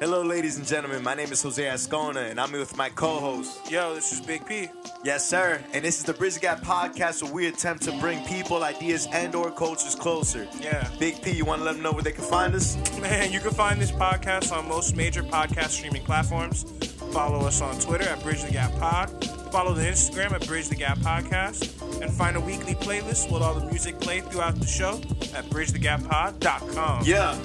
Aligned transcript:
Hello, 0.00 0.22
ladies 0.22 0.56
and 0.56 0.66
gentlemen. 0.66 1.02
My 1.02 1.12
name 1.12 1.30
is 1.30 1.42
Jose 1.42 1.62
Ascona, 1.62 2.30
and 2.30 2.40
I'm 2.40 2.48
here 2.48 2.60
with 2.60 2.74
my 2.74 2.88
co-host. 2.88 3.70
Yo, 3.70 3.94
this 3.94 4.14
is 4.14 4.22
Big 4.22 4.46
P. 4.46 4.66
Yes, 5.04 5.28
sir. 5.28 5.62
And 5.74 5.84
this 5.84 5.98
is 5.98 6.04
the 6.04 6.14
Bridge 6.14 6.32
the 6.32 6.40
Gap 6.40 6.62
podcast, 6.62 7.22
where 7.22 7.30
we 7.30 7.48
attempt 7.48 7.82
to 7.82 7.92
bring 8.00 8.24
people, 8.24 8.64
ideas, 8.64 9.06
and/or 9.12 9.50
cultures 9.50 9.94
closer. 9.94 10.48
Yeah. 10.58 10.88
Big 10.98 11.20
P, 11.20 11.32
you 11.32 11.44
want 11.44 11.60
to 11.60 11.66
let 11.66 11.74
them 11.74 11.82
know 11.82 11.92
where 11.92 12.02
they 12.02 12.12
can 12.12 12.24
find 12.24 12.54
us? 12.54 12.78
Man, 12.98 13.30
you 13.30 13.40
can 13.40 13.50
find 13.50 13.78
this 13.78 13.92
podcast 13.92 14.56
on 14.56 14.66
most 14.66 14.96
major 14.96 15.22
podcast 15.22 15.68
streaming 15.68 16.04
platforms. 16.04 16.64
Follow 17.12 17.46
us 17.46 17.60
on 17.60 17.78
Twitter 17.78 18.08
at 18.08 18.22
Bridge 18.22 18.42
the 18.42 18.52
Gap 18.52 18.72
Pod. 18.78 19.10
Follow 19.52 19.74
the 19.74 19.82
Instagram 19.82 20.32
at 20.32 20.46
Bridge 20.46 20.70
the 20.70 20.76
Gap 20.76 20.96
Podcast. 21.00 21.76
And 22.00 22.10
find 22.10 22.38
a 22.38 22.40
weekly 22.40 22.74
playlist 22.74 23.30
with 23.30 23.42
all 23.42 23.52
the 23.52 23.66
music 23.66 24.00
played 24.00 24.24
throughout 24.30 24.58
the 24.58 24.66
show 24.66 24.94
at 25.34 25.44
bridgethegappod.com. 25.50 27.04
Yeah. 27.04 27.36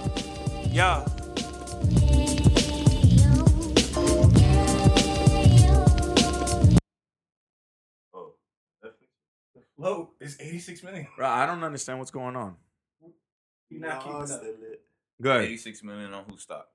Yeah. 0.71 1.05
86 10.55 10.83
million. 10.83 11.07
Bro, 11.17 11.27
I 11.27 11.45
don't 11.45 11.63
understand 11.63 11.99
what's 11.99 12.11
going 12.11 12.35
on. 12.35 12.55
You're 13.69 13.81
not 13.81 14.01
keeping 14.03 14.15
up. 14.31 14.41
Good. 15.21 15.45
86 15.45 15.83
million 15.83 16.13
on 16.13 16.23
who 16.29 16.37
stock? 16.37 16.67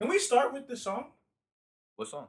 Can 0.00 0.10
we 0.10 0.18
start 0.18 0.52
with 0.52 0.66
the 0.66 0.76
song? 0.76 1.06
What 1.96 2.08
song? 2.08 2.26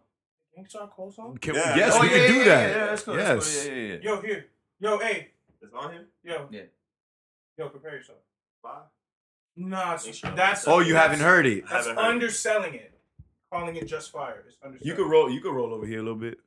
Gang 0.55 0.66
Starr 0.67 0.88
Cole 0.88 1.12
song? 1.12 1.38
Can, 1.40 1.55
Yeah. 1.55 1.76
Yes, 1.76 1.94
Oh, 1.95 2.02
we 2.02 2.08
yeah, 2.08 2.13
can 2.13 2.22
yeah, 2.22 2.27
do 2.27 2.34
yeah, 2.38 2.45
that. 2.45 2.70
Yeah, 2.77 2.86
that's 2.86 3.03
cool. 3.03 3.16
Yes. 3.16 3.27
That's 3.27 3.66
cool. 3.67 3.73
Yeah, 3.76 3.81
yeah, 3.81 3.94
yeah. 3.94 4.00
Yo, 4.02 4.22
here. 4.22 4.45
Yo, 4.80 5.00
hey. 5.00 5.27
It's 5.62 5.73
on 5.73 5.91
here. 5.91 6.05
Yo. 6.23 6.48
Yeah. 6.52 6.62
Yo, 7.58 7.70
prepare 7.70 7.95
yourself. 7.95 8.20
Five. 8.62 8.84
Nah, 9.55 9.94
it's, 9.95 10.22
that's. 10.22 10.67
Oh, 10.67 10.80
you 10.80 10.95
haven't 10.95 11.20
heard 11.20 11.48
it. 11.48 11.64
That's 11.67 11.88
Haven't 11.88 12.03
heard 12.03 12.09
it. 12.09 12.14
underselling 12.14 12.73
it. 12.75 12.94
Calling 13.52 13.75
it 13.75 13.88
just 13.88 14.12
fire. 14.12 14.44
It's 14.48 14.58
underselling. 14.64 14.88
You 14.88 14.94
could 14.94 15.09
roll. 15.09 15.30
You 15.31 15.41
could 15.41 15.53
roll 15.53 15.73
over 15.73 15.86
here 15.88 16.00
a 16.00 16.03
little 16.03 16.19
bit. 16.19 16.38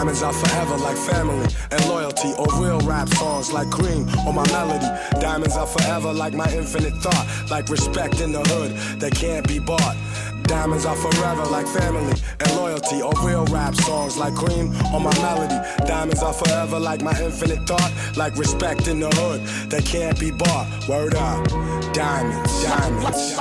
Diamonds 0.00 0.22
are 0.22 0.32
forever 0.32 0.76
like 0.78 0.96
family 0.96 1.46
and 1.70 1.88
loyalty 1.88 2.32
or 2.38 2.46
real 2.58 2.80
rap 2.80 3.08
songs 3.10 3.52
like 3.52 3.70
cream 3.70 4.08
or 4.26 4.32
my 4.32 4.46
melody. 4.50 4.86
Diamonds 5.20 5.56
are 5.56 5.66
forever 5.66 6.14
like 6.14 6.32
my 6.32 6.50
infinite 6.54 6.94
thought, 6.94 7.26
like 7.50 7.68
respect 7.68 8.20
in 8.20 8.32
the 8.32 8.40
hood 8.40 8.72
that 9.00 9.14
can't 9.14 9.46
be 9.46 9.58
bought. 9.58 9.96
Diamonds 10.50 10.84
are 10.84 10.96
forever 10.96 11.44
like 11.44 11.64
family 11.64 12.12
and 12.40 12.56
loyalty 12.56 13.00
or 13.00 13.12
real 13.22 13.44
rap 13.46 13.72
songs 13.72 14.16
like 14.16 14.34
cream 14.34 14.74
or 14.92 14.98
my 14.98 15.14
melody. 15.22 15.54
Diamonds 15.86 16.24
are 16.24 16.32
forever 16.32 16.76
like 16.76 17.02
my 17.02 17.16
infinite 17.22 17.64
thought, 17.68 17.92
like 18.16 18.36
respect 18.36 18.88
in 18.88 18.98
the 18.98 19.10
hood 19.10 19.46
that 19.70 19.84
can't 19.84 20.18
be 20.18 20.32
bought. 20.32 20.66
Word 20.88 21.14
up. 21.14 21.46
Diamonds, 21.94 22.64
diamonds. 22.64 23.36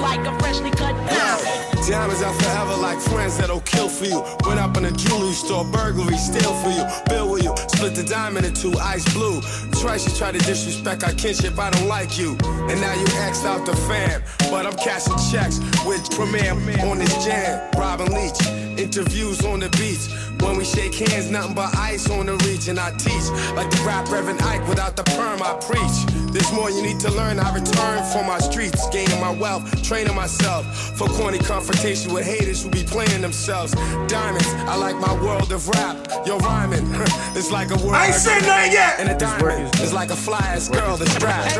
Like 0.00 0.26
a 0.26 0.38
freshly 0.40 0.72
cut 0.72 0.96
diamond. 1.06 1.68
Diamonds 1.86 2.22
are 2.22 2.34
forever 2.34 2.76
like 2.76 3.00
friends 3.00 3.38
that'll 3.38 3.60
kill 3.60 3.88
for 3.88 4.04
you. 4.04 4.20
Went 4.44 4.60
up 4.60 4.76
in 4.76 4.84
a 4.84 4.92
jewelry 4.92 5.32
store, 5.32 5.64
burglary, 5.64 6.18
steal 6.18 6.52
for 6.54 6.68
you. 6.68 6.84
Bill 7.08 7.30
with 7.30 7.44
you, 7.44 7.54
split 7.68 7.94
the 7.94 8.02
diamond 8.02 8.44
in 8.44 8.52
two, 8.52 8.74
ice 8.78 9.10
blue. 9.14 9.40
Twice 9.80 10.06
you 10.06 10.14
try 10.14 10.30
to 10.30 10.38
disrespect 10.38 11.02
our 11.04 11.12
kinship, 11.14 11.58
I 11.58 11.70
don't 11.70 11.88
like 11.88 12.18
you. 12.18 12.36
And 12.68 12.78
now 12.80 12.92
you 12.92 13.06
X'd 13.22 13.46
out 13.46 13.64
the 13.64 13.74
fam. 13.74 14.22
But 14.50 14.66
I'm 14.66 14.76
cashing 14.76 15.16
checks 15.30 15.60
with 15.84 16.10
Premier 16.10 16.52
on 16.86 16.98
this 16.98 17.24
jam. 17.24 17.70
Robin 17.76 18.06
Leach, 18.12 18.38
interviews 18.78 19.44
on 19.44 19.60
the 19.60 19.68
beach. 19.70 20.08
When 20.42 20.56
we 20.56 20.64
shake 20.64 20.94
hands, 20.94 21.30
nothing 21.30 21.54
but 21.54 21.76
ice 21.76 22.08
on 22.10 22.26
the 22.26 22.36
reach. 22.46 22.68
And 22.68 22.78
I 22.78 22.90
teach 22.92 23.26
like 23.54 23.70
the 23.70 23.82
rap 23.86 24.10
Reverend 24.10 24.40
Ike 24.42 24.66
without 24.68 24.96
the 24.96 25.02
perm, 25.02 25.42
I 25.42 25.54
preach. 25.60 25.98
There's 26.32 26.52
more 26.52 26.70
you 26.70 26.82
need 26.82 27.00
to 27.00 27.10
learn. 27.10 27.38
I 27.38 27.52
return 27.54 28.04
for 28.12 28.22
my 28.24 28.38
streets, 28.38 28.88
gaining 28.90 29.20
my 29.20 29.30
wealth, 29.30 29.82
training 29.82 30.14
myself 30.14 30.64
for 30.96 31.08
corny 31.08 31.38
confrontation 31.38 32.12
with 32.12 32.24
haters 32.24 32.62
who 32.62 32.70
be 32.70 32.84
playing 32.84 33.20
themselves. 33.22 33.72
Diamonds, 34.06 34.48
I 34.68 34.76
like 34.76 34.96
my 34.96 35.12
world 35.22 35.50
of 35.52 35.68
rap. 35.68 35.96
Yo, 36.26 36.38
rhyming, 36.38 36.86
it's 37.34 37.50
like 37.50 37.70
a 37.70 37.76
word. 37.76 37.94
I 37.94 38.06
ain't 38.06 38.14
said 38.14 38.40
nothing 38.42 38.72
yet. 38.72 39.00
And 39.00 39.10
a 39.10 39.18
diamond 39.18 39.74
is 39.80 39.92
like 39.92 40.10
a 40.10 40.16
fly 40.16 40.38
ass 40.38 40.68
girl 40.68 40.96
that's 40.96 41.12
strapped. 41.12 41.56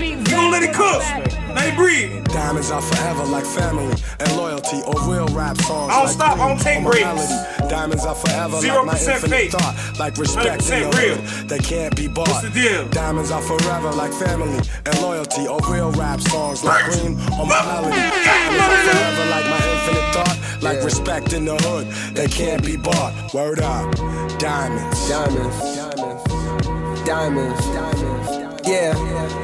You 0.00 0.24
gonna 0.24 0.50
let 0.50 0.62
it 0.62 0.74
cook. 0.74 1.02
Let 1.54 1.72
it 1.72 1.76
breathe. 1.76 2.24
Diamonds 2.24 2.70
are 2.70 2.82
forever 2.82 3.24
like 3.24 3.44
family 3.44 3.94
and 4.18 4.36
loyalty 4.36 4.82
or 4.82 4.94
real 5.08 5.26
rap 5.28 5.56
songs. 5.58 5.92
I 5.92 5.96
don't 5.96 6.04
like 6.04 6.14
stop, 6.14 6.38
I 6.38 6.48
don't 6.54 6.64
take 6.64 6.84
or 6.84 6.90
breaks. 6.92 7.28
Diamonds 7.68 8.04
are 8.04 8.14
forever 8.14 8.60
Zero 8.60 8.84
like 8.84 8.98
percent 8.98 9.20
fake. 9.30 9.50
thought, 9.52 9.74
like 9.98 10.16
respect 10.16 10.70
in 10.70 10.82
100% 10.84 10.90
the 10.92 10.98
real. 10.98 11.16
hood 11.16 11.48
that 11.48 11.62
can't 11.64 11.96
be 11.96 12.08
bought. 12.08 12.28
What's 12.28 12.42
the 12.42 12.50
deal? 12.50 12.88
Diamonds 12.88 13.30
are 13.30 13.42
forever 13.42 13.90
like 13.92 14.12
family 14.12 14.58
and 14.86 15.02
loyalty 15.02 15.46
or 15.46 15.58
real 15.70 15.90
rap 15.92 16.20
songs 16.20 16.64
like 16.64 16.84
Queen 16.84 17.14
or 17.38 17.46
my 17.46 17.60
melody. 17.64 17.96
Diamonds 17.96 18.62
are 18.62 18.84
forever 18.84 19.30
like 19.30 19.46
my 19.48 19.62
infinite 19.72 20.14
thought, 20.14 20.62
like 20.62 20.84
respect 20.84 21.32
in 21.32 21.44
the 21.44 21.56
hood 21.56 21.86
that 22.16 22.30
can't 22.30 22.64
be 22.64 22.76
bought. 22.76 23.12
Word 23.34 23.60
up, 23.60 23.94
diamonds. 24.38 25.08
Diamonds. 25.08 25.58
Diamonds. 27.04 27.60
Diamonds. 27.66 28.68
Yeah. 28.68 28.94
Pick 28.94 29.43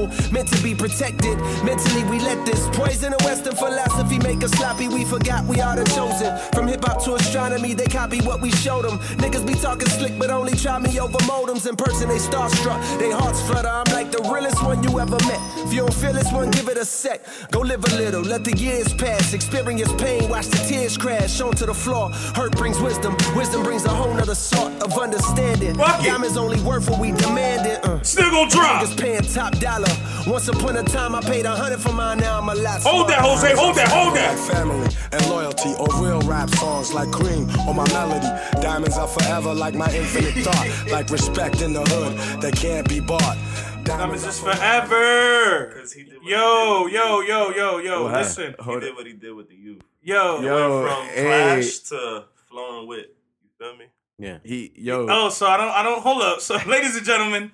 meant 0.31 0.47
to 0.49 0.61
be 0.63 0.73
protected. 0.75 1.37
Mentally, 1.63 2.03
we 2.05 2.19
let 2.19 2.45
this 2.45 2.67
poison 2.69 3.13
of 3.13 3.21
Western 3.21 3.55
philosophy 3.55 4.19
make 4.19 4.43
us 4.43 4.51
sloppy. 4.51 4.87
We 4.87 5.05
forgot 5.05 5.45
we 5.45 5.59
are 5.61 5.75
the 5.75 5.85
chosen. 5.95 6.37
From 6.53 6.67
hip 6.67 6.83
hop 6.83 7.03
to 7.05 7.15
astronomy, 7.15 7.73
they 7.73 7.85
copy 7.85 8.21
what 8.21 8.41
we 8.41 8.51
showed 8.51 8.85
them. 8.85 8.99
Niggas 9.17 9.45
be 9.45 9.53
talking 9.55 9.87
slick, 9.87 10.17
but 10.17 10.29
only 10.29 10.55
try 10.55 10.79
me 10.79 10.99
over 10.99 11.17
modems. 11.29 11.67
In 11.67 11.75
person, 11.75 12.09
they 12.09 12.17
starstruck, 12.17 12.79
they 12.99 13.11
hearts 13.11 13.41
flutter. 13.41 13.67
I'm 13.67 13.91
like 13.93 14.11
the 14.11 14.21
realest 14.31 14.63
one 14.63 14.83
you 14.83 14.99
ever 14.99 15.17
met. 15.27 15.41
If 15.65 15.73
you 15.73 15.81
don't 15.81 15.93
feel 15.93 16.13
this 16.13 16.31
one, 16.31 16.51
give 16.51 16.67
it 16.69 16.77
a 16.77 16.85
sec. 16.85 17.21
Go 17.51 17.59
live 17.61 17.83
a 17.85 17.95
little, 17.95 18.21
let 18.21 18.43
the 18.43 18.55
years 18.57 18.93
pass. 18.93 19.33
Experience 19.33 19.91
pain, 20.01 20.29
watch 20.29 20.47
the 20.47 20.57
tears 20.67 20.97
crash 20.97 21.41
onto 21.41 21.65
the 21.65 21.73
floor. 21.73 22.09
Hurt 22.35 22.55
brings 22.57 22.79
wisdom, 22.79 23.15
wisdom 23.35 23.63
brings 23.63 23.85
a 23.85 23.89
whole 23.89 24.13
nother 24.13 24.35
sort 24.35 24.73
of 24.81 24.97
understanding. 24.97 25.75
Fuck 25.75 26.01
it. 26.03 26.07
Diamonds 26.07 26.37
only 26.37 26.59
worth 26.61 26.89
what 26.89 26.99
we 26.99 27.11
demanded. 27.11 27.79
Uh. 27.83 28.01
Still 28.01 28.29
gonna 28.31 28.49
drop. 28.49 28.83
Niggas 28.83 28.99
paying 28.99 29.21
top 29.21 29.57
dollar. 29.59 29.90
Once 30.27 30.47
upon 30.47 30.77
a 30.77 30.83
time, 30.83 31.15
I 31.15 31.21
paid 31.21 31.45
a 31.45 31.55
hundred 31.55 31.79
for 31.81 31.91
mine. 31.93 32.19
Now 32.19 32.39
I'm 32.39 32.49
a 32.49 32.55
lot. 32.55 32.81
Hold 32.83 33.09
that. 33.09 33.19
Jose. 33.21 33.53
Hold 33.55 33.75
that. 33.75 33.87
Hold 33.89 34.15
that. 34.15 34.37
family 34.51 34.87
and 35.11 35.29
loyalty 35.29 35.73
or 35.79 35.87
real 36.03 36.21
rap 36.21 36.49
songs 36.51 36.93
like 36.93 37.11
cream 37.11 37.49
or 37.67 37.73
my 37.73 37.87
melody. 37.91 38.27
Diamonds 38.61 38.97
are 38.97 39.07
forever 39.07 39.53
like 39.53 39.73
my 39.75 39.91
infinite 39.93 40.33
thought, 40.45 40.91
like 40.91 41.09
respect 41.09 41.61
in 41.61 41.73
the 41.73 41.81
hood 41.81 42.41
that 42.41 42.55
can't 42.55 42.87
be 42.87 42.99
bought. 42.99 43.37
Diamonds 43.83 44.23
is 44.25 44.39
forever. 44.39 45.83
he 45.93 46.03
did 46.03 46.13
what 46.21 46.25
Yo, 46.29 46.85
yo, 46.87 47.21
yo, 47.21 47.49
yo, 47.49 47.77
yo. 47.79 48.03
What? 48.03 48.13
Listen. 48.13 48.55
He 48.63 48.79
did 48.79 48.95
what 48.95 49.07
he 49.07 49.13
did 49.13 49.31
with 49.33 49.49
the 49.49 49.55
youth. 49.55 49.81
Yo. 50.03 50.39
Yo, 50.41 50.81
Went 50.83 50.91
from 50.93 51.05
hey. 51.07 51.23
Clash 51.23 51.79
to 51.89 52.25
flowing 52.49 52.87
with. 52.87 53.07
You 53.43 53.49
feel 53.57 53.77
me? 53.77 53.85
Yeah. 54.19 54.37
He, 54.43 54.71
yo, 54.75 55.07
Oh, 55.09 55.29
so 55.29 55.47
I 55.47 55.57
don't 55.57 55.69
I 55.69 55.81
don't 55.83 56.01
hold 56.01 56.21
up. 56.21 56.41
So 56.41 56.57
ladies 56.67 56.95
and 56.95 57.05
gentlemen, 57.05 57.51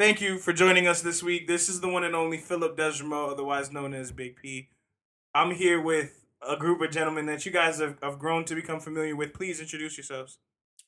thank 0.00 0.22
you 0.22 0.38
for 0.38 0.54
joining 0.54 0.86
us 0.86 1.02
this 1.02 1.22
week. 1.22 1.46
This 1.46 1.68
is 1.68 1.82
the 1.82 1.88
one 1.88 2.04
and 2.04 2.16
only 2.16 2.38
Philip 2.38 2.74
Desremo, 2.74 3.30
otherwise 3.30 3.70
known 3.70 3.92
as 3.92 4.10
Big 4.12 4.34
P. 4.36 4.70
I'm 5.34 5.50
here 5.50 5.78
with 5.78 6.24
a 6.40 6.56
group 6.56 6.80
of 6.80 6.90
gentlemen 6.90 7.26
that 7.26 7.44
you 7.44 7.52
guys 7.52 7.80
have, 7.80 7.96
have 8.02 8.18
grown 8.18 8.46
to 8.46 8.54
become 8.54 8.80
familiar 8.80 9.14
with. 9.14 9.34
Please 9.34 9.60
introduce 9.60 9.98
yourselves. 9.98 10.38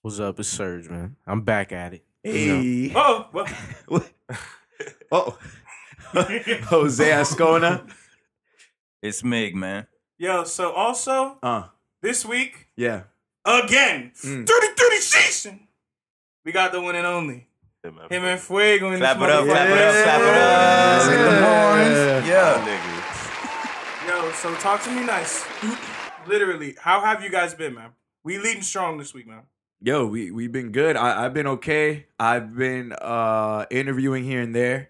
What's 0.01 0.19
up? 0.19 0.41
It's 0.41 0.49
Serge, 0.49 0.89
man. 0.89 1.17
I'm 1.27 1.43
back 1.43 1.73
at 1.73 1.93
it. 1.93 2.05
hey, 2.23 2.91
Oh, 2.97 3.27
well, 3.35 3.47
oh, 5.13 5.39
Jose 6.15 7.05
Ascona. 7.11 7.87
It's 9.03 9.23
Mig, 9.23 9.55
man. 9.55 9.89
yo, 10.17 10.45
so 10.45 10.73
also 10.73 11.37
Uh, 11.43 11.65
this 12.01 12.25
week, 12.25 12.69
yeah. 12.77 13.03
again, 13.45 14.13
Mm. 14.25 14.47
30 14.47 14.67
30 14.77 14.97
season, 14.97 15.69
we 16.47 16.53
got 16.53 16.73
the 16.73 16.81
one 16.81 16.95
and 16.95 17.07
only. 17.07 17.49
Yeah, 17.85 17.91
man. 17.91 18.07
Him 18.11 18.25
and 18.25 18.41
Fuego 18.41 18.93
in 18.93 18.99
Clap 18.99 19.19
this 19.19 19.25
it 19.29 19.31
up, 19.33 19.45
clap 19.45 19.69
it 19.69 19.79
up, 19.79 20.05
clap 20.05 20.21
it 20.21 21.43
up. 22.23 22.27
Yeah. 22.27 22.65
Yeah. 24.07 24.33
So 24.35 24.55
talk 24.57 24.83
to 24.85 24.91
me 24.91 25.05
nice. 25.05 25.45
Literally, 26.27 26.77
how 26.81 27.01
have 27.01 27.23
you 27.25 27.31
guys 27.31 27.55
been, 27.55 27.75
man? 27.75 27.91
We 28.23 28.39
leading 28.39 28.63
strong 28.63 28.99
this 28.99 29.13
week, 29.13 29.27
man. 29.27 29.43
Yo, 29.81 30.07
we 30.07 30.31
we've 30.31 30.53
been 30.53 30.71
good. 30.71 30.97
I, 30.97 31.25
I've 31.25 31.35
been 31.35 31.49
okay. 31.49 32.07
I've 32.21 32.55
been 32.57 32.93
uh 32.93 33.67
interviewing 33.71 34.23
here 34.23 34.41
and 34.43 34.55
there. 34.55 34.89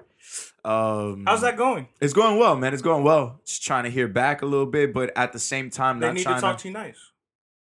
Um 0.64 1.24
How's 1.26 1.40
that 1.40 1.56
going? 1.56 1.88
It's 2.00 2.12
going 2.12 2.38
well, 2.38 2.56
man. 2.56 2.74
It's 2.74 2.82
going 2.82 3.04
well. 3.04 3.40
Just 3.46 3.62
trying 3.62 3.84
to 3.84 3.90
hear 3.90 4.06
back 4.06 4.42
a 4.42 4.46
little 4.46 4.66
bit, 4.66 4.92
but 4.92 5.16
at 5.16 5.32
the 5.32 5.38
same 5.38 5.70
time, 5.70 5.98
They 5.98 6.06
not 6.08 6.14
need 6.16 6.22
trying 6.24 6.34
to 6.36 6.40
talk 6.42 6.58
to 6.58 6.68
you 6.68 6.74
nice. 6.74 6.98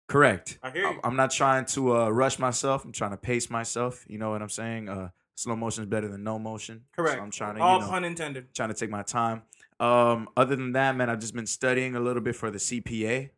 Correct. 0.08 0.58
I 0.60 0.70
hear 0.70 0.82
you. 0.82 0.88
I'm- 0.88 1.00
I'm 1.04 1.16
not 1.16 1.30
trying 1.30 1.66
to 1.66 1.96
uh, 1.96 2.08
rush 2.08 2.40
myself. 2.40 2.84
I'm 2.84 2.90
trying 2.90 3.12
to 3.12 3.16
pace 3.16 3.48
myself. 3.48 4.04
You 4.08 4.18
know 4.18 4.30
what 4.30 4.42
I'm 4.42 4.48
saying? 4.48 4.88
Uh, 4.88 5.10
slow 5.40 5.56
motion 5.56 5.82
is 5.84 5.88
better 5.88 6.08
than 6.08 6.22
no 6.22 6.38
motion. 6.38 6.82
Correct. 6.94 7.16
So 7.16 7.22
I'm 7.22 7.30
trying 7.30 7.56
to, 7.56 7.62
All 7.62 7.76
you 7.78 7.84
know, 7.84 7.88
pun 7.90 8.04
intended. 8.04 8.54
trying 8.54 8.68
to 8.68 8.74
take 8.74 8.90
my 8.90 9.02
time. 9.02 9.42
Um, 9.78 10.28
other 10.36 10.54
than 10.56 10.72
that, 10.72 10.94
man, 10.96 11.08
I've 11.08 11.20
just 11.20 11.34
been 11.34 11.46
studying 11.46 11.96
a 11.96 12.00
little 12.00 12.20
bit 12.22 12.36
for 12.36 12.50
the 12.50 12.58
CPA. 12.58 13.30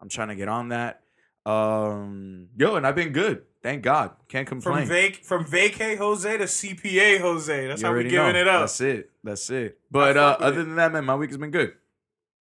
I'm 0.00 0.08
trying 0.08 0.28
to 0.28 0.34
get 0.34 0.48
on 0.48 0.68
that. 0.70 1.02
Um, 1.44 2.48
yo, 2.56 2.76
and 2.76 2.86
I've 2.86 2.94
been 2.94 3.12
good. 3.12 3.42
Thank 3.62 3.82
God. 3.82 4.12
Can't 4.28 4.48
From 4.48 4.60
complain. 4.62 4.86
vac 4.86 5.16
from 5.22 5.44
vacay 5.44 5.98
Jose 5.98 6.38
to 6.38 6.44
CPA 6.44 7.20
Jose. 7.20 7.66
That's 7.66 7.82
You 7.82 7.86
how 7.88 7.92
we're 7.92 8.04
giving 8.04 8.32
know. 8.32 8.40
it 8.40 8.48
up. 8.48 8.62
That's 8.62 8.80
it. 8.80 9.10
That's 9.22 9.50
it. 9.50 9.78
But 9.90 10.16
uh, 10.16 10.36
other 10.40 10.60
it. 10.62 10.64
than 10.64 10.76
that, 10.76 10.92
man, 10.92 11.04
my 11.04 11.14
week 11.16 11.28
has 11.30 11.36
been 11.38 11.50
good. 11.50 11.74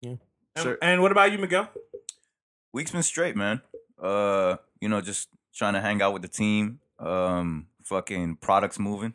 And, 0.03 0.19
Sir. 0.63 0.77
and 0.81 1.01
what 1.03 1.11
about 1.11 1.31
you, 1.31 1.37
Miguel? 1.37 1.69
Week's 2.73 2.89
been 2.91 3.03
straight, 3.03 3.35
man. 3.35 3.61
Uh, 4.01 4.57
you 4.81 4.89
know, 4.89 5.01
just 5.01 5.29
trying 5.53 5.73
to 5.73 5.81
hang 5.81 6.01
out 6.01 6.13
with 6.13 6.23
the 6.23 6.27
team. 6.27 6.79
Um, 6.99 7.67
fucking 7.87 8.37
products 8.37 8.79
moving. 8.79 9.13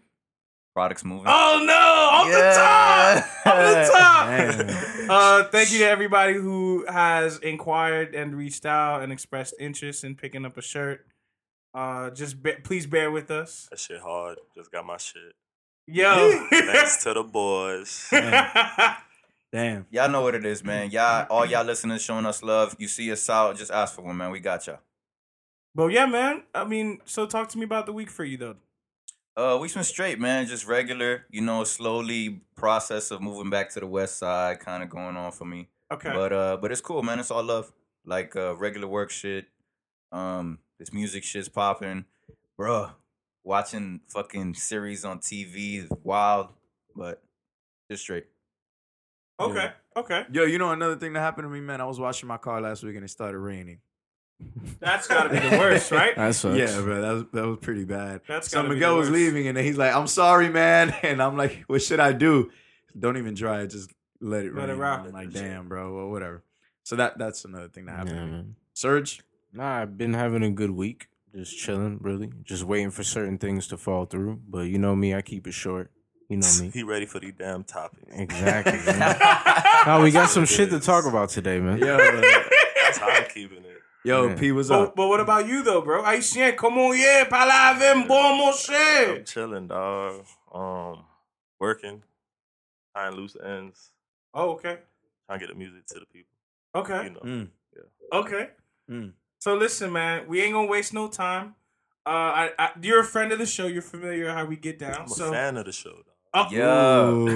Products 0.75 1.05
moving. 1.05 1.27
Oh 1.29 1.63
no! 1.67 1.75
Off 1.75 2.29
the 2.29 2.53
top! 2.57 3.47
Off 3.47 3.59
the 3.75 3.91
top! 3.93 4.89
Uh, 5.13 5.45
thank 5.45 5.73
you 5.73 5.81
to 5.81 5.85
everybody 5.85 6.35
who 6.35 6.87
has 6.87 7.37
inquired 7.39 8.15
and 8.15 8.35
reached 8.37 8.65
out 8.65 9.03
and 9.03 9.13
expressed 9.13 9.53
interest 9.59 10.05
in 10.05 10.15
picking 10.15 10.47
up 10.47 10.57
a 10.57 10.63
shirt. 10.63 11.05
Uh, 11.75 12.09
just 12.11 12.41
be- 12.43 12.53
please 12.53 12.87
bear 12.87 13.11
with 13.11 13.31
us. 13.31 13.67
That 13.71 13.81
shit 13.81 14.01
hard. 14.01 14.39
Just 14.55 14.71
got 14.71 14.87
my 14.87 14.97
shit. 14.97 15.35
Yo, 15.89 16.47
Thanks 16.51 17.03
to 17.03 17.15
the 17.15 17.25
boys. 17.25 18.09
Damn. 19.53 19.87
Y'all 19.91 20.09
know 20.09 20.23
what 20.23 20.37
it 20.37 20.47
is, 20.47 20.63
man. 20.65 20.91
Y'all, 20.93 21.27
all 21.29 21.45
y'all 21.45 21.65
listeners 21.65 22.01
showing 22.01 22.25
us 22.25 22.43
love. 22.43 22.77
You 22.79 22.89
see 22.89 23.11
us 23.11 23.29
out, 23.29 23.59
just 23.59 23.73
ask 23.73 23.97
for 23.97 24.03
one, 24.03 24.17
man. 24.17 24.31
We 24.31 24.39
got 24.41 24.67
y'all. 24.67 24.79
But 25.75 25.89
yeah, 25.89 26.07
man. 26.07 26.43
I 26.55 26.65
mean, 26.65 27.01
so 27.05 27.27
talk 27.27 27.49
to 27.51 27.59
me 27.59 27.65
about 27.65 27.87
the 27.87 27.93
week 27.93 28.11
for 28.11 28.25
you 28.25 28.37
though. 28.37 28.57
Uh, 29.35 29.59
week's 29.61 29.75
been 29.75 29.85
straight, 29.85 30.21
man. 30.21 30.47
Just 30.47 30.67
regular, 30.67 31.25
you 31.31 31.41
know, 31.41 31.65
slowly 31.65 32.43
process 32.55 33.11
of 33.11 33.23
moving 33.23 33.49
back 33.49 33.71
to 33.71 33.81
the 33.81 33.87
west 33.87 34.19
side, 34.19 34.61
kind 34.61 34.83
of 34.83 34.91
going 34.91 35.17
on 35.17 35.33
for 35.33 35.47
me. 35.47 35.69
Okay. 35.91 36.13
But 36.13 36.33
uh, 36.33 36.57
but 36.59 36.71
it's 36.71 36.81
cool, 36.81 37.03
man. 37.03 37.19
It's 37.19 37.31
all 37.31 37.43
love. 37.43 37.73
Like 38.05 38.37
uh, 38.37 38.57
regular 38.57 38.87
work 38.87 39.11
shit. 39.11 39.47
Um, 40.11 40.59
this 40.79 40.93
music 40.93 41.25
shit's 41.25 41.49
popping, 41.49 42.05
bruh. 42.59 42.91
Watching 43.45 44.01
fucking 44.09 44.55
series 44.55 45.05
on 45.05 45.19
TV 45.19 45.83
is 45.83 45.89
wild, 46.05 46.49
but 46.95 47.23
just 47.91 48.03
straight. 48.03 48.27
okay. 49.41 49.73
Okay. 49.97 50.25
Yo, 50.33 50.45
you 50.45 50.59
know 50.59 50.71
another 50.71 50.97
thing 50.97 51.13
that 51.15 51.21
happened 51.21 51.47
to 51.47 51.51
me, 51.51 51.61
man. 51.61 51.81
I 51.81 51.85
was 51.85 51.99
washing 51.99 52.29
my 52.29 52.37
car 52.39 52.61
last 52.61 52.83
week 52.83 52.97
and 52.97 53.05
it 53.05 53.09
started 53.09 53.39
raining. 53.39 53.81
That's 54.81 55.07
got 55.07 55.25
to 55.25 55.29
be 55.31 55.39
the 55.49 55.59
worst, 55.59 55.91
right? 55.91 56.15
That 56.17 56.35
sucks. 56.35 56.57
Yeah, 56.59 56.81
bro, 56.81 57.01
that 57.03 57.13
was 57.13 57.25
that 57.33 57.47
was 57.47 57.59
pretty 57.61 57.85
bad. 57.85 58.21
That's 58.27 58.51
so 58.51 58.59
gotta 58.59 58.69
be 58.69 58.75
Miguel 58.75 58.93
the 58.95 58.99
was 59.01 59.09
worst. 59.11 59.21
leaving, 59.21 59.49
and 59.49 59.57
then 59.57 59.65
he's 59.65 59.79
like, 59.79 59.95
"I'm 59.95 60.07
sorry, 60.07 60.49
man," 60.49 60.95
and 61.03 61.23
I'm 61.23 61.37
like, 61.37 61.65
"What 61.67 61.83
should 61.83 62.01
I 62.01 62.13
do?" 62.13 62.51
Don't 62.99 63.17
even 63.17 63.35
try 63.35 63.63
it. 63.63 63.69
Just 63.69 63.91
let 64.21 64.45
it 64.45 64.55
Let 64.55 64.69
it 64.69 64.73
rain. 64.73 64.81
rock. 64.81 65.05
I'm 65.07 65.13
like, 65.13 65.33
"Damn, 65.33 65.69
bro. 65.69 65.95
Well, 65.95 66.09
whatever." 66.11 66.43
So 66.85 66.97
that 66.97 67.19
that's 67.19 67.45
another 67.45 67.69
thing 67.69 67.87
that 67.87 67.93
happened. 67.93 68.17
to 68.17 68.25
me. 68.27 68.31
man. 68.33 68.57
Surge. 68.75 69.23
Nah, 69.53 69.83
I've 69.83 69.97
been 69.99 70.15
having 70.15 70.43
a 70.43 70.51
good 70.51 70.71
week. 70.71 71.09
Just 71.35 71.57
chilling, 71.59 71.99
really. 72.01 72.31
Just 72.43 72.65
waiting 72.65 72.91
for 72.91 73.03
certain 73.05 73.39
things 73.39 73.67
to 73.69 73.77
fall 73.77 74.05
through. 74.07 74.41
But 74.49 74.63
you 74.69 74.79
know 74.79 74.95
me, 74.97 75.15
I 75.15 75.23
keep 75.23 75.47
it 75.47 75.53
short. 75.53 75.91
You 76.29 76.39
know 76.39 76.49
me. 76.61 76.71
he 76.75 76.83
ready 76.83 77.07
for 77.07 77.21
the 77.21 77.33
damn 77.33 77.65
topic. 77.65 78.01
Exactly. 78.11 78.73
man. 78.99 79.17
oh, 79.87 80.01
we 80.03 80.11
got 80.11 80.29
some 80.29 80.45
shit 80.45 80.71
to 80.71 80.81
talk 80.81 81.07
about 81.07 81.29
today, 81.31 81.61
man. 81.61 81.79
Yo, 81.79 81.97
That's 81.97 82.99
how 82.99 83.09
I'm 83.09 83.25
keeping 83.33 83.59
it. 83.65 83.79
Yo, 84.05 84.29
Yeah. 84.29 84.35
P 84.37 84.53
was 84.53 84.69
But, 84.69 84.81
up. 84.81 84.97
but 84.97 85.09
what 85.09 85.21
about 85.21 85.47
you 85.47 85.63
though, 85.63 85.81
bro? 85.81 86.03
Haitien, 86.03 86.57
comment 86.57 86.97
yeah, 86.97 87.25
parlez 87.29 87.81
un 87.93 88.07
bon 88.07 88.39
mon 88.39 88.49
I'm 88.53 88.55
cher. 88.57 89.23
chilling, 89.25 89.69
dog. 89.69 90.25
Um, 90.53 91.05
working, 91.61 92.03
tying 92.95 93.15
loose 93.17 93.37
ends, 93.45 93.91
Oh, 94.35 94.51
okay. 94.53 94.79
trying 95.27 95.39
to 95.41 95.47
get 95.47 95.53
the 95.53 95.59
music 95.59 95.87
to 95.87 96.01
the 96.01 96.07
people. 96.07 96.33
Okay. 96.75 97.05
You 97.05 97.11
know, 97.11 97.21
Mm. 97.21 97.49
Okay. 98.13 98.51
Mm. 98.91 99.13
So 99.39 99.55
listen, 99.55 99.93
man, 99.93 100.27
we 100.29 100.41
ain't 100.43 100.53
gonna 100.53 100.69
waste 100.69 100.93
no 100.93 101.09
time. 101.09 101.55
Uh, 102.05 102.11
I, 102.11 102.51
I, 102.59 102.71
you're 102.83 103.01
a 103.01 103.05
friend 103.05 103.33
of 103.33 103.39
the 103.39 103.47
show. 103.47 103.67
You're 103.67 103.81
familiar 103.83 104.31
how 104.31 104.45
we 104.45 104.57
get 104.57 104.79
down. 104.79 104.95
I'm 104.95 105.05
a 105.05 105.09
so, 105.09 105.31
fan 105.33 105.57
of 105.57 105.65
the 105.67 105.73
show. 105.73 105.91
Dog. 106.35 106.53
Oh. 106.53 107.27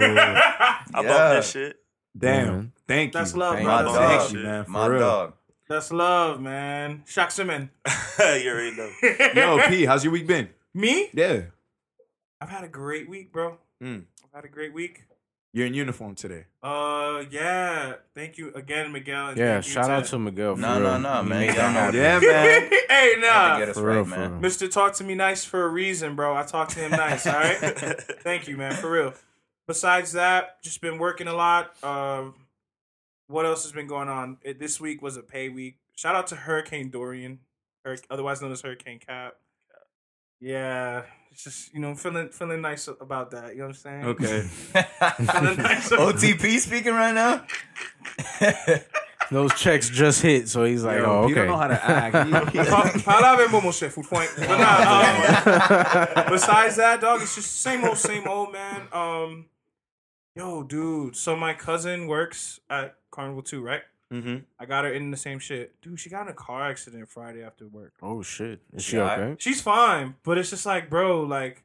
Yeah. 0.00 0.40
I 0.94 1.02
bump 1.02 1.06
Yeah. 1.06 1.28
that 1.34 1.44
shit. 1.44 1.76
Damn. 2.16 2.46
man. 2.46 2.72
Thank 2.86 3.14
you. 3.14 3.18
That's 3.20 3.34
love, 3.34 3.54
Thank 3.56 3.66
My 3.66 3.82
dog. 3.82 3.96
Thank 3.96 4.32
you, 4.32 4.38
man. 4.40 4.64
For 4.64 4.70
My 4.70 4.86
real. 4.86 5.00
dog. 5.00 5.32
That's 5.72 5.90
love, 5.90 6.38
man. 6.38 7.02
Chaque 7.06 7.30
semaine. 7.30 7.70
you 8.18 8.50
already 8.50 8.76
know. 8.76 8.90
Yo, 9.34 9.58
P, 9.70 9.86
how's 9.86 10.04
your 10.04 10.12
week 10.12 10.26
been? 10.26 10.50
Me? 10.74 11.08
Yeah. 11.14 11.44
I've 12.42 12.50
had 12.50 12.62
a 12.62 12.68
great 12.68 13.08
week, 13.08 13.32
bro. 13.32 13.56
Mm. 13.82 14.04
I've 14.22 14.32
had 14.34 14.44
a 14.44 14.48
great 14.48 14.74
week. 14.74 15.04
You're 15.54 15.66
in 15.66 15.72
uniform 15.72 16.14
today. 16.14 16.44
Uh, 16.62 17.24
yeah. 17.30 17.94
Thank 18.14 18.36
you 18.36 18.52
again, 18.54 18.92
Miguel. 18.92 19.28
and 19.28 19.38
Yeah, 19.38 19.54
thank 19.54 19.66
you 19.66 19.72
shout 19.72 19.90
out 19.90 20.04
to 20.04 20.18
Miguel. 20.18 20.56
no, 20.56 20.68
Nah, 20.68 20.74
real. 20.74 20.82
nah, 20.82 20.98
nah, 20.98 21.22
man. 21.22 21.40
made 21.40 21.54
Y'all 21.54 21.72
that. 21.72 21.94
Yeah, 21.94 22.18
man. 22.20 22.70
hey, 22.90 23.12
Had 23.14 23.20
nah. 23.22 23.58
get 23.58 23.68
us 23.70 23.76
For 23.78 23.82
right, 23.86 23.94
real, 23.94 24.04
man. 24.04 24.18
for 24.28 24.28
real. 24.32 24.40
Mister, 24.40 24.68
talk 24.68 24.92
to 24.96 25.04
me 25.04 25.14
nice 25.14 25.42
for 25.42 25.64
a 25.64 25.68
reason, 25.68 26.16
bro. 26.16 26.36
I 26.36 26.42
talk 26.42 26.68
to 26.70 26.80
him 26.80 26.90
nice. 26.90 27.26
All 27.26 27.32
right. 27.32 27.56
Thank 27.56 28.46
you, 28.46 28.58
man, 28.58 28.74
for 28.74 28.90
real. 28.90 29.14
Besides 29.66 30.12
that, 30.12 30.62
just 30.62 30.82
been 30.82 30.98
working 30.98 31.28
a 31.28 31.34
lot. 31.34 31.82
Um, 31.82 32.34
what 33.32 33.46
else 33.46 33.64
has 33.64 33.72
been 33.72 33.86
going 33.86 34.08
on? 34.08 34.38
It, 34.42 34.58
this 34.58 34.80
week 34.80 35.02
was 35.02 35.16
a 35.16 35.22
pay 35.22 35.48
week. 35.48 35.78
Shout 35.96 36.14
out 36.14 36.26
to 36.28 36.36
Hurricane 36.36 36.90
Dorian, 36.90 37.40
Hur- 37.84 37.96
otherwise 38.10 38.40
known 38.42 38.52
as 38.52 38.60
Hurricane 38.62 38.98
Cap. 38.98 39.34
Yeah, 40.40 41.02
it's 41.30 41.44
just 41.44 41.72
you 41.72 41.80
know 41.80 41.94
feeling 41.94 42.28
feeling 42.30 42.60
nice 42.60 42.88
about 42.88 43.30
that. 43.30 43.52
You 43.52 43.58
know 43.62 43.68
what 43.68 43.76
I'm 43.86 44.02
saying? 44.02 44.04
Okay. 44.04 44.48
Nice. 45.62 45.90
OTP 45.90 46.58
speaking 46.58 46.92
right 46.94 47.12
now. 47.14 47.44
Those 49.30 49.54
checks 49.54 49.88
just 49.88 50.20
hit, 50.20 50.48
so 50.48 50.64
he's 50.64 50.84
like, 50.84 50.98
Yo, 50.98 51.04
oh, 51.04 51.26
P 51.26 51.32
okay. 51.32 51.40
don't 51.40 51.46
know 51.46 51.56
how 51.56 51.68
to 51.68 51.82
act. 51.84 52.28
He- 52.52 52.58
he- 52.58 52.64
Pa- 52.68 52.90
Palavra 52.96 53.50
mo, 53.50 53.60
mon 53.62 53.72
food 53.72 54.04
point. 54.04 54.28
But 54.36 54.48
nah, 54.58 56.22
um, 56.26 56.30
besides 56.32 56.76
that, 56.76 57.00
dog, 57.00 57.22
it's 57.22 57.34
just 57.36 57.62
same 57.62 57.82
old, 57.84 57.96
same 57.96 58.26
old, 58.28 58.52
man. 58.52 58.82
Um, 58.92 59.46
yo, 60.34 60.62
dude. 60.62 61.16
So 61.16 61.36
my 61.36 61.54
cousin 61.54 62.06
works 62.06 62.60
at 62.70 62.96
Carnival 63.10 63.42
too, 63.42 63.62
right? 63.62 63.82
Mhm. 64.10 64.44
I 64.58 64.66
got 64.66 64.84
her 64.84 64.92
in 64.92 65.10
the 65.10 65.16
same 65.16 65.38
shit. 65.38 65.80
Dude, 65.80 65.98
she 65.98 66.10
got 66.10 66.22
in 66.22 66.28
a 66.28 66.34
car 66.34 66.68
accident 66.70 67.08
Friday 67.08 67.42
after 67.42 67.66
work. 67.66 67.94
oh, 68.02 68.22
shit. 68.22 68.60
Is 68.74 68.84
she 68.84 68.96
Yeah, 68.96 69.12
okay? 69.14 69.36
She's 69.38 69.62
fine, 69.62 70.16
but 70.22 70.36
it's 70.36 70.50
just 70.50 70.66
like, 70.66 70.90
bro, 70.90 71.22
like, 71.22 71.64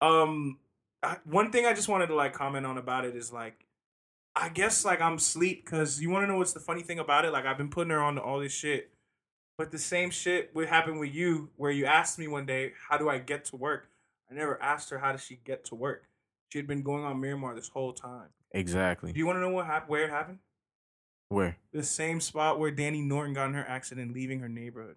um, 0.00 0.58
I, 1.02 1.18
one 1.24 1.52
thing 1.52 1.66
I 1.66 1.74
just 1.74 1.88
wanted 1.88 2.08
to 2.08 2.14
like 2.16 2.32
comment 2.32 2.66
on 2.66 2.78
about 2.78 3.04
it 3.04 3.14
is 3.14 3.32
like, 3.32 3.64
I 4.34 4.48
guess 4.48 4.84
like 4.84 5.00
I'm 5.00 5.18
sleep 5.18 5.64
because 5.64 6.00
you 6.00 6.10
want 6.10 6.24
to 6.24 6.26
know 6.26 6.36
what's 6.38 6.52
the 6.52 6.60
funny 6.60 6.82
thing 6.82 6.98
about 6.98 7.24
it? 7.24 7.32
Like 7.32 7.46
I've 7.46 7.58
been 7.58 7.70
putting 7.70 7.90
her 7.90 8.00
on 8.02 8.16
to 8.16 8.22
all 8.22 8.40
this 8.40 8.52
shit, 8.52 8.90
but 9.56 9.70
the 9.70 9.78
same 9.78 10.10
shit 10.10 10.52
would 10.54 10.68
happen 10.68 10.98
with 10.98 11.14
you 11.14 11.50
where 11.56 11.70
you 11.70 11.86
asked 11.86 12.18
me 12.18 12.26
one 12.28 12.46
day, 12.46 12.72
how 12.88 12.96
do 12.98 13.08
I 13.08 13.18
get 13.18 13.44
to 13.46 13.56
work? 13.56 13.88
I 14.30 14.34
never 14.34 14.60
asked 14.60 14.90
her 14.90 14.98
how 14.98 15.12
does 15.12 15.24
she 15.24 15.36
get 15.44 15.64
to 15.66 15.74
work. 15.76 16.04
She 16.50 16.58
had 16.58 16.66
been 16.66 16.82
going 16.82 17.04
on 17.04 17.20
Miramar 17.20 17.54
this 17.54 17.68
whole 17.68 17.92
time. 17.92 18.28
Exactly. 18.52 19.12
Do 19.12 19.18
you 19.18 19.26
want 19.26 19.36
to 19.36 19.40
know 19.40 19.50
what 19.50 19.66
hap- 19.66 19.88
where 19.88 20.04
it 20.04 20.10
happened? 20.10 20.38
Where? 21.28 21.58
The 21.72 21.82
same 21.82 22.20
spot 22.20 22.58
where 22.58 22.70
Danny 22.70 23.02
Norton 23.02 23.34
got 23.34 23.48
in 23.48 23.54
her 23.54 23.66
accident 23.68 24.14
leaving 24.14 24.40
her 24.40 24.48
neighborhood. 24.48 24.96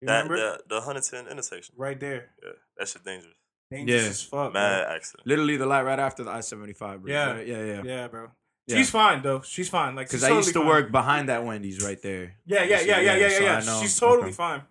You 0.00 0.06
That 0.06 0.28
remember? 0.28 0.36
the 0.68 0.74
the 0.76 0.80
Huntington 0.82 1.26
intersection. 1.26 1.74
right 1.76 1.98
there. 1.98 2.30
Yeah, 2.42 2.50
that 2.76 2.88
shit 2.88 3.04
dangerous. 3.04 3.34
Dangerous 3.72 4.02
Yeah. 4.04 4.08
as 4.08 4.22
fuck. 4.22 4.52
bro. 4.52 4.60
Mad 4.60 4.86
accident. 4.94 5.26
Literally 5.26 5.56
the 5.56 5.66
light 5.66 5.82
right 5.82 5.98
after 5.98 6.22
the 6.22 6.30
I 6.30 6.40
seventy 6.40 6.72
five 6.74 7.02
bridge. 7.02 7.12
Yeah. 7.12 7.32
right? 7.32 7.46
yeah, 7.46 7.64
yeah. 7.64 7.82
Yeah, 7.84 8.06
bro. 8.08 8.30
Yeah. 8.68 8.76
She's 8.76 8.90
fine 8.90 9.22
though. 9.22 9.40
She's 9.40 9.68
fine. 9.68 9.96
Like 9.96 10.06
Because 10.06 10.20
she's 10.20 10.30
I 10.30 10.34
used 10.36 10.52
to 10.52 10.60
fine. 10.60 10.68
work 10.68 10.92
behind 10.92 11.28
that 11.30 11.44
Wendy's 11.44 11.82
right 11.84 12.00
there. 12.00 12.36
Yeah, 12.46 12.62
yeah, 12.62 12.80
yeah, 12.82 13.00
yeah, 13.00 13.16
yeah, 13.16 13.26
yeah. 13.40 13.60
so 13.60 13.72
yeah. 13.74 13.80
She's 13.80 13.98
totally 13.98 14.28
Okay. 14.28 14.32
fine. 14.34 14.62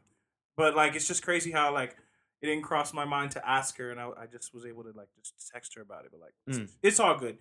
But 0.56 0.76
like, 0.76 0.96
it's 0.96 1.08
just 1.08 1.22
crazy 1.24 1.52
how 1.52 1.74
like 1.74 1.98
it 2.42 2.46
didn't 2.48 2.64
cross 2.64 2.94
my 2.94 3.06
mind 3.06 3.32
to 3.32 3.50
ask 3.50 3.78
her, 3.78 3.92
and 3.92 4.00
I, 4.00 4.10
I 4.10 4.26
just 4.32 4.54
was 4.54 4.66
able 4.66 4.84
to 4.84 4.92
like 4.96 5.08
just 5.18 5.34
text 5.52 5.74
her 5.76 5.82
about 5.82 6.06
it. 6.06 6.12
But 6.12 6.20
like, 6.22 6.34
it's, 6.48 6.58
Mm. 6.60 6.70
it's 6.84 7.00
all 7.00 7.18
good. 7.18 7.38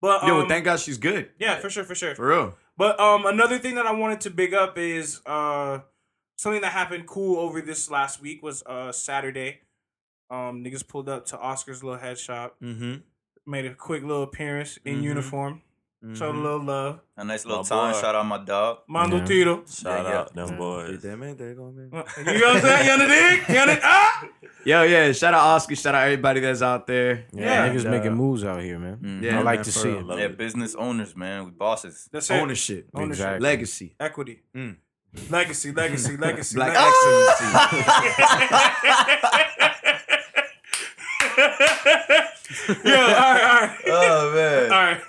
But 0.00 0.22
um, 0.22 0.28
Yo, 0.28 0.36
well, 0.38 0.48
thank 0.48 0.64
God 0.64 0.78
she's 0.78 0.98
good. 0.98 1.30
yeah, 1.38 1.58
for 1.58 1.70
sure, 1.70 1.82
for 1.84 1.94
sure. 1.94 2.14
For 2.14 2.28
real. 2.28 2.54
But 2.76 3.00
um, 3.00 3.24
another 3.26 3.58
thing 3.58 3.76
that 3.76 3.86
I 3.86 3.92
wanted 3.92 4.20
to 4.22 4.30
big 4.30 4.52
up 4.54 4.76
is 4.78 5.20
uh 5.26 5.80
something 6.36 6.60
that 6.60 6.72
happened 6.72 7.06
cool 7.06 7.38
over 7.40 7.60
this 7.62 7.90
last 7.90 8.20
week 8.20 8.42
was 8.42 8.62
uh 8.66 8.92
Saturday. 8.92 9.60
Um, 10.30 10.62
niggas 10.64 10.86
pulled 10.86 11.08
up 11.08 11.24
to 11.26 11.38
Oscar's 11.38 11.82
little 11.84 11.98
head 11.98 12.18
shop, 12.18 12.56
Mm-hmm. 12.62 12.96
made 13.50 13.64
a 13.64 13.74
quick 13.74 14.02
little 14.02 14.22
appearance 14.24 14.76
in 14.84 14.98
Mhm. 15.00 15.02
uniform. 15.04 15.62
Showed 16.14 16.34
a 16.36 16.38
little 16.38 16.62
love. 16.62 17.00
A 17.16 17.24
nice 17.24 17.44
little 17.44 17.62
My 17.64 17.68
time. 17.68 17.92
boy. 17.92 18.00
Shout 18.00 18.14
out 18.14 18.26
my 18.26 18.38
dog. 18.44 18.78
Mondo 18.88 19.16
Yeah. 19.16 19.24
Tito. 19.24 19.64
Shout 19.68 20.04
Yeah, 20.04 20.10
yeah. 20.10 20.18
out 20.20 20.34
them 20.34 20.56
boys. 20.56 21.02
You 21.02 21.10
know 21.10 21.16
what 21.18 21.26
I'm 21.36 22.60
saying? 22.60 22.86
You 22.86 22.92
under 22.92 23.06
dig? 23.08 23.48
You 23.48 23.58
under 23.60 23.80
ah? 23.82 24.28
Yo, 24.64 24.82
yeah, 24.82 25.12
shout 25.12 25.32
out 25.34 25.40
Oscar, 25.40 25.74
shout 25.74 25.94
out 25.94 26.04
everybody 26.04 26.40
that's 26.40 26.60
out 26.62 26.86
there. 26.86 27.24
Yeah, 27.32 27.66
Yeah. 27.66 27.68
niggas 27.72 27.86
uh, 27.86 27.90
making 27.90 28.14
moves 28.14 28.44
out 28.44 28.60
here, 28.62 28.78
man. 28.78 28.98
Mhm. 28.98 29.22
Yeah, 29.22 29.38
I 29.38 29.42
like 29.42 29.58
man, 29.58 29.64
to 29.64 29.72
see 29.72 29.90
it. 29.90 30.04
Yeah, 30.06 30.14
it. 30.26 30.36
business 30.38 30.74
owners, 30.74 31.16
man. 31.16 31.44
We 31.46 31.50
bosses. 31.52 32.08
That's 32.12 32.30
it. 32.30 32.34
Ownership, 32.34 32.88
Ownership. 32.94 33.12
Exactly. 33.12 33.40
legacy, 33.40 33.94
Equity. 33.98 34.42
Mm. 34.54 34.76
Legacy, 35.30 35.72
legacy, 35.72 36.16
legacy. 36.18 36.54
black 36.56 36.74
legacy. 36.74 36.92
excellency. 37.46 38.86
Yo, 42.84 42.94
all 42.94 43.06
right, 43.06 43.42
all 43.44 43.60
right. 43.60 43.78
Oh 43.88 44.32
man. 44.34 44.72
All 44.72 44.84
right. 44.84 45.00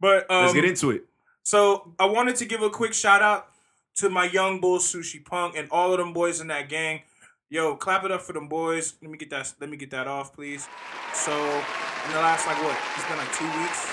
But 0.00 0.30
um, 0.30 0.42
Let's 0.42 0.54
get 0.54 0.64
into 0.64 0.90
it. 0.90 1.04
So 1.42 1.94
I 1.98 2.06
wanted 2.06 2.36
to 2.36 2.44
give 2.44 2.62
a 2.62 2.70
quick 2.70 2.92
shout 2.94 3.22
out 3.22 3.48
to 3.96 4.10
my 4.10 4.24
young 4.26 4.60
bull 4.60 4.78
Sushi 4.78 5.24
Punk 5.24 5.56
and 5.56 5.68
all 5.70 5.92
of 5.92 5.98
them 5.98 6.12
boys 6.12 6.40
in 6.40 6.48
that 6.48 6.68
gang. 6.68 7.02
Yo, 7.50 7.74
clap 7.76 8.04
it 8.04 8.12
up 8.12 8.20
for 8.20 8.34
them 8.34 8.46
boys. 8.48 8.94
Let 9.00 9.10
me 9.10 9.16
get 9.16 9.30
that. 9.30 9.52
Let 9.58 9.70
me 9.70 9.76
get 9.76 9.90
that 9.92 10.06
off, 10.06 10.34
please. 10.34 10.68
So 11.14 11.32
in 11.32 12.12
the 12.12 12.18
last 12.18 12.46
like 12.46 12.62
what? 12.62 12.76
It's 12.96 13.08
been 13.08 13.16
like 13.16 13.32
two 13.32 13.46
weeks. 13.60 13.90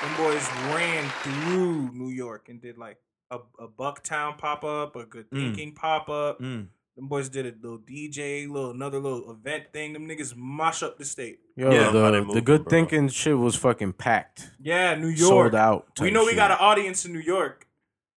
Them 0.00 0.16
boys 0.16 0.48
ran 0.74 1.08
through 1.22 1.92
New 1.92 2.10
York 2.10 2.48
and 2.48 2.60
did 2.60 2.78
like 2.78 2.98
a, 3.30 3.38
a 3.58 3.66
Bucktown 3.66 4.38
pop 4.38 4.64
up, 4.64 4.96
a 4.96 5.04
Good 5.04 5.28
Mm. 5.30 5.40
Thinking 5.40 5.72
pop 5.74 6.08
up. 6.08 6.40
Mm. 6.40 6.68
Them 6.96 7.08
boys 7.08 7.28
did 7.28 7.44
a 7.46 7.52
little 7.60 7.78
DJ, 7.80 8.48
little 8.48 8.70
another 8.70 8.98
little 9.00 9.30
event 9.32 9.72
thing. 9.72 9.92
Them 9.94 10.06
niggas 10.06 10.34
mash 10.36 10.82
up 10.82 10.96
the 10.96 11.04
state. 11.04 11.40
Yo, 11.56 11.70
Yeah. 11.70 11.90
How 11.90 12.10
they 12.12 12.20
the, 12.20 12.32
the 12.34 12.40
good 12.40 12.64
bro. 12.64 12.70
thinking 12.70 13.08
shit 13.08 13.36
was 13.36 13.56
fucking 13.56 13.94
packed. 13.94 14.50
Yeah, 14.60 14.94
New 14.94 15.08
York. 15.08 15.18
Sold 15.18 15.54
out. 15.56 15.88
We 16.00 16.06
type 16.06 16.14
know 16.14 16.22
we 16.22 16.28
shit. 16.30 16.36
got 16.36 16.50
an 16.52 16.58
audience 16.60 17.04
in 17.04 17.12
New 17.12 17.18
York, 17.20 17.66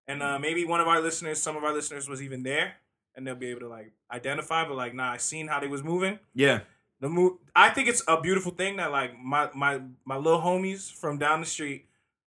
and 0.07 0.21
uh, 0.21 0.39
maybe 0.39 0.65
one 0.65 0.81
of 0.81 0.87
our 0.89 0.99
listeners, 1.01 1.41
some 1.41 1.55
of 1.55 1.63
our 1.63 1.73
listeners, 1.73 2.09
was 2.09 2.21
even 2.21 2.43
there, 2.43 2.73
and 3.15 3.25
they'll 3.25 3.35
be 3.35 3.47
able 3.47 3.61
to 3.61 3.69
like 3.69 3.93
identify. 4.11 4.67
But 4.67 4.75
like, 4.75 4.93
nah, 4.93 5.11
I 5.13 5.17
seen 5.17 5.47
how 5.47 5.61
they 5.61 5.67
was 5.67 5.81
moving. 5.83 6.19
Yeah, 6.33 6.59
The 6.99 7.07
move. 7.07 7.37
I 7.55 7.69
think 7.69 7.87
it's 7.87 8.03
a 8.09 8.19
beautiful 8.19 8.51
thing 8.51 8.75
that 8.77 8.91
like 8.91 9.17
my 9.17 9.49
my 9.55 9.79
my 10.03 10.17
little 10.17 10.41
homies 10.41 10.91
from 10.91 11.17
down 11.17 11.39
the 11.39 11.45
street 11.47 11.85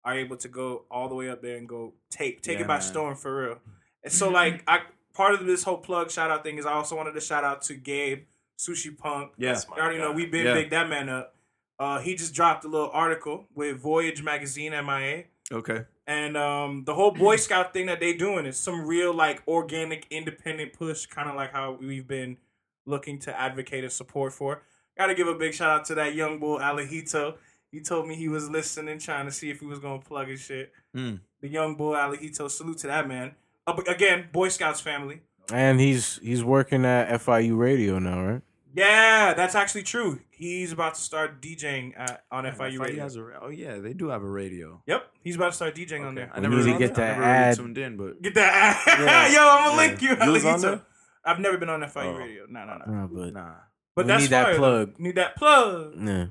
are 0.05 0.17
able 0.17 0.37
to 0.37 0.47
go 0.47 0.85
all 0.89 1.09
the 1.09 1.15
way 1.15 1.29
up 1.29 1.41
there 1.41 1.57
and 1.57 1.67
go 1.67 1.95
take 2.09 2.41
take 2.41 2.59
Yeah, 2.59 2.63
it 2.63 2.67
by 2.67 2.75
man. 2.75 2.81
storm 2.81 3.15
for 3.17 3.43
real. 3.43 3.57
And 4.05 4.13
so 4.13 4.29
like 4.29 4.63
I 4.65 4.79
part 5.19 5.33
of 5.33 5.45
this 5.45 5.63
whole 5.63 5.77
plug 5.77 6.09
shout 6.09 6.31
out 6.31 6.43
thing 6.43 6.57
is 6.57 6.65
I 6.65 6.71
also 6.71 6.95
wanted 6.95 7.13
to 7.15 7.19
shout 7.21 7.43
out 7.43 7.61
to 7.63 7.73
Gabe 7.75 8.23
Sushi 8.57 8.97
Punk. 8.97 9.33
yeah. 9.37 9.51
That's 9.51 9.67
my 9.67 9.75
You 9.75 9.81
already 9.81 9.97
know 9.99 10.11
guy. 10.11 10.15
we 10.15 10.25
been 10.27 10.45
Yeah. 10.45 10.53
big 10.53 10.69
that 10.69 10.87
man 10.87 11.09
up. 11.09 11.35
Uh, 11.77 11.99
he 11.99 12.15
just 12.15 12.33
dropped 12.33 12.63
a 12.63 12.69
little 12.69 12.89
article 12.93 13.45
with 13.53 13.77
Voyage 13.77 14.23
Magazine 14.23 14.71
MIA. 14.71 15.25
Okay. 15.51 15.83
And 16.07 16.37
um, 16.37 16.83
the 16.85 16.93
whole 16.93 17.11
Boy 17.11 17.35
Scout 17.35 17.73
thing 17.73 17.87
that 17.87 17.99
they 17.99 18.13
doing 18.13 18.45
is 18.45 18.57
some 18.57 18.85
real 18.87 19.13
like 19.13 19.43
organic 19.45 20.07
independent 20.09 20.71
push, 20.73 21.05
kind 21.05 21.29
of 21.29 21.35
like 21.35 21.51
how 21.51 21.77
we've 21.81 22.07
been 22.07 22.37
looking 22.85 23.19
to 23.19 23.39
advocate 23.39 23.83
and 23.83 23.91
support 23.91 24.31
for. 24.31 24.61
Got 24.97 25.07
to 25.07 25.15
give 25.15 25.27
a 25.27 25.35
big 25.35 25.53
shout 25.53 25.69
out 25.81 25.85
to 25.87 25.95
that 25.95 26.15
young 26.15 26.39
bull 26.39 26.59
Alejito. 26.59 27.35
He 27.71 27.81
told 27.81 28.07
me 28.07 28.15
he 28.15 28.29
was 28.29 28.49
listening, 28.49 28.99
trying 28.99 29.25
to 29.25 29.31
see 29.31 29.49
if 29.49 29.59
he 29.59 29.65
was 29.65 29.79
gonna 29.79 29.99
plug 29.99 30.27
his 30.29 30.39
shit. 30.41 30.71
Mm. 30.95 31.19
The 31.41 31.47
young 31.49 31.75
bull 31.75 31.93
Alejito, 31.93 32.49
salute 32.49 32.77
to 32.79 32.87
that 32.87 33.07
man. 33.07 33.35
Uh, 33.69 33.75
but 33.75 33.89
again, 33.89 34.29
Boy 34.31 34.49
Scouts 34.49 34.81
family. 34.81 35.21
And 35.51 35.79
he's 35.79 36.19
he's 36.21 36.43
working 36.43 36.85
at 36.85 37.09
FIU 37.21 37.57
radio 37.57 37.97
now, 37.99 38.23
right? 38.23 38.41
Yeah, 38.75 39.33
that's 39.33 39.55
actually 39.55 39.81
true. 39.83 40.19
He's 40.29 40.71
about 40.71 40.93
to 40.95 41.01
start 41.01 41.41
DJing 41.41 41.93
at, 41.97 42.23
on 42.31 42.45
FIU 42.45 42.79
radio. 42.79 43.01
has 43.03 43.15
a, 43.17 43.25
oh 43.41 43.49
yeah, 43.49 43.79
they 43.79 43.93
do 43.93 44.09
have 44.09 44.21
a 44.21 44.29
radio. 44.29 44.81
Yep, 44.85 45.07
he's 45.23 45.35
about 45.35 45.49
to 45.51 45.55
start 45.55 45.75
DJing 45.75 46.05
on 46.05 46.13
there. 46.15 46.29
I 46.31 46.37
We 46.39 46.43
never 46.43 46.55
need 46.57 46.61
to 46.61 46.67
really- 46.67 46.79
get 46.79 46.95
that 46.95 47.03
I 47.03 47.19
never 47.19 47.21
really 47.21 47.33
ad. 47.49 47.57
tuned 47.57 47.77
in, 47.79 47.97
but 47.97 48.21
Get 48.21 48.35
that. 48.35 48.83
Yeah. 48.87 49.27
Yo, 49.33 49.49
I'm 49.49 49.69
gonna 49.75 49.81
Yeah. 49.81 49.87
link 49.89 50.01
you. 50.03 50.25
You 50.25 50.31
was 50.33 50.45
on 50.53 50.61
there? 50.61 50.81
I've 51.25 51.39
never 51.39 51.57
been 51.57 51.69
on 51.69 51.81
FIU 51.81 52.13
Oh. 52.13 52.17
radio. 52.17 52.45
No, 52.47 52.65
no, 52.65 52.77
no. 52.77 52.85
No, 52.93 53.09
but 53.11 53.33
nah. 53.33 53.53
But 53.95 54.05
We 54.05 54.07
that's 54.11 54.23
need 54.23 54.29
that 54.29 54.43
fire, 54.45 54.53
though. 54.53 54.59
plug. 54.85 54.99
Need 54.99 55.15
that 55.15 55.35
plug. 55.35 55.93
yeah. 55.99 56.25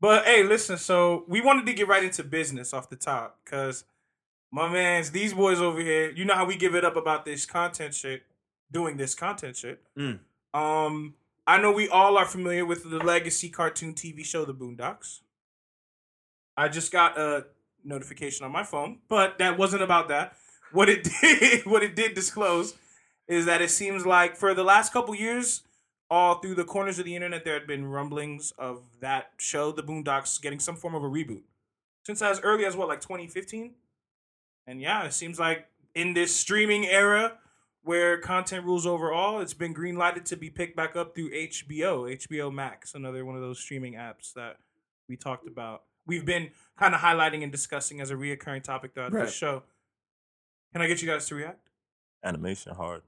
But 0.00 0.24
hey, 0.24 0.42
listen. 0.42 0.76
So 0.76 1.24
we 1.28 1.40
wanted 1.40 1.66
to 1.66 1.72
get 1.72 1.86
right 1.86 2.02
into 2.02 2.24
business 2.24 2.74
off 2.74 2.90
the 2.90 2.96
top 2.96 3.38
because 3.44 3.84
my 4.50 4.68
man's 4.68 5.10
these 5.10 5.32
boys 5.32 5.60
over 5.60 5.80
here. 5.80 6.10
You 6.10 6.24
know 6.24 6.34
how 6.34 6.44
we 6.44 6.56
give 6.56 6.74
it 6.74 6.84
up 6.84 6.96
about 6.96 7.24
this 7.24 7.46
content 7.46 7.94
shit, 7.94 8.22
doing 8.70 8.96
this 8.96 9.14
content 9.14 9.56
shit. 9.56 9.82
Mm. 9.96 10.20
Um, 10.52 11.14
I 11.46 11.60
know 11.60 11.72
we 11.72 11.88
all 11.88 12.16
are 12.16 12.26
familiar 12.26 12.64
with 12.64 12.88
the 12.88 12.98
legacy 12.98 13.48
cartoon 13.48 13.94
TV 13.94 14.24
show, 14.24 14.44
The 14.44 14.54
Boondocks. 14.54 15.20
I 16.56 16.68
just 16.68 16.92
got 16.92 17.18
a 17.18 17.46
notification 17.84 18.44
on 18.44 18.52
my 18.52 18.62
phone, 18.62 18.98
but 19.08 19.38
that 19.38 19.56
wasn't 19.56 19.82
about 19.82 20.08
that. 20.08 20.36
What 20.72 20.88
it 20.88 21.08
did, 21.20 21.66
what 21.66 21.82
it 21.82 21.96
did 21.96 22.14
disclose, 22.14 22.74
is 23.28 23.46
that 23.46 23.62
it 23.62 23.70
seems 23.70 24.04
like 24.04 24.36
for 24.36 24.54
the 24.54 24.64
last 24.64 24.92
couple 24.92 25.14
years, 25.14 25.62
all 26.10 26.40
through 26.40 26.56
the 26.56 26.64
corners 26.64 26.98
of 26.98 27.04
the 27.04 27.14
internet, 27.14 27.44
there 27.44 27.54
had 27.54 27.66
been 27.66 27.86
rumblings 27.86 28.52
of 28.58 28.82
that 29.00 29.30
show, 29.36 29.70
The 29.70 29.82
Boondocks, 29.82 30.42
getting 30.42 30.58
some 30.58 30.74
form 30.74 30.96
of 30.96 31.04
a 31.04 31.08
reboot. 31.08 31.42
Since 32.04 32.20
as 32.22 32.40
early 32.40 32.64
as 32.64 32.76
what, 32.76 32.88
like 32.88 33.00
2015? 33.00 33.74
And 34.66 34.80
yeah, 34.80 35.04
it 35.04 35.12
seems 35.12 35.38
like 35.38 35.66
in 35.94 36.14
this 36.14 36.34
streaming 36.34 36.86
era 36.86 37.38
where 37.82 38.18
content 38.18 38.64
rules 38.64 38.86
over 38.86 39.12
all, 39.12 39.40
it's 39.40 39.54
been 39.54 39.72
green 39.72 39.96
lighted 39.96 40.26
to 40.26 40.36
be 40.36 40.50
picked 40.50 40.76
back 40.76 40.96
up 40.96 41.14
through 41.14 41.30
HBO, 41.30 42.14
HBO 42.26 42.52
Max, 42.52 42.94
another 42.94 43.24
one 43.24 43.34
of 43.36 43.40
those 43.40 43.58
streaming 43.58 43.94
apps 43.94 44.32
that 44.34 44.56
we 45.08 45.16
talked 45.16 45.48
about. 45.48 45.82
We've 46.06 46.24
been 46.26 46.50
kind 46.78 46.94
of 46.94 47.00
highlighting 47.00 47.42
and 47.42 47.50
discussing 47.50 48.00
as 48.00 48.10
a 48.10 48.14
reoccurring 48.14 48.62
topic 48.62 48.94
throughout 48.94 49.12
Right. 49.12 49.26
the 49.26 49.30
show. 49.32 49.62
Can 50.72 50.82
I 50.82 50.86
get 50.86 51.02
you 51.02 51.08
guys 51.08 51.26
to 51.28 51.34
react? 51.34 51.68
Animation 52.22 52.74
hard. 52.74 53.02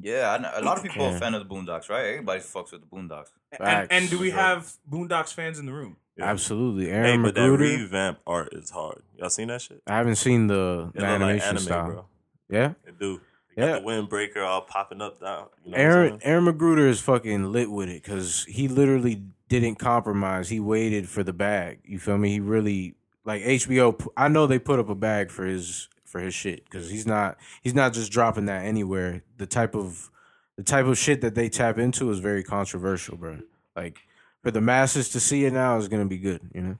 Yeah, 0.00 0.30
I 0.30 0.38
know, 0.38 0.50
a 0.54 0.62
lot 0.62 0.76
of 0.76 0.82
people 0.84 1.02
are 1.04 1.10
Yeah. 1.10 1.16
a 1.16 1.20
fan 1.20 1.34
of 1.34 1.46
the 1.48 1.52
Boondocks, 1.54 1.88
right? 1.88 2.04
Everybody 2.06 2.40
fucks 2.40 2.72
with 2.72 2.82
the 2.82 2.86
Boondocks. 2.86 3.30
And, 3.52 3.58
Facts. 3.58 3.88
and 3.90 4.08
do 4.10 4.18
we 4.18 4.30
have 4.30 4.72
Boondocks 4.88 5.32
fans 5.34 5.58
in 5.58 5.66
the 5.66 5.72
room? 5.72 5.96
Yeah. 6.16 6.26
Absolutely. 6.26 6.86
Hey, 6.86 6.92
Aaron 6.92 7.22
but 7.22 7.34
that 7.34 7.40
McGruder. 7.40 7.58
revamp 7.58 8.18
art 8.26 8.50
is 8.52 8.70
hard. 8.70 9.02
Y'all 9.16 9.30
seen 9.30 9.48
that 9.48 9.60
shit? 9.62 9.82
I 9.86 9.96
haven't 9.96 10.16
seen 10.16 10.46
the, 10.46 10.54
It 10.54 10.98
the 10.98 11.00
look 11.00 11.02
like 11.02 11.04
animation 11.10 11.48
anime, 11.48 11.58
style. 11.62 11.86
bro. 11.90 12.04
Yeah. 12.48 12.72
It 12.86 12.98
do. 12.98 13.20
Yeah. 13.56 13.80
Got 13.80 13.82
the 13.82 13.86
windbreaker 13.88 14.46
all 14.46 14.60
popping 14.62 15.00
up 15.02 15.20
down. 15.20 15.46
You 15.64 15.72
know 15.72 15.76
what 15.78 15.80
I'm 15.80 15.80
Aaron 15.80 16.08
saying? 16.10 16.20
Aaron 16.22 16.44
McGruder 16.46 16.88
is 16.88 17.00
fucking 17.00 17.50
lit 17.52 17.70
with 17.70 17.88
it 17.88 18.02
because 18.02 18.44
he 18.44 18.68
literally 18.68 19.22
didn't 19.48 19.76
compromise. 19.76 20.48
He 20.48 20.60
waited 20.60 21.08
for 21.08 21.24
the 21.24 21.32
bag. 21.32 21.80
You 21.84 21.98
feel 21.98 22.18
me? 22.18 22.30
He 22.30 22.40
really 22.40 22.94
like 23.24 23.42
HBO. 23.42 23.98
pu- 23.98 24.12
I 24.16 24.28
know 24.28 24.46
they 24.46 24.58
put 24.60 24.78
up 24.78 24.88
a 24.88 24.94
bag 24.94 25.30
for 25.32 25.44
his 25.44 25.88
for 26.08 26.20
his 26.20 26.34
shit 26.34 26.64
because 26.64 26.90
he's 26.90 27.06
not 27.06 27.36
he's 27.62 27.74
not 27.74 27.92
just 27.92 28.10
dropping 28.10 28.46
that 28.46 28.64
anywhere. 28.64 29.22
The 29.36 29.46
type 29.46 29.74
of 29.74 30.10
the 30.56 30.62
type 30.64 30.86
of 30.86 30.98
shit 30.98 31.20
that 31.20 31.34
they 31.34 31.48
tap 31.48 31.78
into 31.78 32.10
is 32.10 32.18
very 32.18 32.42
controversial, 32.42 33.16
bro. 33.16 33.38
Like 33.76 34.00
for 34.42 34.50
the 34.50 34.60
masses 34.60 35.10
to 35.10 35.20
see 35.20 35.44
it 35.44 35.52
now 35.52 35.76
is 35.76 35.88
gonna 35.88 36.06
be 36.06 36.18
good. 36.18 36.40
You 36.54 36.60
know, 36.62 36.78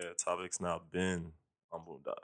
Yeah, 0.00 0.08
topics 0.22 0.60
now 0.60 0.82
been 0.90 1.32
on 1.72 1.80
Boondocks. 1.80 2.14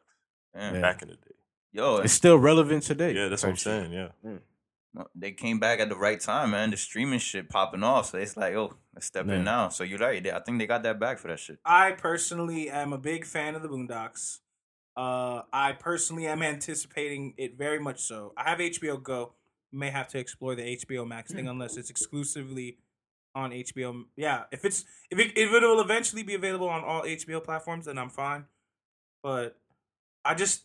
Yeah. 0.54 0.74
Yeah. 0.74 0.80
Back 0.80 1.02
in 1.02 1.08
the 1.08 1.14
day. 1.14 1.34
Yo, 1.72 1.96
it's 1.98 2.12
still 2.12 2.38
relevant 2.38 2.82
today. 2.84 3.14
Yeah, 3.14 3.28
that's 3.28 3.42
what 3.42 3.50
I'm 3.50 3.56
saying. 3.56 3.92
Yeah. 3.92 4.08
they 5.14 5.30
came 5.30 5.60
back 5.60 5.78
at 5.78 5.88
the 5.88 5.94
right 5.96 6.18
time, 6.18 6.50
man. 6.50 6.70
The 6.72 6.76
streaming 6.76 7.20
shit 7.20 7.48
popping 7.48 7.84
off, 7.84 8.10
so 8.10 8.18
it's 8.18 8.36
like, 8.36 8.54
oh, 8.54 8.74
let's 8.92 9.06
step 9.06 9.26
Yeah. 9.28 9.34
in 9.34 9.44
now. 9.44 9.68
So 9.68 9.84
you're 9.84 10.00
right. 10.00 10.20
They- 10.20 10.32
I 10.32 10.40
think 10.40 10.58
they 10.58 10.66
got 10.66 10.82
that 10.82 10.98
back 10.98 11.18
for 11.18 11.28
that 11.28 11.38
shit. 11.38 11.58
I 11.64 11.92
personally 11.92 12.68
am 12.68 12.92
a 12.92 12.98
big 12.98 13.24
fan 13.24 13.54
of 13.54 13.62
the 13.62 13.68
Boondocks. 13.68 14.40
Uh, 14.96 15.42
I 15.52 15.72
personally 15.72 16.26
am 16.26 16.42
anticipating 16.42 17.34
it 17.38 17.56
very 17.56 17.78
much 17.78 18.00
so. 18.02 18.32
I 18.36 18.50
have 18.50 18.58
HBO 18.58 19.02
Go. 19.02 19.32
May 19.72 19.90
have 19.90 20.08
to 20.08 20.18
explore 20.18 20.54
the 20.56 20.62
HBO 20.76 21.06
Max 21.06 21.32
thing 21.32 21.46
unless 21.46 21.76
it's 21.76 21.90
exclusively 21.90 22.78
on 23.36 23.52
HBO. 23.52 24.02
Yeah, 24.16 24.44
if 24.50 24.64
it's 24.64 24.84
if 25.10 25.18
it 25.20 25.38
if 25.38 25.52
it 25.52 25.62
will 25.62 25.80
eventually 25.80 26.24
be 26.24 26.34
available 26.34 26.68
on 26.68 26.82
all 26.82 27.02
HBO 27.02 27.42
platforms, 27.42 27.86
then 27.86 27.96
I'm 27.96 28.10
fine. 28.10 28.46
But 29.22 29.56
I 30.24 30.34
just, 30.34 30.64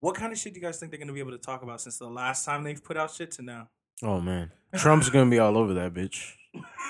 what 0.00 0.14
kind 0.14 0.32
of 0.32 0.38
shit 0.38 0.54
do 0.54 0.60
you 0.60 0.64
guys 0.64 0.78
think 0.78 0.90
they're 0.90 0.98
gonna 0.98 1.12
be 1.12 1.20
able 1.20 1.32
to 1.32 1.38
talk 1.38 1.62
about 1.62 1.82
since 1.82 1.98
the 1.98 2.08
last 2.08 2.46
time 2.46 2.64
they've 2.64 2.82
put 2.82 2.96
out 2.96 3.10
shit 3.10 3.30
to 3.32 3.42
now? 3.42 3.68
Oh 4.02 4.20
man, 4.22 4.50
Trump's 4.74 5.10
gonna 5.10 5.30
be 5.30 5.38
all 5.38 5.58
over 5.58 5.74
that 5.74 5.92
bitch. 5.92 6.32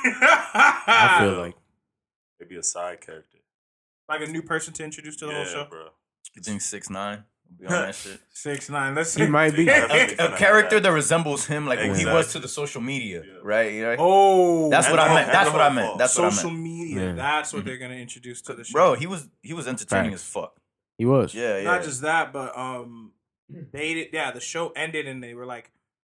I 0.04 1.18
feel 1.20 1.32
like 1.38 1.54
Maybe 2.38 2.56
a 2.56 2.62
side 2.62 3.00
character. 3.00 3.38
like 4.08 4.20
a 4.20 4.26
new 4.30 4.42
person 4.42 4.72
to 4.74 4.84
introduce 4.84 5.16
to 5.16 5.26
the 5.26 5.32
whole 5.34 5.44
show. 5.44 5.66
bro. 5.68 5.88
You 6.36 6.42
think 6.42 6.60
six 6.60 6.90
nine 6.90 7.24
be 7.58 7.66
on 7.66 7.72
that 7.72 7.94
shit? 8.02 8.20
Six 8.32 8.68
nine. 8.70 8.94
Let's 8.94 9.10
see. 9.12 9.22
he 9.24 9.28
might 9.28 9.54
be. 9.56 9.68
A, 9.68 10.14
a 10.18 10.36
character 10.36 10.78
that 10.78 10.92
resembles 10.92 11.46
him, 11.46 11.66
like 11.66 11.78
who 11.78 11.94
he 11.94 12.04
was 12.04 12.32
to 12.32 12.38
the 12.38 12.48
social 12.48 12.80
media, 12.82 13.22
right? 13.42 13.72
You 13.72 13.82
know? 13.82 13.96
Oh, 13.98 14.70
That's 14.70 14.90
what 14.90 14.98
I 14.98 15.14
meant. 15.14 15.32
That's 15.32 15.50
what 15.50 15.60
I 15.62 15.70
meant. 15.70 15.88
whole 15.88 15.96
That's 15.96 16.16
what 16.18 16.26
I 16.26 16.30
social 16.30 16.50
meant. 16.50 16.62
media. 16.62 17.06
Yeah. 17.06 17.12
That's 17.14 17.52
what 17.52 17.64
they're 17.64 17.78
gonna 17.78 17.94
introduce 17.94 18.42
to 18.42 18.54
the 18.54 18.64
show, 18.64 18.72
Bro, 18.72 18.94
he 18.94 19.06
was 19.06 19.28
he 19.42 19.52
was 19.54 19.66
entertaining 19.66 20.10
Facts. 20.12 20.22
as 20.22 20.28
fuck. 20.28 20.60
He 20.98 21.06
was. 21.06 21.34
Yeah, 21.34 21.58
yeah. 21.58 21.64
Not 21.64 21.82
just 21.82 22.02
that, 22.02 22.32
but 22.32 22.56
um, 22.56 23.12
they 23.72 23.94
did. 23.94 24.08
Yeah, 24.12 24.30
the 24.32 24.40
show 24.40 24.70
ended, 24.70 25.06
and 25.06 25.22
they 25.22 25.34
were 25.34 25.46
like, 25.46 25.70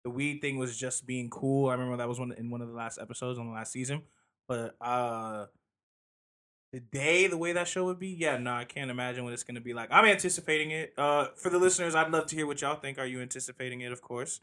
the 0.05 0.11
weed 0.11 0.41
thing 0.41 0.57
was 0.59 0.77
just 0.77 1.07
being 1.07 1.29
cool. 1.31 1.69
I 1.69 1.73
remember 1.75 1.97
that 1.99 2.09
was 2.09 2.19
one 2.19 2.33
in 2.33 2.49
one 2.51 2.63
of 2.63 2.69
the 2.69 2.75
last 2.75 2.99
episodes 3.01 3.39
on 3.39 3.47
the 3.47 3.53
last 3.53 3.73
season. 3.73 4.03
But 4.49 4.77
uh, 4.81 5.47
the 6.73 6.81
day, 6.81 7.27
the 7.27 7.39
way 7.39 7.53
that 7.53 7.67
show 7.67 7.85
would 7.87 7.99
be, 7.99 8.09
yeah, 8.09 8.37
no, 8.37 8.53
I 8.53 8.65
can't 8.65 8.91
imagine 8.91 9.25
what 9.25 9.33
it's 9.33 9.43
gonna 9.43 9.61
be 9.61 9.73
like. 9.75 9.89
I'm 9.91 10.05
anticipating 10.05 10.71
it. 10.71 10.93
Uh, 10.99 11.29
for 11.37 11.49
the 11.51 11.59
listeners, 11.59 11.95
I'd 11.95 12.11
love 12.11 12.27
to 12.27 12.37
hear 12.37 12.47
what 12.47 12.61
y'all 12.61 12.77
think. 12.77 12.99
Are 12.99 13.07
you 13.07 13.21
anticipating 13.21 13.81
it? 13.81 13.91
Of 13.93 14.03
course. 14.03 14.41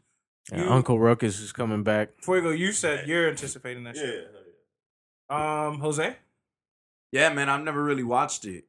And 0.52 0.62
You- 0.62 0.68
Uncle 0.70 0.98
Ruckus 0.98 1.40
is 1.40 1.52
coming 1.52 1.82
back. 1.82 2.16
Before 2.16 2.36
we 2.36 2.40
go, 2.40 2.50
you 2.50 2.72
said 2.72 3.06
you're 3.08 3.28
anticipating 3.28 3.84
that 3.84 3.96
Yeah, 3.96 4.02
shit. 4.02 4.30
yeah. 5.30 5.66
Um, 5.68 5.80
Jose. 5.80 6.16
Yeah, 7.12 7.32
man, 7.32 7.48
I've 7.48 7.62
never 7.64 7.82
really 7.82 8.02
watched 8.04 8.44
it. 8.44 8.64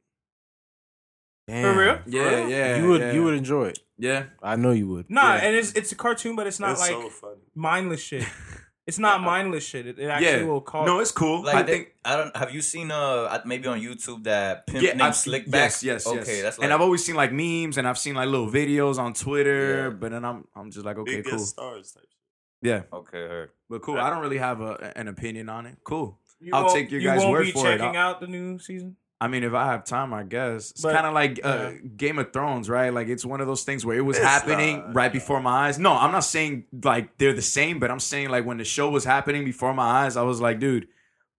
Damn. 1.48 1.78
real? 1.78 2.00
Yeah, 2.08 2.46
yeah. 2.48 2.78
You 2.78 2.90
would 2.90 3.02
yeah. 3.02 3.12
you 3.14 3.24
would 3.24 3.34
enjoy 3.36 3.68
it. 3.68 3.80
Yeah. 3.98 4.26
I 4.44 4.58
know 4.58 4.72
you 4.72 4.88
would. 4.90 5.10
Nah, 5.10 5.36
Yeah. 5.36 5.42
and 5.46 5.56
it's 5.56 5.72
it's 5.74 5.92
a 5.92 5.96
cartoon, 5.96 6.36
but 6.36 6.46
it's 6.46 6.60
not 6.60 6.72
It's 6.72 6.82
like 6.82 6.92
so 6.92 7.38
mindless 7.56 8.02
shit. 8.02 8.26
It's 8.88 8.98
not 8.98 9.20
mindless 9.22 9.66
shit. 9.66 9.86
It, 9.86 10.00
it 10.00 10.06
actually 10.08 10.28
Yeah. 10.40 10.44
will 10.46 10.62
call. 10.62 10.86
No, 10.86 11.00
it's 11.00 11.12
cool. 11.12 11.44
Like 11.44 11.56
I 11.56 11.62
they- 11.64 11.72
think 11.74 11.94
I 12.06 12.16
don't. 12.16 12.36
Have 12.38 12.52
you 12.54 12.62
seen 12.62 12.90
uh 12.90 13.42
maybe 13.46 13.68
on 13.68 13.82
YouTube 13.82 14.24
that 14.24 14.66
pimp 14.66 14.82
yeah, 14.84 14.92
named 14.92 15.02
I've, 15.02 15.14
Slickback? 15.14 15.52
Yes, 15.54 15.84
yes, 15.84 16.08
Okay, 16.08 16.18
yes. 16.18 16.42
that's 16.42 16.58
like 16.58 16.64
and 16.66 16.74
I've 16.74 16.80
always 16.82 17.04
seen 17.06 17.16
like 17.16 17.32
memes 17.34 17.78
and 17.78 17.86
I've 17.88 17.98
seen 17.98 18.16
like 18.16 18.30
little 18.30 18.50
videos 18.50 18.98
on 18.98 19.14
Twitter, 19.14 19.84
Yeah. 19.84 19.90
but 19.90 20.12
then 20.12 20.24
I'm 20.24 20.48
I'm 20.56 20.72
just 20.72 20.86
like, 20.86 20.98
okay, 20.98 21.18
Big 21.18 21.26
cool. 21.26 21.34
guest 21.38 21.50
stars 21.50 21.92
type 21.92 22.04
shit. 22.04 22.70
Yeah, 22.70 22.82
okay. 22.92 23.18
Heard. 23.28 23.50
but 23.70 23.82
cool. 23.82 23.98
I 24.00 24.10
don't 24.10 24.22
really 24.22 24.38
have 24.40 24.62
a, 24.62 24.94
an 24.98 25.08
opinion 25.10 25.50
on 25.50 25.66
it. 25.66 25.76
Cool. 25.84 26.18
You 26.40 26.54
I'll 26.56 26.72
take 26.74 26.90
your 26.90 27.02
you 27.02 27.08
guys' 27.08 27.20
won't 27.20 27.32
word 27.32 27.46
be 27.46 27.52
for 27.52 27.68
it. 27.68 27.78
checking 27.80 27.98
I'll- 27.98 28.12
out 28.12 28.22
the 28.22 28.28
new 28.28 28.58
season. 28.58 28.96
I 29.20 29.28
mean, 29.28 29.44
if 29.44 29.54
I 29.54 29.66
have 29.66 29.84
time, 29.84 30.14
I 30.14 30.22
guess 30.24 30.70
it's 30.72 30.84
kind 30.84 31.06
of 31.08 31.14
like 31.14 31.40
uh, 31.44 31.72
yeah. 31.74 31.88
Game 31.96 32.20
of 32.20 32.32
Thrones, 32.32 32.70
right? 32.70 32.94
Like 32.94 33.08
it's 33.08 33.26
one 33.26 33.42
of 33.42 33.48
those 33.48 33.64
things 33.64 33.84
where 33.86 33.98
it 33.98 34.02
was 34.02 34.18
It's 34.18 34.26
happening 34.26 34.78
not, 34.78 34.96
right 34.96 35.12
before 35.12 35.42
my 35.42 35.68
eyes. 35.68 35.80
No, 35.80 35.94
I'm 35.94 36.12
not 36.12 36.20
saying 36.24 36.66
like 36.84 37.18
they're 37.18 37.34
the 37.34 37.42
same, 37.42 37.80
but 37.80 37.90
I'm 37.90 38.00
saying 38.00 38.30
like 38.30 38.46
when 38.46 38.58
the 38.58 38.64
show 38.64 38.90
was 38.92 39.04
happening 39.06 39.44
before 39.44 39.74
my 39.74 40.06
eyes, 40.06 40.18
I 40.18 40.22
was 40.22 40.40
like, 40.40 40.60
dude, 40.60 40.88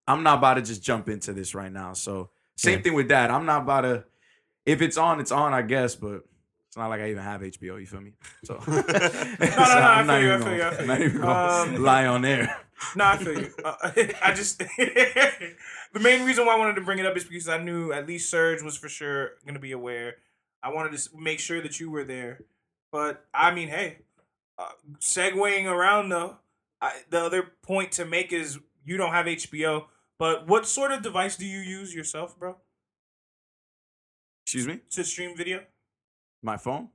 I'm 0.07 0.23
not 0.23 0.39
about 0.39 0.55
to 0.55 0.61
just 0.61 0.83
jump 0.83 1.07
into 1.07 1.31
this 1.31 1.55
right 1.55 1.71
now. 1.71 1.93
So 1.93 2.31
same 2.57 2.79
Yeah. 2.79 2.83
thing 2.83 2.93
with 2.95 3.07
that. 3.09 3.31
I'm 3.31 3.45
not 3.45 3.61
about 3.61 3.81
to. 3.81 4.03
If 4.65 4.81
it's 4.81 4.97
on, 4.97 5.19
it's 5.21 5.31
on, 5.31 5.53
I 5.53 5.61
guess, 5.61 5.95
but. 5.95 6.23
It's 6.67 6.77
not 6.77 6.89
like 6.91 7.01
I 7.01 7.09
even 7.09 7.23
have 7.23 7.41
HBO. 7.41 7.79
You 7.79 7.87
feel 7.87 7.99
me? 8.01 8.11
So, 8.43 8.53
no, 8.67 8.75
no, 8.75 8.83
no, 8.83 8.85
I 9.39 10.03
feel 10.05 10.21
you, 10.21 10.33
I 10.33 10.37
feel 10.39 10.55
you, 10.55 10.63
I 10.63 10.71
feel 10.75 10.85
not 10.85 11.01
even 11.01 11.23
Um, 11.23 11.83
lie 11.83 12.05
on 12.05 12.21
there. 12.21 12.55
No, 12.95 13.05
I 13.05 13.17
feel 13.17 13.39
you. 13.39 13.51
Uh, 13.63 13.75
I 14.21 14.33
just 14.33 14.59
the 14.77 15.99
main 15.99 16.25
reason 16.25 16.45
why 16.45 16.55
I 16.55 16.57
wanted 16.57 16.75
to 16.75 16.81
bring 16.81 16.99
it 16.99 17.05
up 17.05 17.17
is 17.17 17.23
because 17.23 17.49
I 17.49 17.57
knew 17.57 17.91
at 17.91 18.07
least 18.07 18.29
Serge 18.29 18.61
was 18.61 18.77
for 18.77 18.89
sure 18.89 19.31
going 19.45 19.55
to 19.55 19.59
be 19.59 19.71
aware. 19.71 20.15
I 20.63 20.69
wanted 20.69 20.97
to 20.97 21.09
make 21.17 21.39
sure 21.39 21.61
that 21.61 21.79
you 21.79 21.89
were 21.89 22.03
there, 22.03 22.41
but 22.91 23.25
I 23.33 23.53
mean, 23.53 23.69
hey, 23.69 23.99
uh, 24.57 24.69
segueing 24.99 25.65
around 25.65 26.09
though, 26.09 26.37
I, 26.81 27.01
the 27.09 27.21
other 27.23 27.51
point 27.61 27.91
to 27.93 28.05
make 28.05 28.33
is 28.33 28.59
you 28.85 28.97
don't 28.97 29.11
have 29.11 29.25
HBO. 29.25 29.85
But 30.17 30.47
what 30.47 30.67
sort 30.67 30.91
of 30.91 31.01
device 31.01 31.37
do 31.37 31.45
you 31.45 31.59
use 31.59 31.95
yourself, 31.95 32.37
bro, 32.37 32.57
Excuse 34.45 34.67
me. 34.67 34.79
to 34.91 35.03
stream 35.03 35.35
video? 35.37 35.61
My 36.41 36.57
phone, 36.57 36.89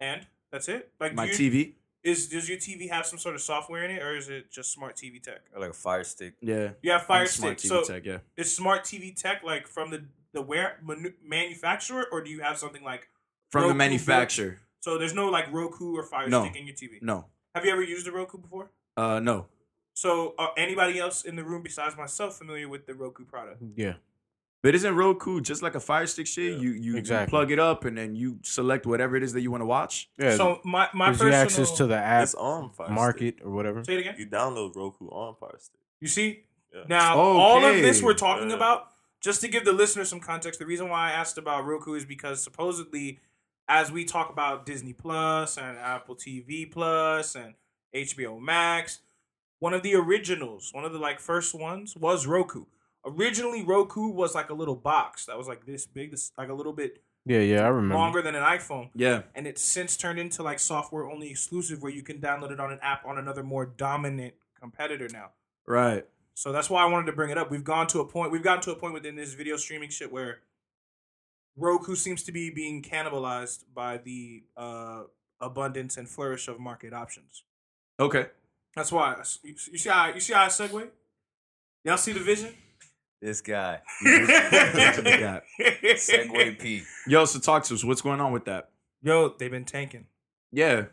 And 0.00 0.26
that's 0.50 0.68
it. 0.68 0.90
Like 1.00 1.14
my 1.14 1.26
you, 1.26 1.32
TV. 1.32 1.72
Is 2.04 2.28
does 2.28 2.48
your 2.48 2.58
TV 2.58 2.88
have 2.90 3.06
some 3.06 3.18
sort 3.18 3.34
of 3.34 3.40
software 3.40 3.84
in 3.84 3.90
it, 3.90 4.02
or 4.02 4.16
is 4.16 4.28
it 4.28 4.50
just 4.50 4.72
smart 4.72 4.96
TV 4.96 5.20
tech? 5.22 5.40
Or 5.54 5.60
like 5.60 5.70
a 5.70 5.74
fire 5.74 6.04
stick. 6.04 6.34
Yeah, 6.40 6.70
You 6.80 6.92
have 6.92 7.02
Fire 7.06 7.22
I'm 7.22 7.26
smart 7.26 7.58
Stick, 7.60 7.70
TV 7.72 7.84
so 7.86 7.92
tech. 7.92 8.04
Yeah. 8.06 8.18
is 8.36 8.54
smart 8.54 8.84
TV 8.84 9.14
tech 9.14 9.42
like 9.42 9.66
from 9.66 9.90
the 9.90 10.04
the 10.32 10.40
where 10.42 10.78
manu- 10.82 11.14
manufacturer, 11.24 12.06
or 12.12 12.22
do 12.22 12.30
you 12.30 12.40
have 12.40 12.56
something 12.58 12.84
like 12.84 13.08
From 13.50 13.62
Roku 13.62 13.72
the 13.72 13.78
manufacturer. 13.78 14.58
So 14.80 14.96
there's 14.98 15.14
no 15.14 15.28
like 15.28 15.52
Roku 15.52 15.96
or 15.96 16.02
Fire 16.04 16.28
No. 16.28 16.44
Stick 16.44 16.56
in 16.56 16.66
your 16.66 16.76
TV. 16.76 17.02
No. 17.02 17.26
Have 17.54 17.64
you 17.64 17.72
ever 17.72 17.82
used 17.82 18.06
a 18.06 18.12
Roku 18.12 18.38
before? 18.38 18.70
Uh, 18.96 19.18
no. 19.20 19.46
So 19.94 20.34
uh, 20.38 20.48
anybody 20.56 21.00
else 21.00 21.24
in 21.24 21.34
the 21.34 21.42
room 21.42 21.62
besides 21.62 21.96
myself 21.96 22.38
familiar 22.38 22.68
with 22.68 22.86
the 22.86 22.94
Roku 22.94 23.24
product? 23.24 23.60
Yeah. 23.74 23.94
But 24.62 24.74
isn't 24.74 24.96
Roku 24.96 25.40
just 25.40 25.62
like 25.62 25.76
a 25.76 25.80
Fire 25.80 26.06
Stick 26.06 26.26
shit? 26.26 26.58
You, 26.58 26.70
you 26.70 26.92
you 26.92 26.96
Exactly. 26.96 27.30
plug 27.30 27.52
it 27.52 27.60
up 27.60 27.84
and 27.84 27.96
then 27.96 28.16
you 28.16 28.38
select 28.42 28.86
whatever 28.86 29.16
it 29.16 29.22
is 29.22 29.32
that 29.34 29.40
you 29.40 29.50
want 29.52 29.60
to 29.60 29.66
watch. 29.66 30.10
Yeah. 30.18 30.36
So 30.36 30.60
my 30.64 30.88
my 30.92 31.10
personal 31.12 31.32
you 31.32 31.38
access 31.38 31.70
to 31.78 31.86
the 31.86 31.96
app 31.96 32.24
It's 32.24 32.34
on 32.34 32.70
Fire 32.70 32.90
market 32.90 33.36
or 33.44 33.50
whatever. 33.52 33.84
say 33.84 33.94
it 33.94 34.00
again. 34.00 34.16
You 34.18 34.26
download 34.26 34.74
Roku 34.74 35.06
on 35.08 35.36
Fire 35.36 35.56
Stick. 35.58 35.78
You 36.00 36.08
see 36.08 36.44
Yeah. 36.74 36.82
now 36.88 37.16
all 37.16 37.64
of 37.64 37.76
this 37.76 38.02
we're 38.02 38.14
talking 38.14 38.50
Yeah. 38.50 38.56
about. 38.56 38.88
Just 39.20 39.40
to 39.42 39.48
give 39.48 39.64
the 39.64 39.72
listeners 39.72 40.08
some 40.08 40.20
context, 40.20 40.58
the 40.60 40.66
reason 40.66 40.88
why 40.88 41.08
I 41.10 41.12
asked 41.12 41.38
about 41.38 41.64
Roku 41.64 41.94
is 41.94 42.04
because 42.04 42.42
supposedly, 42.42 43.18
as 43.68 43.90
we 43.92 44.04
talk 44.04 44.30
about 44.30 44.64
Disney 44.66 44.92
Plus 44.92 45.56
and 45.56 45.76
Apple 45.78 46.14
TV 46.16 46.66
Plus 46.70 47.34
and 47.36 47.54
HBO 47.94 48.38
Max, 48.40 49.00
one 49.60 49.74
of 49.74 49.82
the 49.82 49.94
originals, 49.94 50.70
one 50.72 50.84
of 50.84 50.92
the 50.92 50.98
like 50.98 51.20
first 51.20 51.54
ones 51.54 51.96
was 51.96 52.26
Roku. 52.26 52.66
Originally, 53.16 53.62
Roku 53.64 54.08
was 54.08 54.34
like 54.34 54.50
a 54.50 54.54
little 54.54 54.76
box 54.76 55.26
that 55.26 55.38
was 55.38 55.48
like 55.48 55.64
this 55.66 55.86
big, 55.86 56.10
this 56.10 56.32
like 56.36 56.48
a 56.48 56.54
little 56.54 56.72
bit 56.72 57.02
Yeah, 57.24 57.40
yeah, 57.40 57.64
I 57.64 57.68
remember. 57.68 57.94
longer 57.94 58.22
than 58.22 58.34
an 58.34 58.42
iPhone, 58.42 58.90
Yeah. 58.94 59.22
and 59.34 59.46
it's 59.46 59.62
since 59.62 59.96
turned 59.96 60.18
into 60.18 60.42
like 60.42 60.58
software 60.58 61.08
only 61.10 61.30
exclusive 61.30 61.82
where 61.82 61.92
you 61.92 62.02
can 62.02 62.18
download 62.20 62.50
it 62.50 62.60
on 62.60 62.72
an 62.72 62.78
app 62.82 63.04
on 63.06 63.18
another 63.18 63.42
more 63.42 63.66
dominant 63.66 64.34
competitor 64.60 65.08
now. 65.12 65.30
Right. 65.66 66.04
So 66.34 66.52
that's 66.52 66.70
why 66.70 66.82
I 66.82 66.86
wanted 66.86 67.06
to 67.06 67.12
bring 67.12 67.30
it 67.30 67.38
up. 67.38 67.50
We've 67.50 67.64
gone 67.64 67.86
to 67.88 68.00
a 68.00 68.04
point. 68.04 68.30
We've 68.30 68.42
gotten 68.42 68.62
to 68.62 68.70
a 68.72 68.76
point 68.76 68.94
within 68.94 69.16
this 69.16 69.34
video 69.34 69.56
streaming 69.56 69.90
shit 69.90 70.12
where 70.12 70.38
Roku 71.56 71.94
seems 71.96 72.22
to 72.24 72.32
be 72.32 72.50
being 72.50 72.82
cannibalized 72.82 73.64
by 73.74 73.98
the 73.98 74.44
uh, 74.56 75.02
abundance 75.40 75.96
and 75.96 76.08
flourish 76.08 76.46
of 76.46 76.60
market 76.60 76.92
options. 76.92 77.42
Okay. 77.98 78.26
That's 78.76 78.92
why 78.92 79.16
you, 79.42 79.54
you 79.72 79.78
see 79.78 79.88
how 79.88 80.08
you 80.14 80.20
see 80.20 80.32
how 80.32 80.44
I 80.44 80.48
segue. 80.48 80.88
Y'all 81.84 81.96
see 81.96 82.12
the 82.12 82.20
vision? 82.20 82.54
This 83.20 83.40
guy. 83.40 83.80
Yeah. 84.02 85.40
Segue 85.94 86.58
P. 86.60 86.82
Yo, 87.06 87.24
so 87.24 87.38
talk 87.40 87.64
to 87.64 87.74
us. 87.74 87.84
What's 87.84 88.00
going 88.02 88.20
on 88.20 88.32
with 88.32 88.44
that? 88.46 88.70
Yo, 89.02 89.34
they've 89.38 89.50
been 89.50 89.64
tanking, 89.64 90.06
Yeah. 90.52 90.86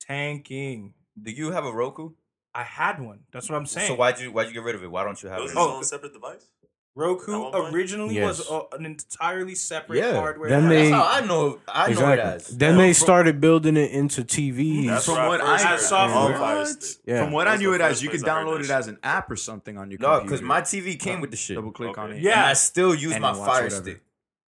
tanking. 0.00 0.94
Do 1.20 1.30
you 1.30 1.50
have 1.52 1.64
a 1.64 1.72
Roku? 1.72 2.10
I 2.54 2.62
had 2.62 3.00
one. 3.00 3.20
That's 3.32 3.50
what 3.50 3.56
I'm 3.56 3.66
saying. 3.66 3.88
So 3.88 3.94
why'd 3.94 4.18
you 4.18 4.32
why'd 4.32 4.46
you 4.48 4.54
get 4.54 4.62
rid 4.62 4.74
of 4.74 4.82
it? 4.82 4.90
Why 4.90 5.04
don't 5.04 5.22
you 5.22 5.28
have 5.28 5.38
It 5.38 5.42
was 5.42 5.50
it? 5.52 5.54
its 5.54 5.60
Oh. 5.60 5.76
own 5.76 5.84
separate 5.84 6.12
device. 6.14 6.46
Roku 6.96 7.30
At 7.34 7.38
one 7.38 7.52
point? 7.52 7.74
originally 7.74 8.20
was 8.22 8.48
a, 8.50 8.62
an 8.72 8.86
entirely 8.86 9.54
separate 9.54 9.98
Yeah. 9.98 10.14
hardware. 10.14 10.48
Then 10.48 10.68
they- 10.70 10.90
That's 10.90 10.94
how 10.94 11.06
I 11.12 11.20
know. 11.26 11.60
I 11.68 11.84
know 11.84 11.88
it 11.88 11.90
exactly. 11.92 12.20
as. 12.22 12.46
Then 12.56 12.78
they 12.78 12.92
started 12.94 13.38
building 13.40 13.76
it 13.76 13.90
into 13.90 14.24
TVs. 14.24 14.86
That's 14.86 15.04
From 15.04 15.26
what 15.28 15.40
first 15.40 15.64
I- 15.64 15.68
heard 15.68 15.74
As 15.74 15.84
it. 15.84 15.88
Fire 15.90 16.56
What? 16.56 16.68
Stick. 16.68 17.02
Yeah. 17.04 17.22
From 17.24 17.32
what 17.32 17.48
I 17.48 17.56
knew 17.56 17.68
the 17.68 17.74
it 17.76 17.80
as, 17.82 17.88
first 17.90 18.02
you 18.02 18.08
could 18.08 18.20
place 18.22 18.32
I 18.32 18.38
heard 18.40 18.46
download 18.48 18.60
it 18.60 18.62
shit. 18.62 18.70
as 18.70 18.88
an 18.88 18.98
app 19.02 19.30
or 19.30 19.36
something 19.36 19.76
on 19.76 19.90
your 19.90 20.00
No, 20.00 20.06
computer. 20.20 20.24
because 20.30 20.42
my 20.42 20.62
TV 20.62 20.96
came 20.98 21.20
with 21.20 21.30
the 21.30 21.36
shit. 21.36 21.56
double 21.56 21.70
click 21.70 21.98
on 21.98 22.08
Okay. 22.10 22.16
it. 22.18 22.22
Yeah. 22.22 22.32
And 22.32 22.40
I 22.46 22.52
still 22.54 22.94
use 22.94 23.12
And 23.12 23.20
my 23.20 23.32
then 23.32 23.40
watch 23.40 23.48
Fire 23.50 23.62
whatever. 23.64 23.82
Stick. 23.82 24.00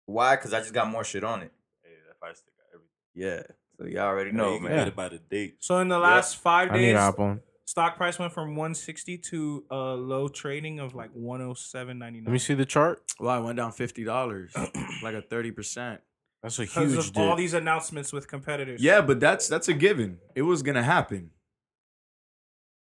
Why? 0.06 0.36
Because 0.36 0.54
I 0.54 0.60
just 0.60 0.74
got 0.74 0.90
more 0.90 1.06
shit 1.06 1.24
on 1.24 1.44
it. 1.44 1.52
Hey, 1.82 1.92
that 2.10 2.20
Fire 2.20 2.34
Stick 2.36 2.54
got 2.58 2.66
everything. 2.76 2.90
Yeah. 3.16 3.56
So 3.80 3.86
y'all 3.88 4.08
already 4.10 4.34
No, 4.34 4.44
know, 4.44 4.54
you 4.56 4.60
can 4.60 4.68
man. 4.68 4.78
get 4.80 4.88
it 4.90 4.96
by 4.98 5.08
the 5.08 5.18
date. 5.20 5.56
So 5.62 5.80
in 5.80 5.88
the 5.88 5.98
last 5.98 6.36
five 6.38 6.72
I 6.72 6.74
need 6.76 6.82
days, 6.88 6.96
to 6.96 7.00
hop 7.00 7.20
on. 7.22 7.42
Stock 7.66 7.98
price 7.98 8.20
went 8.20 8.34
from 8.34 8.56
160 8.56 9.18
to 9.18 9.64
a 9.70 9.76
low 9.76 10.28
trading 10.28 10.80
of 10.80 10.96
like 10.96 11.14
107.99 11.14 12.00
Let 12.00 12.28
me 12.28 12.38
see 12.40 12.54
the 12.54 12.66
chart. 12.66 13.02
Well, 13.20 13.30
I 13.30 13.40
went 13.40 13.58
down 13.58 13.72
fifty 13.72 14.04
dollars, 14.04 14.54
like 15.04 15.16
a 15.16 15.22
thirty 15.22 15.52
percent. 15.52 16.02
That's 16.42 16.60
a 16.60 16.64
because 16.64 16.94
huge 16.94 17.10
of 17.10 17.18
all 17.18 17.36
these 17.36 17.54
announcements 17.54 18.12
with 18.12 18.28
competitors. 18.28 18.82
Yeah, 18.82 19.02
but 19.02 19.20
that's 19.20 19.48
that's 19.48 19.68
a 19.70 19.74
given. 19.74 20.20
It 20.36 20.42
was 20.42 20.62
gonna 20.62 20.84
happen. 20.84 21.32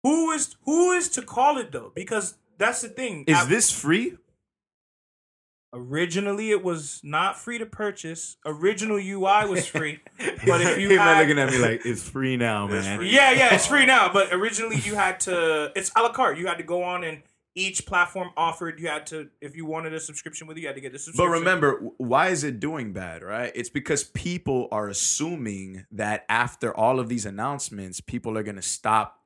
Who 0.03 0.31
is 0.31 0.55
who 0.65 0.91
is 0.93 1.09
to 1.09 1.21
call 1.21 1.57
it 1.57 1.71
though? 1.71 1.91
Because 1.93 2.35
that's 2.57 2.81
the 2.81 2.89
thing. 2.89 3.25
Is 3.27 3.37
App- 3.37 3.49
this 3.49 3.71
free? 3.71 4.17
Originally 5.73 6.51
it 6.51 6.63
was 6.63 6.99
not 7.03 7.37
free 7.39 7.57
to 7.57 7.65
purchase. 7.65 8.37
Original 8.45 8.97
UI 8.97 9.47
was 9.49 9.65
free, 9.67 9.99
but 10.45 10.61
if 10.61 10.77
you 10.77 10.89
He 10.89 10.95
man 10.97 11.15
had, 11.15 11.21
looking 11.21 11.39
at 11.39 11.49
me 11.49 11.57
like 11.57 11.85
it's 11.85 12.07
free 12.07 12.37
now, 12.37 12.67
man. 12.67 12.97
free. 12.97 13.09
yeah, 13.09 13.31
yeah, 13.31 13.53
it's 13.53 13.67
free 13.67 13.85
now. 13.95 14.11
But 14.11 14.33
originally 14.33 14.77
you 14.77 14.95
had 14.95 15.19
to. 15.21 15.71
It's 15.75 15.91
a 15.95 16.01
la 16.01 16.11
carte. 16.11 16.37
You 16.37 16.47
had 16.47 16.57
to 16.57 16.63
go 16.63 16.83
on 16.83 17.03
and 17.03 17.23
each 17.53 17.85
platform 17.85 18.29
offered. 18.37 18.79
You 18.79 18.87
had 18.87 19.05
to 19.07 19.29
if 19.41 19.55
you 19.55 19.65
wanted 19.65 19.93
a 19.93 19.99
subscription 19.99 20.47
with 20.47 20.57
it, 20.57 20.61
you 20.61 20.67
had 20.67 20.75
to 20.75 20.81
get 20.81 20.93
the 20.93 20.99
subscription. 20.99 21.31
But 21.31 21.39
remember, 21.39 21.81
why 21.97 22.29
is 22.29 22.43
it 22.43 22.59
doing 22.59 22.93
bad, 22.93 23.23
right? 23.23 23.51
It's 23.55 23.69
because 23.69 24.03
people 24.03 24.67
are 24.71 24.87
assuming 24.87 25.85
that 25.91 26.25
after 26.29 26.75
all 26.75 26.99
of 26.99 27.09
these 27.09 27.25
announcements, 27.25 27.99
people 28.01 28.37
are 28.37 28.43
gonna 28.43 28.61
stop 28.61 29.17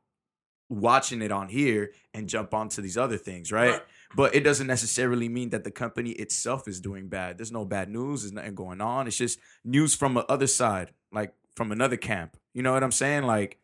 watching 0.69 1.21
it 1.21 1.31
on 1.31 1.47
here 1.49 1.91
and 2.13 2.27
jump 2.27 2.51
onto 2.53 2.81
these 2.81 2.97
other 2.97 3.17
things, 3.17 3.51
right? 3.51 3.73
Right. 3.73 3.81
But 4.15 4.33
it 4.33 4.41
doesn't 4.41 4.67
necessarily 4.67 5.27
mean 5.27 5.49
that 5.49 5.63
the 5.63 5.71
company 5.71 6.11
itself 6.11 6.67
is 6.67 6.79
doing 6.79 7.07
bad. 7.09 7.37
There's 7.37 7.51
no 7.51 7.65
bad 7.65 7.89
news. 7.89 8.21
There's 8.21 8.31
nothing 8.31 8.55
going 8.55 8.79
on. 8.81 9.07
It's 9.07 9.17
just 9.17 9.39
news 9.63 9.93
from 9.93 10.13
the 10.13 10.25
other 10.31 10.47
side, 10.47 10.91
like 11.11 11.33
from 11.55 11.71
another 11.71 11.97
camp. 11.97 12.37
You 12.53 12.63
know 12.63 12.73
what 12.73 12.83
I'm 12.83 12.91
saying? 12.91 13.23
Like 13.23 13.57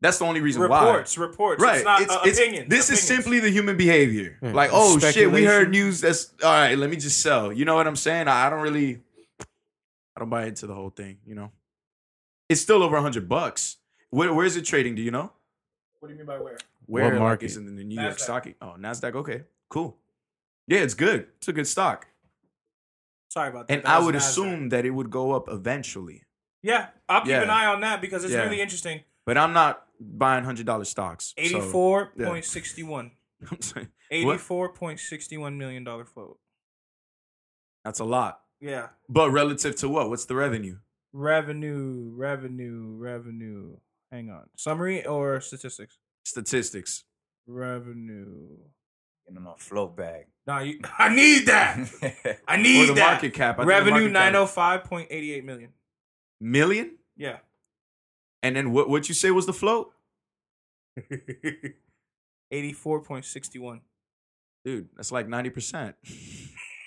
that's 0.00 0.18
the 0.18 0.24
only 0.24 0.40
reason 0.40 0.68
why. 0.68 0.84
reports, 0.84 1.16
reports. 1.16 1.62
Right. 1.62 1.76
It's 1.76 1.84
not 1.84 2.00
It's- 2.02 2.16
uh, 2.16 2.20
it's- 2.26 2.38
opinions. 2.38 2.68
This 2.68 2.90
is 2.90 3.00
simply 3.00 3.38
the 3.38 3.50
human 3.50 3.76
behavior. 3.76 4.38
Yeah. 4.42 4.52
Like, 4.52 4.70
oh 4.72 4.98
shit, 4.98 5.30
we 5.30 5.44
heard 5.44 5.70
news 5.70 6.00
that's 6.00 6.32
all 6.42 6.52
right, 6.52 6.76
let 6.76 6.90
me 6.90 6.96
just 6.96 7.20
sell. 7.20 7.52
You 7.52 7.64
know 7.64 7.76
what 7.76 7.86
I'm 7.86 7.94
saying? 7.96 8.26
I, 8.26 8.46
I 8.46 8.50
don't 8.50 8.62
really 8.62 9.00
I 10.16 10.20
don't 10.20 10.28
buy 10.28 10.46
into 10.46 10.66
the 10.66 10.74
whole 10.74 10.90
thing, 10.90 11.18
you 11.24 11.34
know. 11.34 11.52
It's 12.48 12.60
still 12.60 12.82
over 12.82 13.00
hundred 13.00 13.28
bucks. 13.28 13.76
Where, 14.10 14.34
where 14.34 14.44
is 14.44 14.56
it 14.56 14.64
trading? 14.64 14.94
Do 14.96 15.02
you 15.02 15.10
know? 15.10 15.32
What 16.00 16.08
do 16.08 16.14
you 16.14 16.18
mean 16.18 16.26
by 16.26 16.38
where? 16.38 16.58
Where 16.86 17.10
like, 17.10 17.18
market? 17.18 17.46
is 17.46 17.56
in 17.56 17.76
the 17.76 17.84
New 17.84 18.00
York 18.00 18.16
Nasdaq. 18.16 18.20
stock? 18.20 18.48
Oh, 18.60 18.74
Nasdaq. 18.78 19.14
Okay, 19.14 19.42
cool. 19.72 19.96
Yeah, 20.68 20.80
it's 20.80 20.94
good. 20.94 21.26
It's 21.38 21.48
a 21.48 21.52
good 21.52 21.66
stock. 21.66 22.06
Sorry 23.28 23.48
about 23.48 23.66
that. 23.68 23.74
And 23.74 23.82
That 23.84 23.90
I 24.00 24.04
would 24.04 24.14
assume 24.14 24.68
that 24.68 24.84
it 24.84 24.90
would 24.90 25.10
go 25.10 25.32
up 25.32 25.48
eventually. 25.48 26.22
Yeah, 26.62 26.90
I'll 27.08 27.22
keep 27.22 27.30
Yeah. 27.30 27.42
an 27.42 27.50
eye 27.50 27.66
on 27.66 27.80
that 27.80 28.00
because 28.00 28.22
it's 28.24 28.32
Yeah. 28.32 28.42
really 28.44 28.60
interesting. 28.60 29.02
But 29.26 29.36
I'm 29.38 29.52
not 29.52 29.86
buying 29.98 30.44
hundred 30.44 30.66
dollar 30.66 30.84
stocks. 30.84 31.26
so- 31.26 31.34
Eighty-four 31.38 32.12
point 32.16 32.44
sixty-one. 32.44 33.12
I'm 33.50 33.60
saying, 33.70 33.88
what? 34.10 34.16
Eighty-four 34.16 34.72
point 34.74 35.00
sixty-one 35.00 35.56
million 35.58 35.82
dollar 35.84 36.04
float. 36.04 36.38
That's 37.84 37.98
a 38.00 38.04
lot. 38.04 38.42
Yeah. 38.60 38.90
But 39.08 39.30
relative 39.30 39.74
to 39.76 39.88
what? 39.88 40.08
What's 40.10 40.26
the 40.26 40.36
revenue? 40.36 40.78
Revenue, 41.12 42.10
revenue, 42.14 42.94
revenue. 42.96 43.76
Hang 44.12 44.30
on. 44.30 44.48
Summary 44.56 45.04
or 45.06 45.40
statistics? 45.40 45.98
Statistics. 46.24 47.04
Revenue. 47.46 48.58
Getting 49.32 49.46
on 49.46 49.56
float 49.58 49.96
bag. 49.96 50.26
No, 50.46 50.58
you, 50.58 50.80
I 50.98 51.14
need 51.14 51.46
that. 51.46 51.78
I 52.48 52.56
need 52.56 52.84
Or 52.84 52.86
the 52.88 52.94
that. 52.94 53.12
market 53.12 53.34
cap. 53.34 53.54
I 53.54 53.56
think 53.58 53.62
the 53.62 53.66
Revenue 53.68 53.90
market 53.92 54.04
cap- 54.06 54.12
nine 54.12 54.34
hundred 54.34 54.46
five 54.48 54.84
point 54.84 55.08
eighty 55.10 55.32
eight 55.32 55.44
million. 55.44 55.70
Million? 56.40 56.96
Yeah. 57.16 57.38
And 58.42 58.56
then 58.56 58.72
what 58.72 58.88
what 58.88 59.08
you 59.08 59.14
say 59.14 59.30
was 59.30 59.46
the 59.46 59.52
float? 59.52 59.92
Eighty 62.50 62.72
four 62.72 63.00
point 63.00 63.24
sixty 63.24 63.58
one. 63.58 63.80
Dude, 64.64 64.88
that's 64.96 65.10
like 65.10 65.26
90%. 65.26 65.94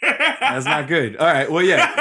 That's 0.02 0.66
not 0.66 0.88
good. 0.88 1.18
All 1.18 1.26
right. 1.28 1.52
Well, 1.52 1.62
yeah. 1.62 1.94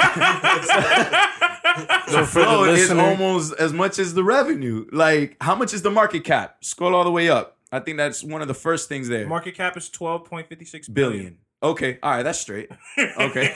the 0.45 2.11
So 2.11 2.25
for 2.25 2.39
the 2.39 2.45
float 2.45 2.69
is 2.69 2.79
listener- 2.89 3.01
almost 3.03 3.53
as 3.59 3.73
much 3.73 3.99
as 3.99 4.13
the 4.13 4.23
revenue. 4.23 4.85
Like, 4.93 5.35
how 5.41 5.53
much 5.55 5.73
is 5.73 5.81
the 5.81 5.91
market 5.91 6.23
cap? 6.23 6.57
Scroll 6.63 6.95
all 6.95 7.03
the 7.03 7.11
way 7.11 7.29
up. 7.29 7.57
I 7.71 7.79
think 7.79 7.97
that's 7.97 8.23
one 8.23 8.41
of 8.41 8.47
the 8.47 8.53
first 8.53 8.87
things 8.89 9.07
there. 9.07 9.27
Market 9.27 9.55
cap 9.55 9.75
is 9.77 9.89
twelve 9.89 10.25
point 10.25 10.47
fifty 10.47 10.65
six 10.65 10.87
billion. 10.87 11.37
Okay. 11.63 11.97
All 12.03 12.11
right. 12.11 12.23
That's 12.23 12.39
straight. 12.39 12.69
Okay. 12.97 13.53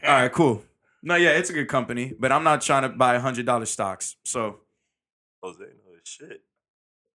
all 0.04 0.12
right. 0.12 0.32
Cool. 0.32 0.64
No, 1.02 1.16
yeah, 1.16 1.30
it's 1.30 1.50
a 1.50 1.52
good 1.52 1.68
company, 1.68 2.12
but 2.18 2.30
I'm 2.32 2.44
not 2.44 2.60
trying 2.62 2.82
to 2.82 2.88
buy 2.88 3.18
$100 3.18 3.66
stocks. 3.66 4.16
So 4.24 4.60
Jose 5.42 5.58
knows 5.58 6.00
shit. 6.04 6.42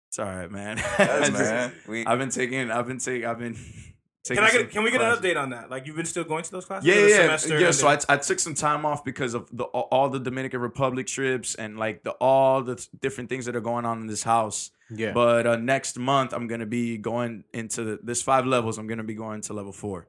it's 0.07 0.19
all 0.19 0.25
right, 0.25 0.49
man. 0.49 0.77
That's 0.77 0.99
I 0.99 1.19
just- 1.27 1.33
man. 1.39 1.73
We, 1.87 2.05
I've 2.05 2.17
been 2.19 2.29
taking, 2.29 2.71
I've 2.71 2.87
been 2.87 2.99
taking, 2.99 3.25
I've 3.25 3.39
been 3.39 3.55
taking. 3.55 3.92
Can 4.25 4.39
I 4.39 4.51
get? 4.51 4.71
Can 4.71 4.83
we 4.83 4.91
get 4.91 5.01
an 5.01 5.17
update 5.17 5.37
on 5.37 5.49
that? 5.49 5.69
Like 5.69 5.85
you've 5.85 5.97
been 5.97 6.05
still 6.05 6.23
going 6.23 6.43
to 6.43 6.51
those 6.51 6.65
classes? 6.65 6.87
Yeah, 6.87 6.95
Or 6.95 7.01
the 7.01 7.09
yeah, 7.09 7.17
semester 7.17 7.59
yeah. 7.59 7.71
So 7.71 7.87
I. 7.87 7.97
I 8.07 8.17
took 8.17 8.39
some 8.39 8.53
time 8.53 8.85
off 8.85 9.03
because 9.03 9.33
of 9.33 9.49
the 9.51 9.65
all 9.65 10.09
the 10.09 10.19
Dominican 10.19 10.61
Republic 10.61 11.07
trips 11.07 11.55
and 11.55 11.77
like 11.77 12.03
the 12.03 12.11
all 12.11 12.61
the 12.63 12.85
different 13.01 13.29
things 13.29 13.45
that 13.45 13.55
are 13.55 13.61
going 13.61 13.85
on 13.85 13.99
in 13.99 14.07
this 14.07 14.23
house. 14.23 14.71
Yeah. 14.89 15.11
But 15.11 15.45
uh, 15.45 15.55
next 15.57 15.99
month 15.99 16.33
I'm 16.33 16.47
gonna 16.47 16.65
be 16.65 16.97
going 16.97 17.43
into 17.53 17.83
the, 17.83 17.99
this 18.01 18.21
five 18.21 18.45
levels. 18.45 18.77
I'm 18.77 18.87
gonna 18.87 19.03
be 19.03 19.15
going 19.15 19.41
to 19.41 19.53
level 19.53 19.73
four. 19.73 20.07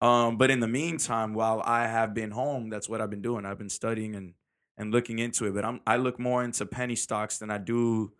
Um, 0.00 0.38
but 0.38 0.50
in 0.50 0.60
the 0.60 0.68
meantime, 0.68 1.34
while 1.34 1.60
I 1.62 1.86
have 1.86 2.14
been 2.14 2.30
home, 2.30 2.70
that's 2.70 2.88
what 2.88 3.02
I've 3.02 3.10
been 3.10 3.20
doing. 3.20 3.44
I've 3.44 3.58
been 3.58 3.68
studying 3.68 4.14
and 4.14 4.32
and 4.78 4.90
looking 4.90 5.18
into 5.18 5.44
it. 5.46 5.54
But 5.54 5.66
I'm 5.66 5.80
I 5.86 5.96
look 5.98 6.18
more 6.18 6.42
into 6.42 6.64
penny 6.64 6.96
stocks 6.96 7.38
than 7.38 7.50
I 7.50 7.58
do 7.58 8.12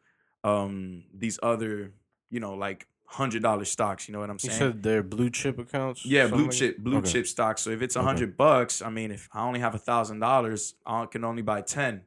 um 0.45 1.05
these 1.15 1.39
other 1.43 1.93
you 2.31 2.41
know 2.41 2.55
like 2.55 2.87
hundred 3.11 3.43
dollar 3.43 3.65
stocks. 3.65 4.09
You 4.09 4.13
know 4.13 4.21
what 4.21 4.31
I'm 4.31 4.39
You 4.43 4.49
saying? 4.51 4.59
said 4.59 4.83
they're 4.83 5.03
blue 5.03 5.31
chip 5.31 5.59
accounts. 5.59 6.05
Yeah, 6.07 6.29
blue 6.29 6.45
like 6.45 6.53
chip, 6.53 6.79
blue 6.79 6.99
Okay. 6.99 7.11
chip 7.11 7.27
stocks. 7.27 7.63
So 7.63 7.71
if 7.71 7.83
it's 7.83 7.97
a 7.97 7.99
Okay. 8.01 8.07
hundred 8.07 8.37
bucks, 8.37 8.81
I 8.83 8.89
mean, 8.91 9.11
if 9.11 9.29
I 9.33 9.43
only 9.43 9.61
have 9.61 9.75
a 9.75 9.79
thousand 9.79 10.21
dollars, 10.21 10.75
I 10.87 11.07
can 11.07 11.25
only 11.25 11.43
buy 11.43 11.63
ten, 11.63 12.03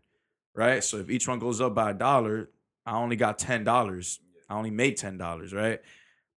right? 0.55 0.83
So 0.83 0.97
if 0.97 1.09
each 1.09 1.27
one 1.27 1.39
goes 1.39 1.59
up 1.61 1.75
by 1.75 1.91
a 1.91 1.93
dollar, 1.93 2.49
I 2.85 2.95
only 2.97 3.15
got 3.17 3.37
ten 3.37 3.63
dollars. 3.63 4.19
I 4.49 4.55
only 4.55 4.71
made 4.71 4.97
ten 4.97 5.17
dollars, 5.17 5.53
right? 5.53 5.81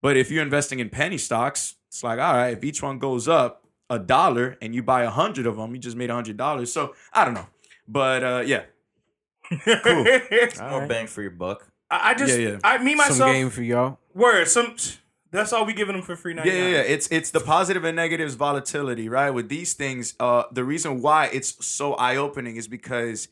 But 0.03 0.17
if 0.17 0.31
you're 0.31 0.43
investing 0.43 0.79
in 0.81 0.91
penny 0.91 1.19
stocks, 1.19 1.77
it's 1.89 2.03
like, 2.03 2.19
all 2.19 2.35
right, 2.35 2.51
if 2.57 2.63
each 2.65 2.83
one 2.83 2.99
goes 2.99 3.29
up 3.29 3.65
a 3.89 3.99
dollar 3.99 4.57
and 4.61 4.75
you 4.75 4.83
buy 4.83 5.03
a 5.05 5.11
hundred 5.11 5.47
of 5.47 5.57
them, 5.57 5.73
you 5.75 5.79
just 5.81 5.97
made 5.97 6.11
a 6.11 6.15
hundred 6.15 6.37
dollars. 6.37 6.73
So 6.73 6.95
I 7.13 7.25
don't 7.25 7.35
know, 7.35 7.47
but 7.89 8.23
uh, 8.25 8.43
yeah, 8.45 8.65
cool. 9.85 10.05
more 10.71 10.87
bang 10.89 11.07
for 11.07 11.23
your 11.23 11.31
buck. 11.31 11.69
I 11.91 12.11
I 12.11 12.15
just, 12.15 12.39
Yeah, 12.39 12.49
yeah. 12.51 12.59
I 12.65 12.79
me 12.79 12.95
myself, 12.95 13.17
Some 13.17 13.27
myself, 13.29 13.37
game 13.37 13.51
for 13.51 13.63
y'all. 13.63 13.99
word 14.15 14.47
some. 14.49 14.77
That's 15.33 15.53
all 15.53 15.67
we 15.67 15.75
giving 15.75 15.95
them 15.97 16.03
for 16.05 16.17
free. 16.17 16.35
Yeah, 16.35 16.45
yeah, 16.45 16.53
yeah. 16.53 16.77
It's 16.79 17.09
it's 17.09 17.31
the 17.31 17.41
positive 17.41 17.85
and 17.85 17.97
negatives 17.97 18.35
volatility, 18.35 19.09
right? 19.09 19.31
With 19.31 19.49
these 19.49 19.75
things, 19.75 20.15
uh, 20.21 20.45
the 20.53 20.65
reason 20.65 21.03
why 21.03 21.27
it's 21.33 21.65
so 21.67 21.95
eye 21.95 22.17
opening 22.17 22.57
is 22.57 22.69
because 22.69 23.29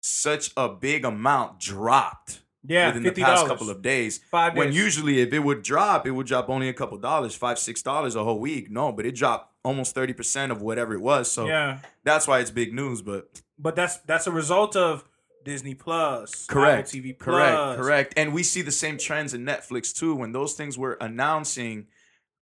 such 0.00 0.50
a 0.56 0.68
big 0.68 1.04
amount 1.04 1.58
dropped 1.58 2.40
Yeah, 2.66 2.88
within 2.88 3.02
the 3.02 3.08
fifty 3.08 3.22
past 3.22 3.36
dollars. 3.36 3.48
couple 3.50 3.70
of 3.70 3.82
days. 3.82 4.20
Five 4.30 4.54
When 4.56 4.72
usually, 4.72 5.20
if 5.20 5.32
it 5.32 5.40
would 5.40 5.62
drop, 5.62 6.06
it 6.06 6.12
would 6.12 6.26
drop 6.26 6.48
only 6.48 6.68
a 6.68 6.74
couple 6.74 6.96
dollars, 6.98 7.34
five, 7.34 7.58
six 7.58 7.82
dollars 7.82 8.14
a 8.16 8.22
whole 8.22 8.38
week. 8.38 8.70
No, 8.70 8.92
but 8.92 9.04
it 9.06 9.14
dropped 9.14 9.52
almost 9.64 9.94
thirty 9.94 10.12
percent 10.12 10.52
of 10.52 10.62
whatever 10.62 10.94
it 10.94 11.00
was. 11.00 11.30
So 11.32 11.46
Yeah, 11.46 11.78
that's 12.04 12.28
why 12.28 12.40
it's 12.40 12.50
big 12.50 12.72
news. 12.74 13.02
But 13.02 13.40
but 13.58 13.74
that's 13.76 13.96
that's 13.98 14.26
a 14.26 14.30
result 14.32 14.76
of 14.76 15.04
Disney 15.44 15.74
Plus, 15.74 16.46
correct, 16.46 16.88
Apple 16.88 17.00
TV 17.00 17.18
correct, 17.18 17.54
Plus. 17.56 17.76
correct. 17.76 18.14
And 18.16 18.32
we 18.32 18.42
see 18.42 18.62
the 18.62 18.70
same 18.72 18.98
trends 18.98 19.34
in 19.34 19.44
Netflix 19.44 19.94
too. 19.94 20.14
When 20.14 20.32
those 20.32 20.54
things 20.54 20.76
were 20.78 20.94
announcing 21.00 21.86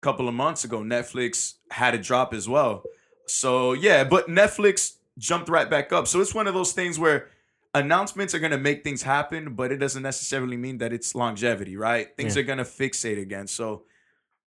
a 0.01 0.03
couple 0.03 0.29
of 0.29 0.35
months 0.35 0.65
ago, 0.65 0.81
Netflix 0.81 1.55
had 1.71 1.95
a 1.95 1.99
drop 1.99 2.35
as 2.35 2.49
well. 2.49 2.83
So 3.27 3.73
yeah, 3.73 4.05
but 4.05 4.29
Netflix 4.29 4.97
jumped 5.19 5.49
right 5.49 5.69
back 5.69 5.93
up. 5.93 6.07
So 6.09 6.21
it's 6.21 6.35
one 6.35 6.47
of 6.47 6.55
those 6.55 6.73
things 6.73 6.99
where 6.99 7.29
announcements 7.75 8.35
are 8.35 8.39
gonna 8.39 8.59
make 8.59 8.83
things 8.85 9.03
happen, 9.03 9.55
but 9.55 9.71
it 9.73 9.77
doesn't 9.77 10.03
necessarily 10.03 10.57
mean 10.57 10.79
that 10.79 10.93
it's 10.93 11.15
longevity, 11.15 11.77
right? 11.77 12.09
Things 12.17 12.35
Yeah. 12.37 12.41
are 12.41 12.45
gonna 12.45 12.65
fixate 12.65 13.21
again. 13.21 13.47
So 13.47 13.85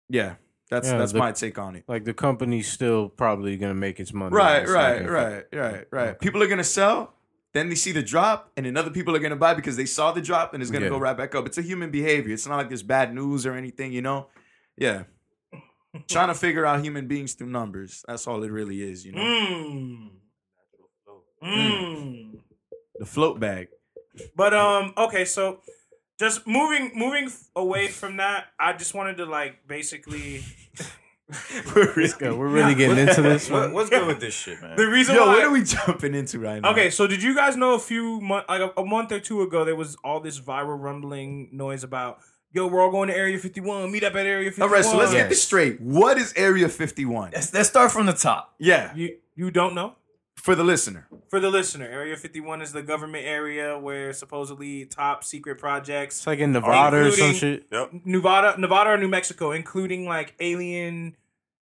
yeah, 0.09 0.35
that's 0.69 0.87
Yeah, 0.87 0.97
that's 0.97 1.11
the- 1.13 1.19
my 1.19 1.31
take 1.31 1.57
on 1.57 1.75
it. 1.75 1.83
Like 1.87 2.05
the 2.05 2.13
company's 2.13 2.71
still 2.71 3.09
probably 3.09 3.57
gonna 3.57 3.73
make 3.73 3.99
its 3.99 4.13
money. 4.13 4.35
Right, 4.35 4.63
It's 4.63 4.71
right, 4.71 5.09
right, 5.09 5.45
right, 5.51 5.87
right. 5.91 6.19
People 6.19 6.43
are 6.43 6.47
gonna 6.47 6.63
sell, 6.63 7.13
then 7.53 7.69
they 7.69 7.75
see 7.75 7.91
the 7.91 8.03
drop, 8.03 8.51
and 8.57 8.65
then 8.65 8.77
other 8.77 8.91
people 8.91 9.15
are 9.15 9.19
gonna 9.19 9.35
buy 9.35 9.53
because 9.53 9.75
they 9.77 9.85
saw 9.85 10.11
the 10.11 10.21
drop, 10.21 10.53
and 10.53 10.61
it's 10.61 10.71
gonna 10.71 10.85
Yeah. 10.85 10.89
go 10.91 10.97
right 10.99 11.17
back 11.17 11.33
up. 11.35 11.45
It's 11.47 11.57
a 11.57 11.61
human 11.61 11.89
behavior. 11.91 12.33
It's 12.33 12.45
not 12.47 12.57
like 12.57 12.67
there's 12.69 12.83
bad 12.83 13.13
news 13.13 13.45
or 13.45 13.53
anything, 13.53 13.91
you 13.91 14.01
know. 14.01 14.27
Yeah, 14.77 15.03
trying 16.09 16.27
to 16.33 16.35
figure 16.35 16.65
out 16.65 16.83
human 16.83 17.07
beings 17.07 17.33
through 17.33 17.47
numbers. 17.49 18.03
That's 18.07 18.27
all 18.27 18.43
it 18.43 18.51
really 18.51 18.81
is, 18.81 19.05
you 19.05 19.13
know. 19.13 19.21
Mm. 19.21 20.09
Mm. 21.43 22.39
The 22.99 23.05
float 23.05 23.39
bag. 23.39 23.67
But 24.35 24.53
um, 24.53 24.93
okay, 24.97 25.25
so 25.25 25.61
just 26.19 26.47
moving 26.47 26.91
moving 26.95 27.29
away 27.55 27.87
from 27.87 28.17
that, 28.17 28.47
I 28.59 28.73
just 28.73 28.93
wanted 28.93 29.17
to 29.17 29.25
like 29.25 29.67
basically 29.67 30.43
We're 31.75 31.93
really, 31.93 32.13
Good, 32.17 32.37
We're 32.37 32.47
really 32.47 32.73
getting 32.75 32.97
into 32.97 33.21
this 33.21 33.49
What, 33.49 33.61
one. 33.63 33.73
what's 33.73 33.89
good 33.89 34.07
with 34.07 34.19
this 34.21 34.33
shit, 34.33 34.61
man? 34.61 34.77
the 34.77 34.87
reason 34.87 35.15
Yo, 35.15 35.25
why. 35.25 35.33
what 35.33 35.43
are 35.43 35.51
we 35.51 35.63
jumping 35.63 36.15
into 36.15 36.39
right 36.39 36.61
now? 36.61 36.71
Okay, 36.71 36.89
so 36.89 37.05
did 37.05 37.21
you 37.21 37.35
guys 37.35 37.57
know 37.57 37.73
a 37.73 37.79
few 37.79 38.21
months, 38.21 38.47
like 38.47 38.61
a, 38.61 38.71
a 38.79 38.85
month 38.85 39.11
or 39.11 39.19
two 39.19 39.41
ago, 39.41 39.65
there 39.65 39.75
was 39.75 39.97
all 40.03 40.19
this 40.21 40.39
viral 40.39 40.79
rumbling 40.79 41.49
noise 41.51 41.83
about, 41.83 42.19
yo, 42.53 42.67
we're 42.67 42.81
all 42.81 42.91
going 42.91 43.09
to 43.09 43.15
Area 43.17 43.37
51, 43.37 43.91
meet 43.91 44.03
up 44.05 44.15
at 44.15 44.25
Area 44.25 44.49
51. 44.49 44.69
All 44.69 44.73
right, 44.73 44.85
so 44.85 44.95
let's 44.97 45.11
get 45.11 45.27
this 45.27 45.43
straight. 45.43 45.81
What 45.81 46.17
is 46.17 46.33
Area 46.37 46.69
51? 46.69 47.31
Let's, 47.33 47.53
let's 47.53 47.67
start 47.67 47.91
from 47.91 48.05
the 48.05 48.13
top. 48.13 48.53
Yeah, 48.57 48.93
You 48.95 49.17
you 49.35 49.51
don't 49.51 49.75
know? 49.75 49.95
For 50.37 50.55
the 50.55 50.63
listener. 50.63 51.07
For 51.29 51.39
the 51.39 51.49
listener, 51.49 51.85
Area 51.85 52.15
51 52.15 52.61
is 52.61 52.71
the 52.71 52.81
government 52.81 53.25
area 53.25 53.77
where 53.77 54.13
supposedly 54.13 54.85
top 54.85 55.23
secret 55.23 55.57
projects, 55.57 56.19
It's 56.19 56.27
like 56.27 56.39
in 56.39 56.53
Nevada 56.53 57.07
or 57.07 57.11
some 57.11 57.33
shit. 57.33 57.67
Yep. 57.71 57.91
Nevada, 58.05 58.59
Nevada 58.59 58.91
or 58.91 58.97
New 58.97 59.09
Mexico, 59.09 59.51
including 59.51 60.05
like 60.05 60.35
alien 60.39 61.17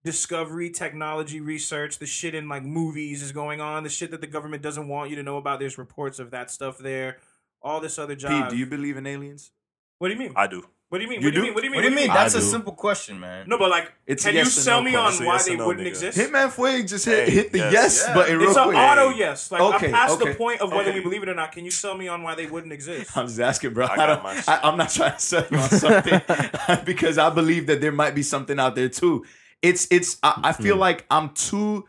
discovery, 0.04 0.68
technology 0.70 1.40
research, 1.40 1.98
the 1.98 2.06
shit 2.06 2.34
in 2.34 2.48
like 2.48 2.64
movies 2.64 3.22
is 3.22 3.30
going 3.30 3.60
on, 3.60 3.84
the 3.84 3.88
shit 3.88 4.10
that 4.10 4.20
the 4.20 4.26
government 4.26 4.62
doesn't 4.62 4.88
want 4.88 5.10
you 5.10 5.16
to 5.16 5.22
know 5.22 5.36
about. 5.36 5.60
There's 5.60 5.78
reports 5.78 6.18
of 6.18 6.30
that 6.32 6.50
stuff 6.50 6.78
there. 6.78 7.18
All 7.62 7.80
this 7.80 7.98
other 7.98 8.16
job. 8.16 8.30
Pete, 8.30 8.50
do 8.50 8.56
you 8.56 8.66
believe 8.66 8.96
in 8.96 9.06
aliens? 9.06 9.52
what 9.98 10.08
do 10.08 10.14
you 10.14 10.18
mean? 10.18 10.32
I 10.34 10.48
do. 10.48 10.64
What 10.92 10.98
do 10.98 11.04
you 11.04 11.08
mean? 11.10 11.22
You 11.22 11.28
what 11.28 11.32
do 11.32 11.38
you 11.38 11.44
mean? 11.46 11.54
What 11.54 11.60
do 11.62 11.66
you 11.66 11.70
mean? 11.72 11.76
What 11.78 11.88
do 11.88 11.88
you 11.88 11.96
mean? 11.96 12.08
That's 12.08 12.34
a 12.34 12.40
do. 12.40 12.44
simple 12.44 12.74
question, 12.74 13.18
man. 13.18 13.48
No, 13.48 13.56
but 13.56 13.70
like, 13.70 13.90
It's 14.06 14.24
can 14.24 14.34
yes 14.34 14.44
you 14.44 14.60
or 14.60 14.62
sell 14.62 14.82
no 14.82 14.90
me 14.90 14.94
on 14.94 15.12
why 15.24 15.32
Yes 15.36 15.46
they 15.46 15.56
no, 15.56 15.66
wouldn't 15.66 15.86
nigga. 15.86 15.88
exist? 15.88 16.18
Hitman 16.18 16.50
Fuego 16.52 16.86
just 16.86 17.06
hit, 17.06 17.28
Hey, 17.30 17.34
hit 17.34 17.52
the 17.52 17.58
yes. 17.60 17.72
yes, 17.72 18.04
Yeah. 18.06 18.14
button 18.14 18.38
real 18.38 18.48
it's 18.50 18.58
an 18.58 18.64
quick. 18.64 18.76
auto 18.76 19.08
yes. 19.08 19.50
Like 19.50 19.62
Okay, 19.62 19.86
I'm 19.86 19.92
past 19.94 20.20
okay, 20.20 20.32
the 20.32 20.36
point 20.36 20.60
of 20.60 20.70
whether 20.70 20.90
okay. 20.90 20.98
we 20.98 21.02
believe 21.02 21.22
it 21.22 21.30
or 21.30 21.34
not. 21.34 21.50
Can 21.52 21.64
you 21.64 21.70
sell 21.70 21.96
me 21.96 22.08
on 22.08 22.22
why 22.22 22.34
they 22.34 22.44
wouldn't 22.44 22.74
exist? 22.74 23.16
I'm 23.16 23.26
just 23.26 23.40
asking, 23.40 23.72
bro. 23.72 23.86
I 23.86 23.94
I 24.02 24.06
don't, 24.06 24.22
my. 24.22 24.42
I, 24.46 24.60
I'm 24.64 24.76
not 24.76 24.90
trying 24.90 25.12
to 25.14 25.18
sell 25.18 25.46
you 25.50 25.56
on 25.56 25.70
something 25.70 26.20
because 26.84 27.16
I 27.16 27.30
believe 27.30 27.68
that 27.68 27.80
there 27.80 27.90
might 27.92 28.14
be 28.14 28.22
something 28.22 28.60
out 28.60 28.74
there 28.74 28.90
too. 28.90 29.24
It's 29.62 29.88
it's. 29.90 30.18
I, 30.22 30.40
I 30.44 30.52
feel 30.52 30.76
like 30.76 31.06
I'm 31.10 31.30
too. 31.30 31.86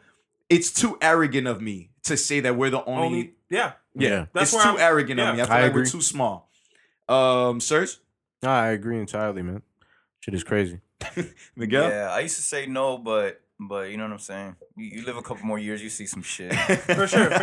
It's 0.49 0.71
too 0.71 0.97
arrogant 1.01 1.47
of 1.47 1.61
me 1.61 1.89
to 2.03 2.15
say 2.15 2.39
that 2.39 2.55
we're 2.55 2.69
the 2.69 2.85
only. 2.85 3.03
Only, 3.05 3.33
yeah. 3.49 3.73
yeah, 3.95 4.09
Yeah. 4.09 4.25
That's 4.31 4.53
it's 4.53 4.63
too 4.63 4.69
I'm- 4.69 4.79
arrogant 4.79 5.19
yeah. 5.19 5.29
of 5.31 5.35
me. 5.35 5.41
I 5.41 5.45
feel 5.45 5.55
like 5.57 5.73
we're 5.75 5.85
too 5.85 5.99
small. 6.01 6.49
Um, 7.09 7.59
Serge, 7.59 7.97
Nah, 7.97 8.02
I 8.51 8.69
agree 8.69 8.99
entirely, 8.99 9.41
man. 9.41 9.61
Shit 10.19 10.33
is 10.33 10.43
crazy. 10.43 10.79
Miguel. 11.55 11.89
Yeah, 11.89 12.09
I 12.11 12.21
used 12.21 12.37
to 12.37 12.41
say 12.41 12.65
no, 12.65 12.97
but 12.97 13.41
But 13.69 13.89
you 13.91 13.97
know 13.97 14.03
what 14.03 14.13
I'm 14.13 14.19
saying. 14.19 14.55
You, 14.75 14.85
you 14.99 15.05
live 15.05 15.17
a 15.17 15.21
couple 15.21 15.45
more 15.45 15.57
years, 15.59 15.81
you 15.81 15.89
see 15.89 16.05
some 16.05 16.21
shit. 16.23 16.53
For 16.55 17.07
sure, 17.07 17.07
for 17.07 17.07
sure. 17.07 17.29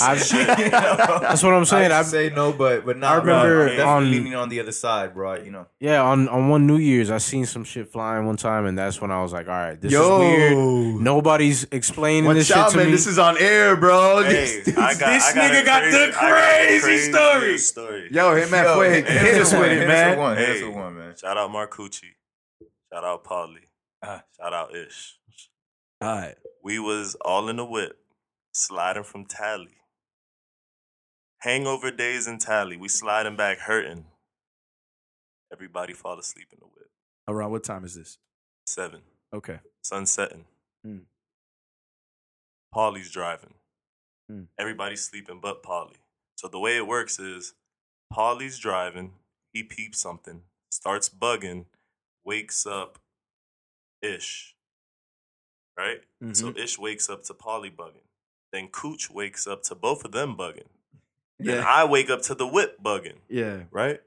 I've- 0.00 0.20
You 0.64 0.70
know? 0.70 1.18
That's 1.20 1.42
what 1.42 1.52
I'm 1.54 1.64
saying. 1.64 1.92
I 1.92 1.98
I've- 2.00 2.08
say 2.08 2.30
no, 2.30 2.52
but 2.52 2.84
but 2.84 2.96
not. 2.98 3.12
I 3.12 3.16
not. 3.16 3.24
remember 3.44 3.66
definitely 3.68 3.84
on- 3.84 4.10
leaning 4.10 4.34
on 4.34 4.48
the 4.48 4.60
other 4.60 4.72
side, 4.72 5.14
bro. 5.14 5.34
You 5.36 5.50
know. 5.50 5.66
Yeah, 5.78 6.02
on, 6.02 6.28
on 6.28 6.48
one 6.48 6.66
New 6.66 6.76
Year's, 6.78 7.10
I 7.10 7.18
seen 7.18 7.46
some 7.46 7.64
shit 7.64 7.88
flying 7.92 8.26
one 8.26 8.36
time, 8.36 8.66
and 8.66 8.76
that's 8.78 9.00
when 9.00 9.10
I 9.10 9.22
was 9.22 9.32
like, 9.32 9.46
all 9.48 9.54
right, 9.54 9.80
this 9.80 9.92
Yo. 9.92 10.20
is 10.22 10.54
weird. 10.54 11.02
Nobody's 11.02 11.64
explaining 11.70 12.24
Watch 12.26 12.36
this 12.36 12.46
shit 12.48 12.56
out, 12.56 12.70
to 12.72 12.76
man. 12.78 12.86
me. 12.86 12.92
This 12.92 13.06
is 13.06 13.18
on 13.18 13.36
air, 13.38 13.76
bro. 13.76 14.22
Hey, 14.22 14.62
This- 14.64 14.68
I 14.76 14.94
got, 14.94 15.10
This 15.12 15.24
I 15.30 15.34
got 15.34 15.50
nigga 15.52 15.62
a 15.62 15.64
got 15.64 15.82
crazy, 15.82 15.96
the 15.96 16.02
I 16.04 16.10
got 16.10 16.30
a 16.30 16.66
crazy 16.66 16.80
crazy 16.80 17.12
story. 17.12 17.58
story. 17.58 18.08
Yo, 18.12 18.34
hit 18.34 18.50
man, 18.50 18.64
Yo, 18.64 18.80
hit, 18.80 19.06
hit 19.06 19.20
hit 19.22 19.40
us 19.42 19.52
us 19.52 19.60
with 19.60 19.70
it, 19.72 19.86
man. 19.86 20.18
hit 20.36 20.48
us 20.50 20.58
Hey, 20.58 20.64
with 20.66 20.74
one, 20.76 20.96
man. 20.98 21.14
Shout 21.16 21.36
out 21.36 21.50
Marcucci. 21.50 22.04
Shout 22.92 23.04
out 23.04 23.22
Polly. 23.24 23.60
Ah. 24.02 24.22
Shout 24.36 24.52
out 24.54 24.74
Ish. 24.74 25.16
All 26.00 26.16
right. 26.16 26.36
We 26.62 26.78
was 26.78 27.14
all 27.20 27.48
in 27.48 27.56
the 27.56 27.64
whip, 27.64 27.98
sliding 28.52 29.04
from 29.04 29.26
Tally. 29.26 29.76
Hangover 31.40 31.90
days 31.90 32.26
in 32.26 32.38
Tally. 32.38 32.76
We 32.76 32.88
sliding 32.88 33.36
back 33.36 33.58
hurting. 33.58 34.06
Everybody 35.52 35.92
fall 35.92 36.18
asleep 36.18 36.48
in 36.52 36.58
the 36.60 36.66
whip. 36.66 36.90
Around 37.28 37.50
what 37.50 37.64
time 37.64 37.84
is 37.84 37.94
this? 37.94 38.18
Seven. 38.66 39.00
Okay. 39.32 39.58
Sun 39.82 40.06
setting. 40.06 40.44
Hmm. 40.84 40.98
Polly's 42.72 43.10
driving. 43.10 43.54
Hmm. 44.28 44.44
Everybody's 44.58 45.04
sleeping 45.04 45.40
but 45.42 45.62
Polly. 45.62 45.96
So 46.36 46.48
the 46.48 46.58
way 46.58 46.76
it 46.76 46.86
works 46.86 47.18
is 47.18 47.54
Polly's 48.12 48.58
driving, 48.58 49.12
he 49.52 49.62
peeps 49.62 49.98
something, 49.98 50.42
starts 50.70 51.08
bugging, 51.08 51.66
wakes 52.24 52.66
up 52.66 52.98
Ish. 54.02 54.54
Right? 55.80 56.00
So 56.34 56.48
mm-hmm. 56.48 56.58
Ish 56.58 56.78
wakes 56.78 57.08
up 57.08 57.24
to 57.24 57.34
Polly 57.34 57.70
bugging. 57.70 58.04
Then 58.52 58.68
Cooch 58.68 59.08
wakes 59.10 59.46
up 59.46 59.62
to 59.64 59.74
both 59.74 60.04
of 60.04 60.12
them 60.12 60.36
bugging. 60.36 60.68
Then 61.38 61.56
Yeah. 61.58 61.64
I 61.66 61.84
wake 61.84 62.10
up 62.10 62.20
to 62.22 62.34
the 62.34 62.46
whip 62.46 62.82
bugging 62.82 63.20
Yeah. 63.28 63.62
right? 63.70 64.00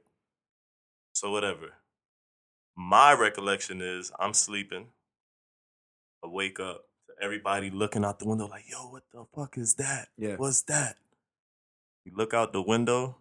So 1.15 1.31
whatever. 1.31 1.73
My 2.75 3.13
recollection 3.13 3.81
is 3.81 4.11
I'm 4.19 4.33
sleeping. 4.33 4.87
I 6.23 6.27
wake 6.27 6.59
up 6.59 6.85
to 7.07 7.13
everybody 7.23 7.69
looking 7.71 8.05
out 8.05 8.19
the 8.19 8.27
window 8.27 8.47
like, 8.47 8.65
yo, 8.69 8.89
what 8.91 9.03
the 9.11 9.25
fuck 9.35 9.57
is 9.57 9.75
that? 9.75 10.09
Yeah. 10.17 10.35
What's 10.35 10.61
that? 10.63 10.97
You 12.05 12.11
look 12.15 12.33
out 12.33 12.53
the 12.53 12.61
window, 12.61 13.15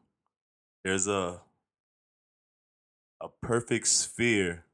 there's 0.85 1.07
a 1.07 1.41
a 3.21 3.29
perfect 3.41 3.87
sphere 3.87 4.65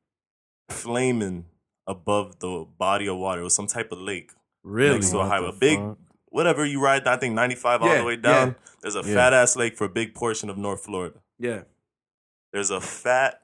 flaming 0.70 1.44
above 1.88 2.38
the 2.38 2.66
body 2.78 3.08
of 3.08 3.16
water. 3.16 3.40
It 3.40 3.44
was 3.44 3.54
some 3.54 3.66
type 3.66 3.90
of 3.90 3.98
lake 3.98 4.30
Really? 4.62 4.94
next 4.94 5.10
to 5.10 5.18
a 5.18 5.26
highway. 5.26 5.52
big 5.58 5.78
fuck? 5.78 5.98
whatever 6.30 6.64
you 6.64 6.80
ride, 6.80 7.06
I 7.08 7.16
think 7.16 7.34
95 7.34 7.82
all 7.82 7.96
the 7.96 8.04
way 8.04 8.16
down. 8.16 8.48
yeah. 8.48 8.54
There's 8.82 8.94
a 8.94 9.02
Yeah. 9.02 9.14
fat 9.14 9.32
ass 9.32 9.56
lake 9.56 9.76
for 9.76 9.84
a 9.84 9.88
big 9.88 10.14
portion 10.14 10.48
of 10.50 10.56
North 10.58 10.84
Florida 10.84 11.18
Yeah. 11.38 11.62
there's 12.52 12.70
a 12.70 12.80
fat 12.80 13.42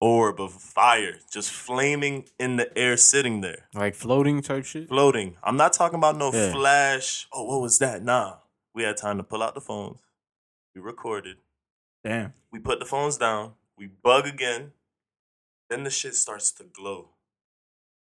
orb 0.00 0.40
of 0.40 0.52
fire 0.52 1.18
just 1.30 1.50
flaming 1.50 2.28
in 2.38 2.56
the 2.56 2.76
air 2.76 2.96
sitting 2.96 3.40
there 3.40 3.68
like 3.74 3.94
floating 3.94 4.42
type 4.42 4.64
shit. 4.64 4.88
floating 4.88 5.36
i'm 5.42 5.56
not 5.56 5.72
talking 5.72 5.96
about 5.96 6.16
no 6.16 6.30
Yeah. 6.32 6.52
flash 6.52 7.26
oh 7.32 7.44
what 7.44 7.60
was 7.62 7.78
that 7.78 8.02
nah 8.02 8.38
we 8.74 8.82
had 8.82 8.96
time 8.98 9.16
to 9.16 9.22
pull 9.22 9.42
out 9.42 9.54
the 9.54 9.62
phones 9.62 9.96
we 10.74 10.80
recorded 10.82 11.38
Damn. 12.02 12.34
we 12.52 12.58
put 12.58 12.80
the 12.80 12.84
phones 12.84 13.16
down 13.16 13.54
we 13.78 13.86
bug 13.86 14.26
again 14.26 14.72
then 15.74 15.84
the 15.84 15.90
shit 15.90 16.14
starts 16.14 16.50
to 16.52 16.62
glow 16.64 17.08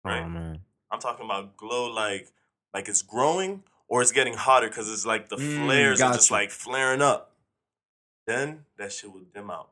right 0.03 0.23
Oh 0.25 0.29
man. 0.29 0.59
i'm 0.91 0.99
talking 0.99 1.25
about 1.25 1.55
glow 1.57 1.89
like 1.89 2.27
like 2.73 2.87
it's 2.89 3.01
growing 3.01 3.63
or 3.87 4.01
it's 4.01 4.11
getting 4.11 4.33
hotter 4.33 4.67
because 4.67 4.91
it's 4.91 5.05
like 5.05 5.29
the 5.29 5.37
Mm, 5.37 5.63
flares 5.65 6.01
are 6.01 6.13
just 6.13 6.29
like 6.31 6.51
flaring 6.51 7.01
up 7.01 7.31
then 8.27 8.65
that 8.77 8.91
shit 8.91 9.11
will 9.13 9.21
dim 9.33 9.49
out 9.49 9.69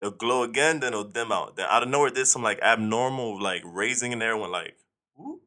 it'll 0.00 0.14
glow 0.14 0.42
again 0.44 0.80
then 0.80 0.92
it'll 0.92 1.04
dim 1.04 1.32
out 1.32 1.56
then 1.56 1.66
out 1.68 1.82
of 1.82 1.88
nowhere 1.88 2.10
there's 2.10 2.30
some 2.30 2.42
like 2.42 2.60
abnormal 2.60 3.40
like 3.42 3.62
raising 3.64 4.12
in 4.12 4.18
there 4.20 4.36
went 4.36 4.52
like 4.52 4.76
whoop, 5.16 5.40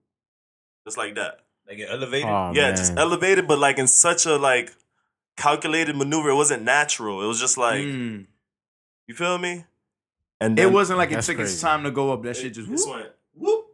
just 0.85 0.97
like 0.97 1.15
that 1.15 1.39
They 1.67 1.75
get 1.77 1.89
elevated. 1.89 2.27
Oh, 2.29 2.53
yeah 2.53 2.67
man. 2.67 2.75
just 2.77 2.97
elevated 2.97 3.47
but 3.47 3.59
like 3.59 3.77
in 3.79 3.87
such 3.87 4.25
a 4.25 4.35
like 4.35 4.73
calculated 5.37 5.95
maneuver 5.95 6.29
it 6.29 6.35
wasn't 6.35 6.63
natural 6.63 7.21
it 7.23 7.27
was 7.27 7.39
just 7.39 7.57
like 7.57 7.85
Mm. 7.85 8.25
you 9.07 9.15
feel 9.15 9.37
me 9.37 9.65
and 10.43 10.57
It 10.59 10.71
wasn't 10.71 10.99
like 10.99 11.11
it 11.11 11.15
That's 11.15 11.27
took 11.27 11.39
its 11.39 11.59
time 11.61 11.83
to 11.83 11.91
go 11.91 12.11
up. 12.13 12.23
That 12.23 12.35
shit 12.37 12.53
just. 12.53 12.69
this 12.69 12.85
whoop. 12.85 12.95
went 12.95 13.09
whoop 13.35 13.65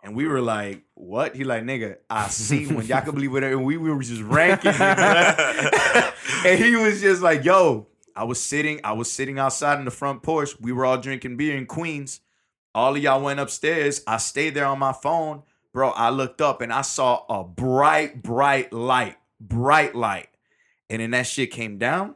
And 0.01 0.15
we 0.15 0.25
were 0.25 0.39
like, 0.39 0.84
"What?" 0.93 1.36
He 1.36 1.43
like, 1.43 1.63
"Nigga, 1.63 1.97
I 2.10 2.29
seen 2.29 2.73
one." 2.73 2.86
Y'all 2.86 3.01
can 3.01 3.13
believe 3.13 3.34
whatever. 3.34 3.57
And 3.57 3.65
we 3.65 3.75
were 3.75 4.01
just 4.01 4.21
ranking, 4.21 4.71
and 6.45 6.57
he 6.57 6.77
was 6.77 7.01
just 7.01 7.21
like, 7.21 7.43
"Yo, 7.43 7.88
I 8.15 8.23
was 8.23 8.41
sitting, 8.41 8.79
I 8.86 8.93
was 8.93 9.12
sitting 9.12 9.39
outside 9.39 9.77
in 9.77 9.84
the 9.84 9.91
front 9.91 10.23
porch. 10.23 10.57
We 10.62 10.71
were 10.71 10.86
all 10.86 10.97
drinking 10.97 11.36
beer 11.36 11.57
in 11.57 11.65
Queens. 11.65 12.21
All 12.73 12.95
of 12.95 13.03
y'all 13.03 13.21
went 13.21 13.39
upstairs. 13.39 14.01
I 14.07 14.17
stayed 14.17 14.55
there 14.55 14.65
on 14.65 14.79
my 14.79 14.93
phone, 14.93 15.43
bro. 15.73 15.89
I 15.89 16.10
looked 16.10 16.41
up 16.41 16.62
and 16.62 16.71
I 16.71 16.81
saw 16.81 17.25
a 17.29 17.43
bright, 17.43 18.23
bright 18.23 18.71
light, 18.71 19.17
bright 19.39 19.93
light, 19.93 20.29
and 20.89 21.01
then 21.01 21.12
that 21.12 21.27
shit 21.27 21.51
came 21.51 21.77
down, 21.77 22.15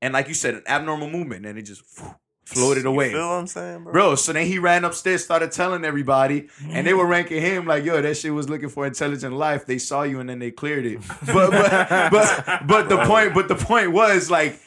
and 0.00 0.12
like 0.12 0.26
you 0.26 0.34
said, 0.34 0.54
an 0.54 0.62
abnormal 0.66 1.08
movement, 1.08 1.46
and 1.46 1.56
it 1.56 1.62
just 1.62 1.84
floated 2.44 2.84
away. 2.84 3.10
You 3.10 3.10
away." 3.10 3.20
feel 3.20 3.28
what 3.28 3.34
I'm 3.34 3.46
saying, 3.46 3.84
bro? 3.84 3.92
Bro, 3.92 4.14
so 4.16 4.32
then 4.32 4.46
he 4.46 4.58
ran 4.58 4.84
upstairs, 4.84 5.22
started 5.22 5.52
telling 5.52 5.84
everybody, 5.84 6.48
and 6.68 6.84
they 6.84 6.94
were 6.94 7.06
mm. 7.06 7.10
ranking 7.10 7.40
him 7.40 7.66
like, 7.66 7.84
"Yo, 7.84 8.02
that 8.02 8.16
shit 8.16 8.34
was 8.34 8.48
looking 8.48 8.70
for 8.70 8.84
intelligent 8.84 9.34
life." 9.34 9.66
They 9.66 9.78
saw 9.78 10.02
you, 10.02 10.18
and 10.18 10.28
then 10.28 10.40
they 10.40 10.50
cleared 10.50 10.84
it. 10.84 11.00
But 11.26 11.50
but 11.52 12.10
but, 12.10 12.66
but 12.66 12.88
the 12.88 13.04
point, 13.04 13.34
but 13.34 13.46
the 13.46 13.54
point 13.54 13.92
was 13.92 14.30
like, 14.30 14.60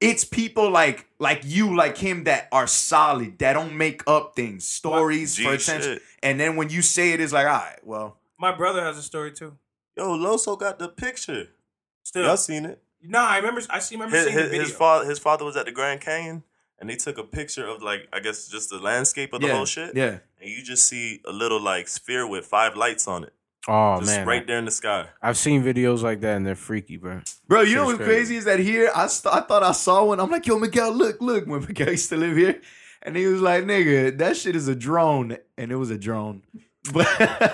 it's 0.00 0.24
people 0.24 0.70
like 0.70 1.06
like 1.18 1.42
you, 1.44 1.76
like 1.76 1.98
him, 1.98 2.24
that 2.24 2.48
are 2.52 2.66
solid, 2.66 3.38
that 3.38 3.52
don't 3.52 3.76
make 3.76 4.02
up 4.06 4.34
things, 4.34 4.66
stories 4.66 5.34
G 5.36 5.44
for 5.44 5.52
attention, 5.54 5.94
shit. 5.94 6.02
and 6.22 6.40
then 6.40 6.56
when 6.56 6.70
you 6.70 6.82
say 6.82 7.12
it, 7.12 7.20
it's 7.20 7.32
like, 7.32 7.46
all 7.46 7.52
right, 7.52 7.78
well, 7.84 8.16
My 8.38 8.52
brother 8.52 8.82
has 8.82 8.96
a 8.98 9.02
story 9.02 9.32
too. 9.32 9.56
Yo, 9.96 10.16
Loso 10.16 10.58
got 10.58 10.78
the 10.78 10.88
picture. 10.88 11.48
Still, 12.02 12.24
Y'all 12.24 12.36
seen 12.36 12.64
it? 12.64 12.82
No, 13.02 13.20
I 13.20 13.36
remember. 13.36 13.60
I 13.70 13.78
see. 13.78 13.96
Remember 13.96 14.16
his 14.16 14.24
seeing 14.24 14.36
the 14.36 14.42
his, 14.42 14.50
video. 14.50 14.64
his 14.64 14.72
father 14.72 15.04
his 15.06 15.18
father 15.18 15.44
was 15.44 15.56
at 15.56 15.66
the 15.66 15.72
Grand 15.72 16.00
Canyon 16.00 16.42
and 16.80 16.88
they 16.88 16.96
took 16.96 17.18
a 17.18 17.22
picture 17.22 17.66
of 17.66 17.82
like 17.82 18.08
I 18.12 18.20
guess 18.20 18.48
just 18.48 18.70
the 18.70 18.78
landscape 18.78 19.32
of 19.32 19.40
the 19.40 19.48
yeah, 19.48 19.54
whole 19.54 19.66
shit. 19.66 19.94
Yeah. 19.94 20.18
And 20.40 20.50
you 20.50 20.62
just 20.62 20.86
see 20.86 21.20
a 21.26 21.32
little 21.32 21.60
like 21.60 21.88
sphere 21.88 22.26
with 22.26 22.46
five 22.46 22.74
lights 22.76 23.06
on 23.06 23.24
it. 23.24 23.32
Oh 23.68 23.98
just 24.00 24.10
man, 24.16 24.26
right 24.26 24.46
there 24.46 24.58
in 24.58 24.64
the 24.64 24.70
sky. 24.70 25.06
I've 25.20 25.36
seen 25.36 25.62
videos 25.62 26.02
like 26.02 26.20
that 26.22 26.36
and 26.36 26.46
they're 26.46 26.54
freaky, 26.54 26.96
bro. 26.96 27.20
Bro, 27.46 27.60
you 27.60 27.66
Shit's 27.66 27.76
know 27.76 27.84
what's 27.86 27.98
crazy 27.98 28.36
is 28.36 28.44
that 28.46 28.58
here 28.58 28.90
I, 28.96 29.06
st- 29.06 29.34
I 29.34 29.40
thought 29.40 29.62
I 29.62 29.72
saw 29.72 30.04
one. 30.04 30.18
I'm 30.18 30.30
like, 30.30 30.46
yo, 30.46 30.58
Miguel, 30.58 30.92
look, 30.92 31.20
look. 31.20 31.46
When 31.50 31.60
Miguel 31.60 31.90
used 31.90 32.08
to 32.08 32.16
live 32.16 32.36
here, 32.36 32.60
and 33.02 33.16
he 33.16 33.26
was 33.26 33.40
like, 33.42 33.64
nigga, 33.64 34.16
that 34.18 34.36
shit 34.36 34.56
is 34.56 34.66
a 34.68 34.74
drone, 34.74 35.36
and 35.58 35.70
it 35.72 35.76
was 35.76 35.90
a 35.90 35.98
drone. 35.98 36.42
But 36.94 37.06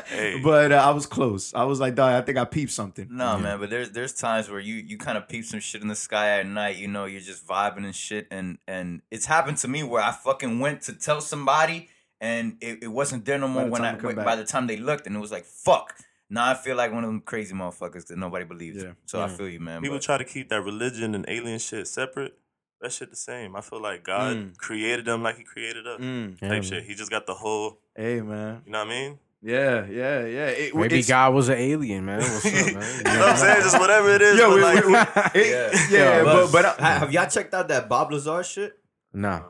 Hey. 0.07 0.40
but 0.42 0.71
uh, 0.71 0.77
I 0.77 0.90
was 0.90 1.05
close. 1.05 1.53
I 1.53 1.64
was 1.64 1.81
like, 1.81 1.97
dog, 1.97 2.12
I 2.14 2.25
think 2.25 2.38
I 2.38 2.45
peeped 2.45 2.71
something. 2.71 3.09
No, 3.11 3.37
man, 3.37 3.59
but 3.59 3.71
there's 3.71 3.90
there's 3.90 4.12
times 4.12 4.49
where 4.49 4.61
you 4.61 4.77
you 4.77 4.99
kind 4.99 5.19
of 5.19 5.29
peep 5.29 5.45
some 5.45 5.59
shit 5.59 5.83
in 5.83 5.88
the 5.88 5.97
sky 5.97 6.38
at 6.38 6.47
night. 6.47 6.77
You 6.77 6.87
know, 6.87 7.07
you're 7.07 7.21
just 7.21 7.45
vibing 7.45 7.85
and 7.85 7.95
shit, 7.95 8.29
and 8.31 8.59
and 8.69 9.03
it's 9.11 9.27
happened 9.27 9.57
to 9.59 9.69
me 9.69 9.83
where 9.83 10.01
I 10.01 10.12
fucking 10.12 10.61
went 10.61 10.83
to 10.83 10.92
tell 10.92 11.21
somebody, 11.21 11.88
and 12.21 12.57
it, 12.61 12.83
it 12.85 12.89
wasn't 12.89 13.25
there 13.25 13.39
no 13.39 13.49
more 13.49 13.65
the 13.65 13.71
when 13.71 13.83
time 13.83 13.99
I 14.01 14.07
when- 14.07 14.17
by 14.17 14.37
the 14.37 14.45
time 14.45 14.67
they 14.67 14.77
looked, 14.77 15.07
and 15.07 15.17
it 15.17 15.21
was 15.21 15.33
like 15.33 15.45
fuck. 15.45 15.95
Now 16.29 16.51
I 16.51 16.55
feel 16.55 16.75
like 16.77 16.93
one 16.93 17.05
of 17.05 17.09
them 17.09 17.21
crazy 17.21 17.55
motherfuckers 17.55 18.07
that 18.09 18.19
nobody 18.19 18.45
believes. 18.45 18.83
Yeah. 18.83 18.93
So 19.07 19.21
I 19.23 19.29
feel 19.29 19.49
you, 19.49 19.61
man. 19.61 19.81
People 19.83 19.97
but- 19.99 20.03
try 20.03 20.19
to 20.19 20.25
keep 20.25 20.49
that 20.49 20.61
religion 20.63 21.15
and 21.15 21.25
alien 21.29 21.59
shit 21.59 21.87
separate. 21.87 22.37
That 22.81 22.93
shit 22.93 23.11
the 23.11 23.17
same. 23.17 23.57
I 23.57 23.61
feel 23.63 23.81
like 23.81 24.03
God 24.05 24.37
Mm. 24.37 24.57
created 24.59 25.05
them 25.07 25.23
like 25.23 25.39
He 25.39 25.45
created 25.45 25.87
us. 25.87 25.99
Mm. 26.01 26.33
Yeah, 26.43 26.49
type 26.49 26.51
man. 26.51 26.63
shit. 26.63 26.85
He 26.85 26.95
just 26.95 27.11
got 27.11 27.27
the 27.27 27.33
whole. 27.35 27.79
Hey, 27.95 28.21
man. 28.21 28.63
You 28.67 28.73
know 28.73 28.81
what 28.81 28.89
I 28.89 28.91
mean? 28.91 29.19
Yeah, 29.43 29.87
yeah, 29.87 30.27
yeah. 30.27 30.47
It, 30.49 30.75
Maybe 30.75 30.97
it's- 30.99 31.09
God 31.09 31.33
was 31.33 31.49
an 31.49 31.57
alien, 31.59 32.05
man. 32.05 32.19
What's 32.19 32.45
up, 32.45 32.53
man? 32.53 32.65
You 32.99 33.05
know 33.05 33.19
what 33.21 33.29
I'm 33.31 33.37
saying? 33.37 33.63
Just 33.63 33.79
whatever 33.79 34.11
it 34.11 34.21
is. 34.23 34.39
Yeah, 34.39 34.47
but 34.49 34.55
we- 34.57 34.63
like, 34.63 34.85
we- 34.85 34.93
we- 34.93 35.41
it- 35.43 35.91
yeah, 35.91 36.23
but 36.25 36.51
but 36.53 36.65
uh, 36.65 36.75
Ha- 36.79 36.99
have 36.99 37.13
y'all 37.13 37.29
checked 37.29 37.55
out 37.55 37.69
that 37.69 37.89
Bob 37.89 38.11
Lazar 38.13 38.43
shit? 38.43 38.77
Nah. 39.13 39.43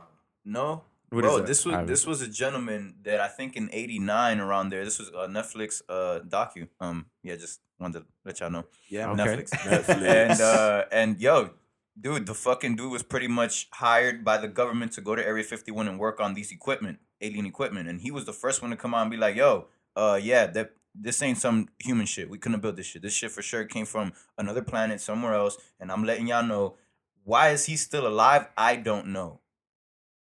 No. 0.45 0.83
What 1.11 1.23
Bro, 1.23 1.31
is 1.31 1.37
that? 1.43 1.47
this 1.47 1.65
was 1.65 1.73
haven't. 1.75 1.87
this 1.89 2.07
was 2.07 2.21
a 2.23 2.29
gentleman 2.29 2.97
that 3.05 3.21
I 3.21 3.29
think 3.29 3.57
in 3.57 3.71
'89 3.73 4.41
around 4.41 4.71
there. 4.71 4.85
This 4.85 4.99
was 4.99 5.09
a 5.09 5.29
Netflix 5.29 5.83
uh 5.89 6.21
docu. 6.27 6.69
Um, 6.81 7.07
yeah, 7.23 7.37
just 7.37 7.61
wanted 7.79 8.01
to 8.01 8.07
let 8.25 8.41
y'all 8.41 8.51
know. 8.51 8.65
yeah, 8.89 9.11
Okay. 9.11 9.23
Netflix. 9.45 9.89
and 9.89 10.41
uh 10.41 10.85
and 10.91 11.21
yo, 11.21 11.51
dude, 12.01 12.27
the 12.27 12.35
fucking 12.35 12.77
dude 12.77 12.91
was 12.91 13.03
pretty 13.05 13.29
much 13.29 13.69
hired 13.73 14.25
by 14.25 14.37
the 14.39 14.49
government 14.49 14.93
to 14.93 15.01
go 15.01 15.15
to 15.15 15.25
Area 15.25 15.45
51 15.45 15.87
and 15.89 15.99
work 15.99 16.21
on 16.21 16.35
these 16.35 16.51
equipment, 16.51 16.99
alien 17.21 17.47
equipment. 17.47 17.89
And 17.89 18.01
he 18.01 18.11
was 18.11 18.25
the 18.25 18.33
first 18.33 18.61
one 18.61 18.71
to 18.73 18.77
come 18.77 18.93
out 18.95 19.03
and 19.03 19.11
be 19.11 19.17
like, 19.17 19.37
yo, 19.37 19.67
uh 19.95 20.19
yeah, 20.21 20.47
that 20.49 20.73
this 20.93 21.23
ain't 21.23 21.39
some 21.39 21.69
human 21.79 22.07
shit. 22.07 22.29
We 22.29 22.39
couldn't 22.39 22.61
build 22.61 22.77
this 22.77 22.87
shit. 22.87 23.03
This 23.03 23.13
shit 23.13 23.31
for 23.31 23.43
sure 23.43 23.65
came 23.65 23.87
from 23.87 24.13
another 24.39 24.63
planet 24.63 25.01
somewhere 25.01 25.35
else. 25.35 25.57
And 25.79 25.93
I'm 25.93 26.05
letting 26.05 26.27
y'all 26.27 26.43
know 26.43 26.77
why 27.23 27.51
is 27.51 27.67
he 27.67 27.77
still 27.77 28.07
alive? 28.07 28.47
I 28.57 28.77
don't 28.77 29.09
know. 29.09 29.41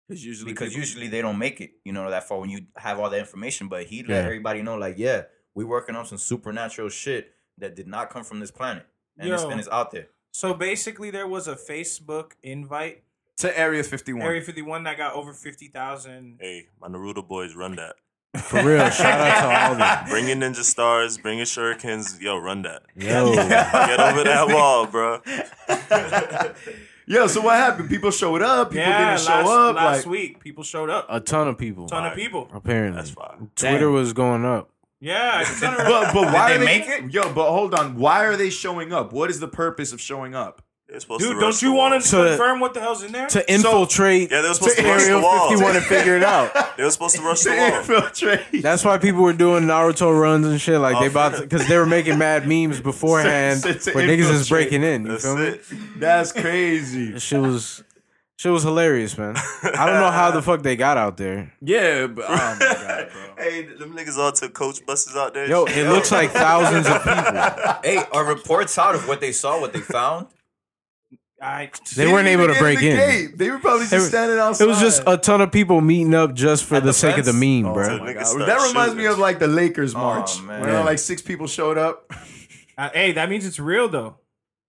Because 0.07 0.23
usually, 0.25 0.51
Because 0.53 0.69
people- 0.69 0.79
usually 0.81 1.07
they 1.07 1.21
don't 1.21 1.37
make 1.37 1.59
it, 1.61 1.71
you 1.83 1.91
know, 1.91 2.09
that 2.09 2.27
far 2.27 2.39
when 2.39 2.49
you 2.49 2.61
have 2.77 2.99
all 2.99 3.09
that 3.09 3.19
information. 3.19 3.67
But 3.67 3.85
he 3.87 4.03
let 4.03 4.09
Yeah. 4.09 4.15
everybody 4.23 4.61
know, 4.61 4.75
like, 4.77 4.95
yeah, 4.97 5.23
we 5.53 5.65
working 5.65 5.95
on 5.95 6.05
some 6.05 6.17
supernatural 6.17 6.89
shit 6.89 7.33
that 7.57 7.75
did 7.75 7.87
not 7.87 8.09
come 8.09 8.23
from 8.23 8.39
this 8.39 8.51
planet. 8.51 8.85
And, 9.17 9.31
it's, 9.33 9.43
and 9.43 9.59
it's 9.59 9.69
out 9.69 9.91
there. 9.91 10.07
So 10.31 10.53
basically, 10.53 11.09
there 11.09 11.27
was 11.27 11.47
a 11.47 11.55
Facebook 11.55 12.33
invite 12.43 13.03
to 13.37 13.57
Area 13.59 13.83
51. 13.83 14.21
Area 14.25 14.41
51 14.41 14.83
that 14.83 14.97
got 14.97 15.13
over 15.15 15.33
50,000. 15.33 16.37
hey, 16.39 16.67
my 16.79 16.87
Naruto 16.87 17.27
boys 17.27 17.55
run 17.55 17.75
that. 17.77 17.95
For 18.43 18.63
real, 18.63 18.87
shout 18.91 19.19
out 19.19 19.39
to 19.41 19.47
all 19.65 19.71
of 19.73 19.77
them. 19.79 20.09
Bring 20.09 20.27
your 20.27 20.37
ninja 20.37 20.61
stars. 20.63 21.17
Bring 21.17 21.37
your 21.37 21.47
shurikens. 21.47 22.21
Yo, 22.21 22.37
run 22.37 22.61
that. 22.61 22.83
Yo, 22.95 23.33
Get 23.33 23.99
over 23.99 24.23
that 24.23 24.47
wall, 24.49 24.85
bro. 24.85 25.21
Yo, 27.09 27.25
so 27.27 27.39
what 27.39 27.55
happened? 27.55 27.89
People 27.89 28.11
showed 28.11 28.41
up. 28.41 28.69
People 28.69 28.85
yeah, 28.85 29.11
didn't 29.11 29.25
show 29.25 29.31
last, 29.31 29.47
up. 29.47 29.75
last 29.77 30.05
like, 30.05 30.11
week, 30.11 30.39
people 30.41 30.61
showed 30.61 30.89
up. 30.89 31.05
a 31.09 31.21
ton 31.21 31.47
of 31.47 31.57
people. 31.57 31.85
A 31.85 31.87
ton 31.87 32.05
of 32.05 32.13
people. 32.13 32.49
Apparently, 32.53 32.97
That's 32.97 33.11
fine. 33.11 33.49
Twitter 33.55 33.89
was 33.89 34.11
going 34.11 34.43
up. 34.43 34.71
Yeah, 34.99 35.41
a 35.41 35.45
ton 35.45 35.73
of- 35.73 35.77
but 35.87 36.13
but 36.13 36.33
why 36.33 36.49
they 36.49 36.55
are 36.55 36.59
they 36.59 36.65
make 36.65 36.87
it? 36.87 37.13
Yo, 37.13 37.31
but 37.31 37.49
hold 37.49 37.73
on. 37.73 37.95
Why 37.95 38.25
are 38.25 38.35
they 38.35 38.49
showing 38.49 38.91
up? 38.91 39.13
What 39.13 39.29
is 39.29 39.39
the 39.39 39.47
purpose 39.47 39.93
of 39.93 40.01
showing 40.01 40.35
up? 40.35 40.61
They're 40.89 41.01
supposed 41.01 41.21
dude, 41.21 41.35
to 41.35 41.39
don't 41.41 41.61
you 41.61 41.73
want 41.73 42.01
to 42.01 42.09
To- 42.11 42.15
confirm 42.29 42.61
what 42.61 42.73
the 42.73 42.79
hell's 42.79 43.03
in 43.03 43.11
there? 43.11 43.27
To 43.27 43.53
infiltrate 43.53 44.31
Yeah, 44.31 44.41
they 44.41 44.47
were 44.47 44.53
supposed 44.53 44.77
to 44.77 44.83
to 44.83 44.87
rush 44.87 45.01
the 45.03 45.09
Area 45.11 45.21
wall. 45.21 45.49
51 45.49 45.75
and 45.75 45.85
figure 45.85 46.15
it 46.15 46.23
out. 46.23 46.51
They 46.77 46.83
were 46.83 46.91
supposed 46.91 47.15
to 47.17 47.21
rush 47.23 47.41
the 47.43 47.49
To 47.49 47.57
wall. 47.57 47.79
infiltrate. 47.79 48.61
That's 48.61 48.85
why 48.85 48.97
people 48.97 49.21
were 49.21 49.33
doing 49.33 49.63
Naruto 49.65 50.17
runs 50.17 50.47
and 50.47 50.61
shit. 50.61 50.79
Like 50.79 50.95
Oh, 50.95 50.99
they 51.01 51.07
about 51.07 51.41
because 51.41 51.67
they 51.67 51.77
were 51.77 51.85
making 51.85 52.17
mad 52.17 52.47
memes 52.51 52.79
beforehand 52.79 53.63
To- 53.63 53.73
to 53.73 53.91
where 53.91 54.07
niggas 54.07 54.19
is 54.19 54.29
infiltrate. 54.49 54.69
breaking 54.69 54.83
in. 54.83 55.01
You 55.05 55.11
That's 55.11 55.23
feel 55.25 55.35
me? 55.37 55.47
it. 55.47 55.61
That's 55.99 56.31
crazy. 56.31 57.11
That 57.11 57.19
shit 57.19 57.41
was 57.41 57.83
shit 58.37 58.51
was 58.53 58.63
hilarious, 58.63 59.17
man. 59.17 59.35
I 59.35 59.85
don't 59.87 59.99
know 59.99 60.11
how 60.11 60.31
the 60.31 60.41
fuck 60.41 60.61
they 60.63 60.77
got 60.77 60.95
out 60.95 61.17
there. 61.17 61.51
Yeah, 61.61 62.07
but 62.07 62.25
oh 62.29 62.33
my 62.33 62.57
god, 62.59 63.09
bro. 63.11 63.43
Hey, 63.43 63.63
them 63.65 63.93
niggas 63.97 64.17
all 64.17 64.31
took 64.31 64.53
coach 64.53 64.85
buses 64.85 65.17
out 65.17 65.33
there. 65.33 65.49
Yo, 65.49 65.65
it 65.65 65.89
looks 65.89 66.13
like 66.13 66.31
thousands 66.31 66.87
of 66.87 67.03
people. 67.03 67.73
Hey, 67.83 68.03
are 68.13 68.23
reports 68.23 68.77
out 68.77 68.95
of 68.95 69.05
what 69.07 69.19
they 69.19 69.31
saw, 69.33 69.59
what 69.59 69.73
they 69.73 69.81
found? 69.81 70.27
I, 71.39 71.69
They 71.95 72.11
weren't 72.11 72.27
able 72.27 72.47
to 72.47 72.57
break 72.57 72.79
get 72.79 72.93
in. 72.93 72.97
gate. 73.29 73.37
They 73.37 73.51
were 73.51 73.59
probably 73.59 73.81
just 73.81 73.93
It 73.93 73.97
was- 73.97 74.07
standing 74.09 74.39
outside. 74.39 74.63
It 74.63 74.67
was 74.67 74.79
just 74.79 75.03
a 75.05 75.17
ton 75.17 75.39
of 75.41 75.51
people 75.51 75.81
meeting 75.81 76.15
up 76.15 76.33
just 76.33 76.63
for 76.65 76.75
At 76.75 76.81
the 76.83 76.87
the 76.87 76.93
sake 76.93 77.17
of 77.19 77.25
the 77.25 77.33
meme, 77.33 77.69
Oh 77.69 77.73
bro. 77.73 77.97
my 77.99 78.11
Niggas 78.11 78.15
God. 78.15 78.25
start 78.25 78.45
That 78.47 78.67
reminds 78.67 78.95
me 78.95 79.05
of 79.05 79.19
like 79.19 79.37
the 79.39 79.47
Lakers 79.47 79.93
Oh, 79.93 79.99
march. 79.99 80.41
man. 80.41 80.61
When 80.61 80.69
Yeah. 80.71 80.83
like 80.83 80.97
six 80.99 81.21
people 81.21 81.45
showed 81.45 81.77
up. 81.77 82.11
I- 82.77 82.85
uh, 82.87 82.89
hey, 82.93 83.11
that 83.11 83.29
means 83.29 83.45
it's 83.45 83.59
real 83.59 83.87
though. 83.87 84.17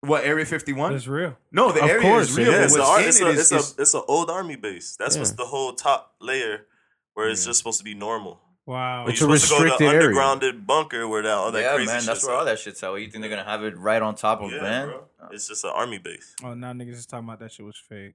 What 0.03 0.25
area 0.25 0.45
fifty 0.45 0.73
one? 0.75 0.95
It's 0.95 1.07
real. 1.09 1.37
No, 1.51 1.73
the 1.73 1.83
Of 1.83 1.89
area 1.91 2.03
course, 2.03 2.29
is 2.31 2.37
real. 2.37 2.53
Yeah, 2.53 2.65
it's, 2.65 2.77
a, 2.77 2.79
what's 2.81 3.07
it's, 3.07 3.21
it 3.21 3.27
a, 3.27 3.31
is- 3.31 3.53
it's, 3.53 3.79
a, 3.79 3.83
it's 3.83 3.95
an 3.95 4.03
old 4.07 4.31
army 4.31 4.57
base. 4.57 4.95
That's 4.99 5.17
what's 5.17 5.33
the 5.33 5.47
whole 5.47 5.73
top 5.73 6.15
layer 6.21 6.67
where 7.15 7.29
it's 7.31 7.45
just 7.47 7.59
supposed 7.59 7.79
to 7.79 7.85
be 7.85 7.95
normal. 7.95 8.41
Wow. 8.67 9.05
You're 9.05 9.11
It's 9.13 9.21
a 9.23 9.25
supposed 9.25 9.45
to 9.45 9.51
go 9.51 9.59
to 9.59 9.65
restricted 9.65 9.89
the 9.89 9.93
area. 9.95 10.17
undergrounded 10.17 10.67
bunker 10.67 11.09
where 11.09 11.23
that 11.23 11.33
all 11.33 11.51
that 11.51 11.63
yeah, 11.63 11.77
man, 11.79 11.87
that's 11.87 12.05
shit's 12.05 12.27
where 12.27 12.37
all 12.37 12.45
that 12.45 12.59
shit's 12.59 12.83
at. 12.83 12.91
What, 12.91 13.01
you 13.01 13.09
think 13.11 13.23
they're 13.23 13.31
gonna 13.31 13.43
have 13.45 13.65
it 13.65 13.77
right 13.79 14.03
on 14.03 14.15
top 14.15 14.43
of 14.43 14.53
Yeah, 14.53 14.61
man? 14.61 14.89
bro. 14.89 15.05
It's 15.31 15.49
just 15.49 15.65
an 15.65 15.71
army 15.75 15.99
base. 15.99 16.35
Oh, 16.45 16.55
now 16.55 16.73
niggas 16.73 16.95
is 16.95 17.07
talking 17.07 17.27
about 17.29 17.41
that 17.41 17.53
shit 17.53 17.67
was 17.67 17.77
fake. 17.77 18.15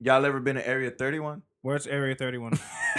Y'all 0.00 0.24
ever 0.24 0.40
been 0.40 0.56
to 0.56 0.66
Area 0.66 0.90
31? 0.90 1.42
Where's 1.62 1.86
Area 1.86 2.14
31? 2.14 2.58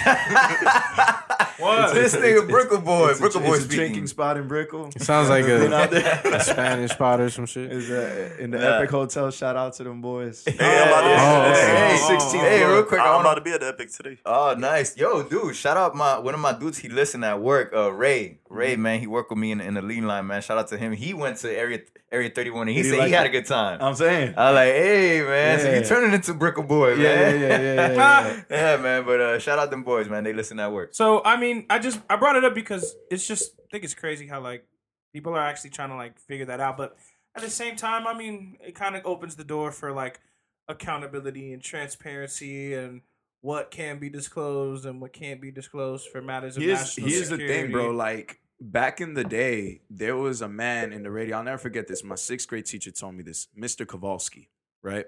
What? 1.57 1.93
This 1.93 2.15
nigga 2.15 2.49
Brickell 2.49 2.79
Boy, 2.81 3.09
It's 3.09 3.19
a, 3.19 3.21
Brickell 3.21 3.41
Boy 3.41 3.47
it's 3.53 3.57
a 3.59 3.61
speaking. 3.65 3.77
drinking 3.77 4.07
spot 4.07 4.35
in 4.37 4.47
Brickell. 4.47 4.87
It 4.95 5.03
sounds 5.03 5.29
like 5.29 5.45
Been 5.45 5.71
out 5.71 5.89
a, 5.93 5.99
there. 5.99 6.21
a 6.33 6.39
Spanish 6.43 6.89
spot 6.91 7.21
or 7.21 7.29
some 7.29 7.45
shit. 7.45 7.71
It's, 7.71 7.87
uh, 7.87 8.35
in 8.39 8.49
the 8.49 8.57
Yeah. 8.57 8.77
Epic 8.77 8.89
Hotel. 8.89 9.29
Shout 9.29 9.55
out 9.55 9.73
to 9.75 9.83
them 9.83 10.01
boys. 10.01 10.43
Hey, 10.43 10.53
I'm 10.59 10.87
about 10.87 11.01
to, 11.01 11.07
Oh, 11.13 11.53
hey, 11.53 11.99
oh, 12.01 12.07
hey, 12.07 12.15
16th 12.15 12.49
Hey, 12.49 12.65
real 12.65 12.83
quick, 12.83 12.99
I 12.99 13.03
I'm 13.05 13.09
wanna 13.17 13.29
about 13.29 13.35
to 13.35 13.41
be 13.41 13.51
at 13.51 13.59
the 13.59 13.67
Epic 13.67 13.91
today. 13.91 14.17
Oh, 14.25 14.55
nice. 14.57 14.97
Yo, 14.97 15.21
dude, 15.21 15.55
shout 15.55 15.77
out 15.77 15.93
my 15.95 16.17
one 16.17 16.33
of 16.33 16.39
my 16.39 16.53
dudes 16.57 16.79
he 16.79 16.89
listened 16.89 17.23
at 17.23 17.39
work, 17.39 17.71
uh 17.75 17.91
Ray. 17.93 18.39
Ray, 18.49 18.75
man, 18.75 18.99
he 18.99 19.05
worked 19.05 19.29
with 19.29 19.37
me 19.39 19.51
in, 19.51 19.61
in 19.61 19.75
the 19.75 19.83
lean 19.83 20.07
line, 20.07 20.25
man. 20.25 20.41
Shout 20.41 20.57
out 20.57 20.67
to 20.69 20.79
him. 20.79 20.93
He 20.93 21.13
went 21.13 21.37
to 21.37 21.51
area 21.55 21.81
area 22.11 22.29
31 22.29 22.67
and 22.67 22.69
he 22.77 22.83
he 22.83 22.89
said 22.89 22.97
like 22.99 23.07
he 23.07 23.13
had 23.13 23.25
it? 23.25 23.29
a 23.29 23.31
good 23.31 23.45
time. 23.45 23.79
I'm 23.81 23.95
saying. 23.95 24.33
I 24.37 24.51
was 24.51 24.55
like, 24.55 24.73
hey 24.73 25.21
man, 25.23 25.59
so 25.59 25.69
Yeah. 25.69 25.79
you 25.79 25.85
turning 25.85 26.13
into 26.13 26.33
Brickell 26.33 26.63
Boy, 26.63 26.95
Yeah, 26.95 27.03
yeah, 27.03 27.31
man. 27.31 27.41
yeah, 27.41 27.47
yeah, 27.47 27.73
yeah, 27.73 27.93
yeah. 27.95 28.43
Yeah, 28.49 28.77
man. 28.81 29.05
But 29.05 29.21
uh 29.21 29.39
shout 29.39 29.59
out 29.59 29.69
them 29.71 29.83
boys, 29.83 30.09
man. 30.09 30.23
They 30.23 30.33
listen 30.33 30.59
at 30.59 30.71
work. 30.71 30.89
so, 30.93 31.23
I 31.23 31.37
mean, 31.37 31.65
I 31.69 31.79
just 31.79 31.99
I 32.09 32.15
brought 32.17 32.35
it 32.35 32.43
up 32.43 32.53
because 32.53 32.95
it's 33.09 33.25
just 33.27 33.53
I 33.59 33.63
think 33.71 33.83
it's 33.85 33.93
crazy 33.93 34.27
how 34.27 34.41
like 34.41 34.65
people 35.13 35.33
are 35.33 35.39
actually 35.41 35.69
trying 35.71 35.89
to 35.89 35.95
like 35.95 36.19
figure 36.19 36.45
that 36.47 36.59
out, 36.59 36.75
but 36.77 36.97
at 37.35 37.41
the 37.43 37.49
same 37.49 37.77
time, 37.77 38.05
I 38.07 38.13
mean, 38.13 38.57
it 38.59 38.75
kind 38.75 38.95
of 38.97 39.05
opens 39.05 39.37
the 39.37 39.45
door 39.45 39.71
for 39.71 39.93
like 39.93 40.19
accountability 40.67 41.53
and 41.53 41.61
transparency 41.61 42.73
and 42.73 43.01
what 43.41 43.71
can 43.71 43.99
be 43.99 44.09
disclosed 44.09 44.85
and 44.85 44.99
what 45.01 45.13
can't 45.13 45.41
be 45.41 45.49
disclosed 45.51 46.07
for 46.09 46.21
matters 46.21 46.57
of 46.57 46.63
Here's, 46.63 46.79
national 46.79 47.09
here's 47.09 47.29
the 47.29 47.37
thing, 47.37 47.71
bro. 47.71 47.89
Like 47.91 48.40
back 48.61 49.01
in 49.01 49.15
the 49.15 49.23
day, 49.23 49.81
there 49.89 50.15
was 50.15 50.41
a 50.41 50.47
man 50.47 50.93
in 50.93 51.01
the 51.01 51.11
radio. 51.11 51.37
I'll 51.37 51.43
never 51.43 51.57
forget 51.57 51.87
this. 51.87 52.03
My 52.03 52.15
sixth 52.15 52.47
grade 52.47 52.65
teacher 52.67 52.91
told 52.91 53.15
me 53.15 53.23
this, 53.23 53.47
Mr. 53.59 53.87
Kowalski, 53.87 54.49
right? 54.83 55.05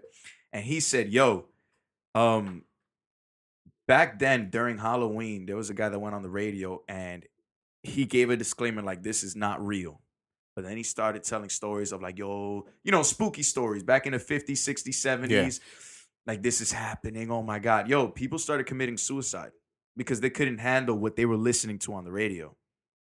And 0.51 0.65
he 0.65 0.79
said, 0.79 1.09
"Yo, 1.09 1.45
um, 2.15 2.63
back 3.87 4.19
then 4.19 4.49
during 4.49 4.79
Halloween, 4.79 5.45
there 5.45 5.55
was 5.55 5.69
a 5.69 5.73
guy 5.73 5.89
that 5.89 5.99
went 5.99 6.15
on 6.15 6.23
the 6.23 6.29
radio 6.29 6.83
and 6.87 7.25
he 7.83 8.05
gave 8.05 8.29
a 8.29 8.37
disclaimer 8.37 8.81
like 8.81 9.03
this 9.03 9.23
is 9.23 9.35
not 9.35 9.65
real." 9.65 10.01
But 10.55 10.65
then 10.65 10.77
he 10.77 10.83
started 10.83 11.23
telling 11.23 11.49
stories 11.49 11.91
of 11.91 12.01
like, 12.01 12.17
yo, 12.19 12.67
you 12.83 12.91
know, 12.91 13.01
spooky 13.03 13.41
stories 13.43 13.83
back 13.83 14.05
in 14.05 14.13
the 14.13 14.19
50s, 14.19 14.51
60s, 14.51 14.93
70s. 14.93 15.59
Like, 16.27 16.43
this 16.43 16.61
is 16.61 16.71
happening. 16.71 17.31
Oh 17.31 17.41
my 17.41 17.57
God. 17.57 17.89
Yo, 17.89 18.07
people 18.07 18.37
started 18.37 18.65
committing 18.67 18.97
suicide 18.97 19.51
because 19.97 20.21
they 20.21 20.29
couldn't 20.29 20.59
handle 20.59 20.95
what 20.95 21.15
they 21.15 21.25
were 21.25 21.37
listening 21.37 21.79
to 21.79 21.95
on 21.95 22.05
the 22.05 22.11
radio. 22.11 22.55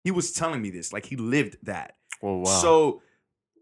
He 0.05 0.11
was 0.11 0.31
telling 0.31 0.61
me 0.61 0.69
this, 0.69 0.93
like 0.93 1.03
he 1.03 1.15
lived 1.15 1.57
that. 1.63 1.95
Oh 2.21 2.37
wow. 2.37 2.45
So 2.45 3.01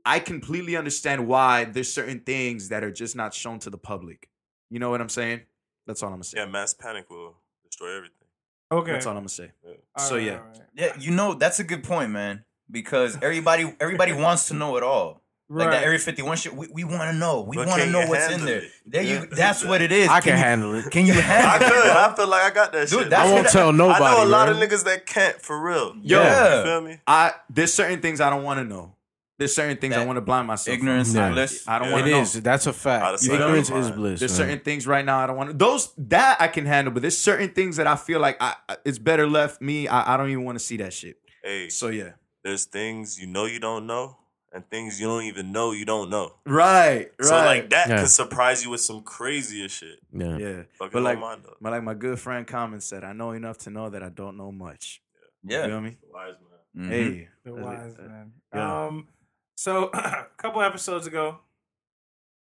I 0.06 0.20
completely 0.20 0.76
understand 0.76 1.26
why 1.26 1.64
there's 1.64 1.92
certain 1.92 2.20
things 2.20 2.68
that 2.68 2.84
are 2.84 2.92
just 2.92 3.16
not 3.16 3.34
shown 3.34 3.60
to 3.60 3.70
the 3.70 3.78
public. 3.78 4.30
You 4.70 4.80
know 4.80 4.90
what 4.90 5.00
I'm 5.00 5.08
saying? 5.08 5.42
That's 5.88 6.04
all 6.04 6.10
I'm 6.10 6.16
gonna 6.16 6.26
say. 6.26 6.40
Yeah, 6.40 6.46
mass 6.48 6.74
panic 6.74 7.10
will 7.10 7.38
destroy 7.64 7.96
everything. 7.96 8.28
okay. 8.72 8.92
That's 8.92 9.06
all 9.06 9.14
I'm 9.14 9.20
gonna 9.20 9.30
say. 9.30 9.52
All 9.96 10.06
so 10.06 10.16
right, 10.16 10.26
yeah. 10.26 10.32
all 10.34 10.38
right. 10.40 10.60
Yeah, 10.76 10.94
you 11.00 11.12
know, 11.12 11.34
that's 11.34 11.60
a 11.62 11.64
good 11.64 11.84
point, 11.84 12.12
man. 12.12 12.44
Because 12.70 13.18
everybody 13.22 13.74
everybody 13.80 14.12
wants 14.12 14.50
to 14.50 14.54
know 14.54 14.76
it 14.76 14.84
all. 14.84 15.23
Like 15.50 15.68
Right. 15.68 15.72
that 15.74 15.84
Area 15.84 16.00
51 16.00 16.38
shit, 16.38 16.56
we, 16.56 16.68
we 16.74 16.84
want 16.84 17.02
to 17.12 17.14
know. 17.14 17.42
We 17.42 17.58
want 17.58 17.82
to 17.82 17.90
know 17.90 18.08
what's 18.08 18.32
in 18.32 18.46
there. 18.46 18.60
it? 18.60 18.72
There 18.86 19.04
you. 19.04 19.26
That's 19.28 19.64
what 19.64 19.82
it 19.82 19.92
is. 19.92 20.08
I 20.10 20.20
can 20.22 20.32
you, 20.32 20.38
handle 20.38 20.76
it. 20.76 20.90
Can 20.90 21.06
you 21.06 21.14
handle 21.22 21.50
I 21.50 21.52
handle 21.58 21.70
could. 21.82 21.86
it? 21.90 21.96
I 21.96 22.16
feel 22.16 22.28
like 22.28 22.44
I 22.44 22.50
got 22.56 22.72
that 22.72 22.90
Dude, 22.90 23.00
shit. 23.02 23.10
that's 23.10 23.30
I 23.30 23.32
won't 23.32 23.44
what- 23.46 23.52
tell 23.52 23.72
nobody. 23.74 24.04
I 24.06 24.16
know 24.16 24.24
a 24.24 24.26
lot 24.26 24.48
bro. 24.48 24.56
of 24.56 24.62
niggas 24.70 24.84
that 24.86 25.06
can't 25.06 25.40
for 25.42 25.62
real. 25.62 25.96
Yeah. 26.02 26.58
You 26.60 26.64
feel 26.64 26.82
me? 26.82 26.98
I 27.06 27.34
there's 27.50 27.74
certain 27.74 28.00
things 28.02 28.22
I 28.22 28.30
don't 28.30 28.44
want 28.44 28.60
to 28.60 28.64
know. 28.64 28.96
There's 29.38 29.54
certain 29.54 29.78
things 29.78 29.96
I 29.96 30.06
want 30.06 30.18
to 30.18 30.22
blind 30.22 30.48
myself. 30.48 30.74
Ignorance 30.78 31.14
Yeah. 31.14 31.28
is 31.30 31.34
bliss. 31.34 31.68
I 31.68 31.80
don't 31.80 31.90
It 31.90 31.92
want 31.92 32.06
to 32.06 32.12
know. 32.12 32.22
is. 32.22 32.34
That's 32.42 32.66
a 32.68 32.72
fact. 32.74 33.24
Ignorance 33.24 33.70
is 33.70 33.92
bliss. 33.92 34.20
There's 34.22 34.32
man. 34.40 34.48
certain 34.48 34.60
things 34.60 34.88
right 34.88 35.04
now 35.04 35.20
I 35.20 35.28
don't 35.28 35.36
want 35.36 35.50
to. 35.50 35.56
Those 35.58 35.92
that 35.98 36.38
I 36.40 36.48
can 36.48 36.66
handle, 36.66 36.94
but 36.94 37.02
there's 37.02 37.18
certain 37.18 37.50
things 37.50 37.76
that 37.78 37.86
I 37.88 37.96
feel 37.98 38.20
like 38.22 38.38
I, 38.42 38.56
I- 38.70 38.78
it's 38.86 39.00
better 39.00 39.28
left 39.28 39.62
me. 39.62 39.88
I, 39.88 40.14
I 40.14 40.18
don't 40.18 40.30
even 40.30 40.46
want 40.46 40.58
to 40.58 40.64
see 40.64 40.78
that 40.78 40.94
shit. 40.94 41.18
Hey, 41.44 41.68
So 41.70 41.90
yeah, 41.90 42.12
there's 42.44 42.66
things 42.66 43.20
you 43.20 43.28
know 43.28 43.46
you 43.46 43.60
don't 43.60 43.86
know, 43.86 44.18
and 44.54 44.70
things 44.70 45.02
you 45.02 45.08
don't 45.08 45.24
even 45.24 45.52
know 45.52 45.72
you 45.72 45.84
don't 45.86 46.10
know. 46.10 46.36
right, 46.46 46.98
right. 46.98 47.12
So 47.22 47.36
like 47.36 47.70
that 47.72 47.90
Yeah. 47.90 48.00
could 48.02 48.10
surprise 48.10 48.64
you 48.64 48.70
with 48.70 48.82
some 48.82 49.02
crazier 49.04 49.68
shit. 49.68 50.00
Yeah. 50.12 50.38
yeah. 50.38 50.62
Fucking 50.78 50.92
But 50.94 51.02
like, 51.04 51.20
my 51.20 51.30
mind 51.36 51.46
up. 51.48 51.58
but 51.60 51.72
like 51.72 51.84
my 51.84 51.96
good 51.96 52.20
friend 52.20 52.46
Common 52.46 52.80
said, 52.80 53.04
I 53.04 53.14
know 53.14 53.32
enough 53.32 53.58
to 53.60 53.70
know 53.72 53.90
that 53.90 54.04
I 54.04 54.10
don't 54.10 54.38
know 54.38 54.52
much. 54.52 55.02
Yeah. 55.44 55.58
You 55.58 55.62
Yeah. 55.64 55.68
feel 55.68 55.82
me? 55.82 55.98
Wise 56.14 56.36
man. 56.76 56.86
Mhm. 56.86 56.90
Hey, 56.90 57.28
The 57.44 57.54
wise 57.54 57.98
man. 57.98 58.34
Yeah. 58.54 58.86
Um, 58.86 59.08
so 59.56 59.90
a 59.94 60.28
couple 60.38 60.62
episodes 60.62 61.08
ago, 61.08 61.40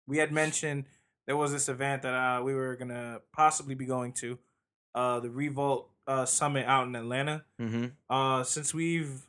we 0.07 0.17
had 0.17 0.31
mentioned 0.31 0.85
there 1.27 1.37
was 1.37 1.51
this 1.51 1.69
event 1.69 2.01
that 2.01 2.13
uh, 2.13 2.41
we 2.43 2.53
were 2.55 2.75
gonna 2.75 3.21
possibly 3.33 3.75
be 3.75 3.85
going 3.85 4.13
to, 4.13 4.39
uh, 4.95 5.19
the 5.19 5.29
Revolt 5.29 5.91
uh, 6.07 6.25
Summit 6.25 6.65
out 6.65 6.87
in 6.87 6.95
Atlanta. 6.95 7.45
mm-hmm. 7.61 7.85
Uh, 8.09 8.43
since 8.43 8.73
we've 8.73 9.27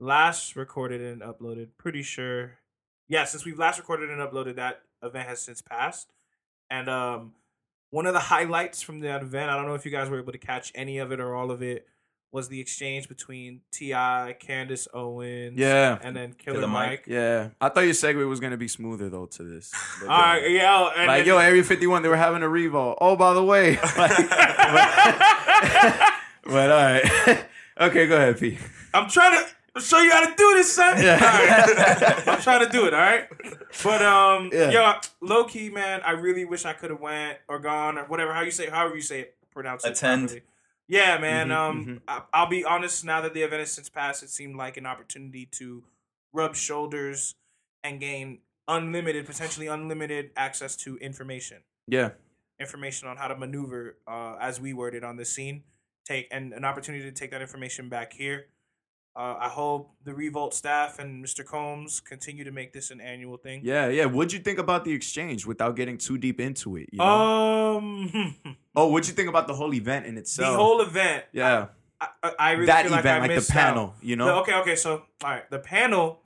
last 0.00 0.56
recorded 0.56 1.00
and 1.00 1.22
uploaded, 1.22 1.68
pretty 1.78 2.02
sure, 2.02 2.58
yeah, 3.08 3.24
since 3.24 3.44
we've 3.44 3.58
last 3.58 3.78
recorded 3.78 4.10
and 4.10 4.20
uploaded, 4.20 4.56
that 4.56 4.82
event 5.02 5.28
has 5.28 5.40
since 5.40 5.62
passed. 5.62 6.12
And 6.70 6.88
um, 6.88 7.32
one 7.90 8.06
of 8.06 8.12
the 8.14 8.20
highlights 8.34 8.82
from 8.82 9.00
that 9.00 9.22
event, 9.22 9.50
I 9.50 9.56
don't 9.56 9.66
know 9.66 9.74
if 9.74 9.84
you 9.84 9.90
guys 9.90 10.08
were 10.10 10.18
able 10.20 10.32
to 10.32 10.38
catch 10.38 10.72
any 10.74 10.98
of 10.98 11.12
it 11.12 11.20
or 11.20 11.34
all 11.34 11.50
of 11.50 11.62
it, 11.62 11.86
was 12.32 12.48
the 12.48 12.60
exchange 12.60 13.08
between 13.08 13.60
T.I., 13.72 14.36
Candace 14.40 14.88
Owens, 14.92 15.56
Yeah. 15.58 15.96
and 16.02 16.14
then 16.14 16.32
Killer, 16.34 16.56
Killer 16.58 16.68
Mike. 16.68 16.88
Mike. 16.90 17.04
Yeah, 17.06 17.50
I 17.60 17.68
thought 17.70 17.84
your 17.84 17.94
segue 17.94 18.28
was 18.28 18.40
gonna 18.40 18.56
be 18.58 18.68
smoother 18.68 19.08
though 19.08 19.26
to 19.26 19.42
this. 19.44 19.72
But, 20.00 20.08
All 20.10 20.18
right, 20.20 20.50
yeah, 20.50 20.90
and 20.96 21.06
like 21.06 21.24
yo, 21.24 21.38
Area 21.38 21.62
51, 21.62 22.02
they 22.02 22.08
were 22.10 22.16
having 22.16 22.42
a 22.42 22.48
revolt. 22.48 22.98
Oh, 23.00 23.16
by 23.16 23.32
the 23.32 23.44
way, 23.44 23.76
Like, 23.96 24.10
but 26.44 26.70
all 26.70 26.76
right, 26.76 27.44
okay, 27.80 28.06
go 28.06 28.16
ahead, 28.16 28.38
P. 28.38 28.58
I'm 28.92 29.08
trying 29.08 29.38
to 29.38 29.50
show 29.80 30.00
you 30.00 30.10
how 30.10 30.24
to 30.28 30.34
do 30.36 30.54
this, 30.54 30.72
son. 30.72 31.02
Yeah. 31.02 31.14
All 31.14 31.46
right. 31.46 32.28
I'm 32.28 32.40
trying 32.40 32.64
to 32.66 32.70
do 32.72 32.86
it, 32.86 32.94
all 32.94 33.00
right? 33.00 33.28
But 33.82 34.02
um 34.02 34.50
Yeah. 34.52 34.70
yo, 34.70 34.92
low 35.20 35.44
key, 35.44 35.70
man, 35.70 36.00
I 36.04 36.12
really 36.12 36.44
wish 36.44 36.64
I 36.64 36.72
could 36.72 36.90
have 36.90 37.00
went 37.00 37.38
or 37.48 37.58
gone 37.58 37.98
or 37.98 38.04
whatever 38.04 38.32
how 38.34 38.42
you 38.42 38.50
say 38.50 38.68
however 38.68 38.94
you 38.96 39.02
say 39.02 39.20
it, 39.20 39.36
pronounce 39.50 39.84
it. 39.84 39.92
Attend. 39.92 40.28
properly. 40.28 40.42
Yeah, 40.88 41.18
man. 41.18 41.48
Mhm, 41.48 41.52
um 41.56 42.00
I, 42.08 42.22
I'll 42.32 42.46
be 42.48 42.64
honest, 42.64 43.04
now 43.04 43.20
that 43.20 43.34
the 43.34 43.42
event 43.42 43.60
has 43.60 43.72
since 43.72 43.88
passed, 43.88 44.22
it 44.22 44.30
seemed 44.30 44.56
like 44.56 44.76
an 44.76 44.86
opportunity 44.86 45.46
to 45.52 45.84
rub 46.32 46.54
shoulders 46.54 47.34
and 47.82 47.98
gain 48.00 48.38
unlimited, 48.68 49.26
potentially 49.26 49.66
unlimited 49.68 50.30
access 50.36 50.74
to 50.76 50.96
information. 50.98 51.58
Yeah, 51.86 52.10
Information 52.58 53.06
on 53.08 53.16
how 53.16 53.28
to 53.28 53.36
maneuver, 53.36 53.98
uh, 54.08 54.36
as 54.40 54.60
we 54.60 54.72
worded 54.72 55.04
on 55.04 55.16
this 55.16 55.32
scene. 55.32 55.62
Take 56.04 56.26
and 56.30 56.52
an 56.52 56.64
opportunity 56.64 57.04
to 57.04 57.12
take 57.12 57.30
that 57.32 57.42
information 57.42 57.88
back 57.88 58.12
here. 58.12 58.46
Uh, 59.16 59.34
I 59.40 59.48
hope 59.48 59.92
the 60.04 60.12
Revolt 60.12 60.52
staff 60.52 60.98
and 60.98 61.24
Mr. 61.24 61.42
Combs 61.42 62.00
continue 62.00 62.44
to 62.44 62.50
make 62.50 62.74
this 62.74 62.90
an 62.90 63.00
annual 63.00 63.38
thing. 63.38 63.62
yeah, 63.64 63.88
yeah. 63.88 64.04
What'd 64.04 64.32
you 64.34 64.40
think 64.40 64.58
about 64.58 64.84
the 64.84 64.92
exchange 64.92 65.46
without 65.46 65.74
getting 65.74 65.96
too 65.96 66.18
deep 66.18 66.38
into 66.38 66.76
it? 66.76 66.90
You 66.92 66.98
know? 66.98 67.78
Um, 67.78 68.36
oh, 68.76 68.88
what'd 68.88 69.08
you 69.08 69.14
think 69.14 69.30
about 69.30 69.46
the 69.48 69.54
whole 69.54 69.72
event 69.72 70.04
in 70.04 70.18
itself? 70.18 70.52
the 70.52 70.56
whole 70.62 70.82
event. 70.82 71.24
yeah, 71.32 71.68
I, 71.98 72.08
I, 72.22 72.32
I 72.38 72.50
really 72.52 72.66
that 72.66 72.82
feel 72.82 72.90
like 72.92 73.00
event, 73.00 73.24
I 73.24 73.26
like, 73.28 73.40
the 73.46 73.52
panel. 73.52 73.84
out. 73.84 73.94
You 74.02 74.16
know, 74.16 74.26
The- 74.26 74.34
okay, 74.42 74.54
okay. 74.56 74.76
So, 74.76 75.02
all 75.24 75.30
right, 75.30 75.48
the 75.50 75.60
panel. 75.60 76.20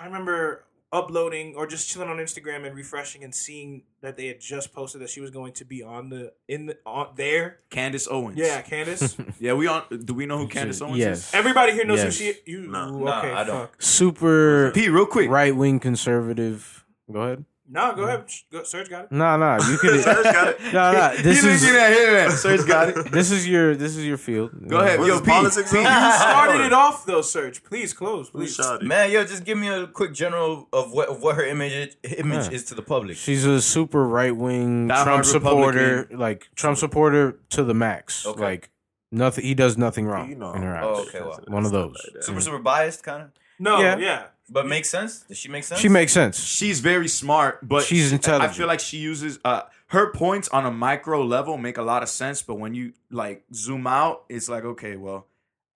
I 0.00 0.06
remember 0.06 0.64
uploading 0.92 1.54
or 1.56 1.66
just 1.66 1.88
chilling 1.88 2.08
on 2.08 2.16
Instagram 2.18 2.66
and 2.66 2.74
refreshing 2.74 3.24
and 3.24 3.34
seeing 3.34 3.82
that 4.02 4.16
they 4.16 4.26
had 4.28 4.40
just 4.40 4.72
posted 4.72 5.00
that 5.00 5.10
she 5.10 5.20
was 5.20 5.30
going 5.30 5.52
to 5.54 5.64
be 5.64 5.82
on 5.82 6.08
the 6.08 6.32
in 6.48 6.66
the 6.66 6.78
on 6.86 7.08
there. 7.16 7.58
Candace 7.70 8.06
Owens. 8.10 8.38
Yeah, 8.38 8.60
Candace. 8.62 9.16
yeah. 9.40 9.52
We 9.54 9.66
on? 9.66 9.82
Do 10.04 10.14
we 10.14 10.26
know 10.26 10.38
who 10.38 10.48
Candace 10.48 10.80
Owens 10.80 10.98
Yes. 10.98 11.28
is? 11.28 11.34
Everybody 11.34 11.72
here 11.72 11.84
knows 11.84 11.98
Yes. 11.98 12.18
who 12.18 12.24
she. 12.32 12.34
You 12.46 12.66
No. 12.68 12.88
ooh, 12.94 13.04
Nah, 13.04 13.18
okay? 13.18 13.32
I 13.32 13.44
don't. 13.44 13.60
fuck. 13.70 13.82
Super 13.82 14.70
P, 14.72 14.88
real 14.88 15.06
quick. 15.06 15.28
right 15.30 15.54
wing 15.54 15.80
conservative. 15.80 16.84
Go 17.12 17.20
ahead. 17.20 17.44
No, 17.68 17.94
go 17.96 18.04
ahead. 18.04 18.24
Go, 18.52 18.62
Serge 18.62 18.88
got 18.88 19.04
it. 19.06 19.12
Nah, 19.12 19.36
nah. 19.36 19.58
You 19.68 19.76
could. 19.82 20.00
Serge 20.02 20.22
got 20.24 20.48
it. 20.48 20.60
No, 20.72 20.92
nah. 20.92 21.08
This 21.20 21.42
he 21.42 21.48
is 21.50 21.60
didn't 21.62 21.74
that, 21.76 21.92
hear 21.92 22.12
that. 22.28 22.30
Serge 22.38 22.66
got 22.66 22.88
it. 22.90 23.10
this 23.12 23.30
is 23.32 23.48
your 23.48 23.74
this 23.74 23.96
is 23.96 24.04
your 24.06 24.16
field. 24.18 24.50
Go 24.68 24.78
ahead, 24.78 25.00
yo, 25.00 25.20
P. 25.20 25.26
politics 25.26 25.72
P, 25.72 25.78
you 25.78 25.84
Started 25.84 26.60
it 26.64 26.72
off 26.72 27.04
though, 27.06 27.22
Serge. 27.22 27.62
Please 27.64 27.92
close, 27.92 28.30
please. 28.30 28.54
shot 28.54 28.82
it? 28.82 28.86
Man, 28.86 29.10
yo, 29.10 29.24
just 29.24 29.44
give 29.44 29.58
me 29.58 29.68
a 29.68 29.86
quick 29.86 30.12
general 30.14 30.68
of 30.72 30.92
what 30.92 31.08
of 31.08 31.22
what 31.22 31.34
her 31.36 31.44
image 31.44 31.96
image 32.18 32.46
Yeah. 32.46 32.52
is 32.54 32.64
to 32.66 32.74
the 32.74 32.82
public. 32.82 33.16
She's 33.16 33.44
a 33.44 33.60
super 33.60 34.06
right 34.06 34.34
wing 34.36 34.88
Trump 34.88 35.24
supporter, 35.24 35.78
Republican. 35.96 36.18
like 36.18 36.48
Trump 36.54 36.78
supporter 36.78 37.38
to 37.50 37.64
the 37.64 37.74
max. 37.74 38.26
Okay. 38.26 38.40
Like 38.40 38.70
nothing. 39.10 39.44
He 39.44 39.54
does 39.54 39.76
nothing 39.76 40.06
wrong 40.06 40.28
You 40.30 40.36
know. 40.36 40.52
in 40.52 40.62
her 40.62 40.76
eyes. 40.76 40.84
Oh, 40.86 41.02
okay, 41.08 41.20
well. 41.20 41.40
One 41.48 41.64
of 41.66 41.72
those. 41.72 41.96
super 42.20 42.40
super 42.40 42.58
biased, 42.58 43.02
kind 43.02 43.22
of, 43.24 43.28
No, 43.58 43.80
Yeah. 43.80 43.96
yeah. 43.98 44.22
But 44.48 44.66
makes 44.66 44.88
sense. 44.88 45.20
Does 45.28 45.38
she 45.38 45.48
make 45.48 45.64
sense? 45.64 45.80
She 45.80 45.88
makes 45.88 46.12
sense. 46.12 46.38
She's 46.42 46.80
very 46.80 47.08
smart, 47.08 47.66
but 47.66 47.82
She's 47.84 48.12
intelligent. 48.12 48.50
I 48.52 48.54
feel 48.54 48.66
like 48.68 48.80
she 48.80 48.98
uses 48.98 49.38
uh 49.44 49.62
her 49.88 50.12
points 50.12 50.48
on 50.50 50.66
a 50.66 50.70
micro 50.70 51.22
level 51.24 51.56
make 51.58 51.78
a 51.78 51.82
lot 51.82 52.02
of 52.02 52.08
sense, 52.08 52.42
but 52.42 52.54
when 52.56 52.74
you 52.74 52.92
like 53.10 53.44
zoom 53.52 53.86
out, 53.86 54.24
it's 54.28 54.48
like 54.48 54.64
okay, 54.64 54.96
well, 54.96 55.26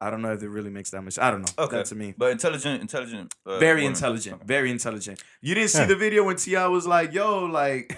I 0.00 0.10
don't 0.10 0.22
know 0.22 0.32
if 0.32 0.42
it 0.42 0.48
really 0.48 0.70
makes 0.70 0.90
that 0.90 1.02
much. 1.02 1.18
I 1.18 1.30
don't 1.30 1.42
know. 1.42 1.64
okay 1.64 1.76
That 1.78 1.86
to 1.86 1.94
me. 1.94 2.14
but 2.16 2.30
intelligent, 2.30 2.80
intelligent, 2.80 3.34
uh, 3.44 3.58
very 3.58 3.82
woman. 3.82 3.92
intelligent, 3.94 4.34
Okay. 4.36 4.44
very 4.46 4.70
intelligent. 4.70 5.22
You 5.40 5.54
didn't 5.54 5.70
see 5.70 5.80
Yeah. 5.80 5.86
the 5.86 5.96
video 5.96 6.24
when 6.24 6.36
T.I. 6.36 6.66
was 6.68 6.86
like, 6.86 7.12
"Yo, 7.12 7.44
like." 7.46 7.96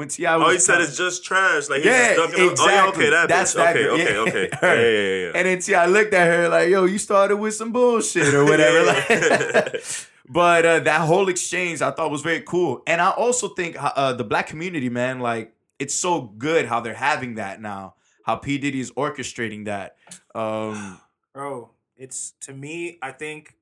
When 0.00 0.08
T.I. 0.08 0.36
was, 0.36 0.46
Oh, 0.46 0.50
he 0.50 0.58
said 0.58 0.80
it's 0.80 0.96
just 0.96 1.24
trash. 1.24 1.68
Like, 1.68 1.82
he's 1.82 1.86
Yeah, 1.92 2.14
just 2.14 2.30
ducking 2.32 2.34
up- 2.34 2.58
Oh, 2.58 2.66
yeah, 2.68 2.72
exactly. 2.80 3.02
okay, 3.04 3.10
that 3.10 3.28
That's 3.28 3.52
bitch. 3.52 3.56
that 3.56 3.76
okay, 3.76 3.82
girl. 3.84 3.92
okay, 4.28 4.46
okay. 4.46 4.56
Her. 4.60 4.74
Yeah, 4.76 4.98
yeah, 4.98 5.24
yeah. 5.26 5.32
And 5.34 5.46
then 5.46 5.58
T.I. 5.60 5.86
looked 5.86 6.14
at 6.14 6.26
her 6.26 6.48
like, 6.48 6.68
"Yo, 6.70 6.84
you 6.86 6.98
started 6.98 7.36
with 7.36 7.54
some 7.54 7.70
bullshit 7.70 8.32
or 8.34 8.44
whatever." 8.46 8.82
like, 8.86 9.84
but 10.28 10.64
uh, 10.66 10.80
that 10.80 11.02
whole 11.02 11.28
exchange 11.28 11.82
I 11.82 11.90
thought 11.90 12.10
was 12.10 12.22
very 12.22 12.40
cool, 12.40 12.82
and 12.86 13.00
I 13.00 13.10
also 13.10 13.48
think 13.48 13.76
uh, 13.78 14.12
the 14.14 14.24
black 14.24 14.46
community, 14.46 14.88
man, 14.88 15.20
like 15.20 15.54
it's 15.78 15.94
so 15.94 16.22
good 16.22 16.66
how 16.66 16.80
they're 16.80 16.94
having 16.94 17.34
that 17.36 17.60
now. 17.60 17.94
How 18.24 18.36
P 18.36 18.58
Diddy 18.58 18.80
is 18.80 18.90
orchestrating 18.92 19.66
that. 19.66 19.96
Um, 20.34 20.98
Bro, 21.34 21.70
it's 21.96 22.32
to 22.42 22.52
me, 22.54 22.98
I 23.02 23.12
think 23.12 23.54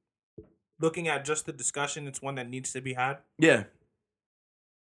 looking 0.80 1.08
at 1.08 1.24
just 1.24 1.46
the 1.46 1.52
discussion, 1.52 2.06
it's 2.06 2.22
one 2.22 2.36
that 2.36 2.48
needs 2.48 2.72
to 2.74 2.80
be 2.80 2.94
had. 2.94 3.18
yeah, 3.38 3.64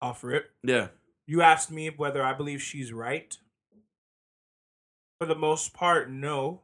Offer 0.01 0.33
it. 0.35 0.45
yeah, 0.63 0.87
You 1.25 1.41
asked 1.41 1.71
me 1.71 1.89
whether 1.89 2.23
I 2.23 2.33
believe 2.33 2.61
she's 2.61 2.91
right. 2.91 3.35
For 5.19 5.25
the 5.27 5.35
most 5.35 5.73
part, 5.73 6.09
no. 6.09 6.61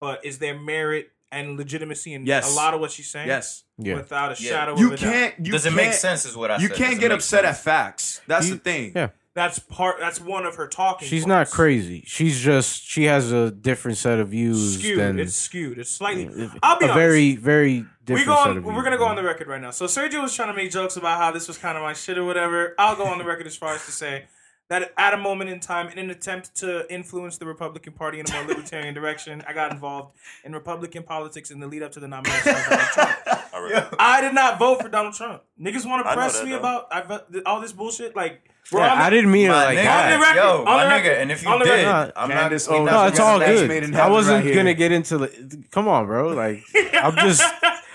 But 0.00 0.24
is 0.24 0.38
there 0.38 0.58
merit 0.58 1.10
and 1.32 1.56
legitimacy 1.56 2.12
in 2.14 2.26
Yes. 2.26 2.52
a 2.52 2.54
lot 2.54 2.74
of 2.74 2.80
what 2.80 2.90
she's 2.92 3.08
saying? 3.08 3.26
yes. 3.28 3.64
Yeah. 3.78 3.94
Without 3.94 4.38
a 4.38 4.42
Yeah. 4.42 4.50
shadow 4.50 4.76
You 4.78 4.86
of 4.88 4.92
a 4.92 4.96
doubt. 4.96 5.12
can't. 5.12 5.34
You 5.46 5.52
Does 5.52 5.66
it 5.66 5.70
can't, 5.70 5.76
make 5.76 5.92
sense? 5.94 6.24
Is 6.24 6.36
what 6.36 6.50
I 6.50 6.58
You 6.58 6.68
said. 6.68 6.76
can't 6.76 6.90
Does 6.92 7.00
get 7.00 7.12
upset 7.12 7.44
sense? 7.44 7.58
at 7.58 7.64
facts. 7.64 8.20
That's 8.26 8.48
You- 8.48 8.54
the 8.54 8.60
thing. 8.60 8.92
yeah. 8.94 9.08
That's 9.34 9.58
part. 9.58 9.96
That's 10.00 10.18
one 10.18 10.46
of 10.46 10.54
her 10.54 10.66
talking. 10.66 11.06
She's 11.08 11.24
points. 11.24 11.28
not 11.28 11.50
crazy. 11.50 12.04
She's 12.06 12.40
just 12.40 12.82
she 12.84 13.04
has 13.04 13.32
a 13.32 13.50
different 13.50 13.98
set 13.98 14.18
of 14.18 14.28
views 14.28 14.78
Skewed. 14.78 14.98
than 14.98 15.18
It's 15.18 15.34
skewed. 15.34 15.78
It's 15.78 15.90
slightly. 15.90 16.24
I'll 16.62 16.78
be 16.78 16.86
a 16.86 16.88
honest. 16.88 16.94
very 16.94 17.36
very 17.36 17.84
we 18.08 18.20
different 18.20 18.26
go 18.26 18.34
set 18.42 18.50
on, 18.50 18.56
of 18.58 18.64
we're 18.64 18.82
gonna 18.84 18.98
go 18.98 19.06
on 19.06 19.16
the 19.16 19.22
record 19.22 19.46
right 19.48 19.60
now. 19.60 19.70
So 19.70 19.86
Sergio 19.86 20.22
was 20.22 20.34
trying 20.34 20.48
to 20.48 20.54
make 20.54 20.70
jokes 20.70 20.96
about 20.96 21.18
how 21.18 21.30
this 21.30 21.48
was 21.48 21.58
kind 21.58 21.76
of 21.76 21.82
my 21.82 21.92
shit 21.92 22.18
or 22.18 22.24
whatever. 22.24 22.74
I'll 22.78 22.96
go 22.96 23.04
on 23.06 23.18
the 23.18 23.24
record 23.24 23.46
as 23.46 23.56
far 23.56 23.74
as 23.74 23.84
to 23.86 23.92
say 23.92 24.24
that 24.68 24.92
at 24.98 25.14
a 25.14 25.16
moment 25.16 25.48
in 25.48 25.60
time, 25.60 25.88
in 25.90 25.98
an 25.98 26.10
attempt 26.10 26.54
to 26.56 26.92
influence 26.92 27.38
the 27.38 27.46
Republican 27.46 27.92
Party 27.92 28.18
in 28.18 28.26
a 28.28 28.32
more 28.32 28.44
libertarian 28.48 28.94
direction, 29.00 29.42
I 29.46 29.52
got 29.52 29.70
involved 29.72 30.16
in 30.44 30.52
Republican 30.52 31.04
politics 31.04 31.50
in 31.52 31.60
the 31.60 31.66
lead 31.68 31.82
up 31.84 31.92
to 31.92 32.00
the 32.00 32.08
nomination 32.08 32.48
of 32.54 32.64
Donald 32.64 32.80
Trump. 32.88 33.10
All 33.54 33.62
right. 33.62 33.86
I 33.98 34.20
did 34.20 34.34
not 34.34 34.58
vote 34.58 34.82
for 34.82 34.88
Donald 34.88 35.14
Trump. 35.14 35.42
Niggas 35.60 35.86
want 35.86 36.04
to 36.04 36.12
press 36.12 36.38
that, 36.38 36.44
me 36.44 36.50
though. 36.50 36.58
about 36.58 36.88
I, 36.92 37.00
vo- 37.02 37.42
all 37.46 37.60
this 37.60 37.72
bullshit. 37.72 38.14
Like, 38.16 38.50
we're 38.72 38.80
Yeah, 38.80 38.96
the- 38.96 39.02
I 39.02 39.10
didn't 39.10 39.30
mean 39.30 39.46
it 39.46 39.52
like 39.52 39.78
nigga, 39.78 39.84
that. 39.84 40.12
On 40.12 40.18
the 40.20 40.26
record, 40.26 40.36
yo, 40.36 40.58
on 40.58 40.64
my 40.64 40.84
the 40.84 40.90
nigga, 41.08 41.16
and 41.22 41.32
if 41.32 41.42
you 41.44 41.48
on 41.48 41.58
the 41.60 41.64
did, 41.64 41.86
record. 41.86 42.12
I'm 42.16 42.28
Candace 42.30 42.66
not. 42.68 42.72
we 42.72 42.78
Owens. 42.80 42.90
No, 42.90 43.02
We 43.04 43.30
all 43.30 43.38
good. 43.38 43.94
I 43.94 44.10
wasn't 44.10 44.44
right 44.44 44.54
gonna 44.54 44.74
get 44.74 44.90
into 44.92 45.18
the. 45.18 45.64
Come 45.70 45.86
on, 45.88 46.06
bro. 46.06 46.28
Like 46.34 46.62
I'm 46.92 47.14
just 47.16 47.42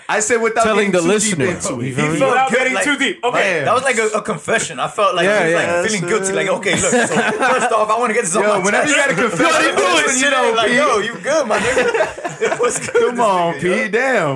I 0.08 0.20
said 0.20 0.36
without 0.38 0.64
Telling 0.64 0.90
the 0.92 1.00
too 1.00 1.06
listener. 1.06 1.44
into 1.46 1.80
it. 1.80 1.86
You 1.88 1.94
feel 1.94 2.12
me? 2.12 2.18
felt 2.18 2.30
Without 2.32 2.50
good, 2.50 2.58
getting 2.58 2.74
like- 2.74 2.84
too 2.84 2.98
deep. 2.98 3.24
Okay. 3.24 3.38
Man. 3.38 3.64
That 3.64 3.74
was 3.74 3.82
like 3.84 3.96
a, 3.98 4.06
a 4.18 4.22
confession. 4.22 4.78
I 4.80 4.88
felt 4.88 5.14
like 5.14 5.24
Yeah, 5.24 5.38
he 5.48 5.54
was 5.54 5.62
yeah. 5.62 5.80
like 5.80 5.90
feeling 5.90 6.08
guilty. 6.08 6.32
Like, 6.32 6.48
okay, 6.48 6.72
look. 6.72 6.90
So 6.90 6.98
first 7.06 7.72
off, 7.72 7.90
I 7.90 7.98
want 7.98 8.10
to 8.10 8.14
get 8.14 8.24
this 8.24 8.36
on 8.36 8.42
Yo, 8.42 8.48
my 8.58 8.64
whenever 8.64 8.88
you 8.88 8.94
got 8.96 9.10
a 9.10 9.14
confession, 9.14 9.44
Yo, 9.64 9.70
he 9.70 9.76
do 9.76 10.10
it, 10.10 10.24
you 10.24 10.30
know, 10.30 10.52
like, 10.56 10.72
yo, 10.72 10.98
you 10.98 11.14
good, 11.22 11.46
my 11.46 11.58
nigga? 11.58 12.60
What's 12.60 12.90
good? 12.90 13.10
Come 13.10 13.20
on, 13.20 13.54
P. 13.60 13.88
Damn. 13.88 14.28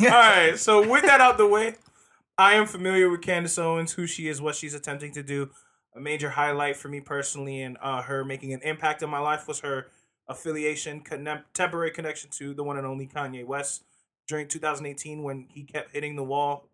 All 0.00 0.06
right. 0.08 0.58
So 0.58 0.88
with 0.88 1.04
that 1.04 1.20
out 1.20 1.38
the 1.38 1.46
way, 1.46 1.76
I 2.38 2.54
am 2.54 2.66
familiar 2.66 3.08
with 3.10 3.22
Candace 3.22 3.58
Owens, 3.58 3.92
who 3.92 4.06
she 4.06 4.28
is, 4.28 4.40
what 4.42 4.54
she's 4.54 4.74
attempting 4.74 5.12
to 5.12 5.22
do. 5.22 5.50
A 5.96 6.00
major 6.00 6.30
highlight 6.30 6.76
for 6.76 6.88
me 6.88 7.00
personally, 7.00 7.62
and 7.62 7.78
uh, 7.80 8.02
her 8.02 8.24
making 8.24 8.52
an 8.52 8.60
impact 8.62 9.02
in 9.02 9.08
my 9.10 9.20
life 9.20 9.46
was 9.46 9.60
her 9.60 9.86
affiliation, 10.26 11.00
connem- 11.02 11.44
temporary 11.54 11.90
connection 11.92 12.30
to 12.30 12.52
the 12.54 12.64
one 12.64 12.76
and 12.76 12.86
only 12.86 13.06
Kanye 13.06 13.44
West 13.46 13.84
during 14.26 14.48
2018 14.48 15.22
when 15.22 15.46
he 15.52 15.62
kept 15.62 15.92
hitting 15.92 16.16
the 16.16 16.24
wall 16.24 16.68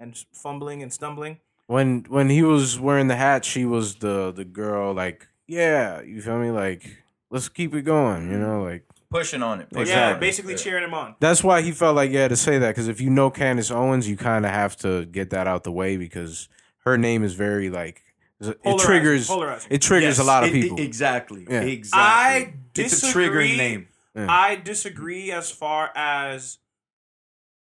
and 0.00 0.16
fumbling 0.32 0.82
and 0.82 0.92
stumbling. 0.92 1.38
When 1.66 2.04
when 2.08 2.30
he 2.30 2.42
was 2.42 2.80
wearing 2.80 3.08
the 3.08 3.16
hat, 3.16 3.44
she 3.44 3.64
was 3.64 3.96
the 3.96 4.32
the 4.32 4.44
girl. 4.44 4.94
Like, 4.94 5.28
yeah, 5.46 6.00
you 6.00 6.22
feel 6.22 6.38
me? 6.38 6.50
Like, 6.50 7.02
let's 7.30 7.48
keep 7.48 7.74
it 7.74 7.82
going. 7.82 8.30
You 8.30 8.38
know, 8.38 8.62
like 8.62 8.84
Pushing 9.10 9.42
on 9.42 9.60
it. 9.60 9.68
Yeah, 9.72 9.80
Exactly. 9.80 10.20
basically 10.26 10.54
cheering 10.54 10.84
him 10.84 10.92
on. 10.92 11.14
That's 11.18 11.42
why 11.42 11.62
he 11.62 11.72
felt 11.72 11.96
like 11.96 12.10
he 12.10 12.16
had 12.16 12.28
to 12.28 12.36
say 12.36 12.58
that 12.58 12.68
because 12.68 12.88
if 12.88 13.00
you 13.00 13.08
know 13.08 13.30
Candace 13.30 13.70
Owens, 13.70 14.06
you 14.08 14.16
kind 14.18 14.44
of 14.44 14.52
have 14.52 14.76
to 14.78 15.06
get 15.06 15.30
that 15.30 15.46
out 15.46 15.64
the 15.64 15.72
way 15.72 15.96
because 15.96 16.48
her 16.84 16.98
name 16.98 17.22
is 17.24 17.32
very 17.34 17.70
like 17.70 18.02
it 18.40 18.62
Polarizing, 18.62 18.86
triggers 18.86 19.26
polarizing. 19.26 19.68
it 19.72 19.80
triggers 19.82 20.18
Yes, 20.18 20.18
a 20.18 20.24
lot 20.24 20.44
of 20.44 20.50
it- 20.50 20.56
it- 20.56 20.62
people. 20.62 20.80
exactly. 20.80 21.46
Yeah. 21.48 21.60
Exactly. 21.62 22.00
I 22.02 22.54
It's 22.76 23.00
disagree. 23.00 23.24
a 23.24 23.28
triggering 23.30 23.56
name. 23.56 23.88
Yeah. 24.14 24.26
I 24.30 24.56
disagree 24.56 25.32
as 25.32 25.50
far 25.50 25.90
as 25.96 26.58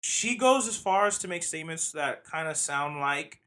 she 0.02 0.36
goes 0.36 0.68
as 0.68 0.76
far 0.76 1.06
as 1.06 1.16
to 1.18 1.28
make 1.28 1.42
statements 1.42 1.92
that 1.92 2.24
kind 2.24 2.48
of 2.48 2.56
sound 2.56 3.00
like 3.00 3.40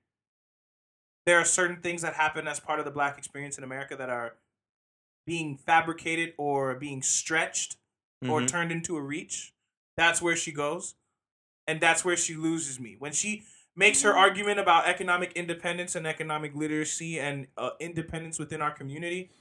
there 1.26 1.38
are 1.39 1.45
certain 1.45 1.82
things 1.82 2.01
that 2.01 2.14
happen 2.14 2.47
as 2.47 2.60
part 2.60 2.80
of 2.80 2.86
the 2.86 2.91
black 2.91 3.18
experience 3.18 3.58
in 3.58 3.64
America 3.64 3.95
that 3.95 4.10
are 4.10 4.36
being 5.26 5.58
fabricated 5.58 6.34
or 6.38 6.76
being 6.76 7.01
stretched 7.01 7.78
or 8.24 8.41
Mhm. 8.41 8.47
turned 8.47 8.72
into 8.72 8.95
a 8.95 9.01
reach. 9.01 9.53
That's 9.97 10.22
where 10.22 10.36
she 10.36 10.51
goes. 10.51 10.95
And 11.68 11.82
that's 11.82 12.06
where 12.06 12.16
she 12.16 12.36
loses 12.36 12.80
me. 12.80 12.95
When 12.97 13.12
she 13.12 13.43
makes 13.76 14.03
her 14.03 14.16
argument 14.16 14.60
about 14.60 14.86
economic 14.88 15.34
independence 15.34 15.95
and 15.95 16.08
economic 16.08 16.56
literacy 16.56 17.20
and 17.20 17.47
uh, 17.58 17.72
independence 17.80 18.39
within 18.39 18.62
our 18.62 18.72
community, 18.72 19.32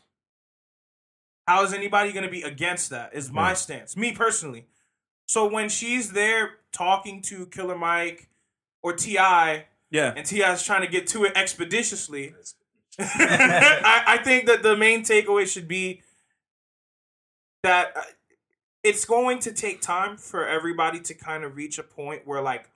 how 1.46 1.62
is 1.62 1.72
anybody 1.74 2.12
going 2.12 2.24
to 2.24 2.30
be 2.30 2.42
against 2.42 2.90
that? 2.90 3.14
Is 3.14 3.30
my 3.30 3.50
Yeah. 3.50 3.54
stance, 3.54 3.96
me 3.96 4.12
personally. 4.12 4.66
So 5.26 5.46
when 5.48 5.68
she's 5.68 6.12
there 6.12 6.56
talking 6.72 7.22
to 7.22 7.46
Killer 7.46 7.76
Mike 7.78 8.28
or 8.82 8.92
T.I., 8.92 9.66
Yeah. 9.90 10.12
and 10.16 10.26
T.I. 10.26 10.52
is 10.52 10.62
trying 10.62 10.82
to 10.82 10.88
get 10.88 11.06
to 11.08 11.24
it 11.24 11.32
expeditiously, 11.36 12.34
I, 12.98 14.02
I 14.06 14.18
think 14.18 14.46
that 14.46 14.62
the 14.62 14.76
main 14.76 15.02
takeaway 15.02 15.46
should 15.46 15.66
be 15.66 16.02
that 17.62 17.96
uh, 17.96 18.02
it's 18.82 19.04
going 19.04 19.38
to 19.40 19.52
take 19.52 19.80
time 19.80 20.16
for 20.16 20.46
everybody 20.46 21.00
to 21.00 21.14
kind 21.14 21.44
of 21.44 21.56
reach 21.56 21.78
a 21.78 21.82
point 21.82 22.26
where 22.26 22.40
like 22.42 22.68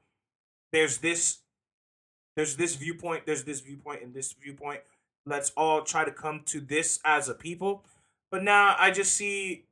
there's 0.72 0.98
this 0.98 1.38
there's 2.36 2.56
this 2.56 2.74
viewpoint 2.76 3.26
there's 3.26 3.44
this 3.44 3.60
viewpoint 3.60 4.02
and 4.02 4.14
this 4.14 4.32
viewpoint. 4.32 4.80
Let's 5.26 5.50
all 5.56 5.82
try 5.82 6.04
to 6.04 6.10
come 6.12 6.42
to 6.46 6.60
this 6.60 7.00
as 7.04 7.28
a 7.28 7.34
people. 7.34 7.84
But 8.30 8.42
now 8.42 8.74
i 8.78 8.90
just 8.90 9.14
see 9.14 9.64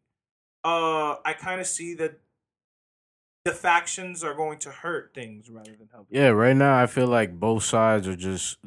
uh 0.64 1.16
i 1.24 1.32
kind 1.32 1.60
of 1.60 1.66
see 1.66 1.94
that 1.94 2.18
the 3.46 3.52
factions 3.52 4.22
are 4.24 4.34
going 4.34 4.58
to 4.58 4.70
hurt 4.70 5.12
things 5.14 5.48
rather 5.48 5.70
than 5.78 5.88
help 5.92 6.06
Yeah, 6.10 6.28
right 6.28 6.56
now 6.56 6.74
I 6.82 6.86
feel 6.86 7.06
like 7.06 7.30
both 7.38 7.62
sides 7.62 8.06
are 8.08 8.16
just 8.16 8.58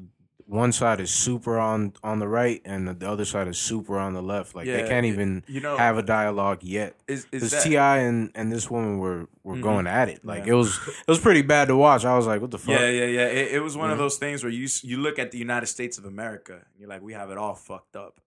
one 0.45 0.71
side 0.71 0.99
is 0.99 1.11
super 1.13 1.59
on 1.59 1.93
on 2.03 2.17
the 2.17 2.27
right 2.27 2.59
and 2.65 2.87
the 2.87 3.07
other 3.07 3.23
side 3.25 3.47
is 3.47 3.59
super 3.59 3.99
on 3.99 4.13
the 4.15 4.21
left. 4.23 4.55
Like 4.55 4.65
they 4.65 4.87
can't 4.87 5.05
even 5.05 5.43
you 5.47 5.61
know- 5.61 5.77
have 5.77 5.99
a 5.99 6.01
dialogue 6.01 6.63
yet. 6.63 6.95
Is 7.07 7.27
is 7.31 7.51
that 7.51 7.61
T.I. 7.63 7.97
and 7.99 8.31
and 8.33 8.51
this 8.51 8.67
woman 8.71 8.97
were 8.97 9.27
were 9.43 9.57
Mhm. 9.57 9.61
going 9.61 9.85
at 9.87 10.09
it. 10.09 10.25
Like 10.25 10.45
Yeah. 10.47 10.53
it 10.53 10.55
was 10.55 10.79
it 11.07 11.07
was 11.07 11.19
pretty 11.19 11.43
bad 11.43 11.67
to 11.67 11.75
watch. 11.75 12.03
I 12.03 12.15
was 12.17 12.25
like, 12.25 12.41
what 12.41 12.49
the 12.49 12.57
fuck? 12.57 12.69
Yeah, 12.79 12.89
yeah, 12.89 13.05
yeah. 13.05 13.27
It, 13.27 13.47
it 13.57 13.59
was 13.59 13.77
one 13.77 13.91
of 13.91 13.99
those 13.99 14.17
things 14.17 14.43
where 14.43 14.51
you 14.51 14.67
you 14.81 14.97
look 14.97 15.19
at 15.19 15.29
the 15.29 15.37
United 15.37 15.67
States 15.67 15.99
of 15.99 16.05
America 16.05 16.53
and 16.53 16.79
you're 16.79 16.89
like, 16.89 17.03
we 17.03 17.13
have 17.13 17.29
it 17.29 17.37
all 17.37 17.53
fucked 17.53 17.95
up. 17.95 18.19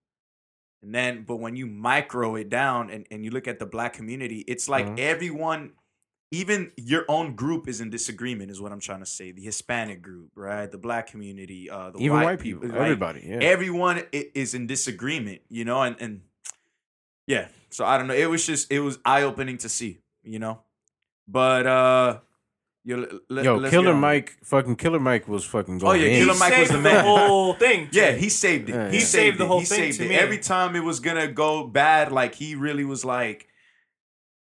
And 0.84 0.94
then, 0.94 1.24
but 1.24 1.36
when 1.36 1.54
you 1.56 1.66
micro 1.66 2.34
it 2.36 2.48
down 2.48 2.90
and, 2.90 3.06
and 3.10 3.24
you 3.24 3.30
look 3.30 3.46
at 3.48 3.58
the 3.60 3.66
black 3.66 3.92
community, 3.94 4.40
it's 4.48 4.68
like 4.68 4.86
Mhm. 4.86 4.98
everyone, 4.98 5.72
even 6.32 6.72
your 6.76 7.04
own 7.08 7.34
group 7.36 7.68
is 7.68 7.80
in 7.82 7.90
disagreement, 7.90 8.50
is 8.50 8.60
what 8.60 8.72
I'm 8.72 8.80
trying 8.80 9.00
to 9.00 9.06
say. 9.06 9.32
The 9.32 9.42
Hispanic 9.42 10.00
group, 10.00 10.30
right? 10.34 10.68
The 10.70 10.78
black 10.78 11.06
community, 11.06 11.68
uh, 11.70 11.90
the 11.90 11.98
Even 11.98 12.16
white, 12.16 12.24
white 12.24 12.40
people, 12.40 12.66
like, 12.68 12.78
everybody. 12.78 13.22
Yeah. 13.26 13.36
everyone 13.42 14.02
is 14.12 14.54
in 14.54 14.66
disagreement, 14.66 15.42
you 15.50 15.64
know, 15.66 15.82
and 15.82 15.94
and 16.00 16.22
yeah. 17.26 17.48
So 17.70 17.84
I 17.84 17.98
don't 17.98 18.06
know. 18.06 18.14
It 18.14 18.30
was 18.30 18.46
just 18.46 18.72
it 18.72 18.80
was 18.80 18.98
eye 19.04 19.22
opening 19.22 19.58
to 19.58 19.68
see, 19.68 19.98
you 20.24 20.38
know. 20.38 20.60
But 21.28 21.66
uh, 21.66 22.18
yo, 22.84 23.06
let, 23.28 23.44
Yo, 23.44 23.70
Killer. 23.70 23.94
Mike, 23.94 24.38
fucking 24.42 24.76
Killer 24.76 25.00
Mike 25.00 25.28
was 25.28 25.44
fucking 25.44 25.78
going. 25.78 26.00
Oh 26.00 26.04
yeah, 26.04 26.12
in. 26.12 26.24
Killer 26.24 26.38
Mike 26.38 26.58
was 26.58 26.68
saved 26.68 26.82
the 26.84 26.88
the 26.88 27.02
whole 27.02 27.52
thing 27.54 27.88
to 27.90 27.96
Yeah, 27.98 28.12
he 28.12 28.28
saved 28.30 28.68
it. 28.70 28.74
Yeah, 28.74 28.90
he 28.90 28.98
yeah. 28.98 29.04
saved 29.04 29.38
the 29.38 29.44
it. 29.44 29.48
whole 29.48 29.60
he 29.60 29.66
thing 29.66 29.78
saved 29.92 29.98
to 29.98 30.04
it. 30.06 30.08
me. 30.08 30.14
Every 30.14 30.38
time 30.38 30.76
it 30.76 30.82
was 30.84 30.98
gonna 31.00 31.28
go 31.28 31.66
bad, 31.66 32.10
like 32.10 32.34
he 32.34 32.54
really 32.54 32.84
was 32.84 33.04
like, 33.04 33.48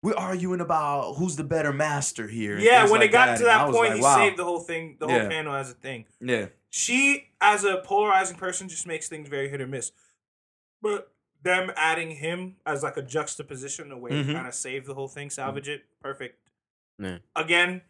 "We're 0.02 0.16
arguing 0.16 0.62
about 0.62 1.16
who's 1.16 1.36
the 1.36 1.44
better 1.44 1.74
master 1.74 2.28
here." 2.28 2.58
Yeah, 2.58 2.84
when 2.84 3.02
like 3.02 3.10
it 3.10 3.12
got 3.12 3.26
that. 3.28 3.38
to 3.40 3.44
that 3.46 3.68
was 3.68 3.76
point, 3.76 3.90
like, 4.00 4.18
he 4.20 4.26
saved 4.26 4.38
the 4.38 4.44
whole 4.46 4.60
thing, 4.60 4.98
the 5.00 5.08
whole 5.08 5.16
Yeah. 5.18 5.28
panel 5.30 5.54
as 5.56 5.72
a 5.72 5.74
thing. 5.76 6.06
Yeah, 6.22 6.48
She, 6.72 7.30
as 7.42 7.64
a 7.64 7.78
polarizing 7.84 8.38
person, 8.38 8.70
just 8.70 8.86
makes 8.86 9.08
things 9.10 9.28
very 9.28 9.50
hit 9.50 9.60
or 9.60 9.68
miss. 9.68 9.92
But 10.82 11.12
them 11.42 11.72
adding 11.76 12.12
him 12.12 12.58
as 12.66 12.84
like 12.84 12.96
a 12.98 13.02
juxtaposition, 13.02 13.92
a 13.92 13.98
way 13.98 14.12
to 14.12 14.24
Mhm. 14.24 14.34
kind 14.34 14.48
of 14.48 14.54
save 14.54 14.86
the 14.86 14.94
whole 14.94 15.08
thing, 15.08 15.30
salvage 15.30 15.68
it, 15.70 15.86
perfect. 16.02 16.38
Yeah. 17.00 17.20
Again, 17.36 17.82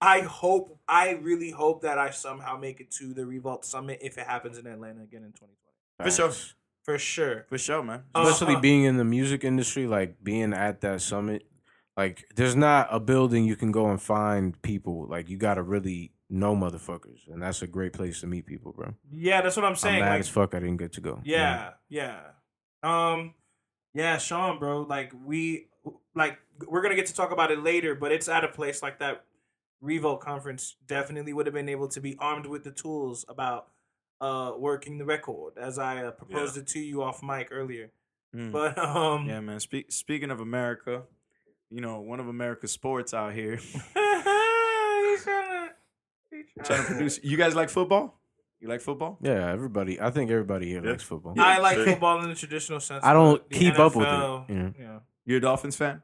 I 0.00 0.20
hope, 0.22 0.78
I 0.88 1.10
really 1.12 1.50
hope 1.50 1.82
that 1.82 1.98
I 1.98 2.10
somehow 2.10 2.56
make 2.58 2.80
it 2.80 2.90
to 2.92 3.14
the 3.14 3.24
Revolt 3.26 3.64
Summit 3.64 4.00
if 4.02 4.18
it 4.18 4.26
happens 4.26 4.58
in 4.58 4.66
Atlanta 4.66 5.02
again 5.02 5.22
in 5.22 5.32
2020. 5.32 5.54
for 6.02 6.10
sure, 6.10 6.32
For 6.82 6.98
sure. 6.98 7.46
for 7.48 7.56
sure, 7.58 7.82
man. 7.82 8.02
Especially 8.14 8.54
Uh-huh. 8.54 8.60
being 8.60 8.84
in 8.84 8.96
the 8.96 9.04
music 9.04 9.44
industry, 9.44 9.86
like 9.86 10.22
being 10.24 10.52
at 10.52 10.80
that 10.80 11.00
summit. 11.02 11.46
Like, 11.96 12.26
there's 12.34 12.56
not 12.56 12.88
a 12.90 12.98
building 12.98 13.44
you 13.44 13.56
can 13.56 13.70
go 13.70 13.88
and 13.88 14.02
find 14.02 14.60
people. 14.62 15.06
Like, 15.08 15.28
you 15.28 15.36
got 15.36 15.54
to 15.54 15.62
really 15.62 16.14
know 16.30 16.56
motherfuckers, 16.56 17.28
and 17.28 17.42
that's 17.42 17.62
a 17.62 17.66
great 17.66 17.92
place 17.92 18.20
to 18.20 18.26
meet 18.26 18.46
people, 18.46 18.72
bro. 18.72 18.94
Yeah, 19.12 19.40
that's 19.40 19.56
what 19.56 19.64
I'm 19.64 19.72
I'm 19.72 19.76
saying. 19.76 20.00
mad 20.00 20.10
like, 20.10 20.20
as 20.20 20.28
fuck 20.28 20.54
I 20.54 20.60
didn't 20.60 20.78
get 20.78 20.92
to 20.94 21.00
go. 21.00 21.20
Yeah, 21.24 21.72
yeah. 21.88 22.20
Um 22.82 23.34
yeah, 23.94 24.18
Sean, 24.18 24.58
bro, 24.58 24.82
like 24.82 25.12
we 25.24 25.68
like 26.14 26.38
we're 26.66 26.82
going 26.82 26.90
to 26.90 26.96
get 26.96 27.06
to 27.06 27.14
talk 27.14 27.30
about 27.30 27.50
it 27.50 27.62
later, 27.62 27.94
but 27.94 28.12
it's 28.12 28.28
at 28.28 28.44
a 28.44 28.48
place 28.48 28.82
like 28.82 28.98
that 28.98 29.24
Revolt 29.80 30.20
conference 30.20 30.76
definitely 30.86 31.32
would 31.32 31.46
have 31.46 31.54
been 31.54 31.68
able 31.68 31.88
to 31.88 32.00
be 32.00 32.16
armed 32.18 32.46
with 32.46 32.64
the 32.64 32.70
tools 32.70 33.24
about 33.28 33.68
uh 34.20 34.52
working 34.56 34.98
the 34.98 35.04
record 35.04 35.54
as 35.58 35.78
I 35.78 36.04
uh, 36.04 36.10
proposed 36.10 36.56
it 36.56 36.66
to 36.68 36.80
you 36.80 37.02
off 37.02 37.22
mic 37.22 37.48
earlier. 37.50 37.90
Mm. 38.34 38.50
But 38.50 38.78
um 38.78 39.28
yeah, 39.28 39.40
man. 39.40 39.60
Speak, 39.60 39.92
speaking 39.92 40.30
of 40.30 40.40
America, 40.40 41.02
you 41.74 41.80
know, 41.80 42.00
one 42.00 42.20
of 42.20 42.28
America's 42.28 42.70
sports 42.70 43.12
out 43.12 43.32
here 43.34 43.56
he's 43.56 45.22
trying 45.24 45.68
to, 45.68 45.70
he's 46.30 46.44
trying 46.66 46.80
to 46.82 46.86
produce. 46.86 47.20
You 47.22 47.36
guys 47.36 47.54
like 47.54 47.70
football? 47.70 48.18
You 48.60 48.68
like 48.68 48.80
football? 48.80 49.18
Yeah, 49.20 49.50
everybody. 49.50 50.00
I 50.00 50.10
think 50.10 50.30
everybody 50.30 50.66
here 50.68 50.82
Yeah. 50.84 50.92
likes 50.92 51.02
football. 51.02 51.34
I 51.38 51.58
like 51.58 51.76
sure. 51.76 51.86
football 51.86 52.22
in 52.22 52.28
the 52.28 52.34
traditional 52.34 52.80
sense. 52.80 53.04
I 53.04 53.12
don't 53.12 53.40
but 53.42 53.50
the 53.50 53.58
keep 53.58 53.78
up 53.78 53.94
with 53.96 54.06
it, 54.06 54.10
NFL, 54.10 54.48
you 54.48 54.54
know. 54.54 54.72
yeah. 54.78 54.98
You're 55.26 55.38
a 55.38 55.40
Dolphins 55.40 55.76
fan? 55.76 56.02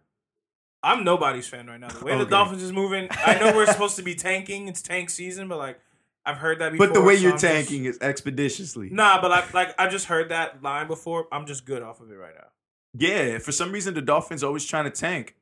I'm 0.83 1.05
nobody's 1.05 1.47
fan 1.47 1.67
right 1.67 1.79
now. 1.79 1.89
The 1.89 2.05
way 2.05 2.17
the 2.19 2.25
Dolphins 2.25 2.63
is 2.63 2.73
moving, 2.73 3.09
I 3.11 3.39
know 3.39 3.55
we're 3.55 3.67
supposed 3.67 3.97
to 3.97 4.03
be 4.03 4.15
tanking. 4.15 4.67
It's 4.69 4.81
tank 4.83 5.11
season, 5.11 5.47
but 5.49 5.59
like 5.59 5.79
I've 6.25 6.37
heard 6.39 6.59
that 6.61 6.73
before. 6.73 6.87
But 6.89 6.95
the 6.95 7.03
way 7.03 7.17
so 7.17 7.23
you're 7.23 7.33
I'm 7.33 7.39
just- 7.39 7.45
tanking 7.53 7.85
is 7.85 7.99
expeditiously. 8.01 8.91
nah, 8.91 9.21
but 9.21 9.31
like 9.31 9.53
like 9.55 9.75
I 9.79 9.89
just 9.89 10.07
heard 10.07 10.31
that 10.31 10.63
line 10.63 10.87
before. 10.87 11.29
I'm 11.33 11.47
just 11.47 11.65
good 11.67 11.83
off 11.83 12.01
of 12.01 12.11
it 12.11 12.15
right 12.15 12.35
now. 12.35 12.47
Yeah, 12.95 13.39
for 13.39 13.53
some 13.53 13.73
reason 13.73 13.95
the 13.95 14.03
Dolphins 14.03 14.43
always 14.43 14.65
trying 14.65 14.85
to 14.85 14.91
tank, 14.91 15.37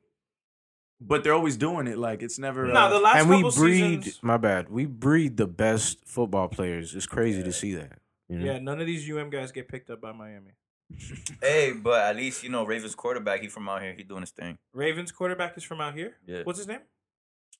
but 1.01 1.23
they're 1.23 1.33
always 1.33 1.57
doing 1.57 1.87
it. 1.87 1.97
Like 1.97 2.21
it's 2.21 2.39
never. 2.39 2.67
Nah, 2.67 2.85
uh, 2.85 2.89
the 2.89 2.99
last 2.99 3.17
and 3.17 3.29
we 3.29 3.35
couple 3.37 3.51
breed. 3.51 4.03
seasons. 4.03 4.19
My 4.23 4.37
bad. 4.37 4.69
We 4.69 4.85
breed 4.85 5.37
the 5.37 5.47
best 5.47 6.05
football 6.05 6.47
players. 6.47 6.95
It's 6.95 7.07
crazy 7.07 7.43
to 7.43 7.53
see 7.53 7.73
that. 7.75 7.99
You 8.27 8.39
know? 8.39 8.45
Yeah, 8.45 8.59
none 8.59 8.79
of 8.79 8.87
these 8.87 9.09
UM 9.09 9.29
guys 9.29 9.51
get 9.51 9.67
picked 9.67 9.89
up 9.89 10.01
by 10.01 10.11
Miami. 10.11 10.51
Hey, 11.41 11.71
but 11.71 12.01
at 12.01 12.15
least 12.15 12.43
you 12.43 12.49
know 12.49 12.65
Ravens 12.65 12.95
quarterback. 12.95 13.41
He 13.41 13.47
from 13.47 13.69
out 13.69 13.81
here. 13.81 13.93
He 13.95 14.03
doing 14.03 14.21
his 14.21 14.31
thing. 14.31 14.57
Ravens 14.73 15.11
quarterback 15.11 15.55
is 15.57 15.63
from 15.63 15.81
out 15.81 15.93
here. 15.93 16.17
Yeah. 16.25 16.41
What's 16.43 16.59
his 16.59 16.67
name? 16.67 16.81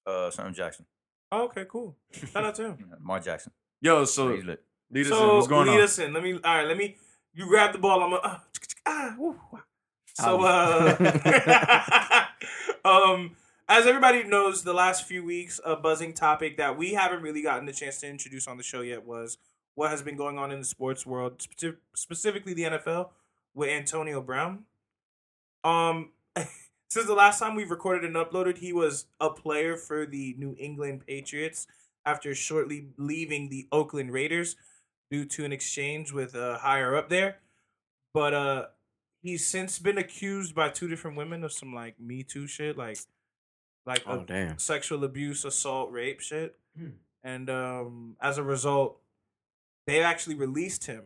Uh, 0.05 0.31
something 0.31 0.53
Jackson, 0.53 0.85
Oh, 1.31 1.43
okay, 1.43 1.65
cool. 1.69 1.95
Shout 2.11 2.43
out 2.43 2.55
to 2.55 2.63
him. 2.63 2.93
Mar 3.01 3.19
Jackson. 3.19 3.51
Yo, 3.81 4.05
so 4.05 4.35
He's 4.35 4.43
lead 4.45 4.57
us 5.05 5.11
in. 5.11 5.27
What's 5.27 5.47
going 5.47 5.67
lead 5.67 5.77
on? 5.77 5.81
us 5.83 5.99
in. 5.99 6.13
Let 6.13 6.23
me. 6.23 6.33
All 6.33 6.55
right, 6.55 6.67
let 6.67 6.77
me. 6.77 6.97
You 7.33 7.47
grab 7.47 7.71
the 7.71 7.77
ball. 7.77 8.01
I'm. 8.01 8.13
Uh, 8.13 8.37
ah, 8.87 9.15
woo. 9.17 9.39
So, 10.19 10.41
uh, 10.43 12.25
um, 12.85 13.37
as 13.69 13.87
everybody 13.87 14.23
knows, 14.23 14.63
the 14.63 14.73
last 14.73 15.05
few 15.07 15.23
weeks, 15.23 15.61
a 15.63 15.77
buzzing 15.77 16.13
topic 16.13 16.57
that 16.57 16.77
we 16.77 16.93
haven't 16.93 17.21
really 17.21 17.41
gotten 17.41 17.65
the 17.65 17.71
chance 17.71 18.01
to 18.01 18.07
introduce 18.07 18.47
on 18.47 18.57
the 18.57 18.63
show 18.63 18.81
yet 18.81 19.05
was 19.05 19.37
what 19.75 19.91
has 19.91 20.01
been 20.01 20.17
going 20.17 20.37
on 20.37 20.51
in 20.51 20.59
the 20.59 20.65
sports 20.65 21.05
world, 21.05 21.41
spe- 21.41 21.79
specifically 21.95 22.53
the 22.53 22.63
NFL, 22.63 23.11
with 23.53 23.69
Antonio 23.69 24.21
Brown. 24.21 24.65
Um, 25.63 26.09
since 26.89 27.05
the 27.05 27.13
last 27.13 27.39
time 27.39 27.55
we've 27.55 27.71
recorded 27.71 28.03
and 28.03 28.15
uploaded, 28.15 28.57
he 28.57 28.73
was 28.73 29.05
a 29.21 29.29
player 29.29 29.77
for 29.77 30.05
the 30.05 30.35
New 30.37 30.55
England 30.59 31.05
Patriots 31.07 31.65
after 32.05 32.35
shortly 32.35 32.87
leaving 32.97 33.47
the 33.49 33.67
Oakland 33.71 34.11
Raiders 34.11 34.57
due 35.09 35.25
to 35.25 35.45
an 35.45 35.53
exchange 35.53 36.11
with 36.11 36.35
a 36.35 36.57
higher 36.57 36.95
up 36.95 37.07
there. 37.07 37.37
But 38.13 38.33
uh 38.33 38.65
he's 39.21 39.45
since 39.45 39.79
been 39.79 39.97
accused 39.97 40.55
by 40.55 40.69
two 40.69 40.87
different 40.87 41.17
women 41.17 41.43
of 41.43 41.51
some 41.51 41.73
like 41.73 41.99
Me 41.99 42.23
Too 42.23 42.47
shit, 42.47 42.77
like 42.77 42.97
like 43.85 44.03
Oh 44.05 44.21
a- 44.21 44.25
damn. 44.25 44.57
sexual 44.57 45.03
abuse, 45.03 45.45
assault, 45.45 45.91
rape 45.91 46.19
shit. 46.19 46.57
Hmm. 46.77 46.89
And 47.23 47.49
um 47.49 48.15
as 48.21 48.37
a 48.37 48.43
result, 48.43 48.99
they 49.87 50.01
actually 50.03 50.35
released 50.35 50.85
him 50.85 51.03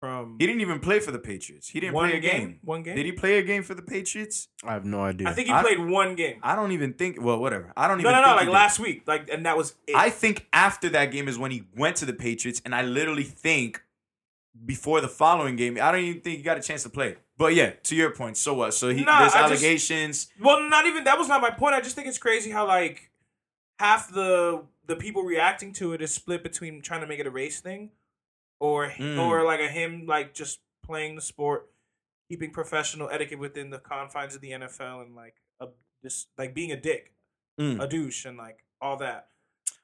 from 0.00 0.36
He 0.38 0.46
didn't 0.46 0.60
even 0.60 0.78
play 0.80 1.00
for 1.00 1.10
the 1.10 1.18
Patriots. 1.18 1.68
He 1.68 1.80
didn't 1.80 1.94
play 1.94 2.16
a 2.16 2.20
game. 2.20 2.40
game? 2.40 2.58
One 2.62 2.82
game? 2.82 2.96
Did 2.96 3.06
he 3.06 3.12
play 3.12 3.38
a 3.38 3.42
game 3.42 3.62
for 3.62 3.74
the 3.74 3.80
Patriots? 3.82 4.48
I 4.64 4.72
have 4.74 4.84
no 4.84 5.00
idea. 5.02 5.28
I 5.28 5.32
think 5.32 5.48
he 5.48 5.54
I- 5.54 5.62
played 5.62 5.78
one 5.80 6.14
game. 6.16 6.38
I 6.42 6.54
don't 6.54 6.72
even 6.72 6.92
think. 6.94 7.20
Well, 7.20 7.38
whatever. 7.38 7.72
I 7.76 7.88
don't 7.88 7.98
No, 8.02 8.10
even. 8.10 8.20
no, 8.22 8.26
no, 8.32 8.36
think 8.38 8.48
like 8.50 8.54
last 8.54 8.78
week. 8.78 9.02
Like 9.06 9.28
and 9.30 9.46
that 9.46 9.56
was 9.56 9.74
it. 9.86 9.94
I 9.96 10.10
think 10.10 10.46
after 10.52 10.88
that 10.90 11.06
game 11.12 11.28
is 11.28 11.38
when 11.38 11.50
he 11.50 11.64
went 11.76 11.96
to 11.96 12.04
the 12.06 12.12
Patriots, 12.12 12.60
and 12.64 12.74
I 12.74 12.82
literally 12.82 13.22
think 13.24 13.82
before 14.64 15.00
the 15.00 15.08
following 15.08 15.56
game, 15.56 15.78
I 15.80 15.92
don't 15.92 16.00
even 16.02 16.20
think 16.22 16.38
he 16.38 16.42
got 16.42 16.56
a 16.58 16.62
chance 16.62 16.82
to 16.82 16.88
play. 16.90 17.16
But 17.38 17.54
yeah, 17.54 17.70
to 17.84 17.94
your 17.94 18.10
point, 18.10 18.36
so 18.38 18.54
what? 18.54 18.72
So 18.74 18.88
he 18.88 19.04
Nah, 19.04 19.20
there's 19.20 19.32
I 19.34 19.48
just- 19.48 19.62
allegations. 19.62 20.28
Well, 20.40 20.62
not 20.68 20.86
even 20.86 21.04
that 21.04 21.18
was 21.18 21.28
not 21.28 21.40
my 21.42 21.50
point. 21.50 21.74
I 21.74 21.80
just 21.80 21.94
think 21.94 22.08
it's 22.08 22.18
crazy 22.18 22.50
how 22.50 22.66
like 22.66 23.10
half 23.78 24.10
the 24.10 24.64
the 24.86 24.96
people 24.96 25.22
reacting 25.22 25.72
to 25.74 25.92
it 25.92 26.00
is 26.00 26.14
split 26.14 26.42
between 26.42 26.80
trying 26.80 27.00
to 27.00 27.06
make 27.06 27.18
it 27.18 27.26
a 27.26 27.30
race 27.30 27.60
thing, 27.60 27.90
or 28.60 28.88
Mm. 28.90 29.18
or 29.18 29.44
like 29.44 29.60
a 29.60 29.68
him 29.68 30.06
like 30.06 30.32
just 30.32 30.60
playing 30.82 31.14
the 31.16 31.20
sport, 31.20 31.68
keeping 32.30 32.50
professional 32.52 33.10
etiquette 33.10 33.38
within 33.38 33.70
the 33.70 33.78
confines 33.80 34.34
of 34.34 34.40
the 34.40 34.52
NFL, 34.52 35.00
and 35.02 35.14
like 35.14 35.34
a 35.60 35.68
just 36.02 36.28
like 36.38 36.54
being 36.54 36.72
a 36.72 36.76
dick, 36.80 37.12
Mm. 37.60 37.82
a 37.82 37.86
douche, 37.88 38.24
and 38.24 38.38
like 38.38 38.64
all 38.80 38.96
that. 38.98 39.28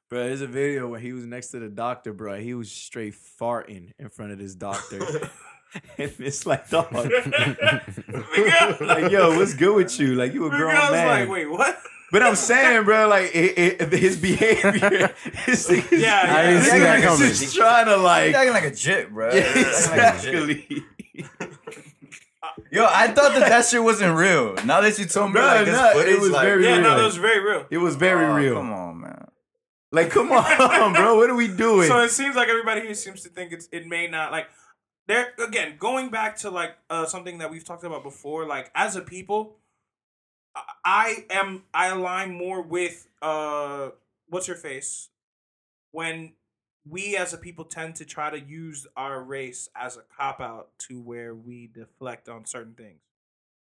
Bro, 0.08 0.26
there's 0.28 0.40
a 0.42 0.46
video 0.46 0.88
where 0.88 1.00
he 1.00 1.12
was 1.12 1.24
next 1.26 1.48
to 1.48 1.58
the 1.58 1.68
doctor, 1.68 2.12
bro. 2.12 2.38
He 2.38 2.54
was 2.54 2.70
straight 2.70 3.14
farting 3.14 3.92
in 3.98 4.08
front 4.10 4.30
of 4.32 4.38
this 4.38 4.54
doctor. 4.54 5.00
and 5.98 6.12
it's 6.18 6.46
like, 6.46 6.68
dog. 6.70 6.92
like, 8.80 9.10
yo, 9.10 9.36
what's 9.36 9.54
good 9.54 9.74
with 9.74 9.98
you? 9.98 10.14
Like, 10.14 10.34
you 10.34 10.46
a 10.46 10.50
The 10.50 10.56
grown 10.56 10.74
girl's 10.74 10.90
man. 10.92 11.06
like, 11.06 11.28
wait, 11.28 11.50
what? 11.50 11.78
But 12.10 12.22
I'm 12.22 12.36
saying, 12.36 12.84
bro, 12.84 13.08
like 13.08 13.34
it, 13.34 13.80
it, 13.80 13.92
his 13.92 14.18
behavior, 14.18 15.14
his, 15.46 15.66
his, 15.66 15.92
Yeah, 15.92 16.24
I 16.28 16.42
didn't 16.42 16.64
see 16.64 16.78
that 16.78 17.00
nigga's 17.00 17.18
coming. 17.18 17.28
just 17.28 17.56
trying 17.56 17.86
to 17.86 17.94
He's 17.94 18.02
like, 18.02 18.34
acting 18.34 18.52
like 18.52 18.64
a 18.64 18.70
jit, 18.70 19.10
bro. 19.10 19.32
Yeah, 19.32 19.40
like 19.40 19.54
jit. 20.20 20.34
exactly. 20.34 20.84
Yo, 22.70 22.84
I 22.86 23.08
thought 23.08 23.32
that 23.32 23.48
that 23.48 23.64
shit 23.64 23.82
wasn't 23.82 24.14
real. 24.14 24.56
Now 24.66 24.82
that 24.82 24.98
you 24.98 25.06
told 25.06 25.30
me 25.30 25.40
Bro, 25.40 25.46
like 25.46 25.64
this 25.64 25.74
no, 25.74 25.88
it 25.88 25.94
footage, 25.94 26.20
was 26.20 26.30
like, 26.30 26.44
very 26.44 26.64
Yeah, 26.64 26.80
no, 26.80 26.96
that 26.98 27.04
was 27.04 27.16
very 27.16 27.40
real. 27.40 27.66
It 27.70 27.78
was 27.78 27.96
very 27.96 28.26
oh, 28.26 28.34
real. 28.34 28.54
Come 28.56 28.72
on, 28.72 29.00
man. 29.00 29.28
Like, 29.90 30.10
come 30.10 30.32
on, 30.32 30.92
bro. 30.94 31.16
What 31.16 31.30
are 31.30 31.34
we 31.34 31.48
doing? 31.48 31.88
So 31.88 32.00
it 32.00 32.10
seems 32.10 32.34
like 32.34 32.48
everybody 32.48 32.82
here 32.82 32.94
seems 32.94 33.22
to 33.22 33.28
think 33.28 33.52
it's 33.52 33.68
it 33.72 33.86
may 33.86 34.06
not 34.06 34.32
like 34.32 34.48
there 35.08 35.32
again 35.44 35.76
going 35.78 36.10
back 36.10 36.36
to 36.36 36.50
like 36.50 36.76
uh 36.90 37.06
something 37.06 37.38
that 37.38 37.50
we've 37.50 37.64
talked 37.64 37.84
about 37.84 38.02
before 38.02 38.46
like 38.46 38.70
as 38.74 38.96
a 38.96 39.00
people 39.00 39.56
I- 40.84 41.24
am 41.30 41.64
I 41.72 41.88
align 41.88 42.34
more 42.34 42.62
with 42.62 43.08
uh 43.20 43.90
what's 44.28 44.48
your 44.48 44.56
face 44.56 45.08
when 45.92 46.32
we 46.88 47.16
as 47.16 47.32
a 47.32 47.38
people 47.38 47.64
tend 47.64 47.94
to 47.96 48.04
try 48.04 48.30
to 48.30 48.40
use 48.40 48.86
our 48.96 49.22
race 49.22 49.68
as 49.76 49.96
a 49.96 50.02
cop 50.16 50.40
out 50.40 50.70
to 50.78 51.00
where 51.00 51.34
we 51.34 51.68
deflect 51.72 52.28
on 52.28 52.44
certain 52.44 52.74
things. 52.74 53.00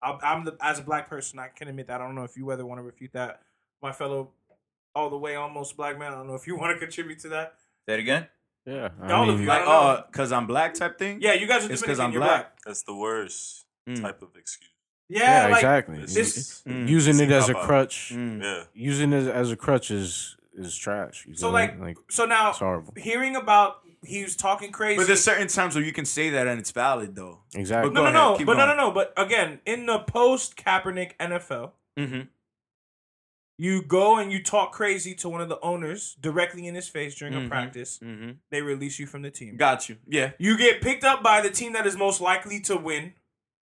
I'm, 0.03 0.19
I'm 0.23 0.45
the 0.45 0.57
as 0.61 0.79
a 0.79 0.83
black 0.83 1.09
person 1.09 1.39
I 1.39 1.49
can 1.49 1.69
admit 1.69 1.87
that 1.87 2.01
I 2.01 2.05
don't 2.05 2.15
know 2.15 2.25
if 2.25 2.37
you 2.37 2.51
ever 2.53 2.67
want 2.67 2.79
to 2.79 2.83
refute 2.83 3.13
that 3.13 3.43
my 3.83 3.93
fellow 3.93 4.31
all 4.95 5.11
the 5.11 5.19
way 5.19 5.37
almost 5.37 5.77
black 5.77 5.99
man 5.99 6.13
I 6.13 6.17
don't 6.17 6.27
know 6.27 6.35
if 6.35 6.47
you 6.47 6.57
want 6.57 6.75
to 6.75 6.79
contribute 6.79 7.21
to 7.21 7.29
that. 7.29 7.55
It 7.87 8.01
again. 8.01 8.27
Yeah. 8.67 8.89
I 9.03 9.13
All 9.13 9.31
of 9.31 9.41
you. 9.41 9.47
like, 9.47 9.63
I 9.63 9.65
don't 9.65 9.69
know. 9.69 10.03
oh, 10.07 10.11
cause 10.13 10.33
I'm 10.33 10.47
black 10.47 10.75
type 10.75 10.99
thing. 10.99 11.19
Yeah, 11.21 11.35
you 11.35 11.47
guys 11.47 11.65
are 11.67 11.73
It's 11.73 11.83
'cause 11.83 11.99
Dominican. 11.99 12.05
I'm 12.05 12.13
you're 12.13 12.23
black. 12.23 12.59
That's 12.65 12.83
the 12.83 12.95
worst 12.95 13.65
Mm. 13.89 14.01
type 14.03 14.21
of 14.23 14.31
excuse. 14.37 14.71
Yeah, 15.09 15.21
Yeah, 15.45 15.47
like, 15.49 15.57
exactly. 15.59 15.95
It's- 15.99 16.15
This, 16.15 16.63
Mm. 16.67 16.89
Using 16.89 17.21
it 17.21 17.31
as 17.31 17.49
a 17.49 17.55
crutch, 17.55 18.11
Mm. 18.13 18.43
Yeah. 18.43 18.65
using 18.75 19.13
it 19.13 19.29
as 19.29 19.53
a 19.53 19.57
crutch 19.57 19.91
is 19.91 20.37
is 20.59 20.75
trash. 20.77 21.25
You 21.29 21.37
so 21.37 21.51
like, 21.51 21.79
like 21.79 21.97
so 22.11 22.25
now 22.25 22.49
it's 22.51 22.59
horrible. 22.59 22.95
hearing 22.97 23.37
about 23.37 23.83
he 24.03 24.23
was 24.23 24.35
talking 24.37 24.73
crazy. 24.73 24.97
But 24.97 25.07
there's 25.07 25.23
certain 25.23 25.49
times 25.49 25.75
where 25.75 25.85
you 25.85 25.93
can 25.93 26.05
say 26.07 26.31
that 26.31 26.47
and 26.47 26.59
it's 26.59 26.71
valid 26.71 27.15
though. 27.15 27.41
Exactly. 27.55 27.91
no, 27.93 28.01
Go 28.01 28.03
no, 28.05 28.09
ahead, 28.09 28.15
no, 28.33 28.37
keep 28.39 28.47
but 28.47 28.57
no, 28.57 28.67
no, 28.67 28.75
no. 28.75 28.91
But 28.91 29.13
again, 29.19 29.61
in 29.67 29.85
the 29.87 29.99
post 30.01 30.57
Kaepernick 30.57 31.13
NFL, 31.21 31.73
Mm-hmm. 31.99 32.21
You 33.59 33.83
go 33.83 34.19
and 34.19 34.31
you 34.31 34.43
talk 34.43 34.73
crazy 34.73 35.15
to 35.15 35.29
one 35.29 35.41
of 35.41 35.49
the 35.49 35.59
owners 35.61 36.15
directly 36.21 36.67
in 36.67 36.75
his 36.75 36.89
face 36.89 37.15
during 37.15 37.35
a 37.35 37.39
Mhm. 37.39 37.49
practice. 37.49 37.99
Mm-hmm. 38.01 38.33
They 38.51 38.61
release 38.63 38.99
you 38.99 39.07
from 39.07 39.23
the 39.23 39.31
team. 39.31 39.57
Got 39.57 39.89
you. 39.89 39.97
Yeah. 40.07 40.33
You 40.39 40.59
get 40.59 40.83
picked 40.83 41.05
up 41.05 41.23
by 41.23 41.41
the 41.41 41.51
team 41.51 41.73
that 41.73 41.87
is 41.87 41.97
most 41.97 42.21
likely 42.21 42.61
to 42.61 42.77
win 42.77 43.15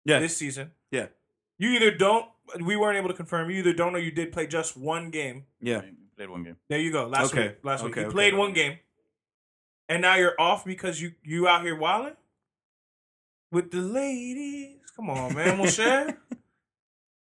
Yeah. 0.05 0.19
this 0.19 0.35
season. 0.35 0.71
Yeah. 0.91 1.07
You 1.57 1.69
either 1.71 1.91
don't. 1.91 2.25
We 2.61 2.75
weren't 2.75 2.97
able 2.97 3.09
to 3.09 3.13
confirm. 3.15 3.49
You 3.49 3.57
either 3.59 3.73
don't 3.73 3.95
or 3.95 3.99
you 3.99 4.11
did 4.11 4.31
play 4.31 4.47
just 4.47 4.75
one 4.75 5.11
game. 5.11 5.45
Yeah. 5.61 5.81
Played 6.17 6.29
one 6.29 6.43
game. 6.43 6.57
There 6.67 6.79
you 6.79 6.91
go. 6.91 7.07
Last 7.07 7.31
Okay. 7.31 7.47
week. 7.49 7.57
Last 7.63 7.83
week. 7.83 7.91
Okay, 7.93 8.01
You 8.01 8.07
okay, 8.07 8.13
played 8.13 8.33
okay. 8.33 8.39
one 8.39 8.53
game. 8.53 8.79
And 9.87 10.01
now 10.01 10.15
you're 10.15 10.35
off 10.39 10.65
because 10.65 11.01
you 11.01 11.13
you 11.23 11.47
out 11.47 11.63
here 11.63 11.75
wilding? 11.75 12.15
With 13.51 13.71
the 13.71 13.79
ladies. 13.81 14.81
Come 14.95 15.09
on, 15.09 15.33
man. 15.33 15.57
Moshe. 15.57 16.17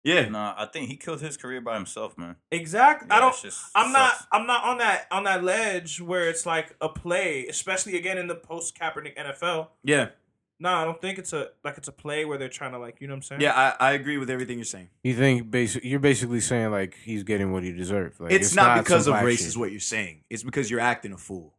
Yeah. 0.06 0.30
Nah, 0.30 0.54
I 0.56 0.68
think 0.68 0.88
he 0.88 0.96
killed 0.96 1.20
his 1.20 1.36
career 1.36 1.60
by 1.60 1.76
himself, 1.76 2.18
man. 2.18 2.36
exactly. 2.52 3.10
I 3.10 3.20
don't. 3.20 3.36
Just, 3.42 3.60
I'm 3.74 3.92
not 3.92 4.14
sucks. 4.14 4.28
I'm 4.32 4.46
not 4.46 4.64
on 4.64 4.78
that 4.78 5.08
on 5.12 5.24
that 5.24 5.44
ledge 5.44 6.00
where 6.00 6.30
it's 6.30 6.46
like 6.46 6.76
a 6.80 6.88
play, 6.88 7.48
especially 7.48 7.98
again 7.98 8.18
in 8.18 8.28
the 8.28 8.36
post 8.36 8.78
Kaepernick 8.78 9.18
NFL. 9.18 9.70
Yeah. 9.84 10.10
No, 10.58 10.70
I 10.70 10.86
don't 10.86 11.02
think 11.02 11.18
it's 11.18 11.34
a 11.34 11.50
like 11.64 11.78
it's 11.78 11.88
a 11.88 11.92
play 11.92 12.24
where 12.24 12.38
they're 12.38 12.48
trying 12.48 12.72
to 12.72 12.80
like, 12.80 13.02
you 13.02 13.08
know 13.08 13.14
what 13.14 13.18
I'm 13.18 13.22
saying? 13.24 13.42
Yeah. 13.42 13.74
I, 13.80 13.90
I 13.90 13.92
agree 13.94 14.18
with 14.18 14.30
everything 14.30 14.58
you're 14.58 14.66
saying. 14.66 14.90
You 15.04 15.16
think 15.16 15.52
basic? 15.52 15.84
You're 15.84 16.00
basically 16.00 16.40
saying 16.40 16.72
like 16.72 16.96
he's 17.04 17.24
getting 17.24 17.52
what 17.52 17.64
he 17.64 17.74
deserved. 17.74 18.20
Like, 18.20 18.32
it's, 18.32 18.56
not, 18.56 18.78
because 18.78 19.08
of 19.08 19.22
race, 19.22 19.40
shit. 19.40 19.48
is 19.48 19.58
what 19.58 19.72
you're 19.72 19.80
saying. 19.82 20.22
It's 20.30 20.44
because 20.44 20.72
you're 20.72 20.80
acting 20.80 21.12
a 21.12 21.18
fool. 21.18 21.56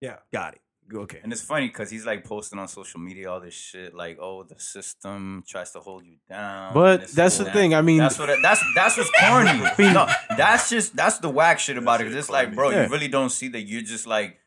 Yeah. 0.00 0.18
Got 0.32 0.54
it. 0.54 0.60
Okay. 0.92 1.20
And 1.22 1.32
it's 1.32 1.40
funny 1.42 1.68
because 1.68 1.90
he's 1.90 2.04
like 2.04 2.24
posting 2.24 2.58
on 2.58 2.68
social 2.68 3.00
media 3.00 3.30
all 3.30 3.40
this 3.40 3.54
shit, 3.54 3.94
like, 3.94 4.18
"Oh, 4.20 4.42
the 4.42 4.58
system 4.58 5.42
tries 5.46 5.70
to 5.72 5.80
hold 5.80 6.04
you 6.04 6.16
down." 6.28 6.74
But 6.74 7.08
that's 7.08 7.38
the 7.38 7.44
that. 7.44 7.52
thing, 7.54 7.74
I 7.74 7.80
mean- 7.82 7.98
that's 7.98 8.18
what 8.18 8.28
that's 8.42 8.62
that's 8.74 8.96
what's 8.98 9.10
corny. 9.18 9.58
no, 9.92 10.06
that's 10.36 10.68
just 10.68 10.94
that's 10.94 11.18
the 11.18 11.30
whack 11.30 11.58
shit 11.58 11.78
about 11.78 12.00
it. 12.00 12.04
'cause 12.04 12.14
It's 12.14 12.30
like, 12.30 12.54
bro, 12.54 12.70
Yeah. 12.70 12.84
you 12.84 12.90
really 12.92 13.08
don't 13.08 13.30
see 13.30 13.48
that 13.48 13.62
you're 13.62 13.82
just 13.82 14.06
like 14.06 14.38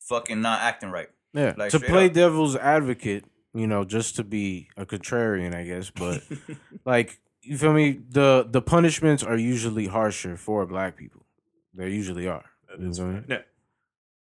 fucking 0.00 0.40
not 0.40 0.60
acting 0.62 0.90
right. 0.90 1.08
Yeah, 1.32 1.54
Like, 1.56 1.70
to 1.72 1.80
play 1.80 2.06
up. 2.06 2.12
devil's 2.14 2.56
advocate, 2.56 3.24
you 3.54 3.66
know, 3.66 3.84
just 3.84 4.16
to 4.16 4.24
be 4.24 4.68
a 4.76 4.86
contrarian, 4.86 5.54
I 5.54 5.64
guess. 5.64 5.90
But 5.90 6.22
like, 6.84 7.20
you 7.42 7.56
feel 7.58 7.72
me? 7.72 8.00
The 8.10 8.46
the 8.50 8.62
punishments 8.62 9.22
are 9.22 9.36
usually 9.36 9.86
harsher 9.86 10.36
for 10.36 10.66
black 10.66 10.96
people. 10.96 11.26
They 11.74 11.90
usually 11.90 12.26
are. 12.26 12.44
That 12.68 12.80
You 12.80 12.86
know 12.86 12.90
what 12.90 13.00
I 13.00 13.04
mean? 13.12 13.24
Yeah. 13.28 13.42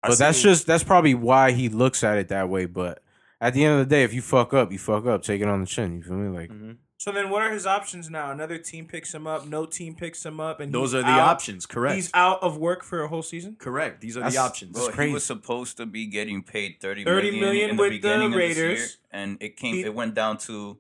I 0.06 0.10
But 0.10 0.18
that's 0.20 0.42
just 0.42 0.68
that's 0.68 0.84
probably 0.84 1.14
why 1.16 1.52
he 1.52 1.70
looks 1.70 2.04
at 2.04 2.18
it 2.18 2.28
that 2.30 2.50
way. 2.50 2.66
But 2.66 3.02
at 3.42 3.54
the 3.54 3.64
end 3.66 3.80
of 3.80 3.88
the 3.90 3.96
day, 3.96 4.04
if 4.04 4.14
you 4.14 4.22
fuck 4.22 4.54
up, 4.54 4.72
you 4.72 4.80
fuck 4.80 5.06
up. 5.06 5.24
Take 5.24 5.42
it 5.42 5.48
on 5.48 5.62
the 5.62 5.68
chin. 5.68 5.96
You 5.98 6.04
feel 6.04 6.16
me? 6.16 6.30
Like 6.38 6.50
Mm-hmm. 6.52 6.72
So 6.98 7.12
then 7.12 7.30
what 7.30 7.44
are 7.44 7.52
his 7.52 7.68
options 7.68 8.10
now? 8.10 8.32
Another 8.32 8.58
team 8.58 8.86
picks 8.88 9.14
him 9.14 9.28
up, 9.28 9.46
no 9.46 9.66
team 9.66 9.96
picks 9.96 10.26
him 10.26 10.40
up, 10.40 10.60
and 10.62 10.74
Those 10.74 10.96
are 10.96 11.02
the 11.02 11.08
out- 11.08 11.28
options. 11.30 11.66
Correct. 11.66 11.94
He's 11.96 12.10
out 12.14 12.42
of 12.42 12.58
work 12.58 12.84
for 12.84 13.04
a 13.04 13.08
whole 13.10 13.22
season? 13.22 13.58
Correct. 13.60 14.00
These 14.02 14.16
are 14.18 14.22
That's- 14.22 14.34
the 14.36 14.40
options. 14.40 14.72
Bro, 14.72 15.06
he 15.06 15.12
was 15.14 15.24
supposed 15.26 15.78
to 15.78 15.86
be 15.86 16.08
getting 16.08 16.42
paid 16.42 16.78
30 16.82 17.04
30 17.04 17.32
million, 17.32 17.40
million 17.42 17.70
in 17.72 17.76
the 17.76 17.82
with 17.84 17.92
the 17.92 17.98
beginning 17.98 18.34
of 18.34 18.40
this 18.40 18.58
year, 18.58 18.78
and 19.12 19.38
it 19.42 19.58
came 19.58 19.76
He- 19.76 19.82
it 19.84 19.94
went 19.94 20.16
down 20.16 20.38
to 20.48 20.78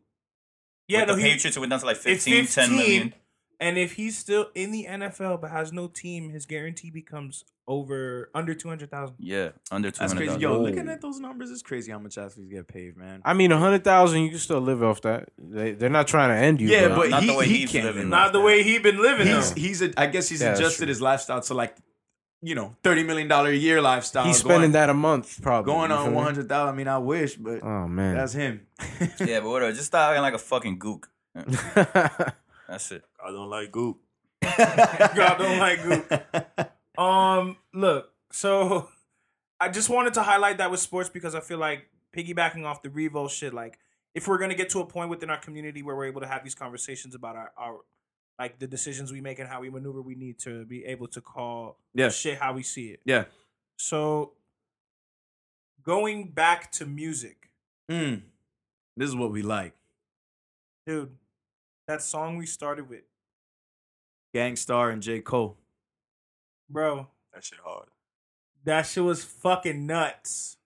Yeah, 0.88 1.02
with 1.02 1.10
no, 1.10 1.16
the 1.18 1.22
he, 1.22 1.32
Patriots 1.34 1.58
it 1.58 1.60
went 1.60 1.70
down 1.72 1.80
to 1.82 1.86
like 1.86 1.98
it's 1.98 2.04
15, 2.06 2.46
15, 2.46 2.66
10 2.70 2.76
million. 2.78 3.14
And 3.60 3.78
if 3.78 3.94
he's 3.94 4.18
still 4.18 4.48
in 4.56 4.72
the 4.72 4.86
NFL 4.90 5.42
but 5.42 5.52
has 5.52 5.72
no 5.74 5.88
team, 5.88 6.30
his 6.30 6.46
guarantee 6.46 6.90
becomes 6.92 7.44
over 7.68 8.30
under 8.36 8.54
two 8.54 8.70
hundred 8.70 8.92
thousand. 8.92 9.16
Yeah, 9.18 9.50
under 9.72 9.90
That's 9.90 10.12
200. 10.14 10.28
crazy. 10.28 10.40
Yo, 10.42 10.62
looking 10.62 10.88
at 10.88 11.02
those 11.02 11.20
numbers, 11.20 11.50
it's 11.52 11.62
crazy 11.64 11.92
how 11.92 11.98
much 12.00 12.18
athletes 12.18 12.52
get 12.52 12.68
paid, 12.68 12.96
man. 12.96 13.22
I 13.26 13.34
mean, 13.34 13.52
a 13.52 13.58
hundred 13.58 13.84
thousand, 13.84 14.22
you 14.22 14.30
can 14.30 14.38
still 14.40 14.60
live 14.62 14.84
off 14.84 15.02
that. 15.02 15.30
They 15.38 15.72
they're 15.72 15.90
not 15.90 16.08
trying 16.08 16.30
to 16.30 16.36
end 16.36 16.62
you. 16.62 16.68
Yeah, 16.70 16.90
but, 16.90 16.96
but 16.98 17.10
not 17.10 17.24
he, 17.24 17.28
the 17.30 17.36
way 17.38 17.46
he 17.48 17.58
he's 17.60 17.72
can't. 17.72 17.86
living. 17.86 18.10
Not 18.10 18.34
the 18.34 18.42
way 18.42 18.62
he 18.64 18.78
been 18.78 19.02
living 19.02 19.28
He's 19.28 19.54
though. 19.54 19.60
he's 19.62 19.82
a, 19.82 20.00
I 20.00 20.08
guess 20.08 20.30
he's 20.30 20.42
Yeah, 20.42 20.54
adjusted 20.54 20.90
his 20.90 21.02
lifestyle 21.02 21.42
to 21.42 21.54
like, 21.56 21.76
you 22.44 22.54
know, 22.54 22.76
thirty 22.84 23.04
million 23.04 23.28
dollar 23.28 23.50
a 23.50 23.56
year 23.56 23.82
lifestyle. 23.82 24.26
he's 24.26 24.38
spending 24.38 24.60
going, 24.60 24.72
that 24.74 24.90
a 24.92 24.94
month 24.94 25.42
probably. 25.42 25.72
going 25.74 25.92
on 25.92 26.14
one 26.14 26.24
hundred 26.24 26.48
thousand. 26.48 26.76
I 26.76 26.78
mean, 26.78 26.88
I 26.88 27.00
wish, 27.00 27.36
but 27.36 27.64
Oh 27.64 27.88
man, 27.88 28.16
that's 28.16 28.34
him. 28.34 28.68
Yeah, 29.26 29.40
but 29.40 29.50
whatever. 29.50 29.72
Just 29.72 29.88
stop 29.88 30.10
acting 30.12 30.22
like 30.22 30.36
a 30.36 30.38
fucking 30.38 30.78
gook. 30.78 31.06
That's 32.68 32.92
it. 32.92 33.04
I 33.24 33.32
don't 33.32 33.50
like 33.50 33.72
goop. 33.72 33.98
God 34.42 35.38
don't 35.38 35.60
like 35.60 35.82
goop. 35.84 37.00
Um, 37.00 37.58
look, 37.74 38.10
so 38.32 38.90
I 39.60 39.70
just 39.70 39.90
wanted 39.90 40.14
to 40.16 40.24
highlight 40.24 40.58
that 40.60 40.72
with 40.72 40.80
sports 40.80 41.10
because 41.10 41.36
I 41.36 41.40
feel 41.42 41.58
like 41.58 41.88
piggybacking 42.16 42.64
off 42.66 42.82
the 42.82 42.90
Revo 42.90 43.30
shit, 43.30 43.54
like 43.54 43.78
if 44.14 44.28
we're 44.28 44.38
gonna 44.38 44.56
get 44.56 44.70
to 44.72 44.80
a 44.80 44.86
point 44.86 45.10
within 45.10 45.30
our 45.30 45.38
community 45.40 45.84
where 45.84 45.96
we're 45.96 46.06
able 46.06 46.22
to 46.22 46.28
have 46.28 46.44
these 46.44 46.56
conversations 46.56 47.14
about 47.16 47.36
our, 47.36 47.52
our 47.58 47.78
like 48.40 48.60
the 48.60 48.68
decisions 48.68 49.12
we 49.12 49.22
make 49.22 49.40
and 49.40 49.48
how 49.50 49.62
we 49.62 49.70
maneuver, 49.70 50.02
we 50.02 50.16
need 50.16 50.40
to 50.40 50.66
be 50.66 50.86
able 50.86 51.08
to 51.08 51.22
call 51.22 51.78
Yeah. 51.94 52.10
shit 52.10 52.38
how 52.40 52.54
we 52.54 52.64
see 52.64 52.88
it. 52.88 53.00
Yeah. 53.06 53.26
So 53.78 54.34
going 55.84 56.30
back 56.30 56.72
to 56.74 56.86
music, 56.86 57.50
Mm. 57.92 58.24
This 58.98 59.10
is 59.10 59.16
what 59.16 59.32
we 59.32 59.44
like. 59.44 59.74
dude, 60.88 61.12
that 61.88 62.02
song 62.02 62.38
we 62.38 62.46
started 62.46 62.90
with, 62.90 63.04
Gang 64.34 64.56
Starr 64.56 64.90
and 64.90 65.02
J. 65.02 65.20
Cole. 65.22 65.58
bro, 66.70 67.08
That 67.34 67.44
shit 67.44 67.60
hard. 67.64 67.88
that 68.64 68.84
shit 68.88 69.04
was 69.04 69.24
fucking 69.24 69.86
nuts. 69.86 70.58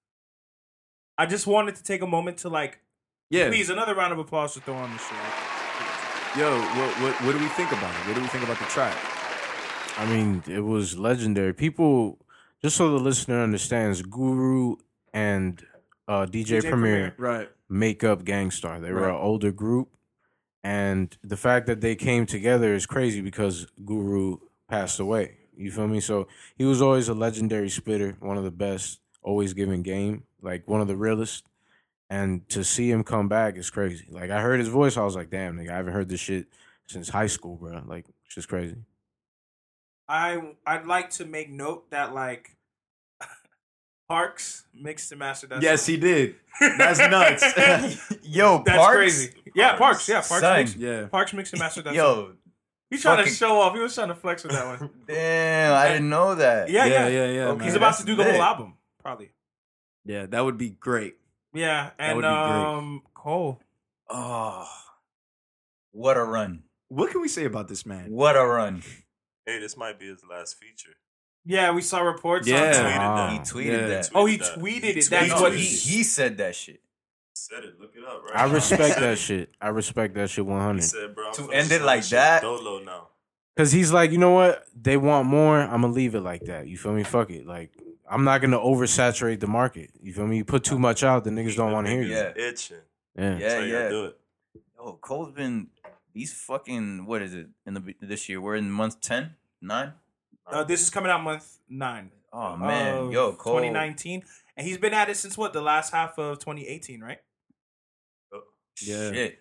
I 1.17 1.25
just 1.25 1.45
wanted 1.45 1.75
to 1.75 1.83
take 1.83 2.01
a 2.01 2.07
moment 2.07 2.37
to 2.39 2.49
like, 2.49 2.79
Yeah. 3.29 3.49
please, 3.49 3.69
another 3.69 3.93
round 3.95 4.13
of 4.13 4.19
applause 4.19 4.53
to 4.53 4.61
throw 4.61 4.75
on 4.75 4.91
this 4.93 5.01
shit. 5.05 5.17
Yo, 6.37 6.57
what, 6.59 7.01
what 7.01 7.21
what 7.23 7.31
do 7.33 7.39
we 7.39 7.47
think 7.49 7.71
about 7.71 7.93
it? 7.95 8.07
What 8.07 8.15
do 8.15 8.21
we 8.21 8.27
think 8.27 8.43
about 8.43 8.59
the 8.59 8.65
track? 8.65 8.95
I 9.97 10.05
mean, 10.05 10.43
it 10.47 10.61
was 10.61 10.97
legendary. 10.97 11.53
People, 11.53 12.19
just 12.61 12.77
so 12.77 12.91
the 12.91 12.99
listener 12.99 13.41
understands, 13.43 14.01
Guru 14.03 14.75
and 15.11 15.61
uh, 16.07 16.25
DJ, 16.27 16.59
DJ 16.59 16.61
Premier, 16.69 17.11
Premier. 17.11 17.13
Right. 17.17 17.49
make 17.67 18.03
up 18.03 18.23
Gang 18.23 18.51
Starr. 18.51 18.79
They 18.79 18.93
were 18.93 19.01
Right. 19.01 19.09
an 19.09 19.15
older 19.15 19.51
group, 19.51 19.89
and 20.63 21.15
the 21.23 21.37
fact 21.37 21.67
that 21.67 21.81
they 21.81 21.95
came 21.95 22.25
together 22.25 22.73
is 22.73 22.85
crazy 22.85 23.21
because 23.21 23.67
Guru 23.85 24.37
passed 24.69 24.99
away. 24.99 25.37
You 25.55 25.71
feel 25.71 25.87
me? 25.87 25.99
So 25.99 26.27
he 26.57 26.65
was 26.65 26.81
always 26.81 27.09
a 27.09 27.13
legendary 27.13 27.69
spitter, 27.69 28.15
one 28.19 28.37
of 28.37 28.43
the 28.43 28.51
best, 28.51 28.99
always 29.21 29.53
giving 29.53 29.83
game, 29.83 30.23
like 30.41 30.67
one 30.67 30.81
of 30.81 30.87
the 30.87 30.95
realest. 30.95 31.45
And 32.09 32.47
to 32.49 32.63
see 32.63 32.89
him 32.89 33.03
come 33.03 33.27
back 33.27 33.57
is 33.57 33.69
crazy. 33.69 34.07
Like 34.09 34.31
I 34.31 34.41
heard 34.41 34.59
his 34.59 34.69
voice, 34.69 34.97
I 34.97 35.03
was 35.03 35.15
like, 35.15 35.29
damn, 35.29 35.57
nigga, 35.57 35.71
I 35.71 35.77
haven't 35.77 35.93
heard 35.93 36.09
this 36.09 36.19
shit 36.19 36.47
since 36.87 37.09
high 37.09 37.27
school, 37.27 37.55
bro. 37.55 37.83
Like, 37.85 38.05
it's 38.25 38.35
just 38.35 38.49
crazy. 38.49 38.77
I 40.07 40.55
I'd 40.65 40.87
like 40.87 41.11
to 41.11 41.25
make 41.25 41.51
note 41.51 41.91
that 41.91 42.13
like 42.15 42.55
Parks 44.09 44.65
mixed 44.73 45.11
and 45.11 45.19
mastered 45.19 45.51
that. 45.51 45.61
Yes, 45.61 45.83
song. 45.83 45.93
he 45.95 45.99
did. 46.01 46.35
That's 46.59 46.97
nuts. 46.99 48.11
Yo, 48.23 48.63
That's 48.65 48.77
Parks? 48.77 48.95
crazy. 48.95 49.33
Yeah, 49.55 49.75
Parks. 49.77 50.09
Yeah, 50.09 50.15
Parks. 50.15 50.39
Son. 50.41 50.57
Mixed, 50.57 50.75
yeah. 50.77 51.05
Parks 51.07 51.33
mixed 51.33 51.53
and 51.53 51.59
mastered 51.59 51.83
that. 51.85 51.89
song. 51.89 51.95
Yo, 51.95 52.31
he's 52.89 53.01
trying 53.03 53.23
to 53.23 53.29
show 53.29 53.61
off. 53.61 53.73
He 53.75 53.79
was 53.79 53.93
trying 53.93 54.07
to 54.07 54.15
flex 54.15 54.43
with 54.43 54.53
that 54.53 54.65
one. 54.81 54.89
damn, 55.07 55.73
I 55.73 55.89
didn't 55.89 56.09
know 56.09 56.33
that. 56.35 56.69
Yeah, 56.69 56.85
yeah, 56.85 57.07
yeah, 57.07 57.25
yeah. 57.29 57.47
Okay. 57.49 57.65
He's 57.65 57.75
about 57.75 57.97
to 57.99 58.03
do 58.05 58.15
the 58.15 58.23
lit. 58.23 58.33
whole 58.33 58.41
album, 58.41 58.73
probably. 58.99 59.29
Yeah, 60.05 60.25
that 60.25 60.43
would 60.43 60.57
be 60.57 60.71
great. 60.71 61.15
Yeah, 61.53 61.91
That 61.99 62.15
would 62.15 62.25
and 62.25 62.33
be 62.47 62.51
great. 62.53 62.65
um, 62.65 63.01
Cole. 63.13 63.59
Oh, 64.09 64.67
what 65.91 66.17
a 66.17 66.23
run! 66.23 66.63
What 66.87 67.11
can 67.11 67.21
we 67.21 67.27
say 67.27 67.45
about 67.45 67.67
this 67.67 67.85
man? 67.85 68.09
What 68.11 68.35
a 68.35 68.43
run! 68.43 68.81
Hey, 69.45 69.59
this 69.59 69.77
might 69.77 69.99
be 69.99 70.07
his 70.07 70.23
last 70.27 70.57
feature. 70.57 70.95
Yeah, 71.49 71.71
we 71.71 71.81
saw 71.81 72.01
reports. 72.01 72.47
Yeah. 72.47 72.57
on 72.67 72.73
Tweeted 72.73 72.97
Ah. 72.99 73.15
that. 73.15 73.31
He 73.33 73.39
tweeted 73.39 73.81
Yeah. 73.81 73.87
that. 73.87 74.09
Oh, 74.13 74.25
he 74.27 74.37
that. 74.37 74.55
tweeted 74.59 74.83
He 74.83 74.89
it. 74.99 75.09
That's 75.09 75.41
what 75.41 75.53
he, 75.53 75.63
he. 75.63 75.97
he 75.97 76.03
said 76.03 76.37
that 76.37 76.55
shit. 76.55 76.79
said 77.33 77.63
it. 77.63 77.79
Look 77.81 77.95
it 77.95 78.03
up, 78.05 78.21
right? 78.23 78.35
I 78.35 78.47
now. 78.47 78.53
respect 78.53 78.99
that 78.99 79.17
shit. 79.17 79.49
I 79.59 79.69
respect 79.69 80.13
that 80.13 80.29
shit 80.29 80.45
100. 80.45 80.83
said, 80.83 81.15
bro, 81.15 81.31
To 81.31 81.51
end 81.51 81.71
it 81.71 81.81
like 81.81 82.05
that? 82.09 82.43
Dolo 82.43 82.83
now. 82.83 83.07
Cause 83.57 83.71
he's 83.71 83.91
like, 83.91 84.11
you 84.11 84.19
know 84.19 84.29
what? 84.31 84.67
They 84.79 84.95
want 84.95 85.27
more. 85.27 85.59
I'm 85.59 85.81
gonna 85.81 85.87
leave 85.93 86.13
it 86.13 86.21
like 86.21 86.43
that. 86.45 86.67
You 86.67 86.77
feel 86.77 86.93
me? 86.93 87.01
Fuck 87.03 87.31
it. 87.31 87.47
Like, 87.47 87.71
I'm 88.07 88.23
not 88.23 88.41
gonna 88.41 88.59
oversaturate 88.59 89.39
the 89.39 89.47
market. 89.47 89.89
You 90.03 90.13
feel 90.13 90.27
me? 90.27 90.37
You 90.37 90.45
put 90.45 90.63
too 90.63 90.77
much 90.77 91.01
out, 91.03 91.23
the 91.23 91.31
niggas 91.31 91.55
don't 91.55 91.71
want 91.71 91.87
to 91.87 91.91
hear 91.93 92.03
you. 92.03 92.13
Yeah. 92.13 92.31
Itching. 92.35 92.77
Yeah. 93.17 93.23
Yeah, 93.23 93.29
That's 93.39 93.65
you 93.65 93.71
gotta 93.73 93.83
yeah. 93.85 93.89
do 93.89 94.05
it. 94.05 94.17
Yo, 94.77 94.93
Cole's 95.01 95.31
been 95.31 95.67
He's 96.13 96.31
fucking 96.33 97.05
what 97.07 97.21
is 97.23 97.33
it 97.33 97.47
in 97.65 97.73
the 97.73 97.95
this 98.01 98.29
year? 98.29 98.39
We're 98.39 98.55
in 98.55 98.69
month 98.69 99.01
10? 99.01 99.35
9? 99.61 99.93
Uh, 100.51 100.63
this 100.63 100.81
is 100.81 100.89
coming 100.89 101.11
out 101.11 101.21
month 101.23 101.57
nine. 101.69 102.11
Oh 102.31 102.55
man, 102.57 102.95
of 102.97 103.11
yo, 103.11 103.31
Cole. 103.33 103.53
2019, 103.55 104.23
and 104.55 104.67
he's 104.67 104.77
been 104.77 104.93
at 104.93 105.09
it 105.09 105.17
since 105.17 105.37
what 105.37 105.51
the 105.53 105.61
last 105.61 105.91
half 105.93 106.17
of 106.19 106.39
2018, 106.39 107.01
right? 107.01 107.17
Yeah. 108.81 109.11
Shit. 109.11 109.39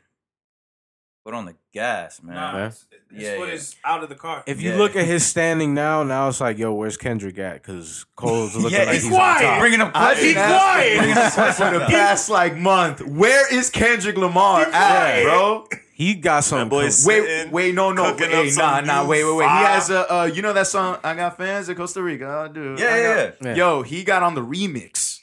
Put 1.25 1.35
on 1.35 1.45
the 1.45 1.55
gas, 1.75 2.23
man. 2.23 2.35
Nah, 2.37 2.57
Yeah. 2.59 2.65
his 2.69 2.87
Yeah, 3.13 3.37
foot 3.37 3.49
yeah. 3.49 3.55
is 3.55 3.77
out 3.85 4.03
of 4.03 4.09
the 4.09 4.15
car. 4.15 4.43
If 4.47 4.63
you 4.63 4.71
Yeah. 4.73 4.79
look 4.79 4.97
at 4.97 5.05
his 5.05 5.27
standing 5.27 5.75
now, 5.75 6.03
now 6.03 6.29
it's 6.29 6.41
like, 6.41 6.57
yo, 6.59 6.73
where's 6.73 6.97
Kendrick 6.97 7.39
at? 7.39 7.55
Because 7.63 8.07
Cole's 8.17 8.57
looking 8.57 8.79
Yeah, 8.79 8.85
like 8.87 8.95
he's 8.95 9.05
he's 9.05 9.13
on 9.13 9.19
top. 9.41 9.61
Bringing 9.61 9.81
up 9.83 9.93
I've 9.95 10.17
questions. 10.17 10.35
been 10.35 10.39
asking 10.43 11.15
this 11.15 11.59
for 11.59 11.79
the 11.79 11.85
past 11.87 12.31
like 12.31 12.57
month. 12.57 13.03
Where 13.03 13.53
is 13.55 13.69
Kendrick 13.71 14.17
Lamar 14.17 14.63
at, 14.63 15.23
bro? 15.25 15.69
He 15.99 16.15
got 16.15 16.37
That 16.37 16.45
something. 16.45 16.69
boy 16.69 16.83
com- 16.89 17.07
Wait, 17.07 17.51
wait, 17.51 17.75
no, 17.75 17.91
no, 17.91 18.13
cooking 18.13 18.31
wait, 18.31 18.57
up 18.57 18.85
nah, 18.87 18.93
nah, 18.95 19.03
new 19.03 19.09
wait, 19.09 19.25
wait, 19.25 19.37
wait. 19.39 19.45
He 19.47 19.51
has 19.65 19.91
a, 19.91 20.15
uh, 20.15 20.25
you 20.27 20.43
know 20.43 20.53
that 20.53 20.69
song? 20.69 20.99
I 21.03 21.15
got 21.17 21.37
fans 21.37 21.69
in 21.69 21.75
Costa 21.75 22.01
Rica. 22.01 22.29
I 22.29 22.47
do. 22.53 22.77
Yeah, 22.79 22.87
I 22.87 22.99
yeah, 23.01 23.27
got- 23.27 23.37
yeah. 23.45 23.55
Yo, 23.57 23.83
he 23.83 24.05
got 24.05 24.23
on 24.23 24.37
the 24.37 24.41
remix. 24.41 25.19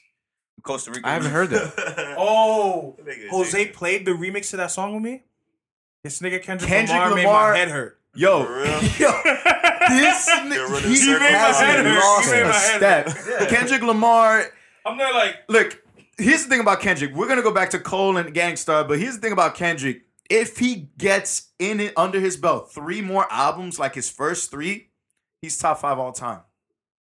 Costa 0.64 0.92
Rica. 0.92 1.08
I 1.08 1.14
haven't 1.14 1.32
heard 1.32 1.50
that. 1.52 2.16
oh, 2.20 2.98
Jose 3.32 3.68
played 3.68 4.06
the 4.06 4.12
remix 4.12 4.50
to 4.50 4.58
that 4.58 4.70
song 4.72 4.96
with 4.96 5.04
me. 5.04 5.24
This 6.04 6.20
nigga 6.20 6.42
Kendrick, 6.44 6.70
Kendrick 6.70 6.98
Lamar, 6.98 7.10
Lamar- 7.12 7.16
made 7.16 7.26
my 7.54 7.58
head 7.58 7.70
hurt. 7.70 8.00
Yo, 8.14 8.40
yo, 8.44 9.12
this 9.90 10.28
running 10.28 10.52
nigga, 10.52 10.82
he. 10.88 11.00
He 11.00 11.08
made 11.12 11.20
my 11.20 11.26
hasn't 11.28 11.68
head 11.70 11.86
hurt. 11.86 12.00
lost 12.00 12.26
He 12.26 12.32
made 12.32 12.42
a 12.42 12.46
my 12.48 12.54
head 12.54 12.78
step. 12.78 13.10
hurt. 13.40 13.50
Kendrick 13.50 13.82
Lamar, 13.82 14.44
I'm 14.86 14.98
there 14.98 15.14
like, 15.14 15.36
look, 15.48 15.82
here's 16.18 16.44
the 16.44 16.50
thing 16.50 16.60
about 16.60 16.80
Kendrick. 16.82 17.14
We're 17.16 17.28
gonna 17.28 17.42
go 17.42 17.54
back 17.54 17.70
to 17.72 17.80
Cole 17.80 18.18
and 18.18 18.34
Gang 18.34 18.56
Starr, 18.56 18.84
but 18.84 19.00
here's 19.00 19.16
the 19.16 19.22
thing 19.22 19.32
about 19.34 19.56
Kendrick. 19.56 20.02
If 20.30 20.58
he 20.58 20.90
gets 20.98 21.50
in 21.60 21.80
it 21.80 21.94
under 21.98 22.20
his 22.20 22.38
belt 22.38 22.72
three 22.72 23.02
more 23.02 23.28
albums 23.32 23.78
like 23.80 23.94
his 23.96 24.10
first 24.10 24.50
three, 24.52 24.90
he's 25.42 25.58
top 25.58 25.80
five 25.80 26.00
all 26.00 26.12
time. 26.12 26.42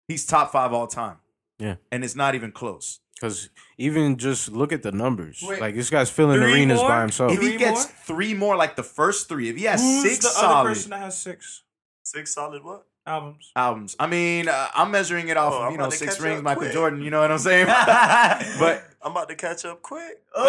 He's 0.09 0.27
top 0.27 0.53
five 0.53 0.73
all 0.73 0.87
time. 0.87 1.17
Yeah. 1.59 1.77
And 1.93 2.05
it's 2.05 2.17
not 2.17 2.35
even 2.35 2.53
close. 2.53 3.01
Because 3.15 3.49
even 3.79 4.19
just 4.19 4.51
look 4.53 4.73
at 4.73 4.83
the 4.83 4.93
numbers. 4.93 5.43
Wait. 5.43 5.61
like, 5.61 5.75
this 5.75 5.89
guy's 5.89 6.11
filling 6.11 6.43
arenas 6.43 6.81
more? 6.81 6.89
by 6.89 7.01
himself. 7.01 7.33
if 7.33 7.41
he 7.41 7.49
Three 7.51 7.57
gets 7.59 7.87
more? 7.87 7.95
three 8.05 8.35
more 8.35 8.57
like 8.57 8.77
the 8.77 8.83
first 8.83 9.29
three, 9.29 9.49
if 9.49 9.57
he 9.57 9.65
has 9.65 9.81
who's 9.81 10.03
six 10.03 10.19
the 10.19 10.29
other 10.29 10.39
solid 10.39 10.69
person 10.69 10.91
that 10.91 11.01
has 11.01 11.17
six 11.17 11.63
Six 12.03 12.35
solid 12.35 12.63
what? 12.63 12.87
albums? 13.07 13.51
albums, 13.57 13.97
I 13.99 14.07
mean, 14.07 14.49
uh, 14.49 14.69
I'm 14.75 14.91
measuring 14.91 15.29
it 15.29 15.37
off 15.37 15.53
Oh, 15.55 15.57
of 15.57 15.63
I'm 15.65 15.73
you 15.73 15.79
know 15.79 15.91
six 15.91 16.21
rings, 16.21 16.43
Michael 16.43 16.63
quick. 16.65 16.73
Jordan. 16.73 17.01
You 17.03 17.11
know 17.11 17.21
what 17.21 17.33
I'm 17.33 17.39
saying? 17.39 17.67
but 18.61 18.85
I'm 19.07 19.13
about 19.13 19.29
to 19.29 19.37
catch 19.37 19.65
up 19.65 19.83
quick. 19.83 20.21
we'll 20.35 20.45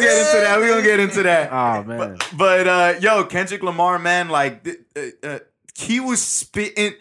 get 0.00 0.18
into 0.18 0.40
that. 0.40 0.56
We're 0.60 0.68
gonna 0.70 0.82
get 0.82 1.00
into 1.00 1.22
that. 1.24 1.52
Oh, 1.52 1.82
man. 1.82 2.16
But 2.38 2.68
uh, 2.68 2.94
yo, 3.00 3.24
Kendrick 3.24 3.60
Lamar, 3.64 3.98
man, 3.98 4.28
like 4.28 4.64
uh, 4.96 5.00
uh, 5.26 5.38
he 5.74 5.98
was 5.98 6.22
spitting. 6.22 6.92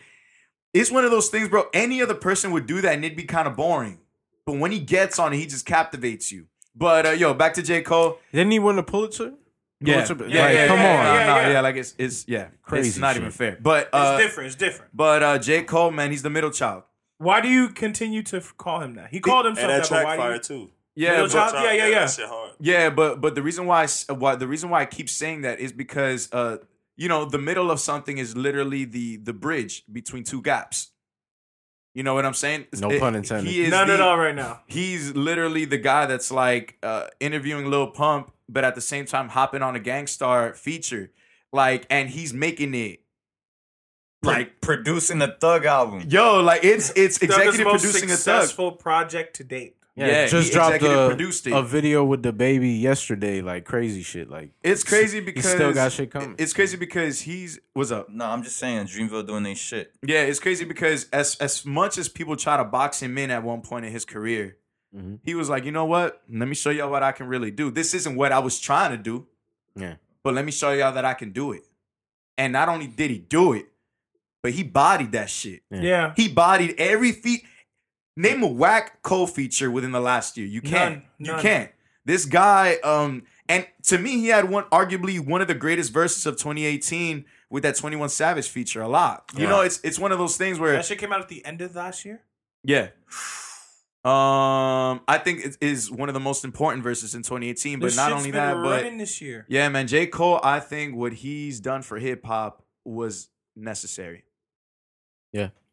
It's 0.74 0.90
one 0.90 1.06
of 1.06 1.12
those 1.12 1.30
things, 1.30 1.50
bro. 1.50 1.66
Any 1.72 2.02
other 2.02 2.16
person 2.16 2.50
would 2.52 2.66
do 2.66 2.82
that, 2.82 2.96
and 2.96 3.06
it'd 3.06 3.16
be 3.16 3.26
kind 3.26 3.48
of 3.48 3.56
boring. 3.56 4.00
But 4.48 4.54
when 4.58 4.72
he 4.72 4.80
gets 4.80 5.20
on 5.20 5.34
it, 5.34 5.38
he 5.38 5.46
just 5.46 5.68
captivates 5.68 6.32
you. 6.32 6.48
But 6.76 7.06
uh, 7.06 7.10
yo, 7.12 7.36
back 7.36 7.54
to 7.56 7.62
J 7.62 7.84
Cole. 7.84 8.18
Didn't 8.32 8.52
he 8.54 8.58
win 8.58 8.76
the 8.78 8.82
Pulitzer? 8.84 9.34
Yeah, 9.82 10.04
Pulitzer- 10.06 10.28
yeah, 10.30 10.46
like, 10.46 10.54
yeah, 10.56 10.68
come 10.68 10.80
yeah, 10.80 10.90
on. 11.00 11.06
yeah, 11.06 11.14
Yeah, 11.14 11.36
yeah. 11.48 11.52
yeah, 11.54 11.62
like 11.62 11.76
it's 11.76 11.94
it's 12.00 12.28
yeah, 12.28 12.48
Crazy 12.64 12.90
It's 12.90 12.98
not 12.98 13.14
shit. 13.14 13.22
even 13.22 13.32
fair. 13.32 13.58
But 13.62 13.84
It's 13.86 13.94
uh, 13.94 14.18
different. 14.18 14.48
It's 14.48 14.56
different. 14.56 14.90
but 14.98 15.22
uh, 15.22 15.38
J 15.38 15.62
Cole, 15.62 15.92
man, 15.92 16.10
he's 16.10 16.24
the 16.24 16.30
middle 16.32 16.50
child. 16.52 16.84
Why 17.22 17.40
do 17.42 17.48
you 17.48 17.70
continue 17.70 18.24
to 18.24 18.38
f- 18.38 18.54
call 18.58 18.80
him 18.82 18.96
that? 18.96 19.10
He 19.12 19.20
called 19.20 19.46
himself 19.46 19.70
And 19.70 19.84
that 19.84 19.84
that, 19.84 19.90
but 19.90 20.02
track 20.02 20.06
why 20.06 20.18
fire 20.18 20.34
you? 20.34 20.40
too. 20.40 20.72
Yeah, 20.96 21.22
but, 21.22 21.32
child? 21.32 21.54
Yeah, 21.56 21.72
yeah, 21.74 21.88
yeah. 21.88 22.06
That. 22.06 22.52
Yeah, 22.60 22.90
but 22.90 23.22
but 23.22 23.36
the 23.36 23.42
reason 23.44 23.66
why 23.66 23.82
I 23.82 23.84
s- 23.86 24.06
why 24.10 24.36
the 24.36 24.48
reason 24.48 24.70
why 24.70 24.82
I 24.82 24.86
keep 24.86 25.10
saying 25.10 25.42
that 25.44 25.60
is 25.60 25.72
because 25.72 26.32
uh 26.34 26.58
you 26.98 27.08
know 27.08 27.26
the 27.26 27.38
middle 27.38 27.72
of 27.72 27.80
something 27.80 28.18
is 28.18 28.36
literally 28.36 28.86
the 28.86 29.18
the 29.18 29.34
bridge 29.34 29.84
between 29.92 30.24
two 30.24 30.42
gaps. 30.42 30.92
You 31.94 32.04
know 32.04 32.14
what 32.14 32.26
I'm 32.26 32.34
saying? 32.34 32.68
No 32.80 32.90
It- 32.90 33.00
pun 33.00 33.16
intended. 33.16 33.50
He 33.52 33.62
is 33.64 33.70
None 33.72 33.88
the- 33.88 33.96
at 33.96 34.02
all 34.02 34.18
right 34.18 34.36
now. 34.36 34.62
He's 34.68 35.14
literally 35.14 35.66
the 35.66 35.78
guy 35.78 36.06
that's 36.08 36.32
like 36.32 36.78
uh 36.84 37.08
interviewing 37.20 37.70
Lil 37.70 37.88
Pump, 37.92 38.32
but 38.50 38.64
at 38.64 38.76
the 38.76 38.82
same 38.82 39.06
time 39.06 39.30
hopping 39.30 39.62
on 39.62 39.76
a 39.76 39.80
Gang 39.80 40.08
Starr 40.08 40.54
feature, 40.54 41.12
like, 41.54 41.86
and 41.90 42.10
he's 42.10 42.34
making 42.34 42.74
it 42.74 43.01
like 44.24 44.38
like 44.38 44.62
producing 44.62 45.22
a 45.22 45.28
Thug 45.28 45.66
album. 45.66 46.04
yo, 46.10 46.42
like 46.42 46.64
it's 46.64 46.92
it's 46.96 47.18
Thug 47.18 47.30
is 47.30 47.36
executive 47.38 47.66
most 47.68 47.82
producing 47.84 48.10
a 48.12 48.14
thug. 48.14 48.42
successful 48.42 48.72
project 48.74 49.36
to 49.38 49.44
date. 49.44 49.78
Yeah, 49.96 50.08
Yeah, 50.08 50.28
just 50.28 50.48
he 50.50 50.54
dropped 50.54 50.76
executive 50.76 51.06
a, 51.06 51.08
produced 51.10 51.48
it. 51.48 51.54
a 51.54 51.62
video 51.62 52.06
with 52.06 52.24
the 52.24 52.32
baby 52.32 52.70
yesterday, 52.70 53.42
like 53.42 53.66
crazy 53.66 54.04
shit. 54.04 54.30
Like 54.30 54.52
It's 54.64 54.84
crazy 54.84 55.20
because 55.20 55.44
he 55.46 55.52
because 55.52 55.52
still 55.52 55.74
got 55.74 55.92
shit 55.92 56.12
coming. 56.12 56.36
It's 56.38 56.54
crazy 56.54 56.78
because 56.78 57.22
he's 57.22 57.60
was 57.76 57.92
up. 57.92 58.10
No, 58.10 58.26
I'm 58.26 58.42
just 58.44 58.58
saying 58.58 58.86
Dreamville 58.88 59.28
doing 59.28 59.44
their 59.44 59.56
shit. 59.56 59.94
Yeah, 60.06 60.22
it's 60.22 60.40
crazy 60.40 60.64
because 60.66 61.10
as 61.12 61.36
as 61.38 61.66
much 61.66 61.98
as 61.98 62.08
people 62.08 62.36
try 62.38 62.58
to 62.58 62.64
box 62.64 63.02
him 63.02 63.18
in 63.18 63.32
at 63.32 63.44
one 63.44 63.62
point 63.62 63.86
in 63.86 63.92
his 63.92 64.06
career, 64.06 64.58
Mhm. 64.96 65.20
he 65.24 65.36
was 65.36 65.50
like, 65.50 65.66
you 65.66 65.72
know 65.72 65.86
what? 65.86 66.22
Let 66.30 66.48
me 66.48 66.56
show 66.56 66.70
y'all 66.70 66.90
what 66.92 67.02
I 67.04 67.12
can 67.12 67.28
really 67.28 67.52
do. 67.52 67.70
This 67.72 67.94
isn't 67.94 68.16
what 68.16 68.32
I 68.32 68.40
was 68.40 68.60
trying 68.60 68.92
to 68.92 68.98
do, 68.98 69.28
yeah, 69.76 69.96
but 70.24 70.34
let 70.34 70.46
me 70.46 70.52
show 70.54 70.72
y'all 70.72 70.94
that 70.94 71.06
I 71.06 71.16
can 71.16 71.32
do 71.32 71.52
it. 71.52 71.64
And 72.38 72.54
not 72.54 72.70
only 72.70 72.88
did 72.88 73.12
he 73.12 73.18
do 73.20 73.52
it, 73.54 73.66
but 74.44 74.52
he 74.54 74.64
bodied 74.64 75.12
that 75.14 75.30
shit. 75.30 75.62
Yeah. 75.72 75.82
Yeah. 75.82 76.14
He 76.16 76.28
bodied 76.30 76.76
every 76.78 77.12
feat. 77.12 77.44
Name 78.18 78.44
a 78.44 78.48
whack 78.48 79.02
Cole 79.04 79.28
feature 79.28 79.72
within 79.72 79.92
the 79.92 80.02
last 80.02 80.38
year. 80.38 80.46
You 80.48 80.62
can't. 80.62 81.04
None. 81.20 81.36
You 81.38 81.42
can't. 81.42 81.72
This 82.06 82.26
guy, 82.26 82.76
um, 82.84 83.24
And 83.48 83.66
to 83.84 83.98
me, 83.98 84.12
he 84.18 84.28
had 84.28 84.50
one 84.50 84.64
arguably 84.66 85.20
one 85.26 85.42
of 85.42 85.48
the 85.48 85.54
greatest 85.54 85.92
verses 85.94 86.26
of 86.26 86.36
2018 86.38 87.26
with 87.50 87.64
that 87.64 87.76
21 87.76 88.10
Savage 88.10 88.48
feature 88.50 88.82
a 88.82 88.88
lot. 88.88 89.26
You 89.36 89.44
Yeah. 89.44 89.50
know, 89.50 89.62
it's 89.62 89.80
it's 89.84 90.00
one 90.00 90.12
of 90.12 90.18
those 90.20 90.38
things 90.38 90.58
where 90.60 90.74
That 90.74 90.86
shit 90.86 91.00
came 91.00 91.12
out 91.14 91.22
at 91.22 91.28
the 91.30 91.44
end 91.46 91.62
of 91.62 91.76
last 91.76 92.04
year. 92.06 92.22
yeah. 92.64 92.90
Um, 94.04 95.02
I 95.08 95.20
think 95.24 95.46
it 95.46 95.58
is 95.62 95.92
one 95.92 96.10
of 96.10 96.14
the 96.14 96.20
most 96.20 96.44
important 96.44 96.84
verses 96.84 97.14
in 97.14 97.22
2018. 97.22 97.80
But 97.80 97.88
This 97.88 97.98
not 97.98 98.12
only 98.12 98.32
been 98.32 98.42
that, 98.42 98.56
but 98.64 98.98
this 98.98 99.22
year. 99.22 99.46
yeah, 99.48 99.70
man, 99.70 99.86
J. 99.88 100.08
Cole, 100.08 100.40
I 100.44 100.60
think 100.60 100.96
what 100.96 101.14
he's 101.14 101.60
done 101.60 101.84
for 101.84 102.00
hip 102.00 102.26
hop 102.26 102.64
was 102.84 103.28
necessary. 103.56 104.24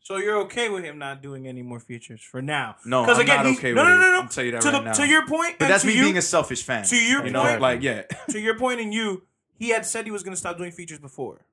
So 0.00 0.16
you're 0.16 0.38
okay 0.44 0.70
with 0.70 0.84
him 0.84 0.96
not 0.98 1.20
doing 1.20 1.46
any 1.46 1.60
more 1.60 1.78
features 1.80 2.22
for 2.22 2.40
now? 2.40 2.76
No, 2.86 3.02
because 3.02 3.18
I'm 3.18 3.24
again, 3.24 3.44
not 3.44 3.56
okay 3.58 3.74
no, 3.74 3.82
with 3.82 3.90
no, 3.90 3.94
it. 3.94 3.98
no, 4.00 4.10
no. 4.12 4.20
I'll 4.22 4.28
tell 4.28 4.42
you 4.44 4.52
that 4.52 4.62
to 4.62 4.68
right 4.70 4.78
the, 4.78 4.84
now. 4.84 4.92
To 4.94 5.06
your 5.06 5.26
point, 5.26 5.58
But 5.58 5.66
and 5.66 5.74
that's 5.74 5.82
to 5.82 5.88
me 5.88 5.96
you, 5.96 6.02
being 6.04 6.16
a 6.16 6.22
selfish 6.22 6.62
fan. 6.62 6.84
to 6.84 6.96
your 6.96 7.26
you 7.26 7.30
know, 7.30 7.42
point- 7.42 7.60
like 7.60 7.82
yeah. 7.82 8.02
to 8.30 8.40
your 8.40 8.58
point, 8.58 8.80
and 8.80 8.94
you, 8.94 9.24
he 9.58 9.68
had 9.68 9.84
said 9.84 10.06
he 10.06 10.10
was 10.10 10.22
going 10.22 10.32
to 10.32 10.38
stop 10.38 10.56
doing 10.56 10.72
features 10.72 10.98
before. 10.98 11.44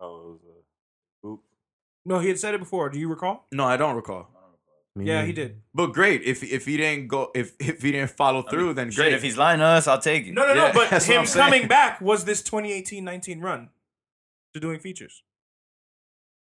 Oh, 0.00 0.16
it 0.16 0.26
was 0.32 0.40
a 1.22 1.28
oop. 1.28 1.40
No, 2.04 2.18
he 2.18 2.26
had 2.26 2.40
said 2.40 2.54
it 2.54 2.58
before. 2.58 2.88
Do 2.90 2.98
you 2.98 3.08
recall? 3.08 3.46
No, 3.52 3.64
I 3.64 3.76
don't 3.76 3.94
recall. 3.94 4.30
Yeah, 4.98 5.24
he 5.24 5.32
did. 5.32 5.60
But 5.72 5.88
great 5.92 6.22
if 6.22 6.42
if 6.42 6.64
he 6.64 6.76
didn't 6.78 7.06
go 7.06 7.30
if 7.36 7.52
if 7.60 7.82
he 7.82 7.92
didn't 7.92 8.10
follow 8.10 8.42
through, 8.42 8.74
then 8.74 8.90
Shit, 8.90 8.96
great. 8.96 9.12
if 9.12 9.22
he's 9.22 9.36
lying 9.38 9.58
to 9.60 9.64
us, 9.64 9.86
I'll 9.86 10.00
take 10.00 10.26
it. 10.26 10.32
No, 10.32 10.44
no, 10.46 10.54
Yeah, 10.54 10.72
no. 10.72 10.86
But 10.90 11.02
him 11.04 11.24
coming 11.26 11.68
back 11.68 12.00
was 12.00 12.24
this 12.24 12.42
2018-19 12.42 13.42
run 13.42 13.68
to 14.54 14.58
doing 14.60 14.80
features. 14.80 15.22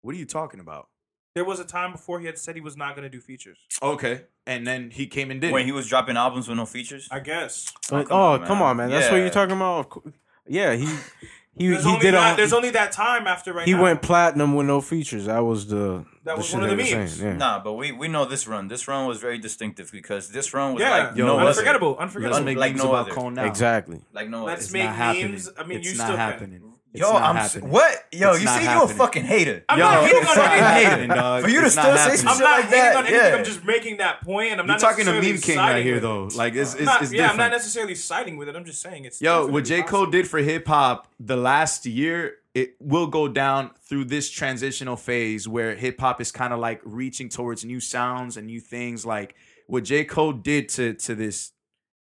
What 0.04 0.14
are 0.14 0.18
you 0.20 0.26
talking 0.26 0.60
about? 0.60 0.88
There 1.36 1.44
was 1.44 1.60
a 1.60 1.66
time 1.66 1.92
before 1.94 2.20
he 2.20 2.28
had 2.28 2.38
said 2.38 2.54
he 2.54 2.62
was 2.62 2.78
not 2.78 2.96
going 2.96 3.04
to 3.04 3.10
do 3.10 3.20
features. 3.20 3.58
Okay, 3.82 4.22
and 4.46 4.68
then 4.68 4.92
he 4.92 5.08
came 5.08 5.32
and 5.32 5.42
did 5.42 5.52
When 5.52 5.64
it. 5.64 5.66
he 5.66 5.72
was 5.72 5.88
dropping 5.88 6.16
albums 6.16 6.48
with 6.48 6.58
no 6.58 6.66
features. 6.68 7.08
I 7.10 7.22
guess. 7.22 7.74
But, 7.90 8.08
come 8.10 8.16
oh, 8.18 8.24
on, 8.34 8.46
come 8.46 8.62
on, 8.62 8.78
man. 8.78 8.92
That's 8.92 9.10
what 9.10 9.18
you're 9.18 9.32
talking 9.32 9.56
about. 9.56 9.96
Of. 9.96 10.14
Yeah, 10.48 10.76
he 10.76 10.86
he 11.58 11.70
There's 11.70 11.84
he 11.84 11.90
only 11.90 12.02
did. 12.02 12.14
that, 12.14 12.34
A, 12.34 12.38
there's 12.38 12.54
only 12.54 12.70
that 12.72 12.92
time 12.92 13.26
after 13.26 13.52
right 13.52 13.66
he 13.68 13.74
now. 13.74 13.82
went 13.82 14.04
platinum 14.04 14.54
with 14.56 14.68
no 14.68 14.80
features. 14.80 15.26
That 15.26 15.40
was 15.40 15.66
the 15.68 16.06
That 16.24 16.34
the 16.34 16.36
was 16.36 16.46
shit 16.46 16.60
one 16.60 16.70
of 16.70 16.78
they 16.78 16.84
the 16.92 16.96
memes. 16.98 17.20
Yeah. 17.20 17.34
Nah, 17.36 17.64
but 17.64 17.74
we 17.74 17.92
we 17.92 18.08
know 18.10 18.26
this 18.26 18.48
run. 18.48 18.68
This 18.68 18.88
run 18.88 19.08
was 19.08 19.20
very 19.20 19.40
distinctive 19.40 19.90
because 19.92 20.30
this 20.30 20.54
run 20.54 20.76
was 20.76 20.82
yeah, 20.82 21.08
like 21.08 21.16
Yo, 21.18 21.26
no 21.26 21.38
let's- 21.38 21.42
other. 21.42 21.50
unforgettable, 21.50 21.90
Let's 21.92 22.02
unforgettable. 22.04 22.44
make 22.44 22.58
like 22.60 22.72
memes 22.74 22.84
no 22.84 22.90
about 22.90 23.06
other. 23.08 23.12
Cole 23.16 23.32
now. 23.32 23.46
Exactly. 23.46 24.02
Like 24.14 24.30
no 24.30 24.44
Let's 24.44 24.70
other. 24.70 24.74
make 24.78 24.86
not 24.86 24.96
happening. 24.96 25.32
memes. 25.32 25.50
I 25.58 25.64
mean, 25.64 25.80
it's 25.80 25.92
you 25.92 25.98
not 25.98 26.04
still 26.06 26.18
can. 26.18 26.73
Happening. 26.94 27.02
It's 27.02 27.02
Yo, 27.02 27.14
not 27.14 27.22
I'm 27.24 27.38
s- 27.38 27.54
happening. 27.54 27.72
what? 27.72 28.04
Yo, 28.12 28.30
It's 28.32 28.40
you 28.40 28.46
not 28.46 28.58
see, 28.58 28.64
you 28.64 28.70
a 28.70 28.72
happening. 28.74 28.98
fucking 28.98 29.24
hater. 29.24 29.66
I'm 29.70 29.80
Yo, 29.80 29.86
not 29.86 30.04
hating 30.04 30.22
it's 30.22 30.30
on 30.30 30.36
not 30.38 30.52
anything. 30.52 30.86
happening, 30.90 31.08
dog. 31.10 31.44
For 31.44 31.50
you 31.50 31.60
to 31.62 31.66
It's 31.66 31.76
not 31.76 31.82
still 31.86 31.96
say 31.98 32.02
happening. 32.04 32.18
some 32.20 32.28
I'm 32.30 32.36
shit 32.36 32.44
not 32.44 32.52
like 32.60 32.66
hating 32.66 32.80
that, 32.80 32.96
on 32.96 33.06
anything. 33.08 33.26
yeah. 33.32 33.36
I'm 33.38 33.44
just 33.46 33.64
making 33.66 33.98
that 33.98 34.22
point, 34.24 34.52
and 34.52 34.62
I'm 34.62 34.68
You're 34.68 34.74
not 34.76 34.80
talking 34.80 35.06
to 35.06 35.12
necessarily 35.12 35.32
meme 35.34 35.42
king 35.42 35.56
siding 35.56 35.76
right 35.76 35.84
here, 35.86 35.94
with 35.96 36.04
it. 36.04 36.08
though. 36.08 36.24
Like 36.38 36.54
it's 36.56 36.74
it's, 36.74 36.80
I'm 36.82 36.86
not- 36.86 37.02
it's 37.02 37.12
yeah, 37.14 37.22
I'm 37.24 37.30
different. 37.30 37.38
not 37.40 37.52
necessarily 37.58 37.96
siding 37.96 38.38
with 38.38 38.50
it. 38.50 38.56
I'm 38.56 38.66
just 38.66 38.82
saying 38.82 39.06
it's. 39.06 39.22
Yo, 39.22 39.48
what 39.48 39.64
definitely 39.64 39.64
J. 39.64 39.82
Cole 39.82 39.88
possible. 40.02 40.12
did 40.12 40.28
for 40.28 40.40
hip 40.40 40.68
hop 40.68 41.08
the 41.20 41.36
last 41.38 41.86
year, 41.86 42.36
it 42.54 42.76
will 42.80 43.08
go 43.08 43.28
down 43.28 43.72
through 43.88 44.06
this 44.06 44.30
transitional 44.30 44.96
phase 44.96 45.48
where 45.48 45.76
hip 45.76 46.00
hop 46.00 46.22
is 46.22 46.32
kind 46.32 46.54
of 46.54 46.60
like 46.60 46.80
reaching 46.84 47.28
towards 47.30 47.66
new 47.66 47.80
sounds 47.80 48.38
and 48.38 48.46
new 48.48 48.60
things. 48.60 49.06
Like 49.06 49.36
what 49.68 49.84
J. 49.84 50.04
Cole 50.06 50.34
did 50.34 50.70
to 50.70 50.94
to 50.94 51.16
this 51.16 51.52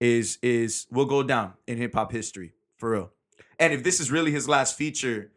is 0.00 0.38
is 0.42 0.86
will 0.90 1.06
go 1.06 1.22
down 1.22 1.54
in 1.66 1.78
hip 1.78 1.94
hop 1.94 2.12
history 2.12 2.52
for 2.76 2.90
real. 2.90 3.10
And 3.62 3.72
if 3.72 3.84
this 3.84 4.00
is 4.00 4.10
really 4.10 4.32
his 4.32 4.48
last 4.48 4.76
feature, 4.76 5.30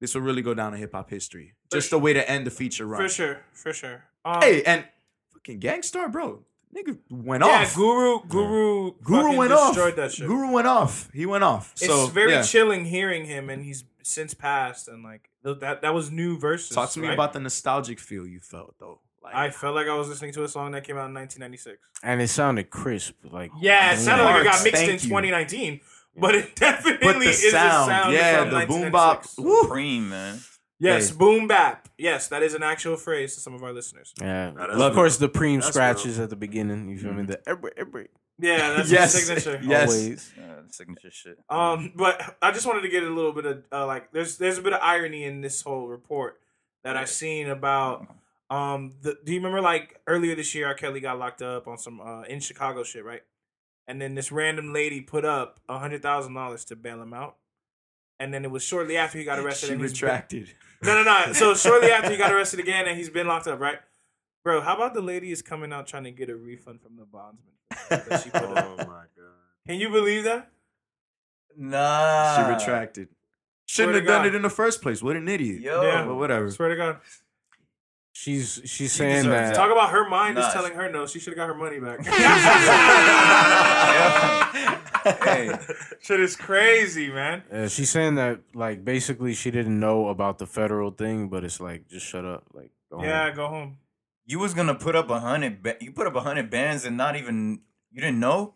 this 0.00 0.14
will 0.14 0.22
really 0.22 0.42
go 0.42 0.54
down 0.54 0.72
in 0.72 0.80
hip 0.80 0.92
hop 0.92 1.10
history. 1.10 1.54
Just 1.70 1.92
a 1.92 1.98
way 1.98 2.14
to 2.14 2.30
end 2.30 2.46
the 2.46 2.50
feature 2.50 2.86
run. 2.86 3.02
for 3.02 3.08
sure, 3.08 3.40
for 3.52 3.72
sure. 3.74 4.04
Um, 4.24 4.40
Hey, 4.40 4.62
and 4.62 4.84
fucking 5.34 5.58
Gang 5.58 5.82
Starr, 5.82 6.08
bro, 6.08 6.44
nigga 6.74 6.98
went 7.10 7.42
off. 7.42 7.50
yeah, 7.50 7.62
off. 7.62 7.74
Guru, 7.74 8.20
Guru, 8.26 8.92
Guru 9.02 9.36
went 9.36 9.52
off. 9.52 9.74
destroyed 9.74 9.96
that 9.96 10.12
shit. 10.12 10.26
Guru 10.26 10.50
went 10.50 10.66
off. 10.66 11.10
He 11.12 11.26
went 11.26 11.44
off. 11.44 11.72
it's 11.72 11.86
so 11.86 12.06
very 12.06 12.32
yeah. 12.32 12.42
chilling 12.42 12.86
hearing 12.86 13.26
him, 13.26 13.50
and 13.50 13.62
he's 13.62 13.84
since 14.02 14.32
passed, 14.32 14.88
and 14.88 15.04
like 15.04 15.28
th- 15.44 15.58
that 15.60 15.82
that 15.82 15.92
was 15.92 16.10
new 16.10 16.38
verses. 16.38 16.74
Talk 16.74 16.90
to 16.92 17.00
me 17.00 17.08
right? 17.08 17.14
about 17.14 17.34
the 17.34 17.40
nostalgic 17.40 18.00
feel 18.00 18.26
you 18.26 18.40
felt 18.40 18.76
though. 18.78 19.00
Like, 19.22 19.34
I 19.34 19.50
felt 19.50 19.74
like 19.74 19.88
I 19.88 19.94
was 19.94 20.08
listening 20.08 20.32
to 20.32 20.44
a 20.44 20.48
song 20.48 20.70
that 20.72 20.84
came 20.84 20.96
out 20.96 21.08
in 21.08 21.14
1996. 21.14 21.78
And 22.02 22.22
it 22.22 22.28
sounded 22.28 22.70
crisp. 22.70 23.14
Like 23.30 23.50
Yeah, 23.60 23.92
it 23.92 23.98
sounded 23.98 24.24
like 24.24 24.40
it 24.40 24.44
got 24.44 24.50
Marks, 24.52 24.64
mixed 24.64 24.82
in 24.82 24.88
thank 24.88 25.04
you. 25.04 25.10
2019, 26.18 26.20
but 26.20 26.34
it 26.34 26.56
definitely 26.56 27.06
but 27.12 27.18
the 27.20 27.28
is 27.30 27.50
sound, 27.50 27.90
a 27.90 27.94
sound 27.94 28.12
yeah, 28.14 28.44
from 28.44 28.60
the 28.60 28.66
boom 28.66 28.90
bop. 28.92 29.24
Supreme, 29.24 30.08
man. 30.10 30.40
Yes, 30.80 31.10
Hey. 31.10 31.16
boom 31.16 31.48
bap. 31.48 31.88
Yes, 31.98 32.28
that 32.28 32.42
is 32.44 32.54
an 32.54 32.62
actual 32.62 32.96
phrase 32.96 33.34
to 33.34 33.40
some 33.40 33.52
of 33.54 33.62
our 33.64 33.72
listeners. 33.72 34.14
Yeah, 34.20 34.52
Nah, 34.52 34.66
of 34.86 34.94
course 34.94 35.16
the 35.16 35.28
preem 35.28 35.56
That's 35.56 35.68
scratches 35.68 36.18
at 36.20 36.30
the 36.30 36.36
beginning. 36.36 36.88
You 36.88 36.98
feel 36.98 37.12
me? 37.12 37.24
The 37.24 37.40
every 37.48 37.72
every 37.76 38.08
Yeah, 38.38 38.74
that's 38.74 38.88
Yes. 38.90 39.12
his 39.14 39.26
signature. 39.26 39.60
Yes. 39.68 39.88
always. 39.90 40.32
Uh, 40.38 40.62
signature 40.70 41.10
shit. 41.10 41.38
Um, 41.50 41.92
but 41.96 42.36
I 42.40 42.52
just 42.52 42.64
wanted 42.64 42.82
to 42.82 42.88
get 42.88 43.02
a 43.02 43.10
little 43.10 43.32
bit 43.32 43.44
of 43.46 43.64
uh, 43.72 43.86
like 43.86 44.12
there's 44.12 44.38
there's 44.38 44.58
a 44.58 44.62
bit 44.62 44.72
of 44.72 44.78
irony 44.80 45.24
in 45.24 45.40
this 45.40 45.62
whole 45.62 45.88
report 45.88 46.38
that 46.84 46.96
I've 46.96 47.10
seen 47.10 47.48
about 47.50 48.06
um 48.50 48.94
the 49.02 49.18
do 49.24 49.32
you 49.32 49.40
remember 49.40 49.60
like 49.60 50.00
earlier 50.06 50.36
this 50.36 50.54
year 50.54 50.68
R. 50.68 50.74
Kelly 50.74 51.00
got 51.00 51.18
locked 51.18 51.42
up 51.42 51.66
on 51.66 51.76
some 51.76 52.00
uh 52.00 52.22
in 52.22 52.38
Chicago 52.38 52.84
shit, 52.84 53.04
right? 53.04 53.22
And 53.88 54.00
then 54.00 54.14
this 54.14 54.30
random 54.30 54.72
lady 54.72 55.00
put 55.00 55.24
up 55.24 55.58
a 55.68 55.78
hundred 55.78 56.02
thousand 56.02 56.34
dollars 56.34 56.64
to 56.66 56.76
bail 56.76 57.02
him 57.02 57.12
out. 57.14 57.36
And 58.20 58.32
then 58.32 58.44
it 58.44 58.50
was 58.50 58.62
shortly 58.62 58.96
after 58.96 59.18
he 59.18 59.24
got 59.24 59.38
arrested. 59.40 59.66
She 59.68 59.72
and 59.72 59.80
he's 59.82 59.92
retracted. 59.92 60.54
Been, 60.82 60.94
no, 60.94 61.02
no, 61.02 61.26
no. 61.26 61.32
So 61.32 61.54
shortly 61.56 61.90
after 61.90 62.10
he 62.10 62.16
got 62.16 62.30
arrested 62.32 62.60
again, 62.60 62.86
and 62.86 62.96
he's 62.96 63.08
been 63.10 63.26
locked 63.26 63.46
up, 63.48 63.58
right? 63.58 63.78
Bro, 64.44 64.60
how 64.60 64.76
about 64.76 64.94
the 64.94 65.00
lady 65.00 65.32
is 65.32 65.42
coming 65.42 65.72
out 65.72 65.86
trying 65.86 66.04
to 66.04 66.10
get 66.10 66.28
a 66.28 66.36
refund 66.36 66.80
from 66.80 66.96
the 66.96 67.04
bondsman 67.04 67.54
that 67.88 68.22
she 68.22 68.30
put 68.30 68.42
Oh 68.44 68.54
up? 68.54 68.78
my 68.78 68.84
god. 68.84 69.34
Can 69.66 69.76
you 69.80 69.88
believe 69.88 70.24
that? 70.24 70.50
Nah. 71.56 72.36
She 72.36 72.52
retracted. 72.52 73.08
Shouldn't 73.66 73.94
Swear 73.94 74.00
have 74.00 74.06
done 74.24 74.26
it 74.26 74.34
in 74.34 74.42
the 74.42 74.50
first 74.50 74.80
place. 74.80 75.02
What 75.02 75.16
an 75.16 75.28
idiot. 75.28 75.60
Yo. 75.60 75.82
Yeah. 75.82 76.04
But 76.04 76.14
whatever. 76.16 76.50
Swear 76.50 76.70
to 76.70 76.76
God. 76.76 76.98
She's 78.20 78.54
she's 78.64 78.70
She 78.70 78.88
saying 78.88 79.24
deserves 79.26 79.50
that. 79.50 79.54
Talk 79.54 79.70
about 79.70 79.90
her 79.90 80.08
mind 80.08 80.38
is 80.38 80.46
telling 80.52 80.72
her 80.74 80.90
no. 80.90 81.06
She 81.06 81.20
should 81.20 81.34
have 81.34 81.36
got 81.36 81.46
her 81.46 81.54
money 81.54 81.78
back. 81.78 82.04
hey, 85.24 85.56
Shit 86.00 86.18
is 86.20 86.34
crazy, 86.34 87.10
man. 87.10 87.44
Uh, 87.52 87.68
she's 87.68 87.90
saying 87.90 88.16
that 88.16 88.40
like 88.54 88.84
basically 88.84 89.34
she 89.34 89.52
didn't 89.52 89.78
know 89.78 90.08
about 90.08 90.38
the 90.38 90.46
federal 90.48 90.90
thing, 90.90 91.28
but 91.28 91.44
it's 91.44 91.60
like 91.60 91.86
just 91.88 92.06
shut 92.06 92.24
up. 92.24 92.42
Like 92.52 92.72
go 92.90 93.02
Yeah, 93.04 93.26
home. 93.26 93.36
go 93.36 93.46
home. 93.48 93.78
you 94.26 94.40
was 94.40 94.52
gonna 94.52 94.74
put 94.74 94.96
up 94.96 95.08
a 95.10 95.20
hundred. 95.20 95.62
Ba- 95.62 95.76
you 95.80 95.92
put 95.92 96.08
up 96.08 96.16
a 96.16 96.20
hundred 96.20 96.50
bands 96.50 96.84
and 96.84 96.96
not 96.96 97.14
even. 97.16 97.60
You 97.92 98.00
didn't 98.00 98.18
know. 98.20 98.54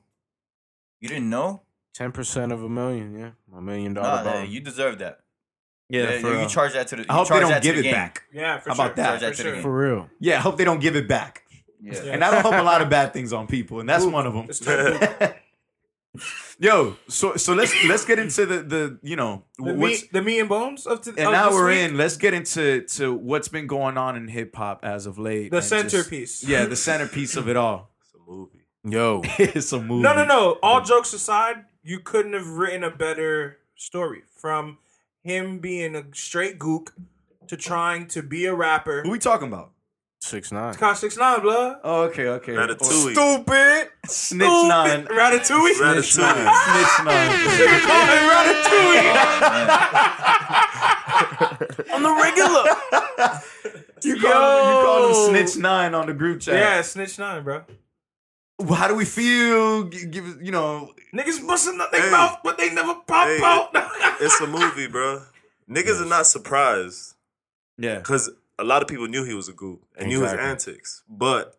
You 1.00 1.08
didn't 1.08 1.30
know. 1.30 1.62
ten 1.94 2.10
percent 2.12 2.52
of 2.52 2.62
a 2.62 2.68
million. 2.68 3.16
Yeah, 3.18 3.30
a 3.56 3.62
million 3.62 3.94
dollar 3.94 4.08
Nah, 4.08 4.22
nah, 4.24 4.32
bond. 4.40 4.50
you 4.52 4.60
deserve 4.60 4.98
that. 4.98 5.20
Yeah, 5.92 6.02
Yeah, 6.14 6.18
for 6.20 6.28
you 6.32 6.38
real. 6.38 6.48
charge 6.48 6.72
that 6.72 6.88
to 6.88 6.96
the. 6.96 7.02
I 7.08 7.12
you 7.12 7.18
hope 7.18 7.28
they 7.28 7.38
charge 7.40 7.48
don't 7.52 7.62
give 7.62 7.74
the 7.74 7.80
it 7.80 7.84
game. 7.84 7.92
back. 7.92 8.22
Yeah, 8.32 8.58
for 8.58 8.70
How 8.70 8.74
sure. 8.76 8.84
about 8.86 8.96
that? 8.96 9.06
Charge 9.08 9.20
that 9.20 9.36
For 9.36 9.42
to 9.42 9.52
sure. 9.54 9.62
For 9.62 9.76
real. 9.76 10.10
Yeah, 10.20 10.38
I 10.38 10.40
hope 10.40 10.56
they 10.56 10.64
don't 10.64 10.80
give 10.80 10.96
it 10.96 11.06
back. 11.08 11.42
Yeah. 11.82 11.94
And 12.12 12.22
I 12.24 12.30
don't 12.30 12.42
hope 12.42 12.54
a 12.54 12.62
lot 12.62 12.80
of 12.80 12.88
bad 12.88 13.12
things 13.12 13.32
on 13.32 13.46
people, 13.46 13.80
and 13.80 13.88
that's 13.88 14.04
one 14.04 14.26
of 14.26 14.32
them. 14.34 14.48
Yo, 16.58 16.94
so 17.08 17.36
so 17.36 17.54
let's 17.54 17.72
let's 17.86 18.04
get 18.04 18.18
into 18.18 18.44
the 18.46 18.62
the 18.62 18.98
you 19.02 19.16
know 19.16 19.44
The 19.58 19.72
what's 19.74 20.02
me, 20.02 20.08
the 20.12 20.22
me 20.22 20.38
and 20.40 20.48
bones 20.48 20.86
of, 20.86 21.00
to, 21.02 21.10
and 21.10 21.20
of 21.20 21.32
now 21.32 21.48
this 21.48 21.54
we're 21.54 21.68
week? 21.68 21.78
in. 21.90 21.96
Let's 21.96 22.16
get 22.18 22.34
into 22.34 22.82
to 22.82 23.14
what's 23.14 23.48
been 23.48 23.66
going 23.66 23.96
on 23.96 24.14
in 24.16 24.28
hip 24.28 24.54
hop 24.54 24.84
as 24.84 25.06
of 25.06 25.18
late. 25.18 25.50
the 25.50 25.56
and 25.56 25.62
just- 25.66 25.68
centerpiece. 25.70 26.44
yeah, 26.44 26.66
the 26.66 26.76
centerpiece 26.76 27.34
of 27.36 27.48
it 27.48 27.56
all. 27.56 27.90
It's 28.02 28.14
a 28.14 28.30
movie. 28.30 28.60
Yo, 28.84 29.22
it's 29.38 29.72
a 29.72 29.80
movie. 29.80 30.02
No, 30.02 30.14
no, 30.14 30.24
no. 30.24 30.58
All 30.62 30.82
jokes 30.82 31.12
aside, 31.14 31.64
you 31.82 31.98
couldn't 31.98 32.34
have 32.34 32.46
written 32.46 32.84
a 32.84 32.90
better 32.90 33.58
story 33.74 34.22
from 34.36 34.78
him 35.22 35.58
being 35.58 35.94
a 35.96 36.04
straight 36.12 36.58
gook 36.58 36.92
to 37.48 37.56
trying 37.56 38.06
to 38.08 38.22
be 38.22 38.46
a 38.46 38.54
rapper. 38.54 39.02
Who 39.02 39.10
we 39.10 39.18
talking 39.18 39.48
about? 39.48 39.70
six 40.20 40.52
nine. 40.52 40.74
Cost 40.74 41.00
six 41.00 41.16
nine, 41.16 41.40
blood. 41.40 41.78
Oh, 41.82 42.02
okay, 42.02 42.28
okay. 42.28 42.52
Ratatouille. 42.52 43.12
Stupid. 43.12 43.88
Snitch 44.06 44.48
nine. 44.48 45.04
Ratatouille. 45.06 45.74
Ratatouille. 45.74 46.02
Snitch 46.04 46.18
nine. 47.04 47.28
Call 47.82 48.06
him 48.06 48.22
Ratatouille. 48.30 49.12
On 51.94 52.02
the 52.02 52.12
regular. 52.22 52.64
You 54.02 54.16
call, 54.20 54.58
him, 54.58 54.66
you 54.66 54.76
call 54.84 55.00
him 55.08 55.14
Snitch 55.30 55.56
Nine 55.56 55.94
on 55.94 56.06
the 56.06 56.14
group 56.14 56.40
chat. 56.40 56.54
Yeah, 56.54 56.82
snitch 56.82 57.18
nine, 57.18 57.44
bro. 57.44 57.62
How 58.76 58.88
do 58.88 58.94
we 58.94 59.04
feel? 59.04 59.84
Give 59.84 60.40
you 60.42 60.52
know. 60.52 60.92
Niggas 61.14 61.46
busting 61.46 61.80
up 61.80 61.90
their 61.92 62.02
Hey. 62.02 62.10
mouth, 62.10 62.38
but 62.44 62.58
they 62.58 62.72
never 62.72 62.94
pop 63.06 63.26
Hey, 63.26 63.40
out. 63.42 63.70
It's 64.20 64.40
a 64.40 64.46
movie, 64.46 64.86
bro. 64.86 65.22
Niggas 65.68 66.00
are 66.00 66.06
not 66.08 66.26
surprised 66.26 67.14
Yeah. 67.76 67.98
because 67.98 68.30
a 68.58 68.64
lot 68.64 68.82
of 68.82 68.88
people 68.88 69.08
knew 69.08 69.24
he 69.24 69.34
was 69.34 69.48
a 69.48 69.52
goof 69.52 69.80
and 69.96 70.08
knew 70.08 70.22
his 70.22 70.32
antics. 70.32 71.02
But 71.08 71.58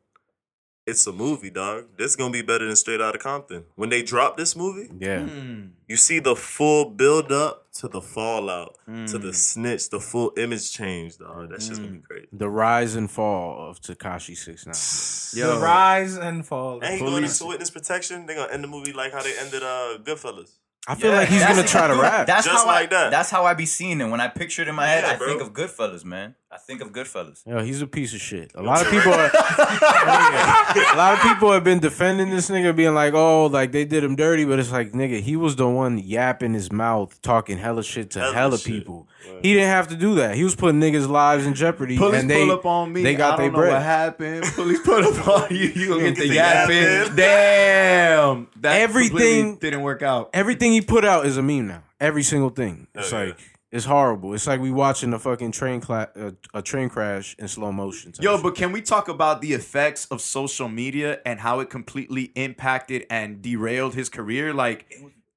it's 0.86 1.08
a 1.08 1.12
movie, 1.12 1.50
dog. 1.50 1.86
This 1.98 2.12
is 2.12 2.16
gonna 2.16 2.32
be 2.32 2.42
better 2.42 2.66
than 2.66 2.76
Straight 2.76 3.02
Outta 3.02 3.18
Compton. 3.18 3.66
When 3.76 3.90
they 3.90 4.04
drop 4.04 4.38
this 4.38 4.56
movie, 4.56 4.90
Yeah. 4.98 5.26
Hmm. 5.26 5.68
you 5.88 5.96
see 5.98 6.20
the 6.20 6.36
full 6.36 6.90
build 6.90 7.32
up 7.32 7.72
to 7.74 7.88
the 7.88 8.02
fallout, 8.02 8.78
to 8.86 9.18
the 9.18 9.28
hmm. 9.28 9.32
snitch, 9.32 9.90
the 9.90 10.00
full 10.00 10.34
image 10.38 10.72
change, 10.72 11.18
dog. 11.18 11.50
That 11.50 11.60
just 11.60 11.82
gonna 11.82 11.88
be 11.88 11.98
hmm. 11.98 12.04
great. 12.08 12.38
The 12.38 12.50
rise 12.50 12.96
and 12.96 13.10
fall 13.10 13.70
of 13.70 13.82
Tekashi 13.82 14.36
Six 14.36 14.66
Nine. 14.66 15.42
Yo. 15.42 15.56
The 15.56 15.62
rise 15.62 16.18
and 16.18 16.46
fall. 16.46 16.80
And 16.82 16.96
he 16.96 17.00
going 17.00 17.14
Police- 17.14 17.40
into 17.40 17.50
witness 17.50 17.70
protection. 17.70 18.26
They 18.26 18.36
gonna 18.36 18.52
end 18.52 18.64
the 18.64 18.68
movie 18.68 18.94
like 18.94 19.14
how 19.14 19.24
they 19.24 19.38
ended 19.38 19.64
uh 19.64 19.98
Goodfellas. 20.04 20.52
I 20.86 20.96
feel 20.96 21.12
Yeah, 21.12 21.20
like 21.20 21.30
he's 21.30 21.42
gonna 21.46 21.64
try 21.64 21.88
to 21.88 21.96
rap. 22.02 22.28
That's 22.28 22.46
Just 22.46 22.66
how 22.66 22.66
like 22.68 22.92
I, 22.92 22.96
that. 23.04 23.10
That's 23.12 23.30
how 23.30 23.46
I 23.46 23.54
be 23.54 23.66
seeing 23.66 24.02
it. 24.02 24.10
When 24.10 24.20
I 24.20 24.28
picture 24.28 24.64
it 24.64 24.68
in 24.68 24.76
my 24.76 24.86
head, 24.88 25.04
Yeah, 25.06 25.12
I 25.14 25.16
bro. 25.18 25.28
think 25.28 25.42
of 25.42 25.54
Goodfellas, 25.54 26.04
man. 26.04 26.36
I 26.52 26.58
think 26.58 26.82
of 26.82 26.92
Goodfellas. 26.92 27.42
Yo, 27.48 27.62
he's 27.64 27.82
a 27.82 27.88
piece 27.88 28.14
of 28.14 28.20
shit. 28.20 28.52
A 28.54 28.62
lot 28.62 28.82
of 28.86 28.92
people 28.92 29.12
are. 29.14 29.32
a 29.34 30.96
lot 30.98 31.14
of 31.14 31.22
people 31.22 31.52
have 31.52 31.64
been 31.64 31.80
defending 31.80 32.30
this 32.30 32.50
nigga, 32.50 32.76
being 32.76 32.94
like, 32.94 33.14
"Oh, 33.16 33.48
like 33.48 33.72
they 33.72 33.86
did 33.86 34.04
him 34.04 34.16
dirty," 34.16 34.46
but 34.46 34.60
it's 34.60 34.72
like, 34.72 34.92
nigga, 34.92 35.20
he 35.22 35.36
was 35.36 35.56
the 35.56 35.68
one 35.68 35.98
yapping 35.98 36.54
his 36.54 36.72
mouth, 36.72 37.20
talking 37.22 37.58
hella 37.58 37.84
shit 37.84 38.12
to 38.12 38.20
Hella 38.20 38.34
hella, 38.34 38.58
shit. 38.60 38.68
people. 38.74 39.08
He 39.42 39.54
didn't 39.54 39.70
have 39.70 39.88
to 39.88 39.96
do 39.96 40.16
that. 40.16 40.36
He 40.36 40.44
was 40.44 40.54
putting 40.56 40.80
niggas' 40.80 41.08
lives 41.10 41.46
in 41.48 41.54
jeopardy. 41.54 41.98
Police 41.98 42.22
and 42.22 42.30
they, 42.30 42.46
pull 42.46 42.52
up 42.52 42.66
on 42.66 42.94
me. 42.94 43.02
They 43.04 43.16
got 43.16 43.38
their 43.38 43.50
don't 43.50 43.60
what 43.60 43.82
happened. 43.82 44.44
Police 44.54 44.82
pull 44.82 45.04
up 45.04 45.28
on 45.28 45.48
you. 45.56 45.70
You 45.74 45.88
gonna 45.90 46.04
get, 46.04 46.16
Get 46.16 46.22
the 46.24 46.28
the 46.30 46.36
yapping. 46.36 46.76
yapping. 46.84 47.16
Damn. 47.16 48.48
That 48.62 48.82
Everything- 48.82 49.56
didn't 49.58 49.82
work 49.82 50.02
out. 50.02 50.30
Everything 50.34 50.73
he 50.74 50.82
put 50.82 51.06
out 51.06 51.26
is 51.26 51.38
a 51.38 51.42
meme 51.42 51.68
now. 51.68 51.84
Every 52.00 52.24
single 52.24 52.50
thing. 52.50 52.88
It's 52.96 53.12
Oh, 53.14 53.22
yeah. 53.22 53.28
like 53.30 53.38
it's 53.72 53.86
horrible. 53.86 54.34
It's 54.36 54.46
like 54.46 54.60
we 54.62 54.70
watching 54.70 55.14
a 55.14 55.20
fucking 55.20 55.52
train 55.52 55.82
cla- 55.82 56.10
uh, 56.16 56.32
a 56.54 56.62
train 56.62 56.90
crash 56.90 57.36
in 57.40 57.48
slow 57.48 57.72
motion. 57.72 58.14
Yo, 58.20 58.36
shit. 58.36 58.44
but 58.44 58.56
can 58.56 58.72
we 58.72 58.82
talk 58.82 59.08
about 59.08 59.42
the 59.42 59.54
effects 59.54 60.06
of 60.12 60.22
social 60.22 60.70
media 60.70 61.20
and 61.26 61.40
how 61.40 61.60
it 61.60 61.70
completely 61.72 62.26
impacted 62.36 63.06
and 63.10 63.42
derailed 63.42 63.96
his 63.96 64.10
career? 64.10 64.54
Like, 64.54 64.86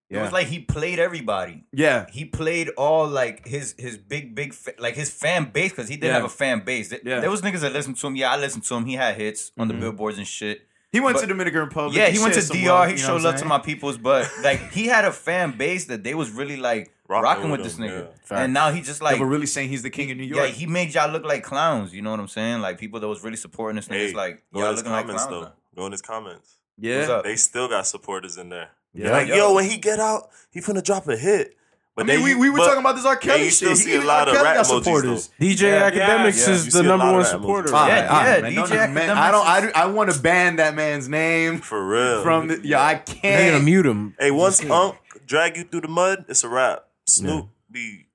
It 0.08 0.14
Yeah. 0.16 0.22
was 0.22 0.32
like 0.32 0.46
he 0.48 0.60
played 0.60 0.98
everybody. 1.00 1.64
yeah, 1.72 2.06
He 2.12 2.24
played 2.26 2.68
all 2.76 3.08
like 3.08 3.46
his 3.48 3.74
his 3.78 3.96
big 3.96 4.34
big 4.36 4.52
fa- 4.54 4.74
like 4.78 4.94
his 4.94 5.10
fan 5.10 5.50
base 5.52 5.70
because 5.72 5.88
he 5.88 5.96
did 5.96 6.08
Yeah. 6.08 6.12
have 6.14 6.24
a 6.24 6.28
fan 6.28 6.60
base. 6.64 6.90
There, 6.90 7.00
Yeah. 7.04 7.20
there 7.20 7.30
was 7.30 7.40
niggas 7.42 7.60
that 7.60 7.72
listened 7.72 7.96
to 7.96 8.06
him. 8.06 8.16
Yeah, 8.16 8.30
I 8.32 8.36
listened 8.36 8.64
to 8.64 8.74
him. 8.76 8.84
He 8.84 8.94
had 8.94 9.16
hits 9.16 9.50
on 9.58 9.66
the 9.68 9.74
Mhm. 9.74 9.80
billboards 9.80 10.18
and 10.18 10.26
shit. 10.26 10.60
He 10.96 11.00
went 11.00 11.14
But- 11.16 11.20
to 11.22 11.26
Dominican 11.28 11.60
Republic. 11.60 11.96
yeah, 11.96 12.08
he 12.08 12.18
went 12.18 12.34
to 12.34 12.40
DR. 12.40 12.68
love, 12.68 12.86
he 12.88 12.92
you 12.94 13.00
know 13.02 13.06
showed 13.06 13.22
love 13.22 13.36
to 13.36 13.44
my 13.44 13.58
peoples, 13.58 13.98
but 13.98 14.30
like 14.42 14.60
he 14.72 14.86
had 14.86 15.04
a 15.04 15.12
fan 15.12 15.52
base 15.56 15.84
that 15.86 16.02
they 16.04 16.14
was 16.14 16.30
really 16.30 16.56
like 16.56 16.90
Rocking 17.08 17.22
rocking, 17.24 17.50
with 17.52 17.60
with 17.60 17.68
this 17.70 17.78
nigga. 17.78 18.08
yeah. 18.30 18.38
And 18.42 18.52
now 18.52 18.72
he 18.72 18.80
just 18.80 19.00
Like, 19.00 19.12
like 19.12 19.20
we're 19.20 19.26
really 19.36 19.46
saying 19.46 19.68
he's 19.68 19.82
the 19.84 19.90
king 19.90 20.10
of 20.10 20.16
New 20.16 20.24
yeah, 20.24 20.36
York. 20.44 20.50
he 20.50 20.66
made 20.66 20.92
y'all 20.94 21.08
look 21.10 21.24
like 21.24 21.44
clowns. 21.44 21.94
You 21.94 22.02
know 22.02 22.10
what 22.10 22.18
I'm 22.20 22.26
saying? 22.28 22.60
Like 22.62 22.78
people 22.78 22.98
that 23.00 23.06
was 23.08 23.22
really 23.22 23.36
supporting 23.36 23.76
this 23.76 23.86
nigga. 23.88 23.92
Hey, 23.98 24.04
It's 24.06 24.14
like 24.14 24.42
go 24.52 24.60
y'all 24.60 24.70
in 24.70 24.74
his 24.76 24.84
like 24.84 25.04
comments 25.04 25.24
clowns. 25.26 25.30
though. 25.44 25.48
now. 25.48 25.52
Go 25.76 25.86
in 25.86 25.92
his 25.92 26.02
comments. 26.02 26.54
yeah, 26.78 27.20
They 27.22 27.36
still 27.36 27.68
got 27.68 27.86
supporters 27.86 28.36
in 28.38 28.48
there. 28.48 28.70
Yeah. 28.92 29.10
like, 29.12 29.28
Yo. 29.28 29.36
yo, 29.36 29.54
when 29.54 29.68
he 29.70 29.76
get 29.76 30.00
out, 30.00 30.30
he 30.50 30.60
finna 30.60 30.82
drop 30.82 31.06
a 31.06 31.16
hit. 31.16 31.54
I 31.98 32.02
mean, 32.02 32.06
then 32.08 32.22
we, 32.24 32.34
we 32.34 32.50
were 32.50 32.58
but- 32.58 32.64
talking 32.66 32.80
about 32.80 32.96
this 32.96 33.06
R. 33.06 33.16
Kelly 33.16 33.38
Hey, 33.38 33.44
you 33.46 33.50
still 33.50 33.68
shit. 33.70 33.78
see 33.78 33.90
He- 33.92 33.96
a 33.96 34.02
lot 34.02 34.28
of 34.28 34.34
rap 34.34 34.56
got 34.56 34.66
supporters. 34.66 35.30
DJ 35.40 35.60
Yeah, 35.62 35.90
Akademiks 35.90 36.46
yeah. 36.46 36.52
is 36.54 36.72
the 36.72 36.82
number 36.82 37.10
one 37.10 37.24
supporter. 37.24 37.68
emojis. 37.70 37.72
All 37.74 37.88
Yeah, 37.88 38.00
right, 38.00 38.08
all 38.10 38.42
right, 38.42 38.52
yeah. 38.52 38.60
DJ 38.62 38.70
No, 38.70 38.86
no, 38.86 38.92
man, 38.92 39.08
Akademiks 39.08 39.16
I 39.16 39.30
don't. 39.30 39.46
I, 39.46 39.60
do- 39.62 39.72
I 39.74 39.86
want 39.86 40.12
to 40.12 40.20
ban 40.20 40.56
that 40.56 40.74
man's 40.74 41.08
name 41.08 41.58
For 41.60 41.86
real. 41.86 42.22
from 42.22 42.48
the. 42.48 42.60
Yeah, 42.62 42.82
I 42.82 42.94
They're 42.94 43.04
gonna 43.04 43.50
can't. 43.52 43.64
mute 43.64 43.86
him. 43.86 44.14
Hey, 44.18 44.30
once 44.30 44.62
Unk 44.64 44.96
drag 45.26 45.56
you 45.56 45.64
through 45.64 45.80
the 45.82 45.88
mud, 45.88 46.26
it's 46.28 46.44
a 46.44 46.48
wrap. 46.50 46.84
Snoop 47.08 47.48
be 47.70 48.06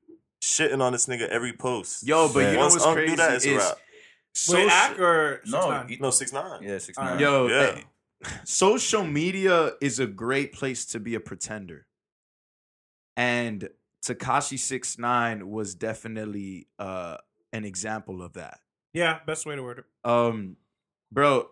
shitting 0.42 0.80
on 0.82 0.92
this 0.94 1.08
nigga 1.08 1.28
every 1.30 1.54
post. 1.54 2.06
Yo, 2.06 2.32
but 2.32 2.40
you 2.42 2.54
know 2.54 2.60
once 2.60 2.74
what's 2.74 2.86
Unk 2.86 2.96
crazy 2.98 3.12
do 3.12 3.16
that, 3.18 3.34
it's 3.34 3.46
a 3.46 3.50
is 3.50 3.58
wrap. 3.58 3.72
Wait, 3.74 3.78
social- 4.34 4.70
Ack 4.70 5.00
or 5.00 5.42
No, 5.48 5.58
6ix9ine? 5.60 6.00
No, 6.02 6.10
six 6.12 6.32
nine. 6.34 6.60
yeah, 6.62 6.78
six 6.78 6.98
nine. 7.00 7.20
Yo, 7.20 7.48
Yeah. 7.48 7.80
social 8.44 9.04
media 9.04 9.72
is 9.82 10.00
a 10.00 10.06
great 10.06 10.54
place 10.54 10.86
to 10.86 11.00
be 11.00 11.16
a 11.16 11.20
pretender. 11.20 11.88
And 13.22 13.70
Tekashi 14.04 14.58
Six 14.58 14.98
Nine 14.98 15.50
was 15.50 15.76
definitely 15.76 16.68
uh, 16.80 17.18
an 17.54 17.66
example 17.66 18.22
of 18.24 18.34
that. 18.34 18.60
Yeah, 18.94 19.20
best 19.28 19.46
way 19.46 19.56
to 19.56 19.62
word 19.62 19.80
it. 19.80 19.86
Um, 20.04 20.58
bro, 21.12 21.50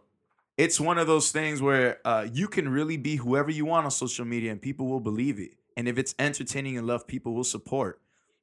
it's 0.58 0.80
one 0.80 0.98
of 0.98 1.06
those 1.08 1.32
things 1.32 1.62
where 1.62 2.00
uh, 2.06 2.26
you 2.34 2.48
can 2.48 2.70
really 2.70 2.98
be 2.98 3.18
whoever 3.18 3.52
you 3.52 3.66
want 3.66 3.86
on 3.86 3.92
social 3.92 4.26
media, 4.26 4.52
and 4.52 4.60
people 4.62 4.88
will 4.88 5.00
believe 5.00 5.40
it. 5.40 5.52
And 5.78 5.88
if 5.88 5.98
it's 5.98 6.16
entertaining 6.18 6.78
and 6.78 6.88
love, 6.88 7.06
people 7.08 7.34
will 7.36 7.44
support. 7.44 8.02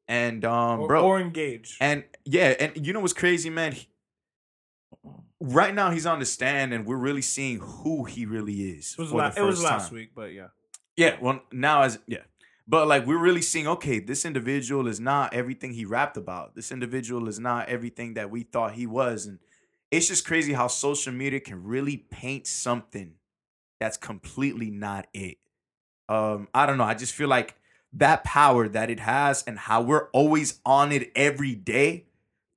And 0.09 0.45
um, 0.45 0.81
Or, 0.81 0.89
bro, 0.89 1.05
or 1.05 1.21
engage. 1.21 1.77
and 1.81 2.05
yeah, 2.25 2.55
and 2.61 2.87
you 2.87 2.93
know 2.93 3.01
what's 3.01 3.13
crazy, 3.13 3.51
man? 3.51 3.73
He- 3.73 3.89
right 5.41 5.75
now 5.75 5.91
he's 5.91 6.07
on 6.07 6.21
the 6.21 6.25
stand, 6.27 6.73
and 6.73 6.87
we're 6.87 6.97
really 6.97 7.23
seeing 7.23 7.59
who 7.59 8.05
he 8.05 8.25
really 8.25 8.71
is. 8.71 8.95
it 8.97 9.03
was, 9.03 9.13
la- 9.13 9.33
it 9.37 9.43
was 9.43 9.63
last 9.63 9.89
time. 9.89 9.97
week, 9.97 10.11
but 10.15 10.33
yeah. 10.33 10.49
Yeah, 10.97 11.17
well, 11.21 11.43
now 11.53 11.83
as 11.83 11.99
yeah, 12.07 12.21
but 12.69 12.89
like 12.89 13.07
we're 13.07 13.19
really 13.19 13.43
seeing, 13.43 13.67
okay, 13.69 13.99
this 14.01 14.25
individual 14.25 14.89
is 14.89 14.99
not 14.99 15.33
everything 15.33 15.73
he 15.73 15.85
rapped 15.85 16.17
about. 16.17 16.55
This 16.55 16.73
individual 16.73 17.29
is 17.29 17.39
not 17.39 17.69
everything 17.69 18.15
that 18.15 18.31
we 18.31 18.43
thought 18.43 18.73
he 18.73 18.87
was, 18.87 19.27
and 19.27 19.39
it's 19.91 20.09
just 20.09 20.27
crazy 20.27 20.53
how 20.53 20.67
social 20.67 21.13
media 21.13 21.41
can 21.41 21.63
really 21.63 21.97
paint 21.97 22.47
something 22.47 23.15
that's 23.79 23.97
completely 23.97 24.71
not 24.71 25.07
it. 25.13 25.39
Um, 26.09 26.49
I 26.55 26.67
don't 26.67 26.79
know. 26.79 26.85
I 26.85 26.95
just 26.95 27.15
feel 27.15 27.29
like 27.29 27.57
that 27.93 28.25
power 28.25 28.69
that 28.69 28.91
it 28.91 29.01
has, 29.01 29.45
and 29.47 29.59
how 29.59 29.83
we're 29.83 30.09
always 30.11 30.61
on 30.65 30.93
it 30.93 31.13
every 31.15 31.55
day, 31.55 32.07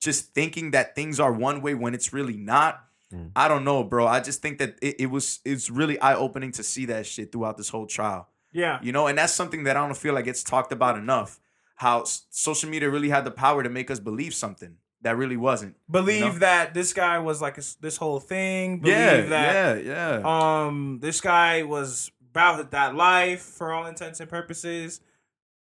just 0.02 0.34
thinking 0.34 0.72
that 0.72 0.96
things 0.96 1.20
are 1.20 1.32
one 1.32 1.62
way 1.62 1.76
when 1.76 1.94
it's 1.94 2.14
really 2.14 2.38
not. 2.38 2.84
Mm. 3.14 3.32
I 3.36 3.48
don't 3.48 3.64
know, 3.64 3.84
bro. 3.84 4.08
I 4.08 4.22
just 4.22 4.42
think 4.42 4.60
that 4.60 4.78
it, 4.82 5.02
it 5.02 5.06
was 5.08 5.40
it's 5.46 5.70
really 5.70 6.00
eye 6.00 6.16
opening 6.16 6.52
to 6.54 6.64
see 6.64 6.86
that 6.86 7.06
shit 7.06 7.32
throughout 7.32 7.58
this 7.58 7.70
whole 7.70 7.86
trial. 7.86 8.29
Yeah. 8.52 8.80
You 8.82 8.92
know, 8.92 9.08
and 9.08 9.18
that's 9.18 9.34
something 9.34 9.64
that 9.66 9.78
I 9.78 9.86
don't 9.86 9.98
feel 9.98 10.14
like 10.14 10.28
it's 10.28 10.44
talked 10.44 10.72
about 10.72 10.98
enough. 10.98 11.40
How 11.76 12.02
s- 12.02 12.26
social 12.30 12.70
media 12.70 12.90
really 12.90 13.10
had 13.10 13.24
the 13.26 13.32
power 13.32 13.64
to 13.64 13.70
make 13.70 13.90
us 13.92 14.00
believe 14.00 14.34
something 14.34 14.78
that 15.02 15.16
really 15.18 15.38
wasn't. 15.38 15.76
Believe 15.90 16.20
You 16.26 16.32
know? 16.34 16.40
that 16.40 16.74
this 16.74 16.92
guy 16.94 17.20
was 17.20 17.42
like 17.42 17.58
a 17.58 17.64
this 17.80 17.98
whole 17.98 18.20
thing. 18.20 18.80
Believe 18.80 18.96
Yeah, 18.98 19.22
that 19.30 19.86
yeah, 19.86 20.20
yeah. 20.20 20.66
um 20.66 21.00
this 21.02 21.22
guy 21.22 21.64
was 21.64 22.12
about 22.32 22.72
that 22.72 22.96
life 22.96 23.42
for 23.42 23.72
all 23.74 23.86
intents 23.86 24.20
and 24.20 24.30
purposes. 24.30 25.00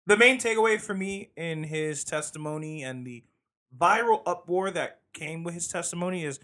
The 0.06 0.16
main 0.16 0.38
takeaway 0.38 0.80
for 0.80 0.94
me 0.94 1.30
in 1.36 1.64
his 1.64 2.04
testimony 2.04 2.84
and 2.84 3.04
the 3.06 3.24
viral 3.76 4.22
uproar 4.24 4.70
that 4.70 5.00
came 5.12 5.42
with 5.42 5.54
his 5.54 5.66
testimony 5.66 6.22
is 6.24 6.38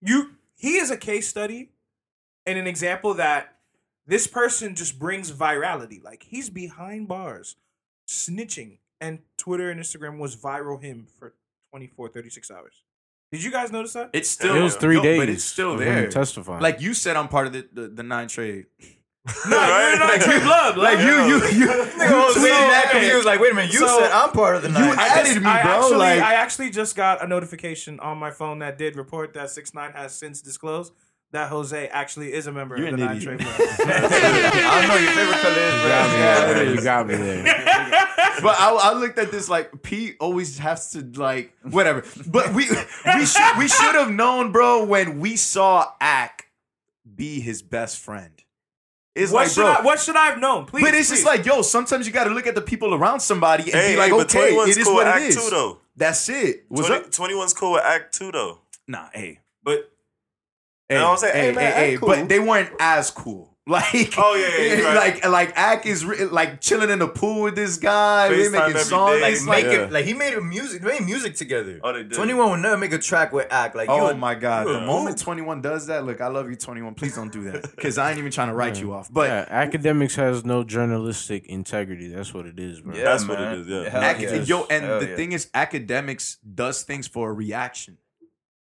you 0.00 0.30
he 0.56 0.76
is 0.78 0.90
a 0.90 0.96
case 0.96 1.28
study 1.28 1.70
and 2.46 2.58
an 2.58 2.66
example 2.66 3.12
that 3.14 3.57
this 4.08 4.26
person 4.26 4.74
just 4.74 4.98
brings 4.98 5.30
virality. 5.30 6.02
Like 6.02 6.24
he's 6.28 6.50
behind 6.50 7.06
bars, 7.06 7.54
snitching, 8.08 8.78
and 9.00 9.20
Twitter 9.36 9.70
and 9.70 9.78
Instagram 9.80 10.18
was 10.18 10.34
viral 10.36 10.82
him 10.82 11.06
for 11.18 11.34
24, 11.70 12.08
36 12.08 12.50
hours. 12.50 12.72
Did 13.30 13.44
you 13.44 13.50
guys 13.52 13.70
notice 13.70 13.92
that? 13.92 14.10
It's 14.14 14.30
still 14.30 14.56
It 14.56 14.62
was 14.62 14.74
three 14.76 14.96
yo, 14.96 15.02
days, 15.02 15.18
but 15.20 15.28
it's 15.28 15.44
still 15.44 15.76
there. 15.76 16.08
testifying. 16.08 16.62
Like 16.62 16.80
you 16.80 16.94
said, 16.94 17.14
I'm 17.16 17.28
part 17.28 17.46
of 17.46 17.52
the 17.52 17.68
the, 17.72 17.88
the 17.88 18.02
nine 18.02 18.28
Trey. 18.28 18.64
No, 19.46 19.58
you're 19.58 19.98
not 19.98 20.18
Trey 20.22 20.40
Blood. 20.40 20.78
Like 20.78 21.00
you, 21.00 21.04
you, 21.26 21.34
you. 21.60 21.66
Nigga 21.66 22.24
was 22.26 22.34
So, 22.36 22.42
waiting 22.42 22.56
that 22.68 22.84
okay. 22.88 23.00
confused. 23.00 23.26
Like, 23.26 23.38
wait 23.40 23.52
a 23.52 23.54
minute, 23.54 23.74
you 23.74 23.80
So, 23.80 23.98
said 24.00 24.10
I'm 24.10 24.30
part 24.30 24.56
of 24.56 24.62
the 24.62 24.68
you 24.68 24.74
nine. 24.74 24.98
added 24.98 25.26
just- 25.26 25.40
me, 25.40 25.44
I 25.44 25.62
bro, 25.64 25.72
Actually, 25.72 25.98
like- 25.98 26.22
I 26.22 26.34
actually 26.34 26.70
just 26.70 26.96
got 26.96 27.22
a 27.22 27.26
notification 27.26 28.00
on 28.00 28.16
my 28.16 28.30
phone 28.30 28.60
that 28.60 28.78
did 28.78 28.96
report 28.96 29.34
that 29.34 29.50
six 29.50 29.74
nine 29.74 29.92
has 29.92 30.14
since 30.14 30.40
disclosed 30.40 30.94
that 31.32 31.50
Jose 31.50 31.88
actually 31.88 32.32
is 32.32 32.46
a 32.46 32.52
member 32.52 32.76
You're 32.78 32.88
of 32.88 32.96
the 32.98 33.04
Nine 33.04 33.16
idiot. 33.16 33.38
Trey 33.40 33.44
Blood. 33.44 33.60
I 33.60 34.80
don't 34.80 34.88
know 34.88 34.96
your 34.96 35.12
favorite 35.12 35.40
color 35.40 36.66
is 36.66 36.76
you 36.76 36.84
got 36.84 37.06
me 37.06 37.14
there. 37.14 37.44
You 37.44 37.44
got 37.44 37.86
me 37.86 37.94
there. 37.94 38.04
But 38.40 38.54
I, 38.60 38.70
I 38.70 38.92
looked 38.94 39.18
at 39.18 39.30
this 39.32 39.48
like 39.48 39.82
Pete 39.82 40.16
always 40.20 40.58
has 40.58 40.92
to 40.92 41.00
like 41.20 41.52
whatever. 41.62 42.04
But 42.26 42.54
we 42.54 42.68
we 42.70 43.26
should 43.26 43.58
we 43.58 43.68
should 43.68 43.94
have 43.94 44.10
known, 44.10 44.52
bro, 44.52 44.84
when 44.84 45.18
we 45.18 45.36
saw 45.36 45.86
Ack 46.00 46.46
be 47.16 47.40
his 47.40 47.62
best 47.62 47.98
friend. 47.98 48.32
It's 49.14 49.32
what 49.32 49.40
like, 49.44 49.48
should 49.50 49.62
bro. 49.62 49.72
I? 49.72 49.82
What 49.82 49.98
should 50.00 50.14
I 50.16 50.26
have 50.26 50.38
known? 50.38 50.66
Please. 50.66 50.82
but 50.84 50.94
it's 50.94 51.08
just 51.10 51.24
like, 51.26 51.44
yo, 51.44 51.62
sometimes 51.62 52.06
you 52.06 52.12
got 52.12 52.24
to 52.24 52.30
look 52.30 52.46
at 52.46 52.54
the 52.54 52.60
people 52.62 52.94
around 52.94 53.18
somebody 53.18 53.64
and 53.64 53.72
Hey, 53.72 53.94
be 53.94 53.98
like, 53.98 54.12
hey, 54.12 54.20
okay, 54.20 54.52
21's 54.56 54.76
it 54.76 54.80
is 54.80 54.86
cool 54.86 54.94
what 54.94 55.06
with 55.06 55.16
it 55.16 55.18
Act 55.22 55.28
is. 55.30 55.34
Two 55.44 55.50
though. 55.50 55.78
That's 55.96 56.28
it. 56.28 56.64
What's 56.68 56.86
20, 56.86 57.04
up? 57.04 57.10
21's 57.10 57.54
cool 57.54 57.72
with 57.72 57.82
Act 57.82 58.14
Two 58.14 58.30
though. 58.30 58.60
Nah, 58.86 59.08
hey, 59.12 59.40
But 59.64 59.90
hey, 60.88 60.94
know 60.96 61.04
what 61.04 61.10
I'm 61.12 61.18
saying? 61.18 61.34
hey, 61.34 61.46
Hey, 61.48 61.52
man, 61.54 61.72
hey, 61.72 61.90
hey, 61.90 61.96
cool. 61.96 62.08
but 62.08 62.28
they 62.28 62.38
weren't 62.38 62.70
as 62.80 63.10
cool. 63.10 63.54
Like, 63.68 64.14
Oh, 64.16 64.34
yeah, 64.34 64.64
yeah, 64.64 64.74
you're 64.78 64.86
right. 64.86 65.22
like, 65.22 65.28
like 65.28 65.52
Ack 65.58 65.84
is 65.84 66.02
re- 66.02 66.24
like 66.24 66.58
chilling 66.62 66.88
in 66.88 67.00
the 67.00 67.06
pool 67.06 67.42
with 67.42 67.54
this 67.54 67.76
guy. 67.76 68.30
They 68.30 68.48
making 68.48 68.54
every 68.60 68.80
songs. 68.80 69.20
Like, 69.20 69.32
It's 69.34 69.44
make 69.44 69.66
like, 69.66 69.74
it, 69.74 69.92
like 69.92 70.04
he 70.06 70.14
made 70.14 70.32
a 70.32 70.40
music, 70.40 70.80
they 70.80 70.98
made 70.98 71.04
music 71.04 71.34
together. 71.34 71.78
Oh, 71.84 71.92
they 71.92 71.98
did. 72.04 72.14
Twenty 72.14 72.32
One 72.32 72.50
would 72.50 72.60
never 72.60 72.78
make 72.78 72.94
a 72.94 72.98
track 72.98 73.30
with 73.30 73.46
Act 73.52 73.76
like 73.76 73.90
Oh 73.90 74.14
my 74.14 74.34
god! 74.34 74.68
The 74.68 74.80
moment 74.80 75.18
Twenty 75.18 75.42
One 75.42 75.60
does 75.60 75.86
that, 75.88 76.06
look, 76.06 76.22
I 76.22 76.28
love 76.28 76.48
you, 76.48 76.56
Twenty 76.56 76.80
One. 76.80 76.94
Please 76.94 77.14
don't 77.14 77.30
do 77.30 77.42
that 77.50 77.60
because 77.76 77.98
I 77.98 78.08
ain't 78.08 78.18
even 78.18 78.32
trying 78.32 78.48
to 78.48 78.54
write 78.54 78.80
you 78.80 78.94
off. 78.94 79.12
But 79.12 79.28
yeah, 79.28 79.66
Akademiks 79.66 80.14
has 80.16 80.46
no 80.46 80.64
journalistic 80.64 81.44
integrity. 81.44 82.08
That's 82.08 82.32
what 82.32 82.46
it 82.46 82.58
is, 82.58 82.80
bro. 82.80 82.94
Yeah, 82.96 83.04
That's 83.04 83.28
what 83.28 83.38
it 83.38 83.52
is, 83.58 83.66
yeah. 83.66 83.90
Hell 83.90 84.02
Ac- 84.02 84.22
yes. 84.22 84.48
yo, 84.48 84.66
and 84.70 84.82
Hell 84.86 85.00
the 85.00 85.08
yeah. 85.10 85.16
thing 85.16 85.32
is, 85.32 85.44
Akademiks 85.52 86.38
does 86.54 86.84
things 86.84 87.06
for 87.06 87.28
a 87.28 87.32
reaction. 87.34 87.98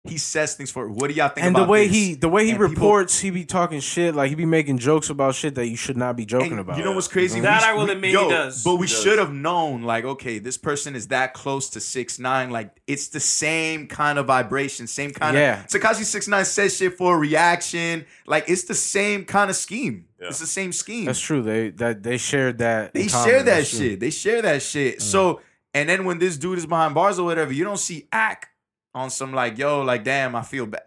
He 0.09 0.19
says 0.19 0.55
things 0.55 0.71
for. 0.71 0.89
What 0.89 1.09
do 1.09 1.15
y'all 1.15 1.29
think? 1.29 1.47
and 1.47 1.55
the 1.55 1.65
way 1.65 1.87
this? 1.87 1.97
he 1.97 2.15
the 2.15 2.29
way 2.29 2.45
he 2.45 2.51
And 2.53 2.59
people- 2.59 2.73
reports, 2.75 3.19
he 3.19 3.31
be 3.31 3.45
talking 3.45 3.81
shit 3.81 4.15
like 4.15 4.29
he 4.31 4.35
be 4.35 4.47
making 4.47 4.79
jokes 4.79 5.11
about 5.11 5.35
shit 5.35 5.55
that 5.57 5.67
you 5.69 5.77
should 5.77 5.97
not 5.97 6.17
be 6.17 6.25
joking 6.25 6.59
about. 6.59 6.79
You 6.79 6.85
know 6.85 6.93
what's 6.93 7.09
crazy? 7.09 7.41
That 7.41 7.63
We- 7.63 7.69
I 7.69 7.73
will 7.75 7.87
we- 7.87 7.93
admit 7.93 8.11
he 8.11 8.17
does. 8.29 8.63
But 8.65 8.77
we 8.77 8.87
should 8.87 9.19
have 9.19 9.33
known, 9.33 9.83
like, 9.83 10.05
okay, 10.05 10.39
this 10.39 10.57
person 10.57 10.95
is 10.97 11.09
that 11.09 11.35
close 11.35 11.71
to 11.71 11.81
six 11.81 12.19
nine. 12.19 12.51
Like, 12.51 12.71
it's 12.87 13.09
the 13.09 13.21
same 13.21 13.87
kind 13.87 14.19
of 14.19 14.27
vibration, 14.27 14.87
same 14.87 15.11
kind 15.13 15.37
Yeah. 15.37 15.61
of. 15.65 15.67
Tekashi 15.69 16.05
six 16.05 16.27
nine 16.29 16.45
says 16.45 16.77
shit 16.77 16.97
for 16.97 17.15
a 17.15 17.19
reaction. 17.19 18.05
Like, 18.27 18.45
it's 18.49 18.65
the 18.65 18.75
same 18.75 19.25
kind 19.25 19.51
of 19.51 19.57
scheme. 19.57 20.07
Yeah. 20.21 20.29
It's 20.29 20.41
the 20.41 20.47
same 20.47 20.73
scheme. 20.73 21.05
That's 21.05 21.21
true. 21.21 21.43
They 21.43 21.71
that 21.71 22.03
they 22.03 22.17
shared 22.19 22.59
that. 22.59 22.93
They 22.95 23.03
in 23.03 23.09
common. 23.09 23.29
share 23.29 23.43
that 23.43 23.57
That's 23.59 23.71
true. 23.71 23.79
shit. 23.79 24.01
They 24.01 24.11
share 24.11 24.43
that 24.43 24.63
shit. 24.63 24.97
Uh-huh. 24.97 25.05
So, 25.05 25.41
and 25.75 25.89
then 25.89 26.05
when 26.05 26.19
this 26.19 26.37
dude 26.37 26.59
is 26.59 26.67
behind 26.67 26.95
bars 26.95 27.19
or 27.19 27.25
whatever, 27.25 27.53
you 27.53 27.63
don't 27.63 27.79
see 27.79 28.09
act 28.11 28.49
on 28.99 29.11
some 29.11 29.33
like, 29.33 29.57
yo, 29.59 29.83
like, 29.83 30.05
damn, 30.05 30.35
I 30.37 30.43
feel 30.43 30.67
bad. 30.67 30.83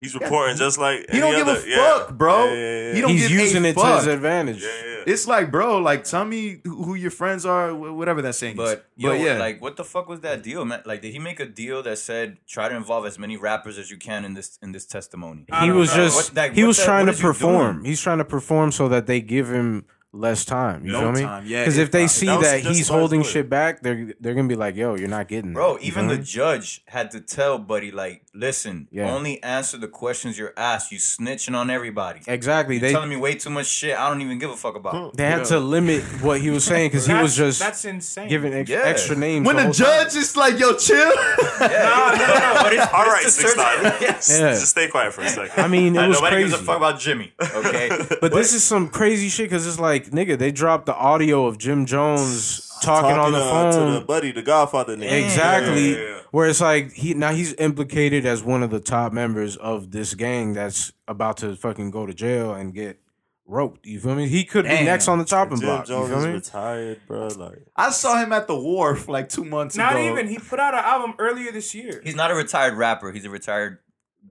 He's 0.00 0.14
reporting 0.14 0.56
just 0.56 0.78
like 0.78 1.06
He 1.10 1.18
don't 1.18 1.34
any 1.34 1.38
give 1.38 1.48
a 1.48 1.50
other- 1.58 1.68
yeah. 1.68 1.76
fuck, 1.98 2.16
bro. 2.16 2.44
Yeah, 2.44 2.54
yeah, 2.54 2.60
yeah. 2.88 2.94
He 2.94 3.00
don't 3.00 3.10
He's 3.10 3.28
give 3.28 3.36
a 3.36 3.42
using 3.42 3.64
it 3.64 3.76
to 3.76 3.96
his 3.96 4.06
advantage. 4.06 4.62
Yeah, 4.62 4.68
yeah. 4.68 4.94
It's 5.12 5.26
like, 5.26 5.50
bro, 5.50 5.78
like, 5.78 6.04
tell 6.04 6.24
me 6.24 6.60
who 6.62 6.84
who 6.84 6.94
your 6.94 7.10
friends 7.10 7.44
are, 7.44 7.70
wh- 7.72 7.96
whatever 7.96 8.22
that 8.22 8.34
saying 8.36 8.52
is. 8.52 8.58
But 8.58 8.86
yo, 8.94 9.10
but 9.10 9.20
yeah, 9.20 9.38
like, 9.38 9.60
what 9.60 9.76
the 9.76 9.82
fuck 9.82 10.08
was 10.08 10.20
that 10.20 10.44
deal, 10.44 10.64
man? 10.64 10.82
Like, 10.86 11.02
did 11.02 11.12
he 11.12 11.18
make 11.18 11.40
a 11.40 11.46
deal 11.46 11.82
that 11.82 11.98
said 11.98 12.36
try 12.46 12.68
to 12.68 12.76
involve 12.76 13.06
as 13.06 13.18
many 13.18 13.36
rappers 13.36 13.76
as 13.76 13.90
you 13.90 13.96
can 13.96 14.24
in 14.24 14.34
this 14.34 14.56
in 14.62 14.70
this 14.70 14.86
testimony? 14.86 15.46
He 15.62 15.70
was 15.72 15.90
know. 15.90 16.04
just 16.04 16.16
What- 16.16 16.36
like, 16.36 16.52
he 16.54 16.62
was 16.62 16.76
the- 16.76 16.84
trying 16.84 17.06
to 17.06 17.12
perform. 17.12 17.76
doing? 17.78 17.84
He's 17.86 18.00
trying 18.00 18.18
to 18.18 18.24
perform 18.24 18.70
so 18.70 18.86
that 18.88 19.06
they 19.08 19.20
give 19.20 19.48
him 19.50 19.84
less 20.12 20.44
time. 20.44 20.84
You 20.84 20.92
No 20.92 21.00
feel 21.00 21.12
me? 21.12 21.20
time, 21.22 21.44
yeah, 21.46 21.62
Because 21.62 21.78
if 21.78 21.90
they 21.90 22.06
see 22.06 22.26
That 22.26 22.40
that 22.40 22.60
he's 22.60 22.88
holding 22.88 23.22
shit 23.22 23.48
back, 23.50 23.82
they're 23.82 24.12
they're 24.20 24.34
gonna 24.34 24.48
be 24.48 24.56
like, 24.56 24.76
"Yo, 24.76 24.94
you're 24.96 25.08
not 25.08 25.28
getting 25.28 25.52
Bro, 25.52 25.74
that." 25.74 25.82
You 25.82 25.88
even 25.88 26.08
the 26.08 26.18
judge 26.18 26.82
had 26.86 27.10
to 27.12 27.20
tell 27.20 27.58
Buddy, 27.58 27.90
like, 27.90 28.22
listen, 28.38 28.86
Yeah. 28.90 29.12
only 29.14 29.42
answer 29.42 29.76
the 29.78 29.88
questions 29.88 30.38
you're 30.38 30.54
asked. 30.56 30.92
You 30.92 30.98
snitching 30.98 31.54
on 31.56 31.70
everybody. 31.70 32.20
exactly 32.26 32.76
You're 32.76 32.82
they 32.88 32.92
telling 32.92 33.08
me 33.10 33.16
way 33.16 33.34
too 33.34 33.50
much 33.50 33.66
shit. 33.66 33.98
I 33.98 34.08
don't 34.08 34.22
even 34.22 34.38
give 34.38 34.50
a 34.50 34.56
fuck 34.56 34.76
about. 34.76 34.94
Hmm. 34.94 35.16
they 35.16 35.24
had 35.26 35.44
to 35.46 35.58
limit 35.58 36.02
what 36.22 36.40
he 36.40 36.50
was 36.50 36.64
saying 36.64 36.90
because 36.90 37.06
he 37.06 37.14
was 37.14 37.36
just 37.36 37.58
that's 37.60 37.84
insane. 37.84 38.28
giving 38.28 38.54
ex- 38.54 38.70
Yeah. 38.70 38.82
extra 38.84 39.16
names. 39.16 39.46
when 39.46 39.56
the 39.56 39.62
the 39.62 39.66
whole 39.66 39.72
time. 39.74 40.04
judge 40.04 40.16
is 40.16 40.36
like, 40.36 40.58
yo, 40.58 40.74
chill. 40.76 40.96
Yeah, 41.60 41.66
no, 41.66 42.24
no, 42.24 42.54
no. 42.54 42.62
But 42.62 42.72
it's, 42.72 42.92
All 42.92 43.04
but 43.04 43.08
right, 43.08 43.22
six 43.24 43.52
certain- 43.54 43.92
Yes. 44.00 44.30
Yeah. 44.30 44.50
Just 44.52 44.68
stay 44.68 44.86
quiet 44.88 45.12
for 45.12 45.22
a 45.22 45.28
second. 45.28 45.62
I 45.64 45.66
mean, 45.66 45.96
it 45.96 46.06
was 46.06 46.18
Nobody 46.18 46.36
crazy. 46.36 46.50
gives 46.50 46.62
a 46.62 46.64
fuck 46.64 46.76
about 46.76 47.00
Jimmy. 47.00 47.32
Okay, 47.42 47.88
But 48.20 48.32
this 48.32 48.52
is 48.52 48.62
some 48.62 48.88
crazy 48.88 49.28
shit 49.28 49.46
because 49.50 49.66
it's 49.66 49.80
like, 49.80 50.10
nigga, 50.10 50.38
they 50.38 50.52
dropped 50.52 50.86
the 50.86 50.94
audio 50.94 51.46
of 51.46 51.58
Jim 51.58 51.84
Jones 51.86 52.67
talking, 52.80 53.18
on 53.18 53.32
the 53.32 53.38
uh, 53.38 53.72
phone. 53.72 53.86
to 53.94 53.98
the 54.00 54.04
buddy, 54.04 54.32
the 54.32 54.42
Godfather 54.42 54.96
name. 54.96 55.24
Exactly. 55.24 55.92
Yeah, 55.92 55.98
yeah, 55.98 56.08
yeah. 56.08 56.20
Where 56.30 56.48
it's 56.48 56.60
like 56.60 56.92
he 56.92 57.14
now 57.14 57.32
he's 57.32 57.54
implicated 57.54 58.26
as 58.26 58.42
one 58.42 58.62
of 58.62 58.70
the 58.70 58.80
top 58.80 59.12
members 59.12 59.56
of 59.56 59.90
this 59.90 60.14
gang 60.14 60.52
that's 60.52 60.92
about 61.06 61.38
to 61.38 61.56
fucking 61.56 61.90
go 61.90 62.04
to 62.06 62.12
jail 62.12 62.52
and 62.52 62.74
get 62.74 63.00
roped. 63.46 63.86
You 63.86 63.98
feel 63.98 64.14
me? 64.14 64.28
He 64.28 64.44
could 64.44 64.64
be 64.64 64.84
next 64.84 65.08
on 65.08 65.18
the 65.18 65.24
chopping 65.24 65.58
Jim 65.58 65.68
block. 65.68 65.86
Jones 65.86 66.10
you 66.10 66.16
feel 66.16 66.26
me? 66.26 66.32
retired, 66.34 67.00
bro. 67.06 67.28
Like 67.28 67.62
I 67.76 67.90
saw 67.90 68.22
him 68.22 68.32
at 68.32 68.46
the 68.46 68.56
wharf 68.58 69.08
like 69.08 69.30
two 69.30 69.44
months 69.44 69.76
Not 69.76 69.92
ago. 69.94 70.02
even. 70.12 70.28
He 70.28 70.38
put 70.38 70.60
out 70.60 70.74
an 70.74 70.80
album 70.84 71.14
earlier 71.18 71.50
this 71.50 71.74
year. 71.74 72.00
he's 72.04 72.14
not 72.14 72.30
a 72.30 72.34
retired 72.34 72.74
rapper. 72.74 73.10
He's 73.10 73.24
a 73.24 73.30
retired 73.30 73.78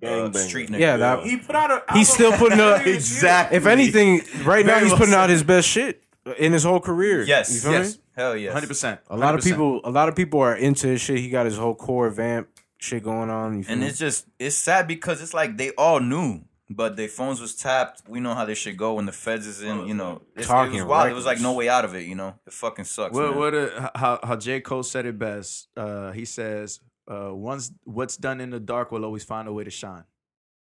uh, 0.03 0.31
street 0.33 0.69
nigga. 0.69 0.79
Yeah, 0.79 0.97
that- 0.97 1.23
He 1.23 1.37
put 1.37 1.55
out 1.55 1.71
a. 1.71 1.93
He's 1.93 2.09
still 2.13 2.31
putting 2.33 2.59
up 2.59 2.85
exactly. 2.85 3.57
If 3.57 3.65
anything, 3.65 4.21
right 4.43 4.65
now 4.65 4.79
he's 4.79 4.93
putting 4.93 5.15
out 5.15 5.31
his 5.31 5.41
best 5.41 5.67
shit 5.67 6.03
in 6.37 6.53
his 6.53 6.63
whole 6.63 6.79
career. 6.79 7.23
Yes, 7.23 7.51
you 7.53 7.59
feel 7.61 7.71
yes, 7.71 7.95
me? 7.97 8.01
Hell 8.17 8.35
yes, 8.35 8.51
hundred 8.51 8.67
percent. 8.67 8.99
A 9.09 9.15
lot 9.15 9.35
of 9.35 9.43
people, 9.43 9.79
a 9.85 9.91
lot 9.91 10.09
of 10.09 10.15
people 10.15 10.41
are 10.41 10.55
into 10.55 10.87
his 10.87 10.99
shit. 10.99 11.19
He 11.19 11.29
got 11.29 11.45
his 11.45 11.57
whole 11.57 11.75
core 11.75 12.09
vamp 12.09 12.49
shit 12.79 13.03
going 13.03 13.29
on. 13.29 13.59
You 13.59 13.65
And 13.69 13.81
me? 13.81 13.87
it's 13.87 13.97
just 13.97 14.27
it's 14.39 14.57
sad 14.57 14.87
because 14.87 15.21
it's 15.21 15.33
like 15.33 15.55
they 15.55 15.71
all 15.71 15.99
knew, 15.99 16.41
but 16.69 16.95
their 16.97 17.07
phones 17.07 17.39
was 17.39 17.55
tapped. 17.55 18.01
We 18.09 18.19
know 18.19 18.33
how 18.33 18.45
this 18.45 18.57
shit 18.57 18.75
go 18.75 18.95
when 18.95 19.05
the 19.05 19.11
feds 19.11 19.47
is 19.47 19.61
in. 19.61 19.87
You 19.87 19.93
know, 19.93 20.21
it's, 20.35 20.45
it 20.45 20.49
Talking 20.49 20.73
was 20.73 20.83
wild. 20.85 21.11
It 21.11 21.13
was 21.13 21.25
like 21.25 21.39
no 21.39 21.53
way 21.53 21.69
out 21.69 21.85
of 21.85 21.95
it. 21.95 22.03
You 22.03 22.15
know, 22.15 22.35
it 22.45 22.53
fucking 22.53 22.85
sucks. 22.85 23.13
What, 23.13 23.29
man. 23.31 23.39
what 23.39 23.53
uh, 23.55 23.91
how 23.95 24.19
how 24.23 24.35
J 24.35 24.59
Cole 24.61 24.83
said 24.83 25.05
it 25.05 25.17
best. 25.17 25.69
Uh, 25.77 26.11
he 26.11 26.25
says, 26.25 26.79
uh, 27.09 27.33
"Once 27.33 27.71
what's 27.85 28.17
done 28.17 28.41
in 28.41 28.49
the 28.49 28.59
dark 28.59 28.91
will 28.91 29.05
always 29.05 29.23
find 29.23 29.47
a 29.47 29.53
way 29.53 29.63
to 29.63 29.71
shine." 29.71 30.03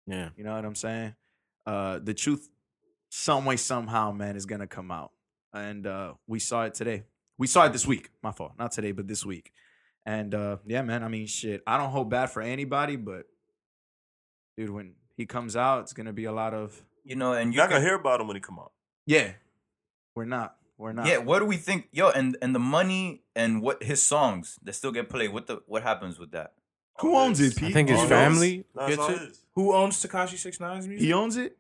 yeah. 0.08 0.30
You 0.36 0.44
know 0.44 0.56
what 0.56 0.66
I'm 0.66 0.76
saying? 0.76 1.16
Uh, 1.66 2.00
the 2.00 2.14
truth, 2.14 2.50
some 3.10 3.46
way 3.46 3.56
somehow, 3.58 4.12
man, 4.12 4.36
is 4.36 4.46
gonna 4.46 4.68
come 4.68 4.92
out, 4.92 5.12
and 5.54 5.86
uh, 5.88 6.14
we 6.28 6.40
saw 6.40 6.66
it 6.66 6.74
today. 6.74 7.04
We 7.38 7.48
saw 7.48 7.66
it 7.66 7.74
this 7.74 7.86
week. 7.88 8.10
My 8.22 8.32
fault, 8.32 8.54
not 8.60 8.72
today, 8.72 8.92
but 8.92 9.08
this 9.08 9.26
week. 9.26 9.52
And 10.06 10.34
uh, 10.36 10.58
yeah, 10.66 10.82
man. 10.82 11.04
I 11.04 11.08
mean, 11.08 11.28
shit. 11.28 11.64
I 11.66 11.78
don't 11.78 11.90
hold 11.90 12.10
bad 12.10 12.28
for 12.30 12.42
anybody, 12.42 12.96
but 12.96 13.26
dude, 14.58 14.70
when 14.70 14.94
he 15.18 15.26
comes 15.26 15.56
out, 15.56 15.82
it's 15.82 15.94
gonna 15.94 16.14
be 16.14 16.26
a 16.26 16.32
lot 16.32 16.54
of 16.54 16.82
you 17.04 17.16
know, 17.16 17.34
and 17.34 17.54
you 17.54 17.58
you're 17.58 17.64
not 17.66 17.70
gonna 17.72 17.84
hear 17.86 17.96
about 17.96 18.22
him 18.22 18.28
when 18.28 18.36
he 18.36 18.42
come 18.42 18.60
out. 18.60 18.72
yeah. 19.06 19.32
We're 20.16 20.26
not. 20.26 20.56
We're 20.78 20.94
not. 20.94 21.08
yeah. 21.08 21.18
What 21.18 21.40
do 21.40 21.46
we 21.46 21.58
think, 21.58 21.88
yo? 21.92 22.10
And 22.10 22.38
and 22.42 22.54
the 22.54 22.60
money 22.60 23.24
and 23.36 23.64
what 23.64 23.82
his 23.82 24.02
songs 24.04 24.60
that 24.64 24.74
still 24.74 24.92
get 24.92 25.10
played. 25.10 25.34
What 25.34 25.48
the 25.48 25.62
what 25.66 25.82
happens 25.82 26.20
with 26.20 26.32
that? 26.34 26.54
Who 27.00 27.16
owns 27.16 27.40
it, 27.40 27.56
Pete? 27.56 27.70
I 27.70 27.74
think 27.74 27.90
his 27.90 28.00
All 28.00 28.08
family 28.08 28.66
those- 28.76 28.96
that's 28.96 29.08
gets 29.10 29.22
it. 29.24 29.38
Who 29.56 29.74
owns 29.74 30.04
Tekashi 30.04 30.38
Six 30.38 30.60
Nine's 30.60 30.88
music? 30.88 31.04
He 31.08 31.14
owns 31.14 31.38
it. 31.38 31.58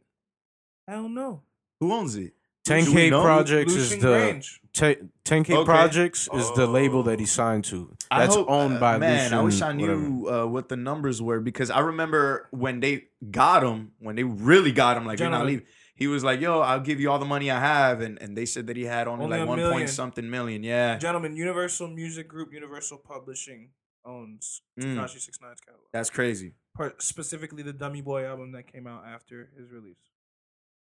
I 0.87 0.93
don't 0.93 1.15
know. 1.15 1.41
Who 1.79 1.91
owns 1.91 2.15
it? 2.15 2.33
Do 2.65 2.73
we 2.75 2.81
10K? 3.09 3.21
Projects 3.21 3.73
is 3.73 3.89
the 3.99 4.41
Te- 4.73 4.95
10K 5.25 5.51
Okay. 5.53 5.65
Projects 5.65 6.29
is 6.33 6.51
the 6.53 6.65
label 6.65 7.03
that 7.03 7.19
he 7.19 7.25
signed 7.25 7.63
to. 7.65 7.93
I 8.09 8.19
That's 8.19 8.35
hope- 8.35 8.49
owned 8.49 8.77
uh, 8.77 8.79
by 8.79 8.97
man. 8.97 9.23
Lucian, 9.23 9.33
I 9.37 9.41
wish 9.41 9.61
I 9.61 9.73
whatever. 9.73 9.97
knew 9.99 10.27
uh, 10.29 10.45
what 10.47 10.69
the 10.69 10.77
numbers 10.77 11.21
were 11.21 11.39
because 11.41 11.69
I 11.69 11.79
remember 11.81 12.47
when 12.51 12.79
they 12.79 13.05
got 13.29 13.63
him, 13.63 13.91
when 13.99 14.15
they 14.15 14.23
really 14.23 14.71
got 14.71 14.97
him, 14.97 15.05
like 15.05 15.19
you're 15.19 15.29
not 15.29 15.39
Gentlemen. 15.39 15.53
leaving. 15.55 15.67
He 15.95 16.07
was 16.07 16.23
like, 16.23 16.41
"Yo, 16.41 16.59
I'll 16.59 16.79
give 16.79 16.99
you 16.99 17.11
all 17.11 17.19
the 17.19 17.25
money 17.25 17.51
I 17.51 17.59
have," 17.59 18.01
and 18.01 18.19
and 18.19 18.35
they 18.35 18.45
said 18.47 18.65
that 18.67 18.75
he 18.75 18.83
had 18.83 19.07
only, 19.07 19.25
Only 19.25 19.37
like 19.37 19.45
a 19.45 19.49
one 19.49 19.57
million. 19.59 19.77
point 19.77 19.89
something 19.91 20.27
million. 20.27 20.63
Yeah, 20.63 20.97
Gentlemen, 20.97 21.35
Universal 21.35 21.89
Music 21.89 22.27
Group, 22.27 22.51
Universal 22.51 22.97
Publishing 23.07 23.69
owns 24.03 24.61
Mm. 24.79 24.95
Tekashi 24.95 25.19
Six 25.21 25.37
Nine's 25.39 25.59
catalog. 25.61 25.85
that's 25.93 26.09
crazy. 26.09 26.53
Part, 26.75 26.99
specifically 27.03 27.61
the 27.61 27.73
Dummy 27.73 28.01
Boy 28.01 28.25
album 28.25 28.53
that 28.53 28.65
came 28.71 28.87
out 28.87 29.05
after 29.05 29.49
his 29.55 29.69
release. 29.71 30.01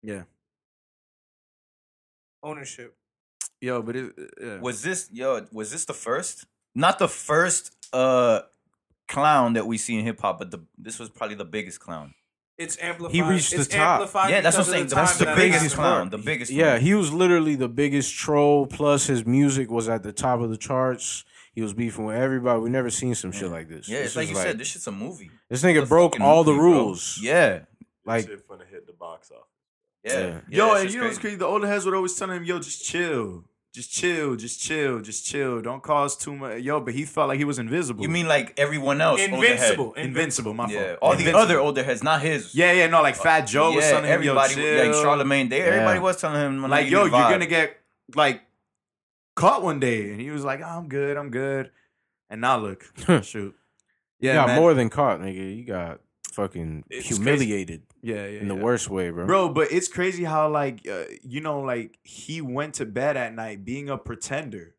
Yeah, 0.02 0.24
Ownership. 2.44 2.96
yo, 3.60 3.82
but 3.82 3.96
it, 3.96 4.14
yeah. 4.42 4.60
Was 4.60 4.82
this 4.82 5.10
yo? 5.12 5.46
Was 5.52 5.72
this 5.72 5.86
the 5.86 5.94
first? 5.94 6.46
Not 6.76 7.00
the 7.00 7.08
first 7.08 7.76
uh 7.94 8.42
clown 9.08 9.54
that 9.54 9.68
we 9.68 9.78
see 9.78 9.98
in 9.98 10.06
hip 10.06 10.20
hop, 10.22 10.40
but 10.40 10.52
the 10.52 10.60
this 10.78 11.00
was 11.00 11.10
probably 11.10 11.36
the 11.36 11.46
biggest 11.46 11.80
clown. 11.80 12.14
It's 12.58 12.78
amplified. 12.82 13.16
He 13.16 13.22
reached 13.24 13.54
it's 13.54 13.68
the 13.68 13.74
top. 13.78 14.10
Yeah, 14.30 14.42
that's 14.42 14.56
what 14.58 14.68
I'm 14.68 14.72
saying. 14.72 14.88
the 14.88 14.96
That's 14.96 15.18
the 15.18 15.26
that 15.26 15.36
biggest 15.36 15.62
happened. 15.62 15.74
clown. 15.76 16.10
The 16.10 16.18
biggest. 16.20 16.52
Yeah, 16.52 16.74
one. 16.74 16.82
he 16.82 16.94
was 16.94 17.12
literally 17.12 17.56
the 17.56 17.70
biggest 17.70 18.14
troll. 18.16 18.68
Plus, 18.68 19.08
his 19.08 19.26
music 19.26 19.72
was 19.72 19.90
at 19.90 20.04
the 20.04 20.12
top 20.14 20.42
of 20.42 20.50
the 20.52 20.58
charts. 20.58 21.26
He 21.54 21.62
was 21.62 21.74
beefing 21.74 22.06
with 22.06 22.16
everybody. 22.16 22.60
We 22.62 22.70
never 22.70 22.90
seen 22.90 23.16
some 23.16 23.32
shit 23.32 23.50
like 23.52 23.68
this. 23.68 23.90
Yeah, 23.90 24.00
This 24.00 24.08
it's 24.08 24.16
like 24.16 24.24
is 24.26 24.30
you 24.30 24.36
said. 24.38 24.58
This 24.60 24.68
shit's 24.70 24.88
a 24.88 24.92
movie. 24.92 25.32
this 25.50 25.64
nigga 25.64 25.88
broke 25.88 26.14
fucking 26.14 26.26
all 26.26 26.44
the 26.44 26.52
movie, 26.52 26.62
bro. 26.62 26.72
rules. 26.72 27.20
Yeah, 27.22 27.62
like 28.06 28.28
shit 28.28 28.48
finna 28.48 28.68
hit 28.70 28.86
the 28.88 28.94
box 28.94 29.32
office. 29.32 29.48
Yeah. 30.04 30.14
Yeah. 30.14 30.26
yeah 30.28 30.40
yo, 30.50 30.74
that 30.74 30.82
and 30.82 30.94
you 30.94 31.00
know 31.00 31.06
what's 31.08 31.18
crazy? 31.20 31.36
The 31.36 31.46
older 31.46 31.68
heads 31.68 31.86
would 31.86 31.94
always 31.94 32.16
tell 32.16 32.30
him, 32.30 32.44
"Yo, 32.44 32.60
just 32.60 32.84
chill, 32.84 33.44
just 33.74 33.92
chill, 33.92 34.36
just 34.36 34.60
chill, 34.62 35.00
just 35.02 35.26
chill. 35.26 35.62
Don't 35.62 35.82
cause 35.84 36.18
too 36.18 36.36
much." 36.36 36.62
Yo, 36.62 36.80
but 36.80 36.94
he 36.94 37.06
felt 37.06 37.28
like 37.30 37.38
he 37.38 37.46
was 37.46 37.60
invisible. 37.60 38.04
You 38.04 38.10
mean 38.10 38.28
like 38.28 38.54
everyone 38.60 39.00
else? 39.02 39.22
older 39.22 39.36
head. 39.36 39.44
Invincible. 39.52 39.94
invincible? 39.94 40.54
My 40.54 40.68
Yeah, 40.70 40.96
fault. 40.96 40.98
all 41.02 41.16
the 41.16 41.36
other 41.36 41.60
older 41.60 41.84
heads, 41.84 42.04
not 42.04 42.22
his. 42.22 42.56
Yeah, 42.56 42.72
yeah, 42.72 42.88
no, 42.88 43.02
like 43.02 43.16
uh, 43.20 43.24
Fat 43.24 43.42
Joe 43.42 43.72
was 43.74 43.84
yeah, 43.86 43.92
telling 43.92 44.06
him, 44.06 44.14
everybody, 44.14 44.56
"Yo, 44.56 44.62
chill." 44.62 44.86
like 44.86 44.94
Charlemagne. 44.96 45.50
They 45.50 45.62
everybody 45.62 46.00
was 46.00 46.20
telling 46.20 46.42
him, 46.42 46.70
like, 46.70 46.90
yo, 46.90 47.02
you're 47.02 47.12
gonna 47.12 47.46
get 47.46 47.78
like 48.16 48.42
caught 49.36 49.64
one 49.64 49.80
day, 49.80 50.12
and 50.12 50.20
he 50.22 50.32
was 50.32 50.44
like, 50.44 50.62
oh, 50.62 50.66
"I'm 50.66 50.88
good, 50.90 51.16
I'm 51.18 51.30
good," 51.30 51.72
and 52.30 52.42
now 52.42 52.58
look, 52.58 52.84
shoot, 53.24 53.54
you 54.20 54.30
yeah, 54.30 54.34
got 54.36 54.48
man. 54.48 54.60
more 54.60 54.74
than 54.74 54.90
caught, 54.90 55.20
nigga. 55.20 55.58
You 55.58 55.64
got 55.64 56.02
fucking 56.34 56.86
It's 56.90 57.08
humiliated 57.08 57.84
yeah, 58.02 58.26
yeah, 58.26 58.40
in 58.40 58.48
the 58.48 58.56
yeah. 58.56 58.62
worst 58.62 58.90
way, 58.90 59.10
bro. 59.10 59.26
bro. 59.26 59.50
But 59.50 59.72
it's 59.72 59.88
crazy 59.88 60.24
how 60.24 60.50
like 60.50 60.88
uh, 60.88 61.04
you 61.24 61.42
know, 61.42 61.62
like 61.62 61.98
he 62.04 62.42
went 62.42 62.76
to 62.76 62.86
bed 62.86 63.18
at 63.18 63.34
night 63.34 63.64
being 63.64 63.90
a 63.90 63.98
pretender. 63.98 64.76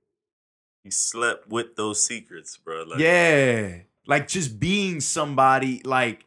He 0.83 0.91
slept 0.91 1.49
with 1.49 1.77
those 1.77 2.03
secrets, 2.03 2.57
bro. 2.57 2.83
Like, 2.83 2.99
yeah, 2.99 3.79
like 4.07 4.27
just 4.27 4.59
being 4.59 5.01
somebody, 5.01 5.81
like 5.85 6.25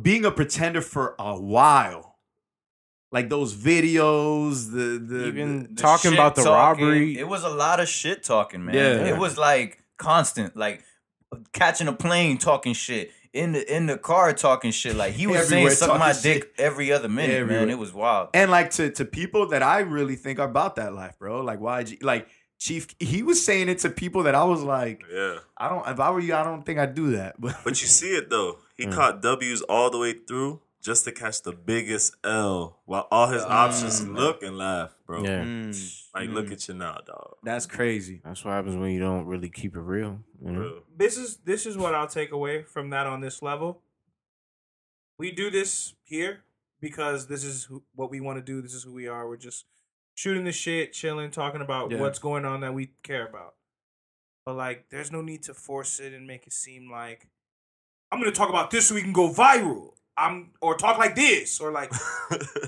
being 0.00 0.24
a 0.24 0.30
pretender 0.30 0.80
for 0.80 1.14
a 1.18 1.38
while. 1.38 2.12
Like 3.12 3.28
those 3.28 3.54
videos, 3.54 4.72
the 4.72 4.98
the 4.98 5.26
Even 5.28 5.74
The 5.74 5.80
talking 5.80 6.10
shit 6.10 6.18
about 6.18 6.34
the 6.34 6.42
talking, 6.42 6.84
robbery. 6.84 7.16
It 7.16 7.28
was 7.28 7.44
a 7.44 7.48
lot 7.48 7.78
of 7.78 7.88
shit 7.88 8.24
talking, 8.24 8.64
man. 8.64 8.74
Yeah. 8.74 9.06
It 9.06 9.18
was 9.18 9.38
like 9.38 9.84
constant, 9.98 10.56
like 10.56 10.82
catching 11.52 11.86
a 11.86 11.92
plane 11.92 12.38
talking 12.38 12.72
shit. 12.72 13.12
In 13.34 13.52
the 13.52 13.76
in 13.76 13.86
the 13.86 13.98
car 13.98 14.32
talking 14.32 14.70
shit. 14.70 14.94
Like 14.96 15.12
he 15.14 15.26
was 15.26 15.40
Everywhere 15.42 15.70
saying 15.70 15.76
suck 15.88 15.98
my 15.98 16.12
talking 16.12 16.22
dick 16.40 16.54
every 16.56 16.92
other 16.92 17.08
minute, 17.08 17.46
man. 17.48 17.68
It 17.68 17.78
was 17.78 17.92
wild. 17.92 18.28
and 18.32 18.50
like 18.50 18.70
to 18.72 18.90
to 18.92 19.04
people 19.04 19.48
that 19.48 19.62
I 19.62 19.80
really 19.80 20.14
think 20.16 20.38
are 20.38 20.48
about 20.48 20.76
that 20.76 20.94
life, 20.94 21.18
bro. 21.18 21.40
Like 21.40 21.58
YG, 21.58 22.02
like 22.02 22.28
Chief, 22.60 22.86
he 23.00 23.22
was 23.24 23.44
saying 23.44 23.68
it 23.68 23.80
to 23.80 23.90
people 23.90 24.22
that 24.22 24.34
I 24.36 24.44
was 24.44 24.62
like, 24.62 25.02
Yeah. 25.12 25.38
I 25.58 25.68
don't. 25.68 25.86
If 25.88 25.98
I 25.98 26.10
were 26.12 26.20
you, 26.20 26.34
I 26.34 26.44
don't 26.44 26.64
think 26.64 26.78
I'd 26.78 26.94
do 26.94 27.10
that. 27.16 27.34
But 27.38 27.56
But 27.64 27.82
you 27.82 27.88
see 27.88 28.14
it 28.14 28.30
though. 28.30 28.58
He 28.76 28.86
Mm. 28.86 28.94
caught 28.94 29.20
W's 29.20 29.60
all 29.62 29.90
the 29.90 29.98
way 29.98 30.12
through 30.14 30.60
just 30.84 31.04
to 31.04 31.12
catch 31.12 31.40
the 31.42 31.52
biggest 31.52 32.14
L 32.22 32.78
while 32.84 33.08
all 33.10 33.28
his 33.28 33.42
options 33.42 34.02
Mm. 34.02 34.14
look 34.16 34.42
and 34.42 34.58
laugh, 34.58 34.94
bro. 35.06 35.24
Yeah. 35.24 35.42
Mm, 35.42 36.04
Like 36.14 36.28
look 36.28 36.46
mm. 36.46 36.52
at 36.52 36.68
you 36.68 36.74
now, 36.74 36.98
dog. 37.06 37.36
that's 37.42 37.64
crazy. 37.66 38.20
That's 38.24 38.44
what 38.44 38.52
happens 38.52 38.76
when 38.76 38.90
you 38.90 39.00
don't 39.00 39.24
really 39.26 39.48
keep 39.48 39.74
it 39.74 39.80
real. 39.80 40.20
You 40.44 40.52
know? 40.52 40.60
Real. 40.60 40.82
this 40.96 41.16
is 41.16 41.38
this 41.38 41.64
is 41.66 41.76
what 41.78 41.94
I'll 41.94 42.06
take 42.06 42.30
away 42.32 42.62
from 42.62 42.90
that 42.90 43.06
on 43.06 43.20
this 43.20 43.40
level. 43.42 43.80
We 45.18 45.30
do 45.30 45.50
this 45.50 45.94
here 46.02 46.42
because 46.80 47.28
this 47.28 47.44
is 47.44 47.64
who, 47.64 47.82
what 47.94 48.10
we 48.10 48.20
want 48.20 48.38
to 48.38 48.42
do. 48.42 48.60
This 48.60 48.74
is 48.74 48.82
who 48.84 48.92
we 48.92 49.08
are. 49.08 49.26
We're 49.28 49.36
just 49.36 49.64
shooting 50.14 50.44
the 50.44 50.52
shit, 50.52 50.92
chilling, 50.92 51.30
talking 51.30 51.60
about 51.62 51.90
Yeah. 51.90 52.00
what's 52.00 52.18
going 52.18 52.44
on 52.44 52.60
that 52.60 52.74
we 52.74 52.90
care 53.02 53.26
about. 53.26 53.54
But 54.44 54.56
like, 54.56 54.90
there's 54.90 55.10
no 55.10 55.22
need 55.22 55.42
to 55.44 55.54
force 55.54 55.98
it 55.98 56.12
and 56.12 56.26
make 56.26 56.46
it 56.46 56.52
seem 56.52 56.90
like 56.90 57.28
I'm 58.12 58.18
gonna 58.20 58.32
talk 58.32 58.50
about 58.50 58.70
this 58.70 58.88
so 58.88 58.94
we 58.94 59.02
can 59.02 59.12
go 59.14 59.30
viral. 59.32 59.92
I'm 60.16 60.50
or 60.60 60.76
talk 60.76 60.98
like 60.98 61.16
this 61.16 61.60
or 61.60 61.72
like 61.72 61.92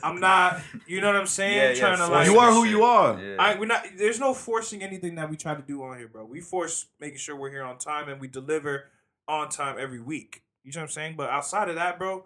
I'm 0.03 0.19
not. 0.21 0.61
You 0.87 1.01
know 1.01 1.07
what 1.07 1.17
I'm 1.17 1.27
saying? 1.27 1.57
Yeah, 1.57 1.69
yeah, 1.71 1.95
Trying 1.95 1.99
to 1.99 2.07
like 2.09 2.27
You 2.27 2.39
are 2.39 2.51
who 2.53 2.65
shit. 2.65 2.71
you 2.73 2.83
are. 2.85 3.21
Yeah. 3.23 3.37
I 3.39 3.59
we're 3.59 3.67
not. 3.67 3.85
There's 3.97 4.19
no 4.19 4.35
forcing 4.35 4.83
anything 4.83 5.15
that 5.15 5.31
we 5.31 5.37
try 5.37 5.55
to 5.55 5.63
do 5.63 5.83
on 5.85 5.97
here, 5.99 6.09
bro. 6.09 6.25
We 6.25 6.41
force 6.41 6.87
making 7.01 7.19
sure 7.19 7.37
we're 7.37 7.51
here 7.51 7.63
on 7.63 7.79
time 7.79 8.09
and 8.09 8.21
we 8.21 8.27
deliver 8.29 8.87
on 9.29 9.49
time 9.49 9.77
every 9.79 10.01
week. 10.01 10.43
You 10.65 10.73
know 10.73 10.81
what 10.81 10.83
I'm 10.85 10.91
saying? 10.91 11.15
But 11.17 11.31
outside 11.31 11.69
of 11.69 11.77
that, 11.77 11.99
bro, 11.99 12.25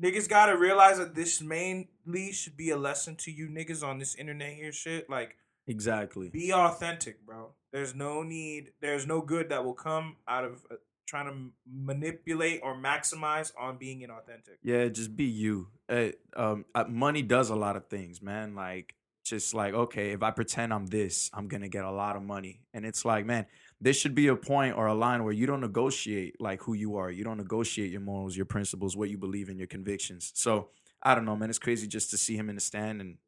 niggas 0.00 0.28
gotta 0.28 0.56
realize 0.56 0.98
that 0.98 1.14
this 1.14 1.40
mainly 1.42 2.32
should 2.32 2.56
be 2.56 2.70
a 2.70 2.76
lesson 2.76 3.16
to 3.16 3.30
you 3.32 3.48
niggas 3.48 3.82
on 3.82 3.98
this 3.98 4.14
internet 4.14 4.52
here 4.54 4.72
shit. 4.72 5.10
Like, 5.10 5.36
Exactly. 5.66 6.28
be 6.28 6.52
authentic, 6.52 7.26
bro. 7.26 7.54
There's 7.72 7.94
no 7.94 8.22
need. 8.22 8.70
There's 8.80 9.06
no 9.06 9.20
good 9.20 9.48
that 9.48 9.64
will 9.64 9.74
come 9.74 10.16
out 10.28 10.44
of 10.44 10.64
uh, 10.70 10.76
trying 11.06 11.26
to 11.26 11.52
manipulate 11.70 12.60
or 12.62 12.74
maximize 12.74 13.52
on 13.58 13.78
being 13.78 14.00
inauthentic. 14.00 14.56
Yeah, 14.62 14.88
just 14.88 15.16
be 15.16 15.24
you. 15.24 15.68
Uh, 15.88 16.08
um, 16.36 16.64
uh, 16.74 16.84
money 16.88 17.22
does 17.22 17.50
a 17.50 17.54
lot 17.54 17.76
of 17.76 17.86
things, 17.86 18.20
man. 18.20 18.54
Like, 18.54 18.94
just 19.24 19.54
like, 19.54 19.74
okay, 19.74 20.10
if 20.10 20.22
I 20.22 20.30
pretend 20.30 20.72
I'm 20.72 20.86
this, 20.86 21.30
I'm 21.32 21.48
gonna 21.48 21.68
get 21.68 21.84
a 21.84 21.90
lot 21.90 22.16
of 22.16 22.22
money, 22.22 22.60
and 22.74 22.84
it's 22.84 23.04
like, 23.04 23.26
man, 23.26 23.46
this 23.80 23.98
should 23.98 24.14
be 24.14 24.28
a 24.28 24.36
point 24.36 24.76
or 24.76 24.86
a 24.86 24.94
line 24.94 25.24
where 25.24 25.32
you 25.32 25.46
don't 25.46 25.60
negotiate 25.60 26.40
like 26.40 26.62
who 26.62 26.74
you 26.74 26.96
are. 26.96 27.10
You 27.10 27.24
don't 27.24 27.36
negotiate 27.36 27.90
your 27.90 28.00
morals, 28.00 28.36
your 28.36 28.46
principles, 28.46 28.96
what 28.96 29.10
you 29.10 29.18
believe 29.18 29.48
in, 29.48 29.58
your 29.58 29.66
convictions. 29.66 30.32
So 30.34 30.68
I 31.02 31.14
don't 31.14 31.24
know, 31.24 31.36
man. 31.36 31.50
It's 31.50 31.58
crazy 31.58 31.86
just 31.86 32.10
to 32.10 32.16
see 32.16 32.36
him 32.36 32.48
in 32.48 32.54
the 32.54 32.60
stand, 32.60 33.00
and 33.00 33.18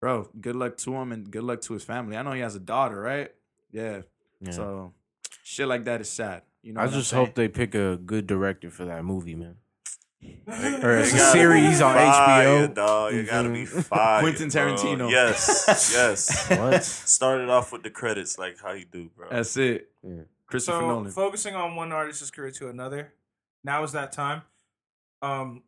bro, 0.00 0.28
good 0.40 0.56
luck 0.56 0.76
to 0.78 0.94
him 0.94 1.12
and 1.12 1.30
good 1.30 1.44
luck 1.44 1.60
to 1.62 1.72
his 1.72 1.84
family. 1.84 2.16
I 2.16 2.22
know 2.22 2.32
he 2.32 2.40
has 2.40 2.54
a 2.54 2.60
daughter, 2.60 3.00
right? 3.00 3.32
Yeah. 3.72 4.02
Yeah. 4.40 4.50
So 4.50 4.92
shit 5.42 5.66
like 5.66 5.84
that 5.84 6.00
is 6.00 6.10
sad. 6.10 6.42
You 6.64 6.72
know, 6.72 6.80
I 6.80 6.84
what 6.84 6.92
I'm 6.94 6.98
just 6.98 7.10
saying? 7.10 7.26
hope 7.26 7.34
they 7.34 7.48
pick 7.48 7.74
a 7.74 7.96
good 7.96 8.26
director 8.26 8.70
for 8.70 8.86
that 8.86 9.04
movie, 9.04 9.34
man. 9.34 9.56
Or 10.82 10.96
it's 10.98 11.12
a 11.12 11.18
series 11.18 11.82
on 11.82 11.94
fire, 11.94 12.68
HBO. 12.68 12.74
Dog, 12.74 13.12
you 13.12 13.22
gotta 13.24 13.50
be 13.50 13.66
fire. 13.66 14.22
Quentin 14.22 14.48
bro. 14.48 14.74
Tarantino. 14.74 15.10
Yes, 15.10 15.66
yes. 15.94 16.48
What? 16.48 16.82
Started 16.82 17.50
off 17.50 17.70
with 17.70 17.82
the 17.82 17.90
credits, 17.90 18.38
like 18.38 18.56
how 18.62 18.72
you 18.72 18.86
do, 18.90 19.10
bro. 19.14 19.28
That's 19.30 19.54
it. 19.58 19.90
Yeah. 20.02 20.22
Christopher 20.46 20.78
so 20.80 20.86
Nolan. 20.88 21.10
focusing 21.10 21.54
on 21.54 21.76
one 21.76 21.92
artist's 21.92 22.30
career 22.30 22.50
to 22.52 22.68
another 22.68 23.12
now 23.64 23.82
is 23.82 23.92
that 23.92 24.12
time 24.12 24.42
um 25.22 25.62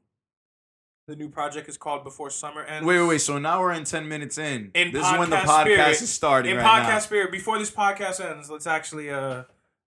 the 1.08 1.16
new 1.16 1.28
project 1.30 1.68
is 1.68 1.76
called 1.78 2.04
before 2.04 2.28
summer 2.30 2.62
ends 2.62 2.86
Wait, 2.86 2.98
wait, 3.00 3.06
wait. 3.08 3.18
So 3.20 3.38
now 3.38 3.60
we're 3.60 3.72
in 3.72 3.84
10 3.84 4.06
minutes 4.08 4.36
in. 4.38 4.70
in 4.74 4.92
this 4.92 5.04
is 5.06 5.18
when 5.18 5.30
the 5.30 5.36
podcast 5.36 5.44
podcast 5.46 5.62
spirit- 5.64 6.02
is 6.02 6.12
starting 6.12 6.50
in 6.52 6.56
right 6.58 6.82
podcast 6.82 6.88
now. 6.88 6.98
spirit 7.00 7.32
before 7.32 7.58
this 7.58 7.70
podcast 7.70 8.20
ends 8.24 8.50
let's 8.50 8.66
actually 8.66 9.10
uh 9.10 9.44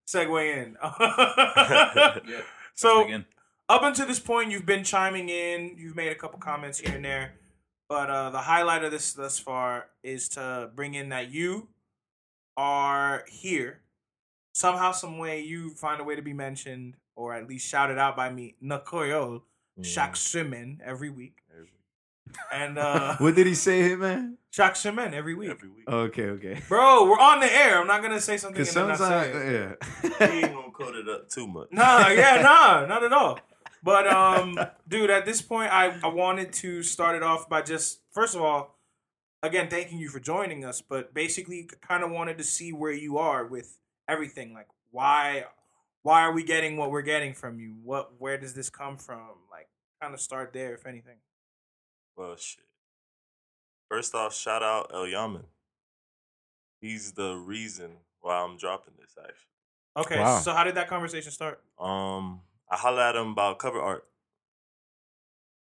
segue 0.09 0.57
in. 0.57 0.77
Yeah. 2.29 2.41
so 2.73 3.07
up 3.67 3.83
until 3.83 4.07
this 4.07 4.19
point 4.19 4.51
you've 4.51 4.65
been 4.65 4.83
chiming 4.83 5.29
in. 5.29 5.75
You've 5.77 5.95
made 5.95 6.11
a 6.11 6.15
couple 6.15 6.39
comments 6.39 6.79
here 6.79 6.95
and 6.95 7.05
there 7.05 7.33
but 7.89 8.09
uh 8.09 8.29
the 8.29 8.39
highlight 8.39 8.83
of 8.83 8.91
this 8.91 9.13
thus 9.13 9.39
far 9.39 9.87
is 10.03 10.29
to 10.29 10.69
bring 10.75 10.93
in 10.93 11.09
that 11.09 11.29
you 11.31 11.67
are 12.55 13.25
here. 13.27 13.81
Somehow 14.53 14.91
some 14.91 15.17
way 15.17 15.41
you 15.41 15.71
find 15.71 15.99
a 15.99 16.03
way 16.03 16.15
to 16.15 16.21
be 16.21 16.33
mentioned 16.33 16.95
or 17.15 17.33
at 17.33 17.47
least 17.47 17.67
shouted 17.67 17.97
out 17.97 18.15
by 18.15 18.29
me 18.31 18.55
nakoyo 18.63 19.41
Shaq 19.81 20.11
Simen 20.13 20.77
every 20.83 21.09
week 21.09 21.38
and 22.53 22.77
uh 22.77 23.15
What 23.19 23.35
did 23.35 23.47
he 23.47 23.55
say, 23.55 23.81
here, 23.81 23.97
man? 23.97 24.37
Shaq 24.51 24.71
Simen 24.71 25.13
every 25.13 25.35
week 25.35 25.49
Every 25.49 25.69
week. 25.69 25.87
Okay, 25.87 26.25
okay. 26.25 26.59
bro 26.67 27.05
we're 27.05 27.19
on 27.19 27.39
the 27.39 27.51
air 27.53 27.79
i'm 27.79 27.85
not 27.87 28.01
gonna 28.01 28.19
say 28.19 28.35
something 28.37 28.59
Because 28.61 28.75
and 28.75 28.87
not 28.87 28.97
sometimes, 28.97 29.33
say 29.33 29.47
it. 29.55 29.77
yeah. 30.19 30.27
He 30.31 30.39
ain't 30.45 30.53
gonna 30.53 30.71
code 30.71 30.95
it 30.95 31.07
up 31.07 31.29
too 31.29 31.47
much. 31.47 31.67
Nah, 31.71 32.07
yeah, 32.09 32.41
nah, 32.49 32.85
not 32.87 33.03
at 33.03 33.13
all. 33.13 33.39
But 33.83 34.07
um, 34.07 34.59
dude, 34.87 35.09
at 35.09 35.25
this 35.25 35.41
point, 35.41 35.71
I 35.71 35.97
I 36.03 36.07
wanted 36.07 36.51
to 36.53 36.83
start 36.83 37.15
it 37.15 37.23
off 37.23 37.47
by 37.47 37.61
just 37.61 38.01
first 38.11 38.35
of 38.35 38.41
all, 38.41 38.77
again, 39.43 39.69
thanking 39.69 39.99
you 39.99 40.09
for 40.09 40.19
joining 40.19 40.65
us. 40.65 40.81
But 40.81 41.13
basically, 41.13 41.69
kind 41.87 42.03
of 42.03 42.11
wanted 42.11 42.37
to 42.39 42.43
see 42.43 42.73
where 42.73 42.91
you 42.91 43.17
are 43.19 43.45
with 43.45 43.77
everything. 44.07 44.53
Like, 44.53 44.67
why 44.91 45.45
why 46.01 46.23
are 46.23 46.33
we 46.33 46.43
getting 46.43 46.75
what 46.75 46.91
we're 46.91 47.03
getting 47.03 47.33
from 47.33 47.59
you? 47.59 47.75
What 47.83 48.19
where 48.19 48.37
does 48.37 48.53
this 48.53 48.69
come 48.69 48.97
from? 48.97 49.29
Like, 49.51 49.69
kind 50.01 50.13
of 50.13 50.19
start 50.19 50.51
there, 50.53 50.73
if 50.73 50.85
anything. 50.85 51.17
Well, 52.19 52.35
shit. 52.35 52.65
First 53.87 54.13
off, 54.13 54.35
shout 54.35 54.61
out 54.61 54.91
El 54.93 55.07
Yaman. 55.07 55.45
He's 56.81 57.13
the 57.13 57.35
reason 57.35 57.91
why 58.19 58.41
I'm 58.41 58.57
dropping 58.57 58.95
this. 58.99 59.15
Actually, 59.17 59.45
Okay, 59.95 60.19
Wow. 60.19 60.39
so 60.41 60.51
how 60.53 60.65
did 60.65 60.75
that 60.75 60.89
conversation 60.89 61.31
start? 61.31 61.63
um, 61.79 62.41
I 62.69 62.75
hollered 62.75 62.99
at 62.99 63.15
him 63.15 63.29
about 63.31 63.57
cover 63.57 63.79
art. 63.81 64.05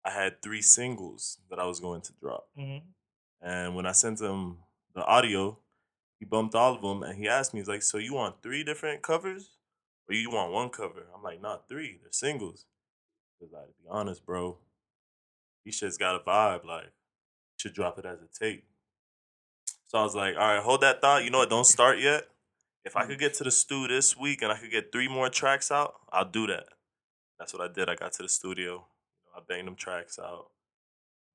I 0.04 0.10
had 0.10 0.42
three 0.42 0.62
singles 0.62 1.38
that 1.48 1.60
I 1.60 1.66
was 1.66 1.78
going 1.78 2.00
to 2.02 2.12
drop, 2.20 2.48
Mm-hmm. 2.58 2.86
and 3.40 3.76
when 3.76 3.86
I 3.86 3.92
sent 3.92 4.20
him 4.20 4.58
the 4.96 5.04
audio, 5.04 5.60
he 6.18 6.24
bumped 6.24 6.56
all 6.56 6.74
of 6.74 6.82
them, 6.82 7.04
and 7.04 7.16
he 7.16 7.28
asked 7.28 7.54
me, 7.54 7.60
"He's 7.60 7.68
like, 7.68 7.82
so 7.82 7.98
you 7.98 8.14
want 8.14 8.42
three 8.42 8.64
different 8.64 9.02
covers, 9.02 9.58
or 10.08 10.14
you 10.16 10.28
want 10.28 10.50
one 10.52 10.70
cover?" 10.70 11.06
I'm 11.14 11.22
like, 11.22 11.40
"Not 11.40 11.68
three. 11.68 11.98
They're 12.02 12.10
singles." 12.10 12.66
Because 13.38 13.52
like, 13.52 13.68
to 13.68 13.82
be 13.82 13.88
honest, 13.88 14.26
bro, 14.26 14.58
these 15.64 15.74
shit's 15.74 15.98
got 15.98 16.16
a 16.16 16.18
vibe. 16.20 16.64
Like, 16.64 16.92
should 17.56 17.74
drop 17.74 17.98
it 17.98 18.04
as 18.04 18.18
a 18.20 18.38
tape. 18.38 18.64
So 19.86 19.98
I 19.98 20.02
was 20.02 20.14
like, 20.14 20.34
all 20.36 20.54
right, 20.54 20.62
hold 20.62 20.80
that 20.80 21.00
thought. 21.00 21.24
You 21.24 21.30
know 21.30 21.38
what? 21.38 21.50
Don't 21.50 21.66
start 21.66 21.98
yet. 21.98 22.24
If 22.84 22.96
I 22.96 23.04
mm. 23.04 23.08
could 23.08 23.18
get 23.18 23.34
to 23.34 23.44
the 23.44 23.50
stew 23.50 23.86
this 23.86 24.16
week 24.16 24.42
and 24.42 24.50
I 24.50 24.56
could 24.56 24.70
get 24.70 24.90
three 24.90 25.08
more 25.08 25.28
tracks 25.28 25.70
out, 25.70 25.94
I'll 26.10 26.24
do 26.24 26.46
that. 26.48 26.66
That's 27.38 27.52
what 27.52 27.62
I 27.62 27.72
did. 27.72 27.88
I 27.88 27.94
got 27.94 28.12
to 28.14 28.22
the 28.22 28.28
studio. 28.28 28.72
You 28.72 29.26
know, 29.26 29.36
I 29.36 29.40
banged 29.46 29.68
them 29.68 29.76
tracks 29.76 30.18
out. 30.18 30.48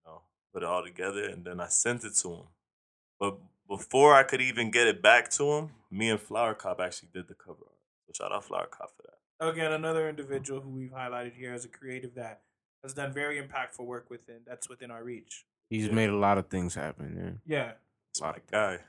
You 0.05 0.11
know, 0.11 0.21
put 0.53 0.63
it 0.63 0.69
all 0.69 0.83
together, 0.83 1.23
and 1.25 1.45
then 1.45 1.59
I 1.59 1.67
sent 1.67 2.03
it 2.03 2.15
to 2.21 2.29
him. 2.33 2.43
But 3.19 3.37
before 3.67 4.13
I 4.13 4.23
could 4.23 4.41
even 4.41 4.71
get 4.71 4.87
it 4.87 5.01
back 5.01 5.29
to 5.31 5.53
him, 5.53 5.69
me 5.91 6.09
and 6.09 6.19
Flower 6.19 6.53
Cop 6.53 6.79
actually 6.79 7.09
did 7.13 7.27
the 7.27 7.35
cover 7.35 7.59
art. 7.61 7.77
So 8.07 8.23
shout 8.23 8.31
out 8.31 8.43
Flower 8.43 8.67
Cop 8.67 8.91
for 8.95 9.03
that. 9.03 9.47
Again, 9.47 9.71
another 9.71 10.09
individual 10.09 10.61
who 10.61 10.69
we've 10.69 10.91
highlighted 10.91 11.35
here 11.35 11.53
as 11.53 11.63
a 11.63 11.67
creative 11.67 12.15
that 12.15 12.41
has 12.88 12.93
done 12.93 13.11
very 13.14 13.41
impactful 13.41 13.85
work 13.85 14.09
within 14.09 14.38
that's 14.45 14.68
within 14.69 14.91
our 14.91 15.03
reach. 15.03 15.45
He's 15.69 15.91
made 15.91 16.09
a 16.09 16.15
lot 16.15 16.38
of 16.38 16.47
things 16.47 16.73
happen. 16.76 17.39
Yeah. 17.47 17.57
Yeah. 17.57 17.72
It's 18.11 18.22
my 18.22 18.35
guy. 18.51 18.80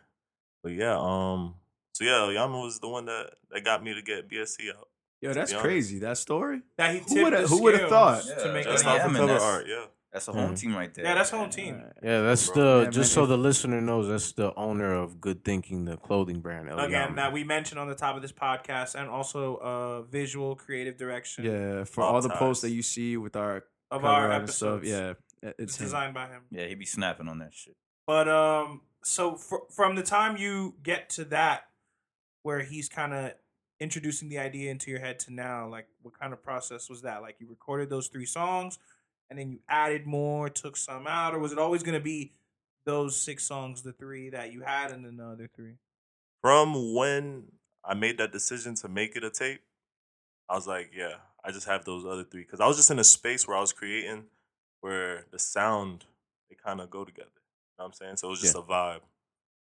But 0.62 0.72
yeah, 0.72 0.96
um, 0.98 1.54
so 1.92 2.04
yeah, 2.04 2.30
Yama 2.30 2.58
was 2.60 2.78
the 2.80 2.88
one 2.88 3.06
that, 3.06 3.30
that 3.50 3.64
got 3.64 3.82
me 3.82 3.94
to 3.94 4.02
get 4.02 4.28
BSE 4.28 4.70
out. 4.76 4.88
Yo, 5.20 5.32
that's 5.34 5.52
crazy. 5.52 5.98
That 5.98 6.16
story? 6.18 6.62
That 6.76 6.94
he 6.94 6.98
Who 7.00 7.04
tipped 7.06 7.24
would've- 7.24 7.42
the 7.42 7.48
who 7.48 7.62
would've 7.62 7.80
scales 7.80 7.90
thought? 7.90 8.22
to 8.22 8.46
Yeah, 8.46 8.52
make 8.52 8.64
just 8.64 8.84
it 8.84 8.88
happen. 8.88 9.12
Yeah, 9.14 9.18
cover 9.20 9.38
art, 9.40 9.66
yeah. 9.68 9.84
That's 10.12 10.26
a 10.28 10.32
home 10.32 10.52
Mhm. 10.54 10.58
team 10.60 10.74
right 10.74 10.94
there. 10.94 11.04
Yeah, 11.04 11.14
that's 11.14 11.30
home 11.30 11.50
team. 11.50 11.82
Yeah, 12.02 12.22
that's 12.22 12.48
Bro, 12.48 12.78
the 12.78 12.82
man, 12.84 12.92
just 12.92 13.10
man, 13.16 13.22
so 13.22 13.26
the 13.26 13.36
listener 13.36 13.80
knows 13.82 14.08
that's 14.08 14.32
the 14.32 14.54
owner 14.54 14.94
of 14.94 15.20
Good 15.20 15.44
Thinking, 15.44 15.84
the 15.84 15.96
clothing 15.98 16.40
brand. 16.40 16.68
El 16.70 16.78
Again, 16.78 16.92
Yaman. 16.92 17.16
that 17.16 17.32
we 17.32 17.44
mentioned 17.44 17.78
on 17.78 17.88
the 17.88 17.94
top 17.94 18.16
of 18.16 18.22
this 18.22 18.32
podcast, 18.32 18.94
and 18.94 19.10
also 19.10 19.56
uh, 19.56 20.02
visual 20.02 20.56
creative 20.56 20.96
direction 20.96 21.44
Yeah, 21.44 21.84
for 21.84 22.02
All 22.04 22.14
all 22.14 22.22
the 22.22 22.30
posts 22.30 22.62
that 22.62 22.70
you 22.70 22.82
see 22.82 23.16
with 23.18 23.36
our 23.36 23.64
of 23.90 24.04
our 24.04 24.30
art 24.30 24.40
and 24.40 24.50
stuff. 24.50 24.78
episodes. 24.78 24.88
Yeah, 24.88 25.12
it's 25.42 25.54
it's 25.58 25.76
designed 25.76 26.14
by 26.14 26.26
him. 26.26 26.42
Yeah, 26.50 26.66
he 26.66 26.74
be 26.74 26.84
snapping 26.84 27.28
on 27.28 27.38
that 27.38 27.54
shit. 27.54 27.76
But 28.06 28.28
um, 28.28 28.82
so 29.02 29.36
fr- 29.36 29.66
from 29.70 29.94
the 29.96 30.02
time 30.02 30.36
you 30.36 30.74
get 30.82 31.10
to 31.10 31.24
that, 31.26 31.64
where 32.42 32.60
he's 32.60 32.88
kind 32.88 33.12
of 33.14 33.32
introducing 33.80 34.28
the 34.28 34.38
idea 34.38 34.70
into 34.70 34.90
your 34.90 35.00
head 35.00 35.18
to 35.20 35.32
now, 35.32 35.68
like 35.68 35.86
what 36.02 36.18
kind 36.18 36.32
of 36.32 36.42
process 36.42 36.88
was 36.88 37.02
that? 37.02 37.22
Like 37.22 37.36
you 37.38 37.46
recorded 37.48 37.90
those 37.90 38.08
three 38.08 38.26
songs, 38.26 38.78
and 39.30 39.38
then 39.38 39.50
you 39.50 39.60
added 39.68 40.06
more, 40.06 40.48
took 40.48 40.76
some 40.76 41.06
out, 41.06 41.34
or 41.34 41.38
was 41.38 41.52
it 41.52 41.58
always 41.58 41.82
going 41.82 41.98
to 41.98 42.04
be 42.04 42.32
those 42.86 43.20
six 43.20 43.44
songs, 43.44 43.82
the 43.82 43.92
three 43.92 44.30
that 44.30 44.52
you 44.52 44.62
had, 44.62 44.90
and 44.90 45.04
then 45.04 45.16
the 45.16 45.26
other 45.26 45.50
three? 45.54 45.74
From 46.40 46.94
when 46.94 47.44
I 47.84 47.94
made 47.94 48.18
that 48.18 48.32
decision 48.32 48.74
to 48.76 48.88
make 48.88 49.16
it 49.16 49.24
a 49.24 49.30
tape, 49.30 49.60
I 50.48 50.54
was 50.54 50.66
like, 50.66 50.92
yeah, 50.96 51.16
I 51.44 51.50
just 51.52 51.66
have 51.66 51.84
those 51.84 52.04
other 52.04 52.24
three. 52.24 52.42
Because 52.42 52.60
I 52.60 52.66
was 52.66 52.76
just 52.76 52.90
in 52.90 52.98
a 52.98 53.04
space 53.04 53.46
where 53.48 53.56
I 53.56 53.60
was 53.60 53.72
creating 53.72 54.24
where 54.80 55.24
the 55.30 55.38
sound, 55.38 56.04
they 56.48 56.56
kind 56.62 56.80
of 56.80 56.90
go 56.90 57.04
together. 57.04 57.28
You 57.34 57.78
know 57.78 57.84
what 57.84 57.86
I'm 57.86 57.92
saying? 57.92 58.16
So 58.16 58.28
it 58.28 58.30
was 58.30 58.40
just 58.40 58.56
a 58.56 58.60
vibe. 58.60 59.00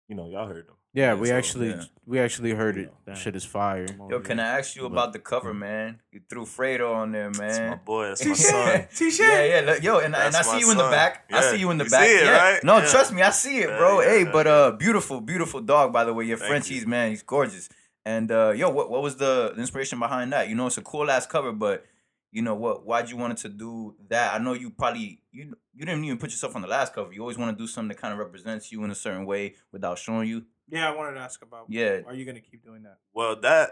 you 0.09 0.16
know, 0.16 0.28
y'all 0.28 0.47
heard 0.49 0.66
them. 0.66 0.74
Yeah, 0.93 1.15
we 1.15 1.28
so, 1.28 1.37
actually 1.37 1.69
yeah. 1.69 1.85
we 2.05 2.19
actually 2.19 2.51
heard 2.51 2.77
it. 2.77 2.93
Damn. 3.07 3.15
Shit 3.15 3.37
is 3.37 3.45
fire. 3.45 3.87
Yo, 4.09 4.19
can 4.19 4.41
I 4.41 4.59
ask 4.59 4.74
you 4.74 4.87
about 4.87 5.12
the 5.12 5.20
cover, 5.20 5.55
man? 5.55 6.01
You 6.11 6.20
threw 6.28 6.45
Fredo 6.45 6.93
on 6.97 7.12
there, 7.12 7.31
man. 7.31 7.39
That's 7.39 7.59
my 7.61 7.74
boy. 7.77 8.09
That's 8.09 8.27
my 8.27 8.35
son. 8.35 8.89
T-shirt. 8.97 9.24
Yeah, 9.24 9.45
yeah, 9.45 9.61
look, 9.61 9.82
yo, 9.85 9.99
and, 9.99 10.16
and 10.16 10.35
I 10.35 10.43
see 10.43 10.51
my 10.55 10.59
you 10.59 10.70
in 10.73 10.77
the 10.78 10.82
son. 10.82 10.91
back. 10.91 11.31
I 11.31 11.43
see 11.53 11.59
you 11.59 11.70
in 11.70 11.78
the 11.78 11.85
you 11.85 11.91
back. 11.91 12.07
see 12.09 12.12
it, 12.16 12.24
yeah. 12.24 12.51
right? 12.55 12.65
No, 12.65 12.78
Yeah. 12.78 12.87
trust 12.91 13.12
me, 13.12 13.23
I 13.23 13.31
see 13.31 13.59
it, 13.59 13.69
bro. 13.69 14.01
yeah, 14.01 14.09
hey, 14.09 14.24
yeah, 14.24 14.32
but 14.32 14.47
uh, 14.49 14.70
beautiful, 14.73 15.20
beautiful 15.20 15.61
dog, 15.61 15.93
by 15.93 16.03
the 16.03 16.12
way. 16.12 16.24
Your 16.24 16.39
Thank 16.39 16.51
Frenchie's 16.51 16.82
you. 16.82 16.89
man, 16.89 17.11
he's 17.11 17.23
gorgeous. 17.23 17.69
And 18.05 18.31
uh, 18.31 18.53
yo, 18.57 18.71
what 18.71 18.91
what 18.91 19.03
was 19.03 19.17
the 19.17 19.55
inspiration 19.59 19.99
behind 19.99 20.33
that? 20.33 20.49
You 20.49 20.55
know, 20.55 20.67
it's 20.67 20.79
a 20.79 20.83
cool 20.83 21.11
ass 21.11 21.27
cover, 21.27 21.53
but 21.53 21.85
you 22.33 22.43
know 22.43 22.55
what? 22.55 22.87
Why'd 22.87 23.11
you 23.11 23.17
wanted 23.17 23.39
to 23.39 23.49
do 23.49 23.95
that? 24.09 24.35
I 24.35 24.39
know 24.39 24.55
you 24.55 24.71
probably 24.71 25.21
you 25.33 25.55
you 25.75 25.85
didn't 25.85 26.05
even 26.05 26.19
put 26.19 26.31
yourself 26.31 26.57
on 26.57 26.63
the 26.63 26.69
last 26.69 26.95
cover. 26.95 27.13
You 27.13 27.21
always 27.21 27.39
want 27.39 27.57
to 27.57 27.63
do 27.63 27.67
something 27.67 27.89
that 27.89 27.99
kind 28.01 28.13
of 28.13 28.19
represents 28.19 28.73
you 28.73 28.83
in 28.85 28.91
a 28.91 28.95
certain 28.95 29.27
way 29.27 29.55
without 29.73 29.99
showing 29.99 30.29
you. 30.29 30.45
Yeah, 30.69 30.89
I 30.91 30.97
wanted 30.97 31.15
to 31.15 31.21
ask 31.21 31.43
about. 31.43 31.67
Yeah. 31.69 32.01
Are 32.07 32.15
you 32.15 32.25
gonna 32.25 32.41
keep 32.41 32.65
doing 32.65 32.85
that? 32.85 32.99
Well, 33.13 33.37
that 33.41 33.71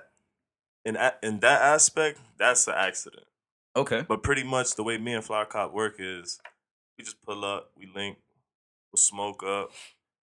in 0.85 0.99
in 1.23 1.41
that 1.41 1.63
aspect, 1.63 2.21
that's 2.39 2.67
an 2.67 2.75
accident. 2.77 3.25
Okay. 3.77 4.05
But 4.07 4.23
pretty 4.23 4.43
much 4.43 4.75
the 4.75 4.83
way 4.83 4.99
me 4.99 5.15
and 5.15 5.25
Flower 5.25 5.45
Cop 5.45 5.73
work 5.73 5.97
is 5.99 6.41
we 6.97 7.05
just 7.05 7.23
pull 7.23 7.45
up, 7.45 7.71
we 7.77 7.87
link, 7.95 8.19
we'll 8.91 8.99
smoke 8.99 9.43
up, 9.45 9.71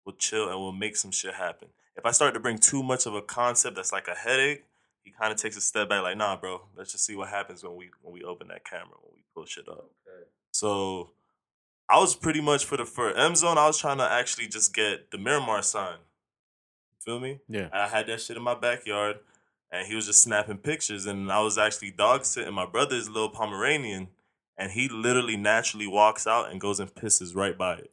we'll 0.05 0.15
chill, 0.15 0.49
and 0.49 0.59
we'll 0.59 0.71
make 0.71 0.95
some 0.95 1.11
shit 1.11 1.33
happen. 1.33 1.69
If 1.99 2.05
I 2.05 2.11
start 2.11 2.33
to 2.33 2.39
bring 2.39 2.57
too 2.57 2.81
much 2.81 3.05
of 3.05 3.13
a 3.13 3.21
concept 3.21 3.75
that's 3.75 3.91
like 3.91 4.07
a 4.07 4.15
headache, 4.15 4.63
he 5.03 5.11
kind 5.11 5.33
of 5.33 5.37
takes 5.37 5.57
a 5.57 5.61
step 5.61 5.89
back, 5.89 6.01
like, 6.01 6.15
nah, 6.15 6.37
bro, 6.37 6.61
let's 6.77 6.93
just 6.93 7.05
see 7.05 7.13
what 7.13 7.27
happens 7.27 7.61
when 7.61 7.75
we 7.75 7.89
when 8.01 8.13
we 8.13 8.23
open 8.23 8.47
that 8.47 8.63
camera, 8.63 8.95
when 9.01 9.11
we 9.15 9.23
pull 9.35 9.45
shit 9.45 9.67
up. 9.67 9.89
So 10.53 11.11
I 11.89 11.99
was 11.99 12.15
pretty 12.15 12.39
much 12.39 12.63
for 12.63 12.77
the 12.77 12.85
for 12.85 13.13
M 13.13 13.35
Zone, 13.35 13.57
I 13.57 13.67
was 13.67 13.77
trying 13.77 13.97
to 13.97 14.09
actually 14.09 14.47
just 14.47 14.73
get 14.73 15.11
the 15.11 15.17
Miramar 15.17 15.61
sign. 15.61 15.97
You 15.97 16.97
Feel 17.03 17.19
me? 17.19 17.39
Yeah. 17.49 17.67
I 17.73 17.89
had 17.89 18.07
that 18.07 18.21
shit 18.21 18.37
in 18.37 18.43
my 18.43 18.55
backyard 18.55 19.17
and 19.69 19.85
he 19.85 19.93
was 19.93 20.05
just 20.05 20.21
snapping 20.21 20.59
pictures 20.59 21.05
and 21.05 21.29
I 21.29 21.41
was 21.41 21.57
actually 21.57 21.91
dog 21.91 22.23
sitting 22.23 22.53
my 22.53 22.65
brother's 22.65 23.09
little 23.09 23.29
Pomeranian 23.29 24.07
and 24.57 24.71
he 24.71 24.87
literally 24.87 25.35
naturally 25.35 25.87
walks 25.87 26.25
out 26.25 26.49
and 26.49 26.61
goes 26.61 26.79
and 26.79 26.93
pisses 26.95 27.35
right 27.35 27.57
by 27.57 27.73
it. 27.75 27.91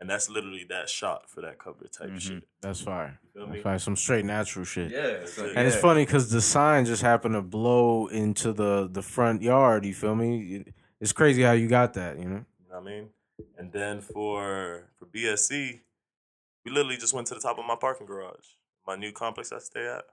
And 0.00 0.08
that's 0.08 0.30
literally 0.30 0.64
that 0.68 0.88
shot 0.88 1.28
for 1.28 1.40
that 1.40 1.58
cover 1.58 1.86
type 1.88 2.10
Mhm. 2.10 2.20
shit. 2.20 2.48
That's 2.60 2.80
fire. 2.80 3.18
You 3.34 3.40
feel? 3.40 3.46
That's 3.48 3.62
fire. 3.62 3.78
Some 3.80 3.96
straight 3.96 4.24
natural 4.24 4.64
shit. 4.64 4.92
Yeah. 4.92 5.24
so- 5.26 5.46
And 5.56 5.66
it's 5.66 5.76
funny 5.76 6.04
because 6.06 6.30
the 6.30 6.40
sign 6.40 6.84
just 6.84 7.02
happened 7.02 7.34
to 7.34 7.42
blow 7.42 8.06
into 8.06 8.52
the 8.52 8.88
the 8.90 9.02
front 9.02 9.42
yard. 9.42 9.84
You 9.84 9.94
feel 9.94 10.14
me? 10.14 10.64
It's 11.00 11.12
crazy 11.12 11.42
how 11.42 11.52
you 11.52 11.66
got 11.68 11.94
that. 11.94 12.16
You 12.18 12.24
know? 12.26 12.44
You 12.60 12.68
know 12.70 12.80
what 12.80 12.80
I 12.80 12.84
mean? 12.84 13.10
And 13.56 13.72
then 13.72 14.00
for 14.00 14.84
for 14.98 15.06
BSE, 15.06 15.80
we 16.64 16.70
literally 16.70 16.96
just 16.96 17.12
went 17.12 17.26
to 17.28 17.34
the 17.34 17.40
top 17.40 17.58
of 17.58 17.64
my 17.66 17.76
parking 17.76 18.06
garage, 18.06 18.46
my 18.86 18.94
new 18.94 19.10
complex 19.12 19.50
I 19.52 19.58
stay 19.58 19.86
at. 19.86 20.04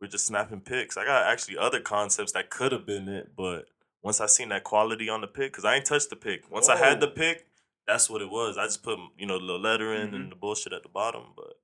We're 0.00 0.08
just 0.08 0.26
snapping 0.26 0.60
pics. 0.60 0.96
I 0.96 1.04
got 1.04 1.26
actually 1.26 1.56
other 1.58 1.80
concepts 1.80 2.32
that 2.32 2.50
could 2.50 2.70
have 2.72 2.84
been 2.86 3.08
it, 3.08 3.34
but 3.36 3.66
once 4.02 4.20
I 4.20 4.26
seen 4.26 4.50
that 4.50 4.62
quality 4.64 5.08
on 5.08 5.22
the 5.22 5.26
pic, 5.26 5.50
because 5.52 5.64
I 5.64 5.76
ain't 5.76 5.86
touched 5.86 6.10
the 6.10 6.16
pic. 6.16 6.48
Once 6.50 6.68
I 6.68 6.76
had 6.76 7.00
the 7.00 7.08
pic, 7.08 7.46
that's 7.86 8.08
what 8.08 8.22
it 8.22 8.30
was. 8.30 8.56
I 8.58 8.64
just 8.64 8.82
put 8.82 8.98
you 9.18 9.26
know 9.26 9.38
the 9.38 9.44
little 9.44 9.60
lettering 9.60 10.14
and 10.14 10.30
the 10.30 10.36
bullshit 10.36 10.72
at 10.72 10.82
the 10.82 10.88
bottom, 10.88 11.22
but 11.36 11.54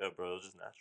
yeah, 0.00 0.08
bro, 0.14 0.32
it 0.32 0.34
was 0.34 0.44
just 0.44 0.56
natural. 0.56 0.74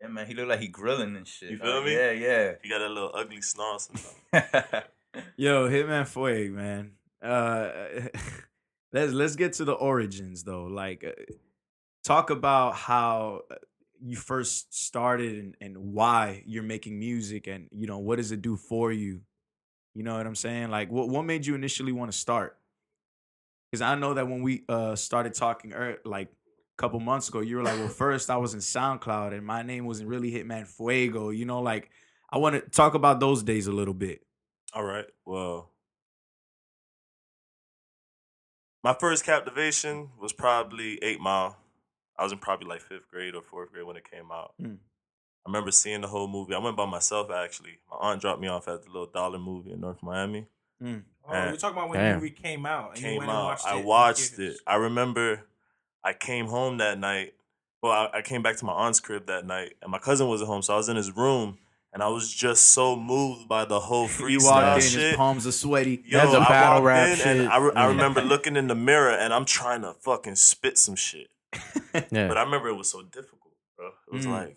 Yeah, 0.00 0.08
man, 0.08 0.26
he 0.26 0.34
looked 0.34 0.48
like 0.48 0.60
he 0.60 0.68
grilling 0.68 1.16
and 1.16 1.26
shit. 1.26 1.50
You 1.50 1.58
feel 1.58 1.72
dog. 1.74 1.84
me? 1.84 1.94
Yeah, 1.94 2.12
yeah. 2.12 2.52
He 2.62 2.68
got 2.68 2.80
a 2.80 2.88
little 2.88 3.10
ugly 3.14 3.42
snarl 3.42 3.78
sometimes. 3.78 4.84
Yo, 5.36 5.68
Hitman 5.68 6.04
Fueg, 6.04 6.52
man. 6.52 6.92
Uh, 7.22 8.08
let's 8.92 9.12
let's 9.12 9.36
get 9.36 9.54
to 9.54 9.64
the 9.64 9.72
origins 9.72 10.44
though. 10.44 10.64
Like, 10.64 11.04
uh, 11.04 11.34
talk 12.04 12.30
about 12.30 12.76
how 12.76 13.42
uh, 13.50 13.56
you 14.00 14.16
first 14.16 14.72
started 14.74 15.36
and, 15.36 15.56
and 15.60 15.76
why 15.92 16.42
you're 16.46 16.62
making 16.62 16.98
music, 16.98 17.46
and 17.46 17.68
you 17.70 17.86
know 17.86 17.98
what 17.98 18.16
does 18.16 18.32
it 18.32 18.40
do 18.40 18.56
for 18.56 18.92
you. 18.92 19.20
You 19.94 20.04
know 20.04 20.16
what 20.16 20.26
I'm 20.26 20.36
saying? 20.36 20.70
Like, 20.70 20.90
what 20.90 21.08
what 21.08 21.24
made 21.24 21.44
you 21.44 21.54
initially 21.54 21.92
want 21.92 22.10
to 22.10 22.16
start? 22.16 22.56
Because 23.70 23.82
I 23.82 23.94
know 23.94 24.14
that 24.14 24.28
when 24.28 24.42
we 24.42 24.64
uh 24.68 24.96
started 24.96 25.34
talking, 25.34 25.72
er, 25.72 25.98
like 26.04 26.28
a 26.28 26.82
couple 26.82 27.00
months 27.00 27.28
ago, 27.28 27.40
you 27.40 27.56
were 27.56 27.62
like, 27.62 27.78
"Well, 27.78 27.88
first 28.04 28.30
I 28.30 28.36
was 28.36 28.54
in 28.54 28.60
SoundCloud, 28.60 29.32
and 29.32 29.44
my 29.44 29.62
name 29.62 29.86
wasn't 29.86 30.08
really 30.08 30.32
Hitman 30.32 30.66
Fuego." 30.66 31.30
You 31.30 31.44
know, 31.44 31.60
like 31.60 31.90
I 32.30 32.38
want 32.38 32.56
to 32.56 32.70
talk 32.70 32.94
about 32.94 33.20
those 33.20 33.42
days 33.42 33.66
a 33.66 33.72
little 33.72 33.94
bit. 33.94 34.22
All 34.72 34.84
right. 34.84 35.06
Well, 35.24 35.70
my 38.82 38.94
first 38.94 39.24
captivation 39.24 40.10
was 40.20 40.32
probably 40.32 40.98
Eight 41.02 41.20
Mile. 41.20 41.56
I 42.18 42.22
was 42.22 42.32
in 42.32 42.38
probably 42.38 42.68
like 42.68 42.82
fifth 42.82 43.08
grade 43.10 43.34
or 43.34 43.42
fourth 43.42 43.72
grade 43.72 43.86
when 43.86 43.96
it 43.96 44.10
came 44.10 44.30
out. 44.32 44.54
Hmm. 44.60 44.74
I 45.46 45.48
remember 45.48 45.70
seeing 45.70 46.02
the 46.02 46.08
whole 46.08 46.28
movie. 46.28 46.54
I 46.54 46.58
went 46.58 46.76
by 46.76 46.86
myself 46.86 47.30
actually. 47.30 47.78
My 47.90 47.96
aunt 47.96 48.20
dropped 48.20 48.40
me 48.40 48.48
off 48.48 48.68
at 48.68 48.82
the 48.82 48.90
little 48.90 49.06
dollar 49.06 49.38
movie 49.38 49.72
in 49.72 49.80
North 49.80 50.02
Miami. 50.02 50.46
Mm. 50.82 51.02
Oh, 51.28 51.32
And- 51.32 51.50
you're 51.50 51.56
talking 51.58 51.76
about 51.78 51.90
when 51.90 51.98
Damn. 51.98 52.14
the 52.14 52.22
movie 52.22 52.30
came 52.30 52.66
out. 52.66 52.90
And 52.90 52.98
you 52.98 53.04
came 53.04 53.18
went 53.18 53.30
and 53.30 53.38
out. 53.38 53.44
watched 53.44 53.66
I 53.66 53.76
watched 53.76 54.30
theaters. 54.34 54.54
it. 54.56 54.60
I 54.66 54.76
remember 54.76 55.42
I 56.04 56.12
came 56.12 56.46
home 56.46 56.78
that 56.78 56.98
night. 56.98 57.34
Well, 57.82 57.92
I, 57.92 58.18
I 58.18 58.22
came 58.22 58.42
back 58.42 58.56
to 58.58 58.64
my 58.64 58.72
aunt's 58.72 59.00
crib 59.00 59.26
that 59.26 59.46
night, 59.46 59.74
and 59.82 59.90
my 59.90 59.98
cousin 59.98 60.28
was 60.28 60.42
at 60.42 60.46
home, 60.46 60.60
so 60.62 60.74
I 60.74 60.76
was 60.76 60.88
in 60.90 60.96
his 60.96 61.16
room, 61.16 61.56
and 61.94 62.02
I 62.02 62.08
was 62.08 62.30
just 62.32 62.66
so 62.72 62.94
moved 62.94 63.48
by 63.48 63.64
the 63.64 63.80
whole 63.80 64.02
You 64.20 64.38
freestyle 64.38 64.42
walked 64.44 64.84
in, 64.84 64.90
shit. 64.90 65.00
his 65.02 65.16
palms 65.16 65.46
are 65.46 65.52
sweaty. 65.52 66.02
Yo, 66.06 66.18
That's 66.18 66.34
a 66.34 66.38
I 66.40 66.48
battle 66.48 66.72
walked 66.82 66.84
rap 66.86 67.08
in 67.08 67.16
shit. 67.16 67.26
and 67.26 67.48
I, 67.48 67.56
re- 67.58 67.72
I 67.74 67.86
remember 67.86 68.20
looking 68.34 68.56
in 68.56 68.66
the 68.66 68.74
mirror 68.74 69.10
and 69.12 69.32
I'm 69.32 69.44
trying 69.46 69.80
to 69.82 69.94
fucking 69.94 70.34
spit 70.36 70.76
some 70.78 70.94
shit. 70.96 71.28
Yeah. 72.10 72.28
But 72.28 72.36
I 72.38 72.42
remember 72.42 72.68
it 72.68 72.74
was 72.76 72.90
so 72.90 73.02
difficult, 73.02 73.52
bro. 73.76 73.88
It 74.08 74.14
was 74.14 74.26
Mm. 74.26 74.30
like 74.32 74.56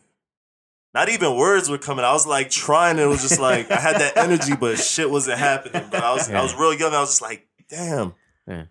not 0.94 1.10
even 1.10 1.36
words 1.36 1.70
were 1.70 1.78
coming. 1.78 2.06
I 2.06 2.14
was 2.14 2.28
like 2.28 2.50
trying. 2.50 3.00
It 3.00 3.06
was 3.06 3.22
just 3.22 3.40
like 3.40 3.72
I 3.72 3.80
had 3.80 3.98
that 4.00 4.16
energy, 4.26 4.56
but 4.56 4.78
shit 4.78 5.10
wasn't 5.10 5.40
happening. 5.40 5.88
But 5.92 6.04
I 6.04 6.14
was 6.14 6.30
I 6.30 6.42
was 6.42 6.54
real 6.56 6.74
young. 6.74 6.94
I 6.94 7.00
was 7.00 7.10
just 7.10 7.22
like, 7.22 7.48
damn, 7.70 8.14
Yeah. 8.48 8.66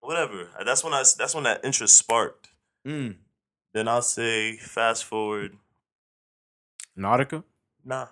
whatever. 0.00 0.48
That's 0.64 0.82
when 0.84 0.94
I 0.94 1.02
that's 1.18 1.34
when 1.34 1.44
that 1.44 1.64
interest 1.64 1.96
sparked. 1.96 2.48
Mm. 2.86 3.16
Then 3.74 3.88
I'll 3.88 4.02
say 4.02 4.56
fast 4.56 5.04
forward. 5.04 5.56
Nautica. 6.98 7.44
Nah. 7.84 8.06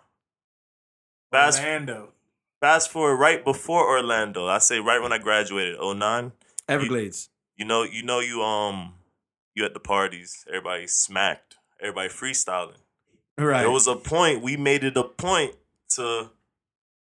Fast 1.31 1.61
Orlando. 1.61 2.13
fast 2.61 2.91
forward 2.91 3.17
right 3.17 3.45
before 3.45 3.87
Orlando. 3.87 4.47
I 4.47 4.59
say 4.59 4.79
right 4.81 5.03
when 5.03 5.13
I 5.13 5.19
graduated, 5.19 5.79
09. 5.81 6.33
Everglades. 6.69 7.29
You 7.57 7.65
know, 7.65 7.83
you 7.83 8.03
know, 8.03 8.21
you 8.21 8.43
um, 8.43 8.95
you 9.55 9.65
at 9.65 9.75
the 9.75 9.81
parties, 9.81 10.45
everybody 10.49 10.87
smacked, 10.87 11.57
everybody 11.81 12.09
freestyling. 12.09 12.77
Right. 13.39 13.61
There 13.61 13.71
was 13.71 13.87
a 13.87 13.97
point 13.97 14.43
we 14.43 14.57
made 14.57 14.83
it 14.85 14.97
a 14.97 15.05
point 15.05 15.55
to 15.91 16.31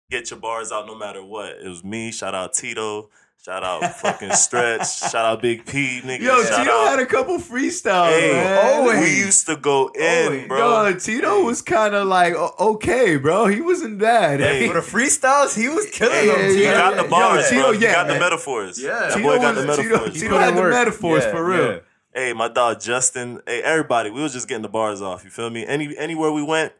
get 0.09 0.29
your 0.31 0.39
bars 0.39 0.71
out 0.71 0.87
no 0.87 0.95
matter 0.95 1.23
what. 1.23 1.49
It 1.63 1.67
was 1.67 1.83
me. 1.83 2.11
Shout 2.11 2.33
out 2.33 2.53
Tito. 2.53 3.09
Shout 3.43 3.63
out 3.63 3.83
fucking 3.95 4.33
Stretch. 4.33 4.99
Shout 5.11 5.15
out 5.25 5.41
Big 5.41 5.65
P, 5.65 5.99
nigga. 6.03 6.19
Yo, 6.21 6.43
Shout 6.43 6.59
Tito 6.59 6.71
out- 6.71 6.89
had 6.91 6.99
a 6.99 7.07
couple 7.07 7.39
freestyles, 7.39 8.09
Hey, 8.19 8.33
man. 8.33 8.85
we 9.01 9.17
used 9.17 9.47
to 9.47 9.55
go 9.55 9.87
in, 9.95 10.25
Always. 10.25 10.47
bro. 10.47 10.87
Yo, 10.89 10.99
Tito 10.99 11.43
was 11.43 11.61
kind 11.63 11.95
of 11.95 12.07
like 12.07 12.35
okay, 12.35 13.17
bro. 13.17 13.47
He 13.47 13.59
wasn't 13.59 13.97
bad. 13.97 14.41
Hey. 14.41 14.67
For 14.67 14.75
the 14.75 14.79
freestyles, 14.81 15.57
he 15.59 15.67
was 15.69 15.87
killing 15.89 16.13
Hey, 16.13 16.27
them. 16.27 16.39
yeah, 16.39 16.47
He 16.49 16.53
T. 16.53 16.63
yeah, 16.65 16.73
got 16.73 16.95
the 16.97 17.03
Yo, 17.03 17.09
bars, 17.09 17.49
Tito, 17.49 17.61
bro. 17.63 17.71
He 17.71 17.79
yeah, 17.83 17.93
got 17.93 18.07
the 18.07 18.19
metaphors. 18.19 18.79
Yeah. 18.79 18.89
that 18.99 19.13
Tito, 19.15 19.23
boy 19.27 19.37
got 19.39 19.55
was, 19.55 19.65
the 19.65 19.67
metaphors. 19.83 20.13
Tito 20.13 20.29
put 20.29 20.39
had 20.41 20.55
the 20.55 20.61
work. 20.61 20.71
metaphors 20.71 21.23
Yeah, 21.23 21.31
for 21.31 21.43
real. 21.43 21.79
Yeah. 22.13 22.21
Hey, 22.21 22.33
my 22.33 22.47
dog 22.47 22.79
Justin. 22.81 23.41
Hey, 23.45 23.61
everybody. 23.61 24.09
We 24.09 24.21
was 24.21 24.33
just 24.33 24.47
getting 24.47 24.61
the 24.63 24.69
bars 24.69 25.01
off. 25.01 25.23
You 25.23 25.29
feel 25.29 25.49
me? 25.49 25.65
Any 25.65 25.95
anywhere 25.97 26.31
we 26.31 26.43
went, 26.43 26.73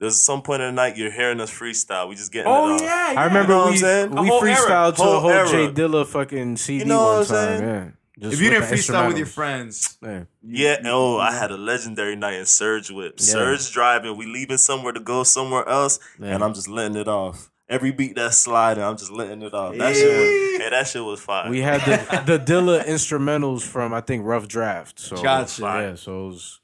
there's 0.00 0.18
some 0.18 0.42
point 0.42 0.62
in 0.62 0.68
the 0.68 0.72
night 0.72 0.96
you're 0.96 1.10
hearing 1.10 1.40
us 1.40 1.50
freestyle. 1.50 2.08
We 2.08 2.14
just 2.14 2.32
getting 2.32 2.50
Oh 2.50 2.70
it 2.70 2.74
off. 2.74 2.80
yeah, 2.82 3.12
yeah. 3.12 3.20
I 3.20 3.24
remember 3.26 3.52
know 3.54 3.70
we 3.70 3.76
saying? 3.76 4.10
We 4.14 4.28
whole 4.28 4.44
era. 4.44 4.56
freestyled 4.56 4.96
to 4.96 5.02
a 5.02 5.04
Whole 5.04 5.20
whole 5.20 5.30
era. 5.30 5.48
J 5.48 5.68
Dilla 5.68 6.06
fucking 6.06 6.56
CD 6.56 6.80
You 6.80 6.84
know 6.86 6.98
one 7.04 7.06
what 7.18 7.18
I'm 7.20 7.26
time. 7.26 7.58
saying? 7.58 7.62
Yeah. 7.62 7.88
Just 8.18 8.32
If 8.34 8.40
you 8.40 8.50
with 8.50 8.60
didn't 8.60 8.78
freestyle 8.78 9.08
with 9.08 9.18
your 9.18 9.26
instrumentals. 9.26 9.30
friends, 9.34 9.98
Yeah. 10.02 10.22
Yeah, 10.42 10.76
oh, 10.86 11.18
I 11.18 11.32
had 11.32 11.50
a 11.50 11.56
legendary 11.58 12.16
night 12.16 12.34
in 12.34 12.46
Surge 12.46 12.90
Whip. 12.90 13.16
Yeah. 13.18 13.24
Surge 13.26 13.70
driving, 13.72 14.16
we 14.16 14.24
leaving 14.24 14.56
somewhere 14.56 14.92
to 14.94 15.00
go 15.00 15.22
somewhere 15.22 15.68
else, 15.68 15.98
Yeah. 16.18 16.34
and 16.34 16.42
I'm 16.42 16.54
just 16.54 16.66
letting 16.66 16.96
it 16.96 17.08
off. 17.08 17.50
Every 17.68 17.90
beat 17.90 18.14
that's 18.14 18.36
sliding, 18.38 18.84
I'm 18.84 18.96
just 18.96 19.10
letting 19.10 19.42
it 19.42 19.52
off. 19.52 19.76
That 19.76 19.96
shit 19.96 20.06
was, 20.06 20.60
hey, 20.62 20.70
that 20.70 20.86
shit 20.86 21.02
was 21.04 21.20
fire. 21.20 21.50
We 21.50 21.60
had 21.60 21.80
the 21.80 22.22
the 22.24 22.38
Dilla 22.38 22.84
instrumentals 22.84 23.62
from 23.62 23.92
I 23.92 24.00
think 24.00 24.24
Rough 24.24 24.46
Draft. 24.46 25.00
So 25.00 25.16
Gotcha. 25.20 25.62
Yeah, 25.62 25.94
so 25.96 26.24
it 26.24 26.26
was, 26.28 26.60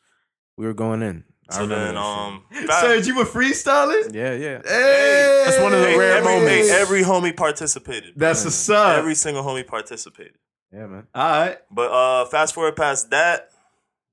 we 0.56 0.64
were 0.66 0.74
going 0.74 1.02
in. 1.02 1.24
So 1.50 1.66
then, 1.66 1.96
um, 1.96 2.44
Serge, 2.80 3.06
you 3.08 3.16
were 3.16 3.24
freestyling. 3.24 4.14
yeah, 4.14 4.32
yeah. 4.32 4.62
Hey, 4.64 5.42
That's 5.44 5.60
one 5.60 5.74
of 5.74 5.80
the 5.80 5.88
hey, 5.88 5.98
rare 5.98 6.16
every, 6.18 6.32
moments. 6.34 6.70
hey, 6.70 6.80
every 6.80 7.02
homie 7.02 7.36
participated. 7.36 8.14
That's 8.16 8.44
a 8.46 8.50
sub. 8.50 8.96
Every 8.96 9.14
single 9.14 9.42
homie 9.42 9.66
participated. 9.66 10.38
Yeah, 10.72 10.86
man. 10.86 11.06
All 11.14 11.28
right. 11.30 11.58
But 11.70 11.90
uh 11.90 12.24
fast 12.26 12.54
forward 12.54 12.76
past 12.76 13.10
that, 13.10 13.50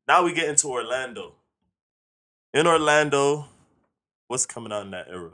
now 0.08 0.24
we 0.26 0.34
get 0.34 0.50
into 0.50 0.68
Orlando. 0.68 1.36
In 2.54 2.68
Orlando, 2.68 3.46
what's 4.28 4.46
coming 4.46 4.74
out 4.74 4.82
in 4.84 4.92
that 4.92 5.08
era? 5.10 5.32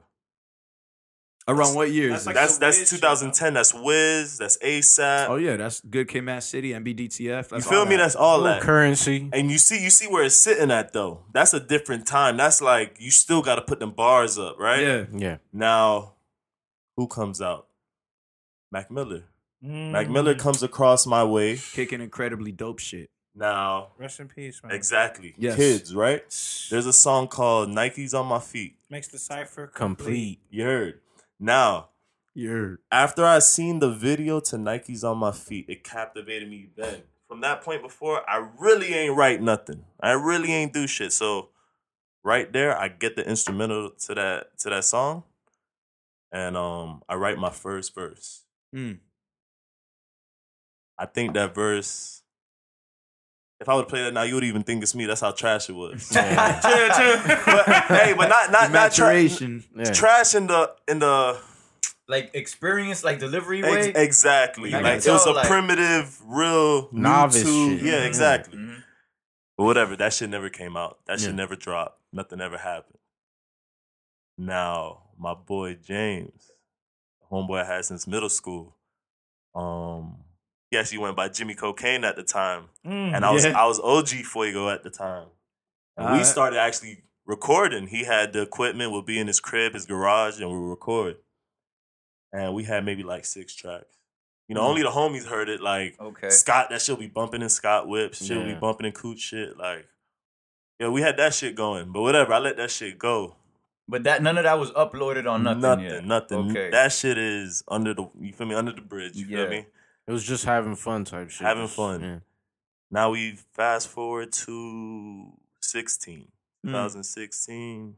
Around 1.47 1.75
what 1.75 1.91
year? 1.91 2.09
That's 2.09 2.25
like? 2.25 2.33
That's 2.33 2.57
that's 2.57 2.89
2010. 2.89 3.53
That's 3.53 3.71
Wiz. 3.71 4.39
That's 4.39 4.57
ASAP. 4.57 5.29
oh 5.29 5.35
yeah, 5.35 5.57
that's 5.57 5.79
Good 5.81 6.07
Kid, 6.07 6.21
Mad 6.21 6.41
City, 6.41 6.71
MBDTF. 6.71 7.51
you 7.51 7.61
feel 7.61 7.79
all 7.79 7.85
me? 7.85 7.91
that. 7.91 7.97
That's 8.01 8.15
all 8.15 8.41
that. 8.41 8.61
currency. 8.63 9.29
And 9.31 9.51
you 9.51 9.59
see, 9.59 9.83
you 9.83 9.91
see 9.91 10.07
where 10.07 10.23
it's 10.23 10.35
sitting 10.35 10.71
at 10.71 10.93
though. 10.93 11.21
That's 11.33 11.53
a 11.53 11.59
different 11.59 12.07
time. 12.07 12.35
That's 12.37 12.63
like 12.63 12.95
you 12.99 13.11
still 13.11 13.43
got 13.43 13.55
to 13.55 13.61
put 13.61 13.79
them 13.79 13.91
bars 13.91 14.39
up, 14.39 14.57
right? 14.57 14.81
yeah. 14.81 15.05
Yeah. 15.13 15.37
Now, 15.53 16.13
who 16.97 17.07
comes 17.07 17.41
out? 17.41 17.67
Mac 18.71 18.89
Miller. 18.89 19.25
Mm. 19.63 19.91
Mac 19.91 20.09
Miller 20.09 20.33
comes 20.33 20.63
across 20.63 21.05
my 21.05 21.23
way. 21.23 21.57
Kicking 21.73 22.01
incredibly 22.01 22.51
dope 22.53 22.79
shit. 22.79 23.07
Now, 23.35 23.89
Rest 23.99 24.19
in 24.19 24.29
peace, 24.29 24.61
man. 24.63 24.73
exactly. 24.73 25.35
Yes. 25.37 25.57
Kids, 25.57 25.93
right? 25.93 26.21
There's 26.71 26.85
a 26.87 26.93
song 26.93 27.27
called 27.27 27.69
"Nikes 27.69 28.13
on 28.19 28.25
My 28.27 28.39
Feet." 28.39 28.77
Makes 28.89 29.09
the 29.09 29.19
cipher 29.19 29.67
Complete. 29.67 30.39
You 30.49 30.63
heard. 30.63 31.01
Now, 31.39 31.89
You're 32.33 32.79
after 32.91 33.25
I 33.25 33.39
seen 33.39 33.79
the 33.79 33.91
video 33.91 34.39
to 34.41 34.57
Nikes 34.57 35.03
on 35.03 35.17
my 35.17 35.31
feet, 35.31 35.65
it 35.69 35.83
captivated 35.83 36.49
me 36.49 36.69
then. 36.75 37.03
From 37.27 37.41
that 37.41 37.61
point 37.63 37.81
before, 37.81 38.29
I 38.29 38.47
really 38.59 38.93
ain't 38.93 39.15
write 39.17 39.41
nothing. 39.41 39.85
I 39.99 40.11
really 40.11 40.51
ain't 40.53 40.73
do 40.73 40.85
shit. 40.87 41.11
So 41.13 41.49
right 42.23 42.51
there, 42.51 42.77
I 42.77 42.89
get 42.89 43.15
the 43.15 43.27
instrumental 43.27 43.89
to 43.91 44.15
that 44.15 44.57
to 44.59 44.69
that 44.69 44.83
song. 44.85 45.23
And 46.31 46.57
um 46.57 47.03
I 47.07 47.15
write 47.15 47.37
my 47.37 47.49
first 47.51 47.95
verse. 47.95 48.43
Mm. 48.75 48.99
I 50.97 51.05
think 51.05 51.33
that 51.35 51.55
verse 51.55 52.21
if 53.59 53.69
I 53.69 53.75
would 53.75 53.87
play 53.87 54.03
that 54.03 54.13
now, 54.13 54.23
you 54.23 54.35
would 54.35 54.43
even 54.43 54.63
think 54.63 54.83
it's 54.83 54.93
me. 54.95 55.05
That's 55.05 55.21
how 55.21 55.31
trash 55.31 55.69
it 55.69 55.73
was. 55.73 56.11
Yeah. 56.13 56.59
Chill, 56.61 56.89
chill. 56.89 57.45
but 57.45 57.65
hey, 57.87 58.13
but 58.17 58.27
not 58.29 58.51
not 58.51 58.71
not 58.71 58.91
tra- 58.91 59.05
maturation. 59.07 59.63
Yeah. 59.75 59.91
trash 59.91 60.35
in 60.35 60.47
the 60.47 60.73
in 60.87 60.99
the 60.99 61.39
Like 62.07 62.31
experience, 62.35 63.03
like 63.03 63.19
delivery 63.19 63.63
Ex- 63.63 63.71
way. 63.71 63.93
exactly. 64.03 64.73
I 64.73 64.81
Like 64.81 65.01
can 65.01 65.09
it 65.09 65.13
was 65.13 65.25
a 65.25 65.31
like- 65.31 65.47
primitive, 65.47 66.19
real 66.25 66.89
Novice 66.91 67.43
new 67.45 67.69
to- 67.69 67.77
shit. 67.77 67.85
Yeah, 67.85 67.99
Mhm. 68.01 68.07
exactly. 68.07 68.57
Mhm. 68.59 68.83
But 69.57 69.63
whatever, 69.63 69.95
that 69.95 70.11
shit 70.13 70.29
never 70.29 70.49
came 70.49 70.75
out. 70.75 70.99
That 71.07 71.19
shit 71.19 71.29
Yeah. 71.29 71.35
never 71.35 71.55
dropped. 71.55 72.01
Nothing 72.11 72.41
ever 72.41 72.57
happened. 72.57 72.99
Now, 74.37 75.03
my 75.17 75.33
boy 75.33 75.75
James, 75.75 76.51
homeboy 77.31 77.63
I 77.63 77.75
had 77.75 77.85
since 77.85 78.05
middle 78.05 78.27
school, 78.29 78.75
um, 79.55 80.24
he 80.71 80.77
actually 80.77 80.97
went 80.99 81.15
by 81.15 81.29
Jimmy 81.29 81.55
Cocaine 81.55 82.03
at 82.03 82.15
the 82.15 82.23
time. 82.23 82.69
Mm. 82.85 83.15
And 83.15 83.25
I 83.25 83.31
was 83.31 83.45
Yeah. 83.45 83.59
I 83.59 83.65
was 83.65 83.79
OG 83.79 84.23
Fuego 84.23 84.69
at 84.69 84.83
the 84.83 84.89
time. 84.89 85.27
And 85.97 86.07
we 86.07 86.11
Alright. 86.13 86.25
started 86.25 86.57
actually 86.59 87.03
recording. 87.25 87.87
He 87.87 88.03
had 88.03 88.33
the 88.33 88.41
equipment, 88.41 88.91
would 88.91 89.05
be 89.05 89.19
in 89.19 89.27
his 89.27 89.39
crib, 89.39 89.73
his 89.73 89.85
garage, 89.85 90.39
and 90.41 90.49
we 90.51 90.57
would 90.59 90.69
record. 90.69 91.17
And 92.33 92.53
we 92.53 92.63
had 92.63 92.83
maybe 92.83 93.03
like 93.03 93.25
six 93.25 93.55
tracks. 93.55 93.97
You 94.47 94.55
know, 94.55 94.61
Mm. 94.61 94.69
only 94.69 94.83
the 94.83 94.91
homies 94.91 95.25
heard 95.25 95.49
it. 95.49 95.61
Like 95.61 95.99
Okay. 95.99 96.29
Scott, 96.29 96.69
that 96.69 96.81
shit 96.81 96.95
will 96.95 97.01
be 97.01 97.07
bumping 97.07 97.41
in 97.41 97.49
Scott 97.49 97.87
whips. 97.87 98.23
She'll 98.23 98.43
be 98.43 98.53
bumping 98.53 98.85
in 98.85 98.91
Coot 98.91 99.19
shit. 99.19 99.57
Like, 99.57 99.87
yeah, 100.79 100.89
we 100.89 101.01
had 101.01 101.17
that 101.17 101.33
shit 101.33 101.55
going. 101.55 101.91
But 101.91 102.01
whatever, 102.01 102.33
I 102.33 102.39
let 102.39 102.57
that 102.57 102.69
shit 102.71 102.99
go. 102.99 103.37
But 103.87 104.03
that 104.03 104.21
none 104.21 104.37
of 104.37 104.43
that 104.43 104.59
was 104.59 104.71
uploaded 104.71 105.29
on 105.31 105.43
nothing. 105.43 105.61
nothing, 105.61 105.85
yet. 105.85 106.05
nothing. 106.05 106.51
Okay. 106.51 106.69
That 106.71 106.91
shit 106.91 107.17
is 107.17 107.63
under 107.67 107.93
the 107.93 108.09
you 108.19 108.33
feel 108.33 108.47
me 108.47 108.55
under 108.55 108.71
the 108.73 108.81
bridge. 108.81 109.15
You 109.15 109.25
Yeah. 109.27 109.37
feel 109.37 109.49
me? 109.49 109.65
It 110.07 110.11
was 110.11 110.23
just 110.23 110.45
having 110.45 110.75
fun 110.75 111.03
type 111.05 111.29
shit. 111.29 111.45
Having 111.47 111.67
fun. 111.67 112.01
Yeah. 112.01 112.19
Now 112.91 113.09
we 113.11 113.37
fast 113.53 113.87
forward 113.87 114.31
to 114.33 115.31
16, 115.61 116.27
Mm. 116.65 116.71
2016. 116.71 117.95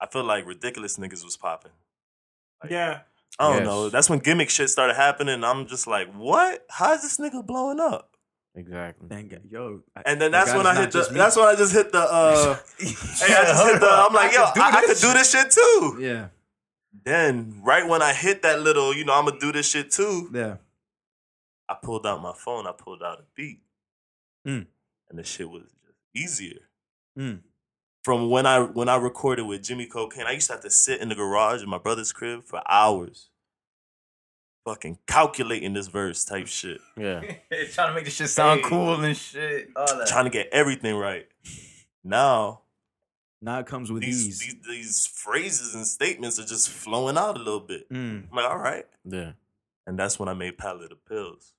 I 0.00 0.06
feel 0.06 0.24
like 0.24 0.46
ridiculous 0.46 0.96
niggas 0.98 1.24
was 1.24 1.36
popping. 1.36 1.72
Yeah. 2.68 3.00
I 3.38 3.48
don't 3.48 3.56
Yes. 3.58 3.66
know. 3.66 3.88
That's 3.88 4.08
when 4.10 4.18
gimmick 4.20 4.50
shit 4.50 4.70
started 4.70 4.94
happening. 4.94 5.42
I'm 5.44 5.66
just 5.66 5.86
like, 5.86 6.12
what? 6.12 6.64
How 6.70 6.92
is 6.94 7.02
this 7.02 7.16
nigga 7.18 7.44
blowing 7.44 7.80
up? 7.80 8.10
Exactly. 8.54 9.08
Thank 9.08 9.30
God. 9.30 9.40
Yo. 9.50 9.82
I- 9.96 10.02
And 10.06 10.20
then 10.20 10.30
that's 10.30 10.52
when 10.54 10.66
I 10.66 10.74
hit 10.80 10.92
the. 10.92 11.08
me. 11.10 11.18
That's 11.18 11.34
when 11.36 11.46
I 11.48 11.56
just 11.56 11.72
hit 11.72 11.90
the. 11.90 11.98
uh 12.00 12.54
Hey, 12.78 13.34
I 13.34 13.44
just 13.44 13.64
hit 13.66 13.80
the. 13.80 13.88
I'm 13.90 14.12
like, 14.14 14.32
yo, 14.32 14.42
I, 14.44 14.52
I 14.78 14.80
could 14.86 14.98
do 14.98 15.12
this 15.12 15.30
shit 15.32 15.50
too. 15.50 15.96
Yeah. 16.00 16.28
Then 17.02 17.60
right 17.64 17.86
when 17.88 18.00
I 18.02 18.12
hit 18.12 18.42
that 18.42 18.60
little, 18.60 18.94
you 18.94 19.04
know, 19.04 19.14
I'm 19.14 19.24
gonna 19.24 19.40
do 19.40 19.50
this 19.50 19.68
shit 19.68 19.90
too. 19.90 20.30
Yeah. 20.32 20.56
I 21.68 21.76
pulled 21.82 22.06
out 22.06 22.20
my 22.22 22.34
phone. 22.34 22.66
I 22.66 22.72
pulled 22.72 23.02
out 23.02 23.20
a 23.20 23.24
beat, 23.34 23.60
Mm. 24.46 24.66
and 25.08 25.18
the 25.18 25.24
shit 25.24 25.48
was 25.50 25.62
just 25.84 25.98
easier. 26.14 26.60
Mm. 27.18 27.40
From 28.02 28.28
when 28.28 28.44
I 28.46 28.60
when 28.60 28.88
I 28.88 28.96
recorded 28.96 29.44
with 29.44 29.62
Jimmy 29.62 29.86
Cocaine, 29.86 30.26
I 30.26 30.32
used 30.32 30.48
to 30.48 30.52
have 30.54 30.62
to 30.62 30.70
sit 30.70 31.00
in 31.00 31.08
the 31.08 31.14
garage 31.14 31.62
in 31.62 31.68
my 31.70 31.78
brother's 31.78 32.12
crib 32.12 32.44
for 32.44 32.60
hours, 32.70 33.30
fucking 34.64 34.98
calculating 35.06 35.72
this 35.74 35.86
verse 35.88 36.24
type 36.24 36.46
shit, 36.46 36.80
Yeah. 36.96 37.20
trying 37.72 37.88
to 37.88 37.94
make 37.94 38.04
this 38.04 38.14
shit 38.16 38.28
sound 38.28 38.60
Hey. 38.60 38.68
cool 38.68 39.00
and 39.02 39.16
shit. 39.16 39.70
All 39.76 39.86
that. 39.86 40.06
trying 40.08 40.24
to 40.24 40.30
get 40.30 40.48
everything 40.52 40.96
right. 40.96 41.26
Now 42.02 42.62
Now 43.40 43.58
it 43.60 43.66
comes 43.66 43.90
with 43.92 44.02
these, 44.02 44.26
ease. 44.26 44.38
these 44.40 44.56
these 44.66 45.06
phrases 45.06 45.74
and 45.74 45.86
statements 45.86 46.38
are 46.38 46.44
just 46.46 46.68
flowing 46.68 47.16
out 47.18 47.36
a 47.36 47.38
little 47.38 47.60
bit. 47.60 47.88
Mm. 47.90 48.28
I'm 48.30 48.36
like, 48.36 48.50
all 48.50 48.58
right, 48.58 48.86
Yeah. 49.04 49.32
And 49.86 49.98
that's 49.98 50.18
when 50.18 50.28
I 50.28 50.34
made 50.34 50.58
Palette 50.58 50.92
of 50.92 51.04
Pills. 51.06 51.52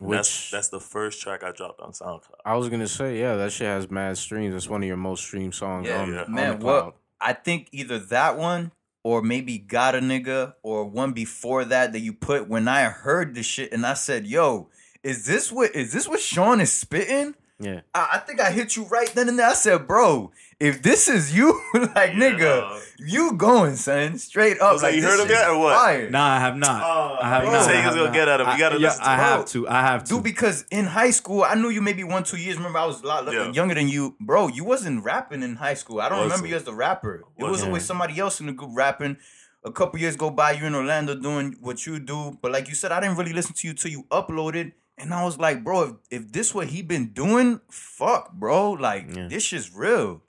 And 0.00 0.08
Which 0.10 0.18
that's 0.18 0.50
that's 0.50 0.68
the 0.68 0.80
first 0.80 1.22
track 1.22 1.42
I 1.42 1.52
dropped 1.52 1.80
on 1.80 1.92
SoundCloud. 1.92 2.20
I 2.44 2.54
was 2.56 2.68
gonna 2.68 2.88
say, 2.88 3.18
yeah, 3.18 3.36
that 3.36 3.52
shit 3.52 3.66
has 3.66 3.90
mad 3.90 4.18
streams. 4.18 4.52
That's 4.52 4.68
one 4.68 4.82
of 4.82 4.86
your 4.86 4.96
most 4.98 5.22
streamed 5.24 5.54
songs 5.54 5.88
Yeah, 5.88 6.02
on, 6.02 6.10
the, 6.10 6.24
on 6.26 6.32
man. 6.34 6.58
the 6.58 6.64
cloud. 6.64 6.84
What 6.84 6.94
I 7.20 7.32
think 7.32 7.68
either 7.72 7.98
that 7.98 8.36
one 8.36 8.72
or 9.02 9.22
maybe 9.22 9.56
got 9.58 9.94
a 9.94 10.00
nigga 10.00 10.54
or 10.62 10.84
one 10.84 11.12
before 11.12 11.64
that 11.64 11.92
that 11.92 12.00
you 12.00 12.12
put 12.12 12.46
when 12.48 12.68
I 12.68 12.84
heard 12.84 13.34
the 13.34 13.42
shit 13.42 13.72
and 13.72 13.86
I 13.86 13.94
said, 13.94 14.26
"Yo, 14.26 14.68
is 15.02 15.24
this 15.24 15.50
what 15.50 15.74
is 15.74 15.92
this 15.94 16.06
what 16.06 16.20
Sean 16.20 16.60
is 16.60 16.72
spitting?" 16.72 17.34
Yeah. 17.58 17.80
I, 17.94 18.08
I 18.14 18.18
think 18.18 18.38
I 18.38 18.50
hit 18.50 18.76
you 18.76 18.84
right 18.84 19.08
then 19.14 19.30
and 19.30 19.38
there. 19.38 19.46
I 19.48 19.54
said, 19.54 19.86
"Bro, 19.86 20.30
if 20.58 20.82
this 20.82 21.08
is 21.08 21.36
you, 21.36 21.60
like 21.74 22.12
nigga, 22.12 22.80
you 22.98 23.34
going, 23.34 23.76
son, 23.76 24.16
straight 24.18 24.58
up." 24.60 24.72
Was 24.74 24.82
that- 24.82 24.94
you 24.94 25.02
heard 25.02 25.20
of 25.20 25.28
that 25.28 25.50
or 25.50 25.58
what? 25.58 25.74
Fire. 25.76 26.08
Nah, 26.10 26.26
I 26.36 26.38
have 26.40 26.56
not. 26.56 26.82
Oh, 26.82 27.18
I 27.20 27.28
have 27.28 27.42
bro. 27.42 27.52
not. 27.52 27.64
Say 27.64 27.72
I 27.72 27.72
he 27.72 27.76
was 27.78 27.84
have 27.84 27.94
gonna 27.94 28.04
not. 28.06 28.14
get 28.14 28.28
at 28.28 28.40
him. 28.40 28.46
You 28.46 28.52
I- 28.52 28.58
gotta 28.58 28.78
yeah, 28.80 28.86
listen 28.88 29.02
to 29.04 29.08
I 29.10 29.14
him. 29.14 29.20
have 29.20 29.46
to. 29.46 29.68
I 29.68 29.80
have 29.82 30.04
to. 30.04 30.14
Dude, 30.14 30.22
because 30.24 30.64
in 30.70 30.84
high 30.86 31.10
school, 31.10 31.42
I 31.44 31.54
knew 31.54 31.68
you 31.68 31.82
maybe 31.82 32.04
one, 32.04 32.24
two 32.24 32.38
years. 32.38 32.56
Remember, 32.56 32.78
I 32.78 32.86
was 32.86 33.02
a 33.02 33.06
lot 33.06 33.30
Yeah. 33.32 33.50
younger 33.52 33.74
than 33.74 33.88
you. 33.88 34.16
Bro, 34.20 34.48
you 34.48 34.64
wasn't 34.64 35.04
rapping 35.04 35.42
in 35.42 35.56
high 35.56 35.74
school. 35.74 36.00
I 36.00 36.08
don't 36.08 36.18
remember 36.18 36.32
Wasn't. 36.34 36.50
you 36.50 36.56
as 36.56 36.64
the 36.64 36.74
rapper. 36.74 37.24
It 37.38 37.42
was 37.42 37.50
Wasn't. 37.52 37.68
always 37.68 37.84
somebody 37.84 38.18
else 38.18 38.40
in 38.40 38.46
the 38.46 38.52
group 38.52 38.70
rapping. 38.74 39.18
A 39.64 39.72
couple 39.72 39.98
years 39.98 40.14
go 40.16 40.30
by, 40.30 40.52
you're 40.52 40.68
in 40.68 40.74
Orlando 40.76 41.14
doing 41.16 41.56
what 41.60 41.86
you 41.86 41.98
do. 41.98 42.38
But 42.40 42.52
like 42.52 42.68
you 42.68 42.74
said, 42.74 42.92
I 42.92 43.00
didn't 43.00 43.16
really 43.16 43.32
listen 43.32 43.52
to 43.56 43.66
you 43.66 43.74
till 43.74 43.90
you 43.90 44.04
uploaded. 44.12 44.72
And 44.96 45.12
I 45.12 45.24
was 45.24 45.38
like, 45.38 45.62
bro, 45.64 45.82
if, 45.82 46.22
if 46.22 46.32
this 46.32 46.54
what 46.54 46.68
he 46.68 46.80
been 46.82 47.08
doing, 47.08 47.60
fuck, 47.68 48.32
bro. 48.32 48.70
Like, 48.72 49.14
Yeah. 49.14 49.26
this 49.28 49.42
shit's 49.42 49.74
real. 49.74 50.22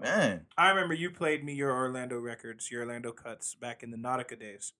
Man. 0.00 0.46
I 0.56 0.70
remember 0.70 0.94
you 0.94 1.10
played 1.10 1.44
me 1.44 1.52
your 1.52 1.72
Orlando 1.72 2.18
records, 2.18 2.70
your 2.70 2.82
Orlando 2.82 3.12
cuts 3.12 3.54
back 3.54 3.82
in 3.82 3.90
the 3.90 3.96
Nautica 3.96 4.38
days. 4.38 4.72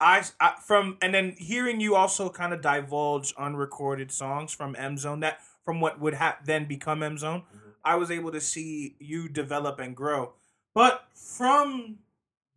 I, 0.00 0.24
I 0.40 0.54
from 0.64 0.98
and 1.00 1.14
then 1.14 1.34
hearing 1.38 1.80
you 1.80 1.94
also 1.94 2.28
kind 2.28 2.52
of 2.52 2.60
divulge 2.60 3.32
unrecorded 3.38 4.10
songs 4.10 4.52
from 4.52 4.76
M 4.78 4.98
Zone 4.98 5.20
that 5.20 5.38
from 5.64 5.80
what 5.80 6.00
would 6.00 6.14
ha- 6.14 6.38
then 6.44 6.66
become 6.66 7.02
M 7.02 7.16
Zone, 7.16 7.44
I 7.84 7.96
was 7.96 8.10
able 8.10 8.32
to 8.32 8.40
see 8.40 8.96
you 8.98 9.28
develop 9.28 9.78
and 9.78 9.96
grow. 9.96 10.32
But 10.74 11.04
from 11.14 12.00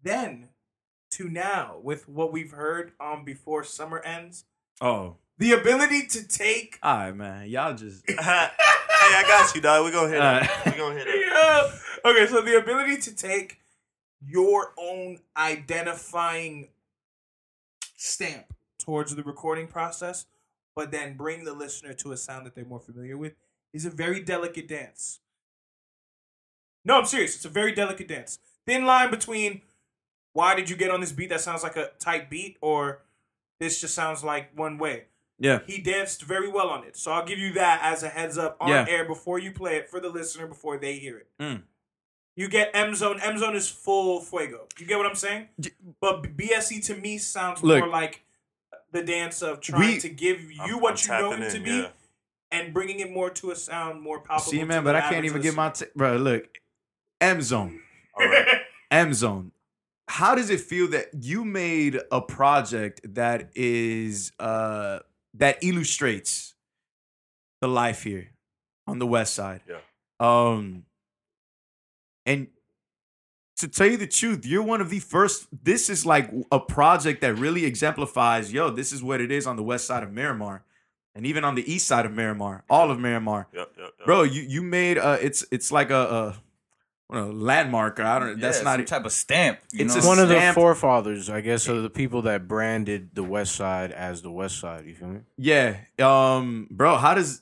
then 0.03 0.49
to 1.11 1.29
now, 1.29 1.77
with 1.81 2.09
what 2.09 2.33
we've 2.33 2.51
heard 2.51 2.91
um 2.99 3.23
before 3.23 3.63
summer 3.63 3.99
ends, 3.99 4.45
oh, 4.81 5.17
the 5.37 5.53
ability 5.53 6.07
to 6.07 6.27
take 6.27 6.79
all 6.83 6.97
right, 6.97 7.15
man. 7.15 7.47
Y'all 7.47 7.75
just. 7.75 8.03
hey, 8.99 9.15
I 9.15 9.23
got 9.27 9.55
you, 9.55 9.61
dog. 9.61 9.85
We 9.85 9.91
gonna 9.91 10.09
hit 10.09 10.21
it. 10.21 10.65
We 10.65 10.77
gonna 10.77 10.95
hit 10.95 11.07
it. 11.07 11.27
yeah. 11.31 12.09
Okay, 12.09 12.27
so 12.27 12.41
the 12.41 12.57
ability 12.57 12.97
to 12.97 13.15
take 13.15 13.59
your 14.25 14.73
own 14.77 15.19
identifying 15.35 16.69
stamp 17.95 18.53
towards 18.79 19.15
the 19.15 19.23
recording 19.23 19.67
process, 19.67 20.25
but 20.75 20.91
then 20.91 21.17
bring 21.17 21.43
the 21.43 21.53
listener 21.53 21.93
to 21.93 22.11
a 22.11 22.17
sound 22.17 22.45
that 22.45 22.55
they're 22.55 22.65
more 22.65 22.79
familiar 22.79 23.17
with 23.17 23.33
is 23.73 23.85
a 23.85 23.89
very 23.89 24.21
delicate 24.21 24.67
dance. 24.67 25.19
No, 26.85 26.97
I'm 26.97 27.05
serious. 27.05 27.35
It's 27.35 27.45
a 27.45 27.49
very 27.49 27.73
delicate 27.73 28.07
dance. 28.07 28.39
Thin 28.65 28.85
line 28.85 29.11
between 29.11 29.61
why 30.33 30.55
did 30.55 30.69
you 30.69 30.75
get 30.75 30.91
on 30.91 31.01
this 31.01 31.11
beat 31.11 31.29
that 31.29 31.41
sounds 31.41 31.63
like 31.63 31.75
a 31.75 31.89
tight 31.99 32.29
beat 32.29 32.57
or 32.61 33.01
this 33.59 33.81
just 33.81 33.95
sounds 33.95 34.23
like 34.23 34.57
one 34.57 34.77
way. 34.77 35.05
Yeah. 35.39 35.59
He 35.67 35.79
danced 35.81 36.23
very 36.23 36.49
well 36.49 36.69
on 36.69 36.83
it. 36.83 36.97
So 36.97 37.11
I'll 37.11 37.25
give 37.25 37.37
you 37.39 37.53
that 37.53 37.81
as 37.83 38.03
a 38.03 38.09
heads 38.09 38.37
up 38.37 38.57
on 38.59 38.69
Yeah. 38.69 38.85
air 38.89 39.05
before 39.05 39.37
you 39.39 39.51
play 39.51 39.75
it 39.77 39.89
for 39.89 39.99
the 39.99 40.09
listener 40.09 40.47
before 40.47 40.77
they 40.77 40.93
hear 40.97 41.17
it. 41.17 41.27
Mm. 41.39 41.63
You 42.35 42.47
get 42.47 42.71
M 42.73 42.93
Zone. 42.95 43.19
M 43.21 43.37
Zone 43.37 43.55
is 43.55 43.69
full 43.69 44.21
fuego. 44.21 44.67
You 44.77 44.85
get 44.85 44.97
what 44.97 45.05
I'm 45.07 45.15
saying? 45.15 45.49
But 45.99 46.35
BSE 46.37 46.81
to 46.87 46.95
me 46.95 47.17
sounds 47.17 47.63
Look. 47.63 47.79
more 47.79 47.89
like 47.89 48.23
the 48.91 49.03
dance 49.03 49.41
of 49.41 49.59
trying 49.61 49.93
We- 49.95 49.99
to 49.99 50.09
give 50.09 50.51
you 50.51 50.61
I'm- 50.61 50.81
what 50.81 51.09
I'm 51.09 51.19
you 51.19 51.23
know 51.23 51.29
tapping 51.31 51.43
it 51.45 51.49
to 51.51 51.57
in, 51.57 51.63
be 51.63 51.69
yeah. 51.71 51.89
and 52.51 52.73
bringing 52.73 52.99
it 52.99 53.11
more 53.11 53.29
to 53.31 53.51
a 53.51 53.55
sound 53.55 54.01
more 54.01 54.19
palpable. 54.21 54.51
See, 54.51 54.63
man, 54.63 54.83
the 54.83 54.89
but 54.89 54.95
I 54.95 55.01
can't 55.01 55.15
average 55.17 55.25
even 55.31 55.41
get 55.41 55.53
my. 55.55 55.69
T- 55.71 55.85
bro, 55.95 56.17
look. 56.17 56.47
M 57.21 57.41
Zone. 57.41 57.81
All 58.15 58.25
right. 58.27 58.61
M 58.91 59.13
Zone. 59.13 59.51
how 60.09 60.33
does 60.35 60.49
it 60.49 60.61
feel 60.61 60.87
that 60.87 61.07
you 61.21 61.43
made 61.43 61.99
a 62.11 62.21
project 62.21 63.01
that 63.15 63.49
is 63.55 64.31
uh 64.39 64.99
that 65.37 65.57
illustrates 65.63 66.55
the 67.61 67.67
life 67.67 68.03
here 68.03 68.29
on 68.85 68.99
the 68.99 69.07
west 69.07 69.33
side 69.33 69.61
Yeah. 69.67 69.77
um 70.19 70.83
and 72.25 72.47
to 73.57 73.67
tell 73.67 73.87
you 73.87 73.97
the 73.97 74.07
truth 74.07 74.45
you're 74.45 74.63
one 74.63 74.81
of 74.81 74.89
the 74.89 74.99
first 74.99 75.47
this 75.63 75.89
is 75.89 76.05
like 76.05 76.31
a 76.51 76.59
project 76.59 77.21
that 77.21 77.35
really 77.35 77.65
exemplifies 77.65 78.51
yo 78.53 78.69
this 78.69 78.91
is 78.91 79.01
what 79.03 79.21
it 79.21 79.31
is 79.31 79.47
on 79.47 79.55
the 79.55 79.63
west 79.63 79.85
side 79.87 80.03
of 80.03 80.11
miramar 80.11 80.63
and 81.15 81.25
even 81.25 81.43
on 81.43 81.55
the 81.55 81.71
east 81.71 81.87
side 81.87 82.05
of 82.05 82.13
miramar 82.13 82.63
all 82.69 82.91
of 82.91 82.99
miramar 82.99 83.47
Yep, 83.53 83.71
yep, 83.77 83.93
yep. 83.97 84.05
bro 84.05 84.23
you 84.23 84.43
you 84.43 84.61
made 84.61 84.97
uh 84.97 85.17
it's 85.21 85.45
it's 85.51 85.71
like 85.71 85.89
a, 85.89 86.35
a 87.09 87.13
what 87.13 87.21
a 87.23 87.25
landmark 87.31 87.99
i 87.99 88.19
don't 88.19 88.39
that's 88.39 88.63
not 88.63 88.77
some 88.77 88.85
type 88.85 89.05
of 89.05 89.11
stamp. 89.11 89.59
You 89.71 89.85
It's 89.85 89.95
know? 89.95 90.01
a 90.01 90.07
One 90.07 90.19
of 90.19 90.29
the 90.29 90.51
forefathers, 90.53 91.29
I 91.29 91.41
guess, 91.41 91.67
of 91.67 91.83
the 91.83 91.89
people 91.89 92.23
that 92.23 92.47
branded 92.47 93.11
the 93.13 93.23
West 93.23 93.55
Side 93.55 93.91
as 93.91 94.21
the 94.21 94.31
West 94.31 94.59
Side. 94.59 94.85
You 94.85 94.95
feel 94.95 95.07
me? 95.07 95.19
Yeah. 95.37 95.77
Um, 95.99 96.67
bro, 96.69 96.97
how 96.97 97.13
does 97.13 97.41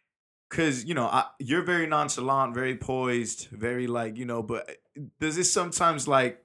cause 0.50 0.84
you 0.84 0.94
know, 0.94 1.06
I, 1.06 1.24
you're 1.38 1.62
very 1.62 1.86
nonchalant, 1.86 2.54
very 2.54 2.76
poised, 2.76 3.48
very 3.50 3.86
like, 3.86 4.16
you 4.16 4.24
know, 4.26 4.42
but 4.42 4.68
does 5.20 5.36
this 5.36 5.52
sometimes 5.52 6.06
like 6.06 6.42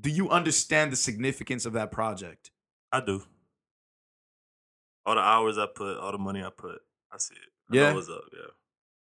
do 0.00 0.08
you 0.10 0.30
understand 0.30 0.92
the 0.92 0.96
significance 0.96 1.66
of 1.66 1.72
that 1.74 1.90
project? 1.90 2.50
I 2.92 3.00
do. 3.00 3.22
All 5.06 5.14
the 5.14 5.20
hours 5.20 5.58
I 5.58 5.66
put, 5.66 5.98
all 5.98 6.12
the 6.12 6.18
money 6.18 6.42
I 6.42 6.50
put, 6.50 6.80
I 7.12 7.18
see 7.18 7.34
it. 7.34 7.50
I 7.70 7.76
Yeah. 7.76 7.88
know 7.90 7.96
what's 7.96 8.08
up, 8.08 8.22
yeah. 8.32 8.50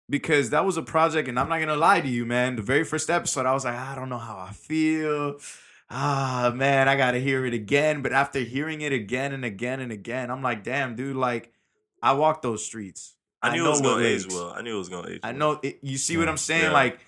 Because 0.09 0.49
that 0.49 0.65
was 0.65 0.77
a 0.77 0.81
project, 0.81 1.27
and 1.27 1.39
I'm 1.39 1.49
not 1.49 1.59
gonna 1.59 1.75
lie 1.75 2.01
to 2.01 2.07
you, 2.07 2.25
man. 2.25 2.55
The 2.55 2.61
very 2.61 2.83
first 2.83 3.09
episode, 3.09 3.45
I 3.45 3.53
was 3.53 3.65
like, 3.65 3.75
I 3.75 3.95
don't 3.95 4.09
know 4.09 4.17
how 4.17 4.37
I 4.37 4.51
feel. 4.51 5.37
Ah, 5.89 6.51
man, 6.53 6.87
I 6.87 6.95
gotta 6.95 7.19
hear 7.19 7.45
it 7.45 7.53
again. 7.53 8.01
But 8.01 8.13
after 8.13 8.39
hearing 8.39 8.81
it 8.81 8.91
again 8.91 9.31
and 9.31 9.45
again 9.45 9.79
and 9.79 9.91
again, 9.91 10.29
I'm 10.29 10.41
like, 10.41 10.63
damn, 10.63 10.95
dude, 10.95 11.15
like 11.15 11.53
I 12.01 12.13
walked 12.13 12.41
those 12.41 12.65
streets. 12.65 13.15
I, 13.41 13.55
knew 13.55 13.63
know 13.63 13.67
it 13.67 13.71
was 13.71 13.81
gonna 13.81 14.05
age 14.05 14.27
well. 14.29 14.53
I 14.55 14.61
knew 14.61 14.75
it 14.75 14.77
was 14.77 14.89
gonna 14.89 15.09
age. 15.09 15.19
I 15.23 15.29
well. 15.29 15.37
know 15.37 15.59
it, 15.61 15.79
you 15.81 15.97
see 15.97 16.17
what 16.17 16.27
I'm 16.27 16.37
saying. 16.37 16.63
Yeah. 16.63 16.71
Like 16.71 16.99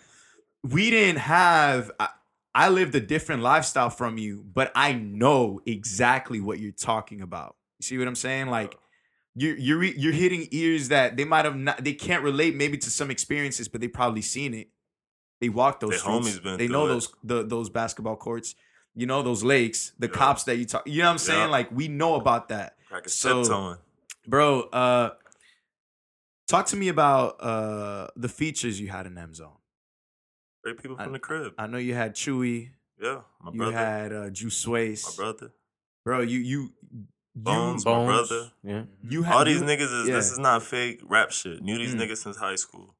we 0.63 0.89
didn't 0.89 1.19
have. 1.19 1.91
I, 1.99 2.09
I 2.53 2.69
lived 2.69 2.95
a 2.95 3.01
different 3.01 3.41
lifestyle 3.41 3.89
from 3.89 4.17
you, 4.17 4.45
but 4.53 4.71
I 4.75 4.93
know 4.93 5.59
exactly 5.65 6.39
what 6.39 6.59
you're 6.59 6.71
talking 6.71 7.19
about. 7.21 7.57
You 7.79 7.83
see 7.83 7.97
what 7.97 8.07
I'm 8.07 8.15
saying? 8.15 8.47
Like 8.47 8.77
you're 9.35 9.55
you're 9.57 9.83
you're 9.83 10.13
hitting 10.13 10.47
ears 10.51 10.87
that 10.89 11.17
they 11.17 11.25
might 11.25 11.45
have 11.45 11.55
not. 11.57 11.83
They 11.83 11.93
can't 11.93 12.23
relate 12.23 12.55
maybe 12.55 12.77
to 12.77 12.89
some 12.89 13.11
experiences, 13.11 13.67
but 13.67 13.81
they 13.81 13.87
probably 13.87 14.21
seen 14.21 14.53
it. 14.53 14.69
They 15.41 15.49
walk 15.49 15.79
those 15.81 15.89
Their 15.91 15.99
streets. 15.99 16.39
been 16.39 16.57
they 16.57 16.67
know 16.69 16.85
it. 16.85 16.89
those 16.89 17.13
the, 17.23 17.43
those 17.43 17.69
basketball 17.69 18.15
courts. 18.15 18.55
You 18.93 19.05
know 19.07 19.21
those 19.21 19.43
lakes, 19.43 19.91
the 19.99 20.07
Yeah. 20.07 20.13
cops 20.13 20.43
that 20.45 20.55
you 20.55 20.65
talk. 20.65 20.83
You 20.87 20.99
know 21.01 21.07
what 21.07 21.11
I'm 21.11 21.17
saying? 21.17 21.39
Yeah. 21.41 21.45
Like 21.47 21.69
we 21.71 21.89
know 21.89 22.15
about 22.15 22.47
that 22.49 22.77
Crack 22.87 23.05
a 23.05 23.09
So- 23.09 23.75
bro 24.25 24.61
uh 24.61 25.09
talk 26.47 26.65
to 26.67 26.75
me 26.75 26.87
about 26.87 27.41
uh 27.41 28.07
the 28.15 28.29
features 28.29 28.79
you 28.79 28.87
had 28.87 29.05
in 29.05 29.17
m 29.17 29.33
zone 29.33 29.57
Great 30.63 30.81
people 30.81 30.95
I- 30.99 31.03
from 31.03 31.13
the 31.13 31.19
crib. 31.19 31.53
i 31.57 31.67
know 31.67 31.77
you 31.77 31.93
had 31.93 32.15
chewy 32.15 32.69
yeah, 33.01 33.21
my 33.41 33.51
you 33.51 33.57
brother. 33.57 33.77
had 33.77 34.13
uh 34.13 34.29
juice 34.29 34.55
Swace. 34.57 35.05
my 35.17 35.23
brother. 35.23 35.51
bro 36.05 36.21
you 36.21 36.39
you 36.39 36.73
Bones, 37.35 37.83
you, 37.85 37.91
my 37.91 38.05
brother. 38.05 38.51
Yeah. 38.63 38.83
you 39.03 39.23
had 39.23 39.35
All 39.35 39.45
these 39.45 39.59
you- 39.59 39.65
niggas 39.67 40.01
is 40.01 40.07
yeah. 40.07 40.15
this 40.15 40.31
is 40.31 40.39
not 40.39 40.63
fake 40.63 41.01
rap 41.03 41.31
shit. 41.31 41.61
Knew 41.61 41.77
these 41.77 41.93
Mm. 41.93 42.01
niggas 42.01 42.17
since 42.17 42.37
high 42.37 42.55
school. 42.55 42.95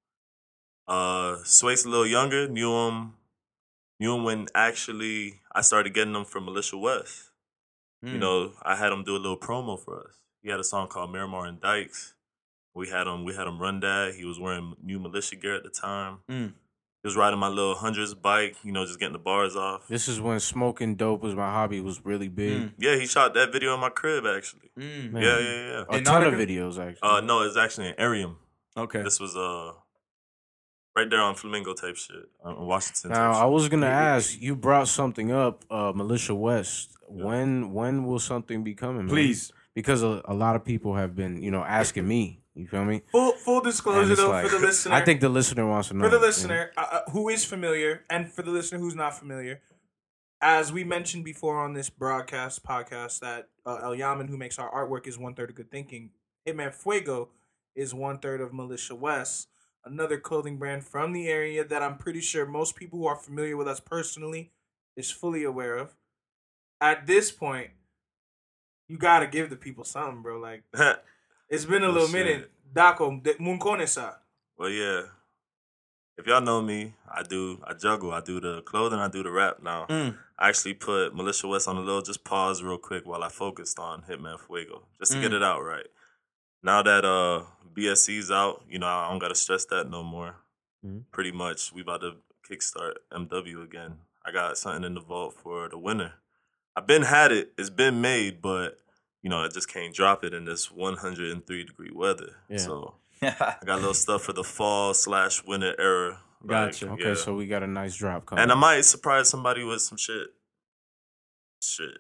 Uh 0.88 1.38
Sway's 1.44 1.86
a 1.86 1.90
little 1.90 2.06
younger, 2.06 2.48
knew 2.48 2.72
him 2.88 3.14
knew 3.99 4.14
him 4.16 4.24
when 4.24 4.48
actually 4.53 5.40
I 5.53 5.62
started 5.62 5.94
getting 5.94 6.14
them 6.14 6.26
from 6.26 6.45
Militia 6.45 6.78
West. 6.78 7.32
You 8.02 8.14
Mm. 8.16 8.20
know, 8.20 8.53
I 8.62 8.76
had 8.76 8.91
him 8.91 9.03
do 9.03 9.16
a 9.16 9.18
little 9.18 9.38
promo 9.40 9.80
for 9.84 10.07
us. 10.10 10.16
He 10.44 10.49
had 10.49 10.60
a 10.60 10.64
song 10.64 10.90
called 10.90 11.12
Miramar 11.12 11.45
and 11.45 11.60
Dykes. 11.62 12.14
We 12.76 12.90
had 12.90 13.07
him 13.07 13.24
we 13.24 13.34
had 13.34 13.48
him 13.48 13.57
run 13.60 13.80
that. 13.80 14.16
He 14.16 14.26
was 14.26 14.38
wearing 14.38 14.76
new 14.84 14.99
militia 14.99 15.38
gear 15.38 15.56
at 15.56 15.64
the 15.64 15.70
time. 15.70 16.20
Mm. 16.30 16.53
He 17.06 17.07
was 17.07 17.15
riding 17.15 17.38
my 17.38 17.49
little 17.49 17.76
hundreds 17.76 18.15
bike, 18.15 18.56
you 18.64 18.72
know, 18.72 18.84
just 18.84 18.99
getting 18.99 19.14
the 19.14 19.19
bars 19.19 19.56
off. 19.56 19.88
This 19.88 20.07
is 20.07 20.19
when 20.19 20.40
smoking 20.40 20.95
dope 20.95 21.22
was 21.22 21.36
my 21.36 21.52
hobby 21.52 21.80
was 21.80 22.03
really 22.03 22.30
big. 22.30 22.61
Mm. 22.61 22.73
Yeah, 22.80 22.95
he 22.95 23.06
shot 23.06 23.36
that 23.36 23.52
video 23.52 23.76
in 23.76 23.80
my 23.80 23.90
crib 23.90 24.26
actually. 24.26 24.72
Mm. 24.76 25.14
Yeah, 25.14 25.38
yeah, 25.38 25.68
yeah. 25.69 25.84
A 25.88 25.98
In 25.98 26.03
ton 26.03 26.23
of 26.23 26.34
videos 26.34 26.80
actually. 26.80 27.07
Uh 27.07 27.22
no, 27.22 27.44
it's 27.44 27.57
actually 27.57 27.90
in 27.90 27.94
Arium. 27.98 28.38
okay 28.76 29.03
This 29.03 29.19
was 29.19 29.36
uh 29.36 29.73
right 30.95 31.07
there 31.07 31.22
on 31.22 31.36
Flamingo 31.36 31.76
type 31.76 31.95
shit 31.95 32.27
on 32.44 32.65
Washington. 32.65 33.11
now 33.11 33.34
type 33.34 33.41
I 33.44 33.45
was 33.45 33.69
gonna 33.69 33.86
ask. 33.86 34.41
You 34.41 34.56
brought 34.56 34.88
something 34.88 35.32
up, 35.32 35.64
uh, 35.69 35.91
Militia 35.95 36.34
West. 36.34 36.98
When 37.07 37.72
when 37.72 38.06
will 38.07 38.18
something 38.18 38.64
be 38.64 38.73
coming? 38.73 39.06
man? 39.06 39.10
Please. 39.10 39.52
because 39.76 40.02
a, 40.02 40.23
a 40.26 40.34
lot 40.34 40.56
of 40.56 40.65
people 40.65 40.95
have 40.95 41.15
been 41.15 41.44
you 41.44 41.52
know 41.52 41.64
asking 41.64 42.07
me. 42.07 42.41
You 42.56 42.68
feel 42.68 42.86
me? 42.86 43.02
Full 43.11 43.34
full 43.34 43.61
disclosure 43.61 44.15
though 44.15 44.30
like- 44.30 44.48
for 44.48 44.57
the 44.57 44.65
listener. 44.65 44.95
I 44.95 45.02
think 45.03 45.19
the 45.22 45.30
listener 45.30 45.68
wants 45.68 45.90
to 45.90 45.94
know. 45.94 46.06
for 46.06 46.10
the 46.10 46.19
listener 46.19 46.72
uh, 46.77 46.86
uh, 46.91 47.11
who 47.11 47.27
is 47.30 47.44
familiar 47.44 48.03
and 48.10 48.32
for 48.32 48.41
the 48.41 48.52
listener 48.52 48.80
who's 48.80 48.95
not 48.95 49.18
familiar 49.18 49.61
as 50.41 50.72
we 50.72 50.84
mentioned 50.84 51.23
before 51.26 51.60
on 51.60 51.73
this 51.73 51.90
broadcast 51.90 52.64
podcast 52.64 53.19
that 53.19 53.49
uh, 53.65 53.80
el 53.84 53.95
yaman 53.95 54.27
who 54.27 54.38
makes 54.38 54.57
our 54.60 54.72
artwork 54.72 55.07
is 55.07 55.18
one 55.18 55.34
third 55.34 55.49
of 55.49 55.56
good 55.56 55.72
thinking 55.72 56.11
hitman 56.48 56.73
fuego 56.73 57.30
is 57.76 57.94
one 57.94 58.19
third 58.19 58.41
of 58.41 58.53
militia 58.53 58.94
west 58.95 59.48
another 59.86 60.18
clothing 60.19 60.57
brand 60.57 60.84
from 60.84 61.14
the 61.14 61.27
area 61.30 61.64
that 61.64 61.82
i'm 61.82 61.98
pretty 61.98 62.19
sure 62.22 62.45
most 62.45 62.76
people 62.76 62.99
who 62.99 63.06
are 63.07 63.15
familiar 63.15 63.56
with 63.57 63.68
us 63.68 63.80
personally 63.80 64.52
is 64.98 65.10
fully 65.10 65.44
aware 65.44 65.77
of 65.77 65.95
at 66.82 67.07
this 67.07 67.32
point 67.32 67.69
you 68.88 68.98
gotta 68.98 69.27
give 69.27 69.49
the 69.49 69.56
people 69.56 69.84
something 69.84 70.22
bro 70.22 70.38
like 70.38 70.64
it's 71.50 71.66
been 71.66 71.84
a 71.84 71.88
Oh, 71.88 71.92
little 71.92 72.08
shit. 72.08 72.26
minute 72.26 72.52
daco 72.74 73.22
de 73.22 73.34
munconesa 73.36 74.16
Well, 74.58 74.70
yeah. 74.70 75.02
If 76.18 76.26
y'all 76.28 76.40
know 76.42 76.62
me, 76.62 76.94
I 77.12 77.24
do. 77.24 77.60
I 77.66 77.74
juggle. 77.74 78.14
I 78.14 78.22
do 78.22 78.40
the 78.40 78.62
clothing. 78.62 79.00
I 79.00 79.10
do 79.10 79.22
the 79.22 79.32
rap 79.32 79.58
now. 79.62 79.86
Mm. 79.90 80.18
I 80.40 80.48
actually 80.48 80.74
put 80.76 81.14
Militia 81.14 81.48
West 81.50 81.68
on 81.68 81.76
a 81.76 81.82
little. 81.82 82.02
Just 82.02 82.24
pause 82.24 82.64
real 82.64 82.78
quick 82.78 83.06
while 83.06 83.22
I 83.22 83.28
focused 83.28 83.80
on 83.80 84.04
Hitman 84.04 84.40
Fuego, 84.40 84.84
just 84.98 85.12
to 85.12 85.20
get 85.20 85.32
Mm. 85.32 85.36
it 85.38 85.44
out 85.44 85.62
right. 85.62 85.88
Now 86.64 86.82
that 86.84 87.04
uh 87.04 87.44
BSE's 87.74 88.32
out, 88.32 88.64
you 88.70 88.80
know 88.80 88.88
I 88.88 89.10
don't 89.10 89.20
gotta 89.20 89.36
stress 89.36 89.66
that 89.66 89.90
no 89.90 90.04
more. 90.04 90.36
Mhm. 90.86 91.04
Pretty 91.12 91.34
much, 91.34 91.74
we 91.74 91.82
about 91.82 92.00
to 92.02 92.16
kickstart 92.50 92.94
MW 93.12 93.62
again. 93.62 94.00
I 94.26 94.32
got 94.32 94.58
something 94.58 94.86
in 94.86 94.94
the 94.94 95.02
vault 95.02 95.34
for 95.44 95.68
the 95.68 95.78
winter. 95.78 96.14
I've 96.78 96.88
been 96.88 97.04
had 97.04 97.32
it. 97.34 97.52
It's 97.58 97.70
been 97.70 98.00
made, 98.00 98.42
but 98.42 98.80
you 99.26 99.30
know 99.31 99.39
I 99.43 99.47
just 99.47 99.68
can't 99.68 99.91
drop 99.91 100.23
it 100.23 100.35
in 100.35 100.45
this 100.45 100.72
103 100.72 101.64
degree 101.64 101.89
weather. 101.91 102.35
Yeah. 102.47 102.57
So 102.57 102.93
I 103.23 103.56
got 103.65 103.77
a 103.77 103.81
little 103.81 103.95
stuff 103.95 104.22
for 104.22 104.34
the 104.34 104.43
fall 104.43 104.93
slash 104.93 105.43
winter 105.43 105.73
era. 105.80 106.19
Like, 106.43 106.49
Gotcha. 106.73 106.89
Okay, 106.91 107.07
yeah. 107.10 107.14
so 107.15 107.34
we 107.35 107.47
got 107.47 107.64
a 107.64 107.68
nice 107.68 107.95
drop 107.95 108.27
coming. 108.27 108.43
and 108.43 108.52
I 108.52 108.56
might 108.56 108.81
surprise 108.81 109.27
somebody 109.27 109.64
with 109.64 109.81
some 109.81 109.97
shit. 109.97 110.27
Shit, 111.60 111.97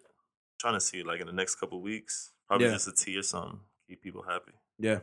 trying 0.59 0.75
to 0.75 0.79
see 0.81 1.01
like 1.01 1.19
in 1.19 1.25
the 1.25 1.33
next 1.33 1.55
couple 1.55 1.81
weeks, 1.81 2.31
probably 2.47 2.67
Yeah. 2.67 2.73
just 2.73 2.87
a 2.87 2.91
tea 2.93 3.17
or 3.17 3.23
something, 3.23 3.59
keep 3.89 4.03
people 4.03 4.21
happy. 4.21 4.51
yeah 4.77 4.99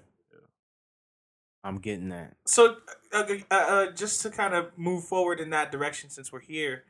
I'm 1.64 1.78
getting 1.78 2.08
that. 2.10 2.34
So, 2.46 2.76
uh, 3.12 3.24
uh, 3.50 3.54
uh, 3.54 3.90
just 3.92 4.20
to 4.22 4.30
kind 4.30 4.52
of 4.54 4.76
move 4.76 5.04
forward 5.04 5.38
in 5.38 5.50
that 5.50 5.70
direction, 5.70 6.10
since 6.10 6.32
we're 6.32 6.40
here, 6.40 6.84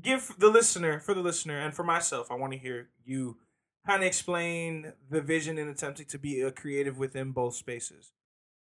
give 0.00 0.34
the 0.38 0.48
listener, 0.48 1.00
for 1.00 1.14
the 1.14 1.20
listener, 1.20 1.58
and 1.58 1.74
for 1.74 1.84
myself, 1.84 2.30
I 2.30 2.34
want 2.34 2.52
to 2.52 2.58
hear 2.58 2.88
you 3.04 3.38
kind 3.86 4.02
of 4.02 4.06
explain 4.06 4.92
the 5.10 5.20
vision 5.20 5.58
in 5.58 5.68
attempting 5.68 6.06
to 6.06 6.18
be 6.18 6.40
a 6.40 6.50
creative 6.50 6.98
within 6.98 7.32
both 7.32 7.54
spaces 7.54 8.12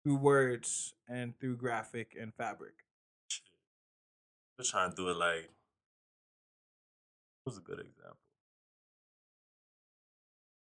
through 0.04 0.18
words 0.18 0.94
and 1.08 1.38
through 1.40 1.58
graphic 1.58 2.16
and 2.20 2.34
fabric. 2.34 2.74
Just 4.60 4.72
trying 4.72 4.92
to 4.92 4.96
do 4.96 5.10
it 5.10 5.18
like. 5.18 5.50
Who's 7.46 7.58
a 7.58 7.62
good 7.62 7.80
example? 7.80 8.18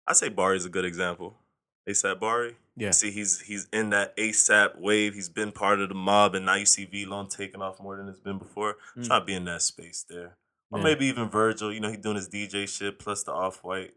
I 0.07 0.13
say 0.13 0.29
Bari's 0.29 0.65
a 0.65 0.69
good 0.69 0.85
example. 0.85 1.37
ASAP 1.87 2.19
Bari. 2.19 2.55
Yeah. 2.75 2.91
See, 2.91 3.11
he's 3.11 3.41
he's 3.41 3.67
in 3.71 3.91
that 3.91 4.17
ASAP 4.17 4.79
wave. 4.79 5.13
He's 5.13 5.29
been 5.29 5.51
part 5.51 5.79
of 5.79 5.89
the 5.89 5.95
mob, 5.95 6.35
and 6.35 6.45
now 6.45 6.55
you 6.55 6.65
see 6.65 6.85
V-Lone 6.85 7.29
taking 7.29 7.61
off 7.61 7.79
more 7.79 7.95
than 7.95 8.09
it's 8.09 8.19
been 8.19 8.37
before. 8.37 8.77
Mm. 8.97 9.07
Trying 9.07 9.21
to 9.21 9.25
be 9.25 9.35
in 9.35 9.45
that 9.45 9.61
space 9.61 10.03
there. 10.07 10.35
Or 10.75 10.79
Yeah. 10.79 10.83
maybe 10.83 11.05
even 11.05 11.29
Virgil, 11.29 11.71
you 11.73 11.79
know, 11.79 11.89
he 11.89 11.97
doing 11.97 12.15
his 12.17 12.27
DJ 12.27 12.67
shit 12.67 12.99
plus 12.99 13.23
the 13.23 13.31
off 13.31 13.63
white. 13.63 13.93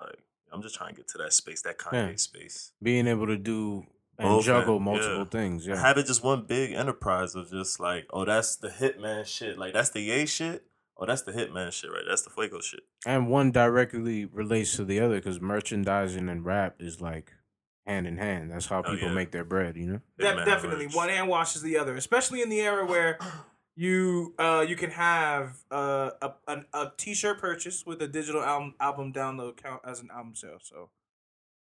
Like, 0.00 0.18
I'm 0.52 0.62
just 0.62 0.74
trying 0.74 0.90
to 0.90 0.96
get 0.96 1.08
to 1.08 1.18
that 1.18 1.32
space, 1.32 1.62
that 1.62 1.78
Kanye 1.78 2.10
Yeah. 2.10 2.16
space. 2.16 2.72
Being 2.82 3.06
able 3.06 3.26
to 3.26 3.36
do 3.36 3.86
and 4.18 4.28
Both, 4.28 4.44
juggle 4.46 4.78
man. 4.80 4.94
multiple 4.94 5.18
Yeah. 5.18 5.24
things. 5.24 5.66
Yeah. 5.66 5.76
Have 5.76 5.98
it 5.98 6.06
just 6.06 6.22
one 6.24 6.44
big 6.46 6.72
enterprise 6.72 7.34
of 7.34 7.50
just 7.50 7.78
like, 7.80 8.06
oh, 8.10 8.24
that's 8.24 8.56
the 8.56 8.68
Hitman 8.70 9.26
shit. 9.26 9.58
Like, 9.58 9.72
that's 9.74 9.90
the 9.90 10.00
Ye 10.00 10.26
shit. 10.26 10.64
Oh, 10.96 11.04
that's 11.04 11.22
the 11.22 11.32
Hitman 11.32 11.70
shit, 11.72 11.90
right? 11.92 12.04
That's 12.08 12.22
the 12.22 12.30
Fuego 12.30 12.60
shit. 12.60 12.80
and 13.04 13.28
one 13.28 13.52
directly 13.52 14.24
relates 14.24 14.74
to 14.76 14.84
the 14.84 14.98
other 15.00 15.16
because 15.16 15.40
merchandising 15.40 16.28
and 16.30 16.44
rap 16.46 16.76
is 16.80 17.00
like 17.02 17.34
hand 17.86 18.06
in 18.06 18.16
hand. 18.16 18.50
That's 18.50 18.66
how 18.66 18.78
Oh, 18.80 18.82
people 18.92 19.08
yeah. 19.08 19.14
make 19.14 19.30
their 19.30 19.44
bread. 19.44 19.76
You 19.76 19.86
know. 19.86 20.00
De- 20.18 20.44
definitely, 20.46 20.86
merch. 20.86 20.94
one 20.96 21.08
hand 21.10 21.28
washes 21.28 21.60
the 21.62 21.76
other, 21.76 21.94
especially 21.96 22.40
in 22.40 22.48
the 22.48 22.60
era 22.60 22.86
where 22.86 23.18
you 23.76 24.34
uh 24.38 24.64
you 24.66 24.74
can 24.74 24.90
have 24.90 25.58
uh, 25.70 26.10
a 26.22 26.32
a 26.48 26.64
a 26.72 26.92
t-shirt 26.96 27.38
purchase 27.38 27.84
with 27.84 28.00
a 28.00 28.08
digital 28.08 28.42
album 28.42 28.74
album 28.80 29.12
download 29.12 29.56
count 29.58 29.82
as 29.86 30.00
an 30.00 30.08
album 30.10 30.34
sale. 30.34 30.58
So 30.62 30.90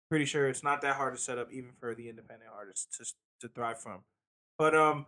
pretty 0.08 0.24
sure 0.24 0.48
it's 0.48 0.64
not 0.64 0.82
that 0.82 0.96
hard 0.96 1.14
to 1.14 1.20
set 1.20 1.38
up 1.38 1.52
even 1.52 1.70
for 1.78 1.94
the 1.94 2.08
independent 2.08 2.50
artists 2.52 2.98
to 2.98 3.46
to 3.46 3.52
thrive 3.54 3.80
from. 3.80 4.00
But 4.58 4.74
um 4.74 5.06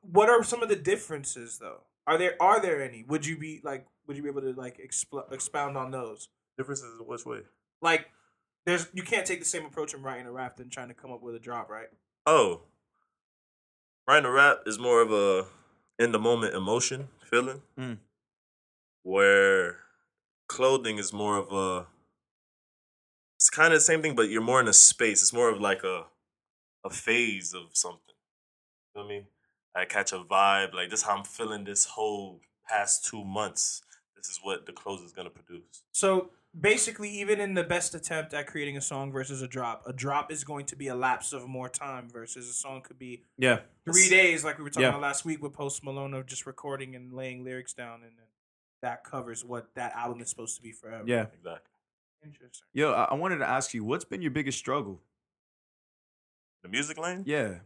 what 0.00 0.30
are 0.30 0.42
some 0.42 0.62
of 0.62 0.70
the 0.70 0.76
differences 0.76 1.58
though? 1.58 1.82
Are 2.06 2.16
there 2.16 2.36
are 2.40 2.60
there 2.60 2.82
any? 2.82 3.04
Would 3.06 3.26
you 3.26 3.36
be 3.36 3.60
like 3.62 3.86
would 4.06 4.16
you 4.16 4.22
be 4.22 4.30
able 4.30 4.40
to 4.40 4.52
like 4.52 4.78
expl- 4.78 5.30
expound 5.30 5.76
on 5.76 5.90
those? 5.90 6.28
Differences 6.56 6.98
in 6.98 7.06
which 7.06 7.26
way? 7.26 7.40
Like 7.82 8.06
there's 8.64 8.88
you 8.94 9.02
can't 9.02 9.26
take 9.26 9.40
the 9.40 9.46
same 9.46 9.66
approach 9.66 9.92
in 9.92 10.02
writing 10.02 10.26
a 10.26 10.32
rap 10.32 10.56
than 10.56 10.70
trying 10.70 10.88
to 10.88 10.94
come 10.94 11.12
up 11.12 11.22
with 11.22 11.34
a 11.34 11.38
drop, 11.38 11.68
right? 11.68 11.88
Oh, 12.24 12.62
writing 14.06 14.24
a 14.24 14.30
rap 14.30 14.60
is 14.66 14.78
more 14.78 15.02
of 15.02 15.12
a 15.12 15.46
in 15.98 16.12
the 16.12 16.18
moment 16.18 16.54
emotion 16.54 17.08
feeling, 17.24 17.62
Mm. 17.76 17.98
where 19.02 19.78
clothing 20.48 20.98
is 20.98 21.12
more 21.12 21.36
of 21.38 21.52
a. 21.52 21.86
It's 23.36 23.50
kind 23.50 23.72
of 23.72 23.78
the 23.78 23.84
same 23.84 24.02
thing, 24.02 24.16
but 24.16 24.28
you're 24.30 24.42
more 24.42 24.60
in 24.60 24.68
a 24.68 24.72
space. 24.72 25.22
It's 25.22 25.32
more 25.32 25.48
of 25.48 25.60
like 25.60 25.84
a, 25.84 26.06
a 26.84 26.90
phase 26.90 27.54
of 27.54 27.68
something. 27.72 28.14
You 28.94 29.00
know 29.00 29.06
what 29.06 29.12
I 29.12 29.14
mean? 29.14 29.26
I 29.76 29.84
catch 29.84 30.12
a 30.12 30.18
vibe. 30.18 30.74
Like 30.74 30.90
this, 30.90 31.02
how 31.02 31.16
I'm 31.16 31.24
feeling 31.24 31.64
this 31.64 31.84
whole 31.84 32.40
past 32.68 33.04
two 33.06 33.24
months. 33.24 33.82
This 34.16 34.28
is 34.28 34.40
what 34.42 34.66
the 34.66 34.72
clothes 34.72 35.02
is 35.02 35.12
gonna 35.12 35.30
produce. 35.30 35.84
So 35.92 36.30
basically, 36.58 37.10
even 37.10 37.40
in 37.40 37.54
the 37.54 37.64
best 37.64 37.94
attempt 37.94 38.34
at 38.34 38.46
creating 38.46 38.76
a 38.76 38.80
song 38.80 39.10
versus 39.12 39.42
a 39.42 39.48
drop, 39.48 39.82
a 39.86 39.92
drop 39.92 40.30
is 40.30 40.44
going 40.44 40.66
to 40.66 40.76
be 40.76 40.88
a 40.88 40.94
lapse 40.94 41.32
of 41.32 41.46
more 41.48 41.68
time 41.68 42.08
versus 42.10 42.48
a 42.48 42.52
song 42.52 42.82
could 42.82 42.98
be 42.98 43.24
Yeah. 43.36 43.60
three 43.84 44.08
days, 44.08 44.44
like 44.44 44.58
we 44.58 44.64
were 44.64 44.70
talking 44.70 44.82
Yeah. 44.82 44.88
about 44.90 45.00
last 45.02 45.24
week 45.24 45.42
with 45.42 45.52
Post 45.52 45.84
Malone 45.84 46.14
of 46.14 46.26
just 46.26 46.46
recording 46.46 46.94
and 46.94 47.12
laying 47.12 47.44
lyrics 47.44 47.72
down, 47.72 48.02
and 48.02 48.16
then 48.18 48.26
that 48.82 49.04
covers 49.04 49.44
what 49.44 49.74
that 49.74 49.92
album 49.92 50.20
is 50.20 50.30
supposed 50.30 50.56
to 50.56 50.62
be 50.62 50.72
forever. 50.72 51.04
Yeah. 51.06 51.26
Exactly. 51.34 51.72
interesting. 52.24 52.66
Yo, 52.72 52.92
I, 52.92 53.04
I 53.04 53.14
wanted 53.14 53.38
to 53.38 53.46
ask 53.48 53.72
you, 53.74 53.84
what's 53.84 54.04
been 54.04 54.20
your 54.22 54.32
biggest 54.32 54.58
struggle? 54.58 55.00
The 56.62 56.68
music 56.68 56.98
lane. 56.98 57.22
Yeah. 57.26 57.60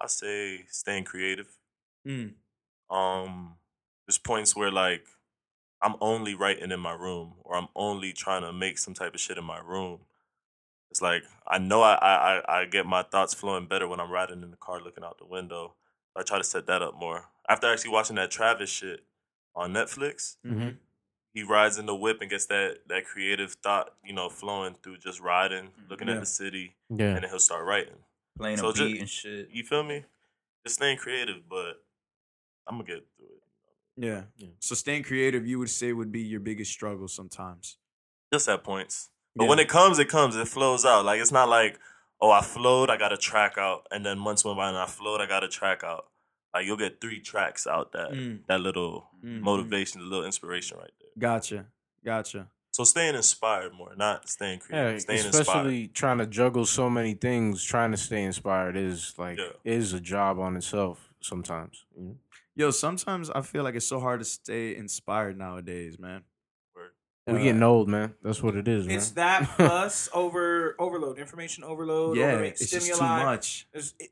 I 0.00 0.06
say 0.06 0.64
staying 0.68 1.04
creative. 1.04 1.58
Mm. 2.06 2.34
um 2.90 3.56
there's 4.06 4.18
points 4.18 4.54
where 4.54 4.70
like 4.70 5.06
I'm 5.84 5.96
only 6.00 6.34
writing 6.34 6.72
in 6.72 6.80
my 6.80 6.94
room 6.94 7.34
or 7.44 7.56
I'm 7.56 7.68
only 7.76 8.12
trying 8.12 8.42
to 8.42 8.52
make 8.52 8.78
some 8.78 8.94
type 8.94 9.14
of 9.14 9.20
shit 9.20 9.36
in 9.38 9.44
my 9.44 9.58
room. 9.60 10.00
It's 10.90 11.02
like 11.02 11.24
I 11.46 11.58
know 11.58 11.82
I 11.82 11.94
I 11.94 12.14
I- 12.38 12.60
I 12.60 12.64
get 12.64 12.86
my 12.86 13.02
thoughts 13.02 13.34
flowing 13.34 13.66
better 13.66 13.86
when 13.86 14.00
I'm 14.00 14.10
riding 14.10 14.42
in 14.42 14.50
the 14.50 14.56
car 14.56 14.80
looking 14.80 15.04
out 15.04 15.18
the 15.18 15.26
window. 15.26 15.74
I 16.16 16.22
try 16.22 16.38
to 16.38 16.44
set 16.44 16.66
that 16.66 16.80
up 16.82 16.94
more. 16.98 17.28
After 17.48 17.66
actually 17.70 17.90
watching 17.90 18.16
that 18.16 18.30
Travis 18.30 18.70
shit 18.70 19.04
on 19.54 19.72
Netflix, 19.72 20.36
Mm-hmm. 20.46 20.70
he 21.34 21.42
rides 21.42 21.76
in 21.78 21.86
the 21.86 21.94
whip 21.94 22.20
and 22.22 22.30
gets 22.30 22.46
that 22.46 22.86
that 22.88 23.04
creative 23.04 23.54
thought, 23.54 23.94
you 24.04 24.12
know, 24.14 24.28
flowing 24.30 24.76
through 24.82 24.98
just 24.98 25.20
riding, 25.20 25.72
looking 25.90 26.08
Yeah. 26.08 26.14
at 26.14 26.20
the 26.20 26.26
city, 26.26 26.76
Yeah. 26.88 27.06
and 27.14 27.16
then 27.22 27.28
he'll 27.30 27.38
start 27.40 27.64
writing. 27.66 27.98
Playing 28.38 28.56
So 28.58 28.68
a 28.70 28.72
ju- 28.74 28.86
beat 28.86 29.00
and 29.00 29.10
shit. 29.10 29.50
You 29.50 29.64
feel 29.64 29.82
me? 29.82 30.04
Just 30.64 30.76
staying 30.76 30.98
creative, 30.98 31.48
but 31.48 31.84
I'm 32.66 32.76
gonna 32.78 32.84
get 32.84 32.94
through 32.94 33.13
it. 33.13 33.13
Yeah. 33.96 34.22
Yeah. 34.36 34.48
So 34.60 34.74
staying 34.74 35.04
creative, 35.04 35.46
you 35.46 35.58
would 35.58 35.70
say, 35.70 35.92
would 35.92 36.10
be 36.12 36.20
your 36.22 36.40
biggest 36.40 36.70
struggle 36.72 37.08
sometimes. 37.08 37.78
just 38.32 38.48
at 38.48 38.64
points. 38.64 39.10
But 39.36 39.44
Yeah. 39.44 39.50
when 39.50 39.58
it 39.60 39.68
comes, 39.68 39.98
it 40.00 40.08
comes. 40.08 40.34
It 40.34 40.48
flows 40.48 40.84
out. 40.84 41.04
Like 41.04 41.20
it's 41.20 41.30
not 41.30 41.48
like, 41.48 41.78
oh, 42.20 42.32
I 42.32 42.40
flowed, 42.42 42.90
I 42.90 42.96
got 42.96 43.12
a 43.12 43.16
track 43.16 43.56
out, 43.58 43.86
and 43.92 44.04
then 44.04 44.18
months 44.18 44.44
went 44.44 44.56
by 44.56 44.68
and 44.68 44.76
I 44.76 44.86
flowed, 44.86 45.20
I 45.20 45.26
got 45.26 45.44
a 45.44 45.48
track 45.48 45.84
out. 45.84 46.06
Like 46.52 46.66
you'll 46.66 46.76
get 46.76 47.00
three 47.00 47.20
tracks 47.20 47.66
out 47.66 47.92
that 47.92 48.10
Mm. 48.10 48.44
that 48.48 48.60
little 48.60 49.08
Mm, 49.22 49.40
motivation, 49.40 50.00
the 50.00 50.06
little 50.06 50.24
inspiration 50.24 50.78
right 50.78 50.90
there. 51.00 51.10
Gotcha. 51.18 51.66
Gotcha. 52.04 52.48
So 52.72 52.82
staying 52.82 53.14
inspired 53.14 53.72
more, 53.72 53.94
not 53.94 54.28
staying 54.28 54.58
creative. 54.58 54.92
Yeah, 54.94 54.98
staying 54.98 55.26
inspired. 55.26 55.42
especially 55.42 55.88
trying 55.88 56.18
to 56.18 56.26
juggle 56.26 56.66
so 56.66 56.90
many 56.90 57.14
things, 57.14 57.62
trying 57.62 57.92
to 57.92 57.96
stay 57.96 58.22
inspired 58.24 58.76
is 58.76 59.14
like 59.16 59.38
Yeah. 59.38 59.52
is 59.64 59.92
a 59.92 60.00
job 60.00 60.40
on 60.40 60.56
itself 60.56 61.12
sometimes. 61.20 61.84
You 61.96 62.02
know? 62.04 62.16
Yo, 62.56 62.70
sometimes 62.70 63.30
I 63.30 63.40
feel 63.42 63.64
like 63.64 63.74
it's 63.74 63.86
so 63.86 63.98
hard 64.00 64.20
to 64.20 64.24
stay 64.24 64.76
inspired 64.76 65.36
nowadays, 65.36 65.98
man. 65.98 66.22
We 67.26 67.32
Uh, 67.34 67.38
getting 67.38 67.62
old, 67.62 67.88
man. 67.88 68.14
That's 68.22 68.42
what 68.42 68.54
it 68.54 68.68
is, 68.68 68.86
man. 68.86 68.96
It's 68.96 69.10
that 69.12 69.48
plus 69.56 70.10
over 70.12 70.76
overload, 70.78 71.18
information 71.18 71.64
overload. 71.64 72.16
Yeah, 72.18 72.34
overma- 72.36 72.48
it's 72.48 72.70
just 72.70 72.94
too 72.94 73.00
much. 73.00 73.66
There's 73.72 73.94
it, 73.98 74.10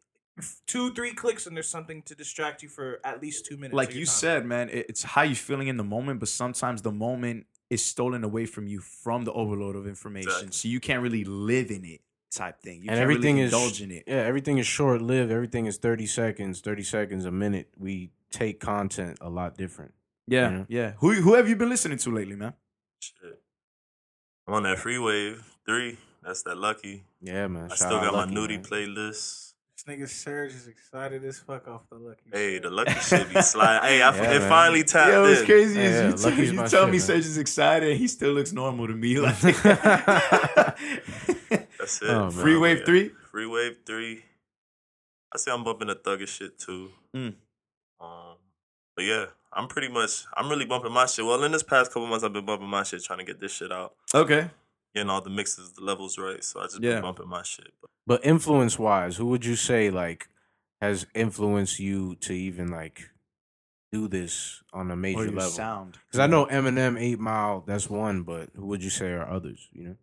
two, 0.67 0.95
three 0.95 1.13
clicks, 1.13 1.47
and 1.47 1.55
there's 1.55 1.69
something 1.69 2.01
to 2.05 2.15
distract 2.15 2.63
you 2.63 2.71
for 2.71 3.01
at 3.05 3.21
least 3.21 3.45
two 3.45 3.57
minutes. 3.59 3.75
Like 3.75 3.91
you 3.95 4.07
time. 4.07 4.13
said, 4.15 4.47
man, 4.47 4.71
it- 4.71 4.87
it's 4.89 5.03
how 5.03 5.23
you 5.23 5.35
feeling 5.35 5.69
in 5.69 5.77
the 5.77 5.85
moment, 5.85 6.21
but 6.21 6.29
sometimes 6.31 6.81
the 6.83 6.91
moment 6.91 7.47
is 7.69 7.85
stolen 7.85 8.25
away 8.25 8.47
from 8.47 8.67
you 8.67 8.81
from 8.81 9.25
the 9.25 9.33
overload 9.33 9.77
of 9.77 9.87
information, 9.87 10.29
Exactly. 10.31 10.53
so 10.53 10.69
you 10.69 10.81
can't 10.81 11.03
really 11.03 11.25
live 11.25 11.71
in 11.71 11.85
it. 11.85 12.01
Type 12.31 12.63
thing. 12.63 12.77
You 12.77 12.89
and 12.89 12.97
can't 12.97 13.01
everything 13.01 13.35
really 13.37 13.47
is 13.49 13.53
indulge 13.53 13.83
in 13.83 13.91
it. 13.91 14.05
yeah, 14.07 14.15
everything 14.23 14.57
is 14.57 14.67
short 14.67 15.03
lived. 15.03 15.31
Everything 15.31 15.67
is 15.67 15.77
thirty 15.77 16.07
seconds, 16.07 16.63
thirty 16.63 16.83
seconds 16.83 17.27
a 17.27 17.31
minute. 17.31 17.69
We 17.77 18.11
take 18.33 18.59
content 18.61 19.19
a 19.21 19.29
lot 19.29 19.57
different. 19.57 19.93
Yeah, 20.27 20.51
Yeah. 20.51 20.65
yeah. 20.69 20.93
Who 20.99 21.13
who 21.13 21.35
have 21.35 21.49
you 21.49 21.57
been 21.57 21.69
listening 21.69 21.99
to 21.99 22.11
lately, 22.11 22.37
man? 22.37 22.55
Shit. 23.01 23.41
I'm 24.49 24.55
on 24.55 24.63
that 24.65 24.79
free 24.79 24.99
wave 24.99 25.45
three. 25.67 25.99
That's 26.23 26.43
that 26.45 26.57
Lucki. 26.57 27.03
Yeah, 27.21 27.47
man. 27.49 27.65
I 27.65 27.69
Shout 27.69 27.79
still 27.79 27.97
out 27.97 28.13
got 28.13 28.15
my 28.15 28.27
Lucki, 28.33 28.37
nudie 28.37 28.49
man. 28.57 28.65
playlist. 28.65 29.49
This 29.75 29.85
nigga 29.99 30.09
Serge 30.09 30.53
is 30.55 30.69
excited 30.69 31.25
as 31.25 31.41
fuck 31.41 31.67
off 31.67 31.83
the 31.91 31.97
Lucki. 31.97 32.33
Hey, 32.33 32.55
shit. 32.55 32.63
the 32.63 32.71
Lucki 32.71 33.01
shit 33.09 33.29
be 33.35 33.43
sliding. 33.43 33.89
Hey, 33.89 34.03
I, 34.03 34.15
Yeah, 34.15 34.23
it 34.37 34.41
man. 34.41 34.49
finally 34.49 34.85
tapped 34.85 35.11
Yo, 35.11 35.23
what's 35.23 35.41
in. 35.41 35.47
crazy 35.47 35.81
Yeah, 35.81 35.87
is 35.87 35.95
yeah, 35.95 36.07
you, 36.07 36.17
tell- 36.17 36.33
you 36.45 36.53
tell 36.57 36.69
shit, 36.69 36.85
me 36.87 36.91
man. 36.93 37.01
Serge 37.01 37.27
is 37.27 37.39
excited, 37.39 37.89
and 37.91 37.99
he 37.99 38.07
still 38.07 38.33
looks 38.33 38.53
normal 38.53 38.87
to 38.87 38.95
me. 38.95 39.19
Like 39.21 39.41
That's 41.79 42.01
it. 42.03 42.09
Oh, 42.11 42.23
man. 42.23 42.31
Free 42.31 42.57
Wave 42.57 42.79
Yeah. 42.81 42.85
Three. 42.85 43.11
Free 43.31 43.47
Wave 43.47 43.77
three. 43.87 44.23
I 45.35 45.39
say 45.39 45.51
I'm 45.51 45.65
bumping 45.65 45.89
the 45.89 45.97
thuggish 45.97 46.29
shit 46.29 46.59
too. 46.59 46.91
Mm. 47.17 47.35
Um, 48.03 48.37
but 48.97 49.05
yeah, 49.05 49.27
I'm 49.53 49.69
pretty 49.69 49.89
much 49.89 50.25
I'm 50.37 50.49
really 50.51 50.65
bumping 50.67 50.93
my 50.93 51.07
shit. 51.07 51.25
Well, 51.25 51.43
in 51.45 51.53
this 51.53 51.63
past 51.63 51.93
couple 51.93 52.07
months, 52.09 52.25
I've 52.25 52.33
been 52.33 52.45
bumping 52.47 52.69
my 52.69 52.83
shit, 52.83 53.03
trying 53.05 53.21
to 53.21 53.25
get 53.25 53.41
this 53.41 53.53
shit 53.53 53.71
out, 53.73 53.95
Okay. 54.15 54.51
getting 54.95 55.09
all 55.11 55.21
the 55.21 55.31
mixes, 55.31 55.73
the 55.73 55.83
levels 55.83 56.19
right. 56.19 56.43
So 56.43 56.61
I 56.61 56.65
just 56.65 56.81
Yeah. 56.83 56.95
been 56.95 57.03
bumping 57.03 57.29
my 57.29 57.43
shit. 57.43 57.73
But 57.81 57.91
But 58.07 58.25
influence 58.25 58.79
wise, 58.79 59.17
who 59.17 59.27
would 59.27 59.45
you 59.45 59.57
say 59.57 59.91
like 59.91 60.29
has 60.81 61.07
influenced 61.15 61.79
you 61.79 62.17
to 62.17 62.33
even 62.33 62.69
like 62.69 63.11
do 63.93 64.09
this 64.09 64.63
on 64.73 64.91
a 64.91 64.95
Or 64.95 64.97
major 64.97 65.25
your 65.25 65.33
level? 65.33 65.51
sound. 65.51 65.99
Because 66.07 66.19
I 66.19 66.27
know 66.27 66.47
Eminem, 66.47 66.99
Eight 67.01 67.21
Mile, 67.21 67.61
that's 67.67 67.89
one, 67.89 68.23
but 68.25 68.51
who 68.57 68.67
would 68.67 68.83
you 68.83 68.91
say 68.91 69.13
are 69.13 69.29
others? 69.29 69.69
You 69.73 69.85
know? 69.85 69.97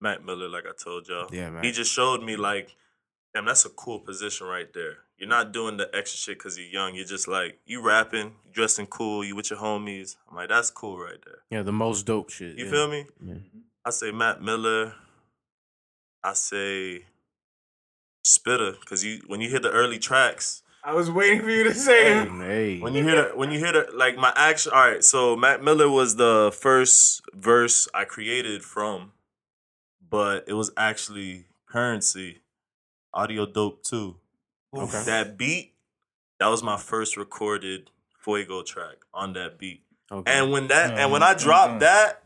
Mac 0.00 0.24
Miller, 0.24 0.48
like 0.48 0.64
I 0.66 0.72
told 0.82 1.06
y'all, 1.08 1.28
Yeah, 1.32 1.50
man. 1.50 1.62
he 1.64 1.70
just 1.70 1.92
showed 1.92 2.22
me 2.22 2.36
like, 2.36 2.74
damn, 3.34 3.44
that's 3.44 3.64
a 3.64 3.70
cool 3.70 4.00
position 4.00 4.46
right 4.46 4.72
there. 4.72 4.98
You're 5.22 5.28
not 5.28 5.52
doing 5.52 5.76
the 5.76 5.88
extra 5.94 6.18
shit 6.18 6.36
because 6.36 6.58
you're 6.58 6.66
young. 6.66 6.96
You're 6.96 7.04
just 7.04 7.28
like 7.28 7.60
you 7.64 7.80
rapping, 7.80 8.32
you 8.44 8.52
dressing 8.52 8.88
cool, 8.88 9.22
you 9.24 9.36
with 9.36 9.50
your 9.50 9.60
homies. 9.60 10.16
I'm 10.28 10.34
like, 10.34 10.48
that's 10.48 10.68
cool 10.68 10.98
right 10.98 11.24
there. 11.24 11.36
Yeah, 11.48 11.62
the 11.62 11.70
most 11.70 12.06
dope 12.06 12.28
shit. 12.28 12.58
You 12.58 12.64
yeah. 12.64 12.70
feel 12.72 12.90
me? 12.90 13.06
Yeah. 13.24 13.34
I 13.84 13.90
say 13.90 14.10
Mac 14.10 14.42
Miller. 14.42 14.94
I 16.24 16.32
say 16.32 17.04
Spitter 18.24 18.72
because 18.80 19.04
you 19.04 19.20
when 19.28 19.40
you 19.40 19.48
hear 19.48 19.60
the 19.60 19.70
early 19.70 20.00
tracks, 20.00 20.64
I 20.82 20.92
was 20.92 21.08
waiting 21.08 21.42
for 21.42 21.50
you 21.50 21.62
to 21.62 21.74
say 21.74 22.24
Hey, 22.24 22.28
hey. 22.38 22.80
when 22.80 22.92
you 22.94 23.04
hear 23.04 23.14
the 23.14 23.36
when 23.36 23.52
you 23.52 23.60
hear 23.60 23.70
the 23.70 23.86
like 23.94 24.16
my 24.16 24.32
action. 24.34 24.72
All 24.74 24.90
right, 24.90 25.04
so 25.04 25.36
Mac 25.36 25.62
Miller 25.62 25.88
was 25.88 26.16
the 26.16 26.50
first 26.52 27.22
verse 27.32 27.86
I 27.94 28.06
created 28.06 28.64
from, 28.64 29.12
but 30.10 30.46
it 30.48 30.54
was 30.54 30.72
actually 30.76 31.44
Currency, 31.68 32.40
Audio 33.14 33.46
Dope 33.46 33.84
too. 33.84 34.16
Okay. 34.74 35.02
That 35.04 35.36
beat, 35.36 35.74
that 36.38 36.48
was 36.48 36.62
my 36.62 36.76
first 36.76 37.16
recorded 37.16 37.90
Fuego 38.18 38.62
track 38.62 38.96
on 39.12 39.32
that 39.34 39.58
beat. 39.58 39.82
Okay. 40.10 40.30
And 40.30 40.52
when 40.52 40.68
that 40.68 40.98
and 40.98 41.10
when 41.10 41.22
mm-hmm. 41.22 41.36
I 41.36 41.42
dropped 41.42 41.70
mm-hmm. 41.70 41.78
that, 41.80 42.22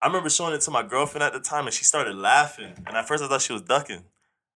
I 0.00 0.06
remember 0.06 0.30
showing 0.30 0.54
it 0.54 0.60
to 0.62 0.70
my 0.70 0.82
girlfriend 0.82 1.22
at 1.22 1.32
the 1.32 1.40
time, 1.40 1.66
and 1.66 1.74
she 1.74 1.84
started 1.84 2.16
laughing. 2.16 2.72
And 2.86 2.96
at 2.96 3.06
first, 3.06 3.22
I 3.22 3.28
thought 3.28 3.42
she 3.42 3.52
was 3.52 3.62
ducking, 3.62 4.04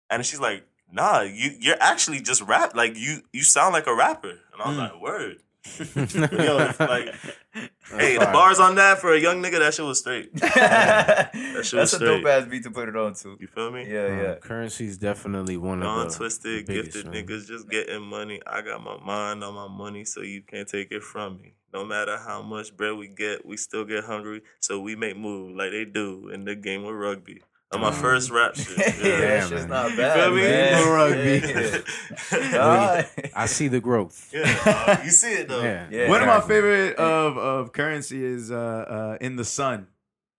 and 0.08 0.24
she's 0.24 0.40
like, 0.40 0.64
"Nah, 0.90 1.20
you 1.20 1.52
you're 1.58 1.80
actually 1.80 2.20
just 2.20 2.42
rap. 2.42 2.74
Like 2.74 2.96
you 2.96 3.22
you 3.32 3.42
sound 3.42 3.72
like 3.72 3.86
a 3.86 3.94
rapper." 3.94 4.30
And 4.52 4.62
I 4.62 4.68
was 4.68 4.76
mm. 4.76 4.80
like, 4.80 5.00
"Word." 5.00 5.42
Yo, 5.78 6.56
like, 6.78 7.14
hey, 7.92 8.16
the 8.16 8.30
bars 8.32 8.58
on 8.58 8.76
that 8.76 8.98
for 8.98 9.14
a 9.14 9.20
young 9.20 9.42
nigga, 9.42 9.58
that 9.58 9.74
shit 9.74 9.84
was 9.84 9.98
straight. 10.00 10.34
That's 10.34 11.72
was 11.72 11.92
a 11.92 11.96
straight. 11.96 12.22
dope 12.22 12.26
ass 12.26 12.46
beat 12.48 12.62
to 12.62 12.70
put 12.70 12.88
it 12.88 12.96
on 12.96 13.14
to. 13.14 13.36
You 13.38 13.46
feel 13.46 13.70
me? 13.70 13.86
Yeah, 13.86 14.06
yeah. 14.22 14.34
Currency 14.36 14.86
is 14.86 14.96
definitely 14.96 15.56
one 15.58 15.82
of 15.82 15.84
Young, 15.84 16.08
the 16.08 16.14
twisted, 16.14 16.66
biggest, 16.66 16.92
gifted 16.94 17.12
man. 17.12 17.26
niggas 17.26 17.46
just 17.46 17.68
getting 17.68 18.00
money. 18.02 18.40
I 18.46 18.62
got 18.62 18.82
my 18.82 18.96
mind 19.04 19.44
on 19.44 19.54
my 19.54 19.68
money, 19.68 20.04
so 20.06 20.22
you 20.22 20.42
can't 20.42 20.66
take 20.66 20.90
it 20.92 21.02
from 21.02 21.36
me. 21.36 21.54
No 21.74 21.84
matter 21.84 22.16
how 22.16 22.42
much 22.42 22.74
bread 22.76 22.96
we 22.96 23.08
get, 23.08 23.44
we 23.44 23.56
still 23.56 23.84
get 23.84 24.04
hungry, 24.04 24.42
so 24.60 24.80
we 24.80 24.96
make 24.96 25.16
moves 25.16 25.54
like 25.56 25.72
they 25.72 25.84
do 25.84 26.30
in 26.30 26.44
the 26.44 26.54
game 26.56 26.84
of 26.84 26.94
rugby. 26.94 27.42
Of 27.72 27.80
my 27.80 27.92
first 27.92 28.30
rap 28.30 28.56
shit. 28.56 28.76
yeah, 28.78 28.84
Yeah. 29.06 29.20
that 29.20 29.48
shit's 29.48 29.60
man. 29.62 29.68
not 29.68 29.90
You 29.92 29.96
bad, 29.96 30.14
feel 30.24 30.34
me? 30.34 30.90
rugby. 30.90 32.42
Yeah. 32.52 32.58
Alright. 32.66 33.30
I 33.34 33.46
see 33.46 33.68
the 33.68 33.80
growth. 33.80 34.30
Yeah, 34.32 34.42
uh, 34.66 34.96
you 35.04 35.10
see 35.10 35.32
it 35.34 35.48
though. 35.48 35.62
Yeah. 35.62 35.86
Yeah. 35.90 36.08
One 36.08 36.20
of 36.20 36.26
my 36.26 36.40
favorite 36.40 36.96
of 36.96 37.38
of 37.38 37.72
currency 37.72 38.24
is 38.24 38.50
uh 38.50 38.56
uh 38.56 39.18
in 39.20 39.36
the 39.36 39.44
sun. 39.44 39.86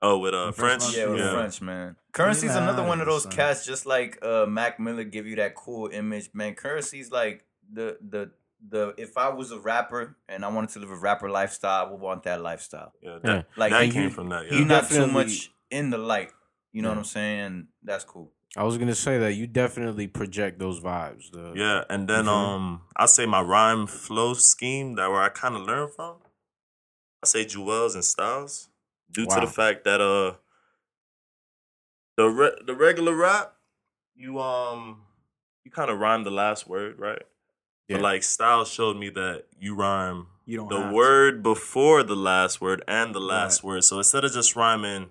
Oh, 0.02 0.18
with 0.18 0.34
uh 0.34 0.48
The 0.48 0.52
first 0.54 0.60
French. 0.60 0.84
one? 0.84 0.94
Yeah, 0.94 1.06
with 1.14 1.20
yeah. 1.20 1.34
French, 1.34 1.62
man. 1.62 1.96
Currency's 2.12 2.52
Yeah, 2.52 2.64
another 2.64 2.84
one 2.84 3.00
of 3.00 3.08
those 3.08 3.24
son. 3.24 3.32
cats, 3.32 3.66
just 3.66 3.86
like 3.86 4.18
uh, 4.22 4.46
Mac 4.46 4.78
Miller, 4.80 5.06
give 5.06 5.26
you 5.26 5.38
that 5.38 5.56
cool 5.56 5.88
image, 5.94 6.32
man. 6.34 6.56
Currency's 6.56 7.12
like 7.12 7.46
the 7.72 7.98
the 8.02 8.32
the. 8.68 8.94
If 8.98 9.18
I 9.18 9.30
was 9.30 9.52
a 9.54 9.60
rapper 9.60 10.18
and 10.28 10.44
I 10.44 10.50
wanted 10.50 10.72
to 10.72 10.80
live 10.80 10.92
a 10.92 10.96
rapper 10.98 11.30
lifestyle, 11.30 11.86
I 11.86 11.90
would 11.92 12.02
want 12.02 12.24
that 12.24 12.42
lifestyle. 12.42 12.92
Yeah, 13.02 13.20
Yeah. 13.24 13.42
Like 13.56 13.72
that 13.72 13.88
you- 13.88 13.94
came 13.94 14.10
from 14.10 14.28
that. 14.30 14.52
You're 14.52 14.66
not 14.66 14.90
too 14.90 15.08
much 15.08 15.50
in 15.70 15.92
the 15.92 15.98
light. 15.98 16.32
You 16.72 16.82
know 16.82 16.90
Yeah. 16.90 16.96
what 16.96 17.00
I'm 17.00 17.06
saying? 17.06 17.68
That's 17.84 18.04
cool. 18.04 18.32
I 18.58 18.64
was 18.64 18.78
gonna 18.78 18.96
say 18.96 19.18
that 19.18 19.34
you 19.34 19.48
definitely 19.48 20.08
project 20.08 20.60
those 20.60 20.80
vibes. 20.82 21.32
The, 21.32 21.54
Yeah, 21.56 21.84
and 21.90 22.08
then 22.08 22.26
You 22.26 22.32
feel 22.32 22.48
me? 22.50 22.56
um, 22.56 22.82
I 22.98 23.06
say 23.06 23.26
my 23.26 23.42
rhyme 23.42 23.88
flow 23.88 24.34
scheme 24.34 24.96
that 24.96 25.10
where 25.10 25.22
I 25.22 25.30
kind 25.30 25.56
of 25.56 25.62
learned 25.62 25.94
from. 25.94 26.18
I 27.24 27.28
say 27.28 27.46
Jewels 27.46 27.96
and 27.96 28.04
Styles, 28.04 28.70
due 29.10 29.26
to 29.26 29.40
the 29.42 29.48
fact 29.48 29.84
that 29.86 30.02
uh, 30.02 30.36
the 32.18 32.28
re- 32.30 32.58
the 32.66 32.76
regular 32.76 33.16
rap, 33.16 33.56
you 34.16 34.40
um, 34.40 35.04
you 35.64 35.72
kind 35.72 35.90
of 35.90 36.00
rhyme 36.00 36.24
the 36.24 36.32
last 36.32 36.68
word, 36.68 37.00
right? 37.00 37.22
Yeah. 37.88 37.98
But 37.98 38.04
like 38.04 38.24
Styles 38.24 38.70
showed 38.70 38.98
me 38.98 39.10
that 39.12 39.46
you 39.60 39.76
rhyme 39.76 40.28
You 40.46 40.58
don't 40.58 40.70
the 40.70 40.80
have 40.80 40.90
to. 40.90 40.96
word 40.96 41.44
before 41.44 42.04
the 42.04 42.16
last 42.16 42.60
word 42.62 42.84
and 42.88 43.14
the 43.16 43.20
last 43.20 43.64
word. 43.64 43.84
So 43.84 43.98
instead 43.98 44.26
of 44.26 44.34
just 44.34 44.56
rhyming 44.56 45.10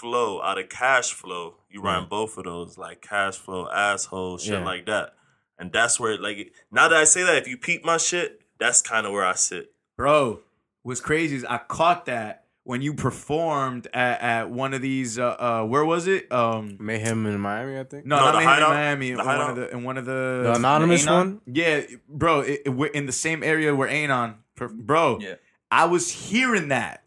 flow 0.00 0.40
out 0.42 0.58
of 0.58 0.68
cash 0.68 1.12
flow, 1.12 1.56
you 1.70 1.82
rhyme 1.82 2.02
Yeah. 2.04 2.08
both 2.08 2.36
of 2.38 2.44
those, 2.44 2.78
like 2.78 3.00
cash 3.02 3.36
flow, 3.36 3.68
asshole, 3.70 4.38
shit 4.38 4.54
Yeah. 4.60 4.64
like 4.64 4.86
that. 4.86 5.14
And 5.58 5.72
that's 5.72 5.98
where, 5.98 6.16
like, 6.18 6.52
now 6.70 6.88
that 6.88 6.96
I 6.96 7.04
say 7.04 7.22
that, 7.24 7.36
if 7.36 7.48
you 7.48 7.56
peep 7.56 7.84
my 7.84 7.96
shit, 7.96 8.42
that's 8.60 8.80
kind 8.80 9.06
of 9.06 9.12
where 9.12 9.24
I 9.26 9.34
sit. 9.34 9.72
Bro, 9.96 10.40
what's 10.82 11.00
crazy 11.00 11.34
is 11.36 11.44
I 11.44 11.58
caught 11.58 12.06
that 12.06 12.44
when 12.62 12.82
you 12.82 12.92
performed 12.94 13.88
at, 13.94 14.20
at 14.20 14.50
one 14.50 14.74
of 14.74 14.82
these 14.82 15.18
uh, 15.18 15.36
uh 15.38 15.64
where 15.64 15.84
was 15.84 16.06
it? 16.06 16.30
Um 16.30 16.76
Mayhem 16.78 17.24
in 17.26 17.40
Miami, 17.40 17.78
I 17.80 17.84
think. 17.84 18.04
no, 18.06 18.16
No, 18.16 18.24
not 18.26 18.32
the 18.38 18.44
Miami, 18.44 18.50
Hideout? 18.50 18.68
Miami. 18.70 19.10
The 19.14 19.20
in 19.20 19.24
one 19.26 19.48
of 19.50 19.56
the 19.56 19.70
in 19.76 19.84
one 19.84 19.98
of 19.98 20.04
The 20.04 20.40
the, 20.44 20.52
anonymous 20.56 21.06
Anon? 21.06 21.16
one. 21.16 21.40
Yeah, 21.46 21.80
bro, 22.08 22.40
it, 22.42 22.62
it- 22.66 22.94
in 22.94 23.06
the 23.06 23.12
same 23.26 23.42
area 23.42 23.74
where 23.74 23.88
Anon 23.88 24.36
per- 24.54 24.68
bro. 24.68 25.18
Yeah. 25.20 25.34
I 25.70 25.84
was 25.86 26.10
hearing 26.10 26.68
that. 26.68 27.02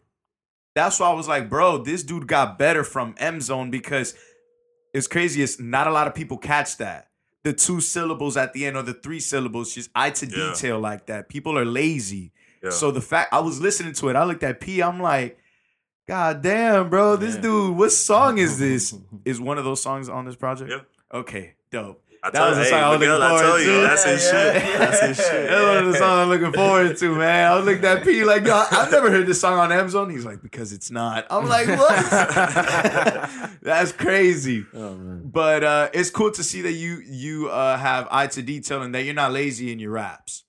That's 0.74 0.98
why 1.00 1.10
I 1.10 1.12
was 1.14 1.28
like, 1.28 1.48
bro, 1.50 1.78
this 1.78 2.02
dude 2.02 2.26
got 2.26 2.58
better 2.58 2.84
from 2.84 3.14
M 3.18 3.40
Zone 3.40 3.70
because 3.70 4.14
it's 4.94 5.06
crazy. 5.06 5.42
It's 5.42 5.58
not 5.60 5.86
a 5.86 5.92
lot 5.92 6.06
of 6.06 6.14
people 6.14 6.38
catch 6.38 6.78
that. 6.78 7.08
The 7.44 7.52
two 7.52 7.80
syllables 7.80 8.36
at 8.36 8.52
the 8.52 8.66
end 8.66 8.76
or 8.76 8.82
the 8.82 8.94
three 8.94 9.20
syllables, 9.20 9.74
just 9.74 9.90
eye 9.94 10.10
to 10.10 10.26
Yeah. 10.26 10.52
detail 10.52 10.78
like 10.78 11.06
that. 11.06 11.28
People 11.28 11.58
are 11.58 11.64
lazy. 11.64 12.32
Yeah. 12.62 12.70
So 12.70 12.90
the 12.90 13.00
fact 13.00 13.32
I 13.32 13.40
was 13.40 13.60
listening 13.60 13.92
to 13.94 14.08
it, 14.08 14.16
I 14.16 14.24
looked 14.24 14.42
at 14.44 14.60
P, 14.60 14.80
I'm 14.82 15.00
like, 15.00 15.38
God 16.08 16.42
damn, 16.42 16.88
bro, 16.90 17.16
this 17.16 17.36
dude, 17.36 17.76
what 17.76 17.92
song 17.92 18.38
is 18.38 18.58
this? 18.58 18.94
is 19.24 19.40
one 19.40 19.58
of 19.58 19.64
those 19.64 19.82
songs 19.82 20.08
on 20.08 20.24
this 20.24 20.36
project? 20.36 20.70
Yeah. 20.70 20.80
Okay, 21.12 21.54
dope. 21.70 22.01
I 22.24 22.30
That 22.30 22.38
tell, 22.38 22.48
was 22.50 22.58
a 22.58 22.62
hey, 22.62 22.70
song 22.70 22.82
I 22.84 22.90
was 22.90 23.00
Miguel, 23.00 23.18
looking 23.18 23.34
I 23.36 23.38
tell 23.40 23.48
forward 23.48 23.60
you, 23.62 23.72
to. 23.72 23.80
that's 23.80 24.04
his 24.04 24.24
Yeah, 24.24 24.30
shit. 24.52 24.62
yeah. 24.64 24.78
That's 24.78 25.00
his 25.00 25.16
shit. 25.16 25.48
That's 25.50 25.64
one 25.64 25.76
of 25.78 25.86
the 25.92 25.98
songs 25.98 26.18
I'm 26.20 26.28
looking 26.28 26.52
forward 26.52 26.96
to, 26.98 27.14
man. 27.16 27.50
I 27.50 27.56
was 27.56 27.64
looking 27.64 27.84
at 27.84 28.04
P 28.04 28.24
like, 28.24 28.46
yo, 28.46 28.64
I've 28.70 28.92
never 28.92 29.10
heard 29.10 29.26
this 29.26 29.40
song 29.40 29.58
on 29.58 29.72
Amazon. 29.72 30.08
He's 30.08 30.24
like, 30.24 30.40
because 30.40 30.72
it's 30.72 30.90
not. 30.92 31.26
I'm 31.30 31.48
like, 31.48 31.66
what? 31.66 31.96
That's 33.62 33.92
crazy. 33.92 34.64
Oh 34.74 34.94
man. 34.94 35.22
But 35.24 35.64
uh, 35.64 35.90
it's 35.92 36.10
cool 36.10 36.30
to 36.32 36.44
see 36.44 36.62
that 36.62 36.72
you 36.72 37.00
you 37.04 37.48
uh, 37.48 37.76
have 37.76 38.06
eye 38.10 38.26
to 38.28 38.42
detail 38.42 38.82
and 38.82 38.94
that 38.94 39.02
you're 39.04 39.14
not 39.14 39.32
lazy 39.32 39.72
in 39.72 39.78
your 39.78 39.90
raps. 39.92 40.44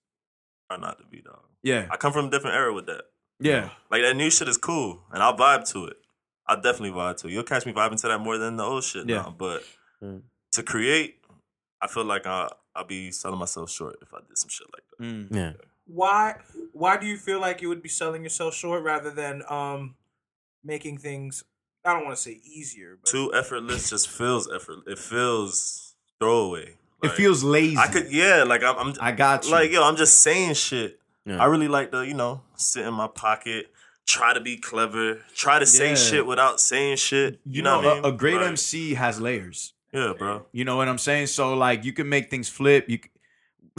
Try 0.70 0.78
not 0.80 1.00
to 1.00 1.06
be, 1.06 1.22
dog. 1.22 1.40
Yeah, 1.64 1.88
I 1.90 1.98
come 1.98 2.14
from 2.14 2.26
a 2.26 2.30
different 2.30 2.56
era 2.56 2.74
with 2.74 2.86
that. 2.88 3.04
yeah, 3.40 3.70
Like, 3.90 4.02
that 4.02 4.16
new 4.18 4.30
shit 4.30 4.48
is 4.50 4.58
cool, 4.58 5.02
and 5.12 5.24
I'll 5.24 5.36
vibe 5.38 5.68
to 5.72 5.86
it. 5.86 5.96
I'll 6.46 6.58
definitely 6.62 6.92
vibe 6.92 7.18
to 7.22 7.28
it. 7.28 7.32
You'll 7.32 7.44
catch 7.44 7.66
me 7.66 7.72
vibing 7.74 8.00
to 8.02 8.08
that 8.10 8.20
more 8.20 8.38
than 8.38 8.58
the 8.58 8.64
old 8.64 8.84
shit 8.84 9.08
Yeah. 9.08 9.22
now. 9.24 9.36
But 9.38 9.64
Mm. 10.04 10.24
to 10.52 10.64
create, 10.64 11.23
I 11.84 11.88
feel 11.88 12.06
like 12.06 12.26
I, 12.26 12.50
I'll 12.76 12.86
be 12.86 13.12
selling 13.12 13.40
myself 13.40 13.70
short 13.70 13.98
if 14.02 14.14
I 14.14 14.20
did 14.28 14.38
some 14.38 14.50
shit 14.50 14.68
like 14.74 14.84
that. 14.98 15.06
Mm. 15.06 15.36
Yeah. 15.36 15.52
Why 15.86 16.36
why 16.72 16.96
do 16.98 17.06
you 17.06 17.18
feel 17.18 17.40
like 17.42 17.62
you 17.62 17.68
would 17.70 17.82
be 17.84 17.90
selling 17.90 18.24
yourself 18.24 18.54
short 18.56 18.84
rather 18.84 19.12
than 19.12 19.44
um 19.50 19.96
making 20.64 20.98
things 21.00 21.44
I 21.86 21.94
don't 21.94 22.06
want 22.06 22.16
to 22.16 22.22
say 22.22 22.40
easier, 22.46 22.98
but 23.02 23.10
Too 23.12 23.34
effortless 23.34 23.90
just 23.90 24.08
feels 24.10 24.50
effort. 24.50 24.80
It 24.88 24.98
feels 24.98 25.96
throwaway. 26.20 26.76
It 27.04 27.12
feels 27.12 27.44
lazy. 27.44 27.76
I 27.78 27.88
could, 27.88 28.10
yeah. 28.14 28.44
Like 28.48 28.64
I'm, 28.64 28.78
I'm 28.78 28.94
I 29.02 29.12
got 29.12 29.44
you. 29.46 29.52
like 29.52 29.72
yo, 29.72 29.84
I'm 29.84 29.98
just 29.98 30.20
saying 30.20 30.54
shit. 30.54 31.00
Yeah. 31.26 31.44
I 31.44 31.46
really 31.48 31.68
like 31.68 31.92
to, 31.92 32.06
you 32.08 32.14
know, 32.14 32.42
sit 32.56 32.86
in 32.86 32.94
my 32.94 33.08
pocket, 33.08 33.68
try 34.06 34.34
to 34.34 34.40
be 34.40 34.56
clever, 34.56 35.20
try 35.36 35.60
to 35.60 35.66
say 35.66 35.90
Yeah. 35.90 35.96
shit 35.96 36.26
without 36.26 36.62
saying 36.62 36.96
shit. 36.98 37.42
You, 37.46 37.58
you 37.58 37.62
know, 37.62 37.82
know, 37.82 37.88
what 37.88 37.92
I 37.92 37.96
mean? 37.96 38.06
a, 38.06 38.08
a 38.08 38.12
great 38.14 38.36
Like, 38.38 38.48
MC 38.48 38.94
has 38.94 39.20
layers. 39.20 39.74
Yeah, 39.94 40.14
bro. 40.18 40.46
You 40.52 40.66
know 40.66 40.76
what 40.78 40.88
I'm 40.88 40.98
saying? 40.98 41.28
So 41.28 41.54
like 41.54 41.86
you 41.86 41.94
can 41.94 42.10
make 42.10 42.30
things 42.30 42.50
flip. 42.50 42.90
You 42.90 43.00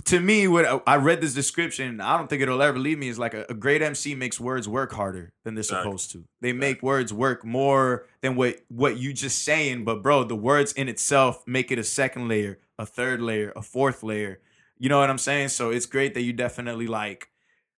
to 0.07 0.19
me, 0.19 0.49
what 0.49 0.83
I 0.89 0.97
read 0.97 1.21
this 1.21 1.35
description, 1.35 2.01
I 2.01 2.17
don't 2.19 2.29
think 2.29 2.43
it'll 2.43 2.63
ever 2.63 2.79
leave 2.79 2.99
me. 2.99 3.09
Is 3.09 3.19
like 3.19 3.35
a, 3.35 3.47
a 3.49 3.55
great 3.55 3.81
MC 3.83 4.15
makes 4.15 4.41
words 4.41 4.69
work 4.69 4.93
harder 4.93 5.33
than 5.45 5.55
they're 5.55 5.61
Exactly. 5.61 5.85
supposed 5.85 6.11
to. 6.13 6.25
They 6.41 6.53
make 6.53 6.83
words 6.83 7.13
work 7.13 7.45
more 7.45 8.07
than 8.21 8.35
what 8.37 8.61
what 8.69 8.97
you 8.97 9.13
just 9.13 9.43
saying. 9.45 9.85
But 9.85 10.03
bro, 10.03 10.25
the 10.25 10.37
words 10.37 10.73
in 10.73 10.89
itself 10.89 11.43
make 11.47 11.71
it 11.71 11.79
a 11.79 11.85
second 11.85 12.29
layer, 12.29 12.59
a 12.79 12.87
third 12.87 13.21
layer, 13.21 13.53
a 13.55 13.63
fourth 13.63 14.03
layer. 14.03 14.41
You 14.79 14.89
know 14.89 14.99
what 14.99 15.11
I'm 15.11 15.19
saying? 15.19 15.49
So 15.49 15.71
it's 15.71 15.87
great 15.87 16.15
that 16.15 16.23
you 16.23 16.33
definitely 16.33 16.87
like 16.89 17.29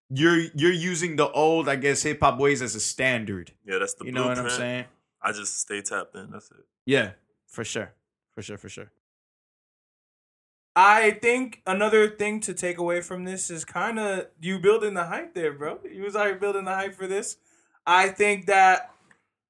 you're 0.09 0.39
you're 0.55 0.73
using 0.73 1.17
the 1.17 1.31
old, 1.31 1.69
I 1.69 1.77
guess, 1.77 2.03
hip 2.03 2.21
hop 2.21 2.39
ways 2.39 2.63
as 2.63 2.75
a 2.75 2.81
standard. 2.81 3.53
Yeah, 3.65 3.79
that's 3.79 3.95
the 3.95 4.07
You 4.07 4.13
know 4.13 4.27
what 4.29 4.39
I'm 4.39 4.49
saying? 4.51 4.87
I 5.21 5.33
just 5.33 5.61
stay 5.61 5.83
tapped 5.83 6.15
in. 6.15 6.31
That's 6.31 6.51
it. 6.51 6.65
Yeah, 6.87 7.11
for 7.47 7.65
sure, 7.65 7.93
for 8.37 8.43
sure, 8.43 8.59
for 8.59 8.69
sure. 8.69 8.93
I 10.77 11.13
think 11.13 11.63
another 11.67 12.07
thing 12.11 12.41
to 12.41 12.53
take 12.53 12.77
away 12.77 13.01
from 13.01 13.25
this 13.25 13.51
is 13.51 13.65
kind 13.65 13.99
of 13.99 14.27
you 14.41 14.59
building 14.59 14.93
the 14.93 15.05
hype 15.07 15.33
there, 15.33 15.55
bro. 15.55 15.81
You 15.91 16.03
was 16.03 16.15
already 16.15 16.39
building 16.39 16.67
the 16.67 16.75
hype 16.75 16.95
for 16.95 17.07
this. 17.07 17.39
I 17.87 18.11
think 18.11 18.45
that 18.47 18.91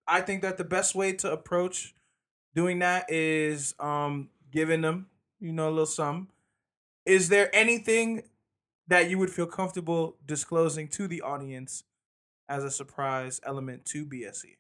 I 0.07 0.21
think 0.21 0.43
that 0.43 0.57
the 0.57 0.65
best 0.65 0.95
way 0.95 1.13
to 1.15 1.33
approach 1.33 1.97
doing 2.55 2.79
that 2.81 3.11
is 3.11 3.75
um 3.81 4.31
giving 4.53 4.83
them, 4.83 5.09
you 5.41 5.53
know, 5.53 5.69
a 5.69 5.71
little 5.71 5.87
sum. 5.87 6.29
Is 7.07 7.29
there 7.29 7.55
anything 7.55 8.25
that 8.89 9.11
you 9.11 9.19
would 9.19 9.31
feel 9.31 9.47
comfortable 9.47 10.19
disclosing 10.27 10.89
to 10.89 11.09
the 11.09 11.23
audience 11.23 11.85
as 12.49 12.65
a 12.65 12.71
surprise 12.71 13.41
element 13.45 13.85
to? 13.87 14.07
BSE? 14.07 14.57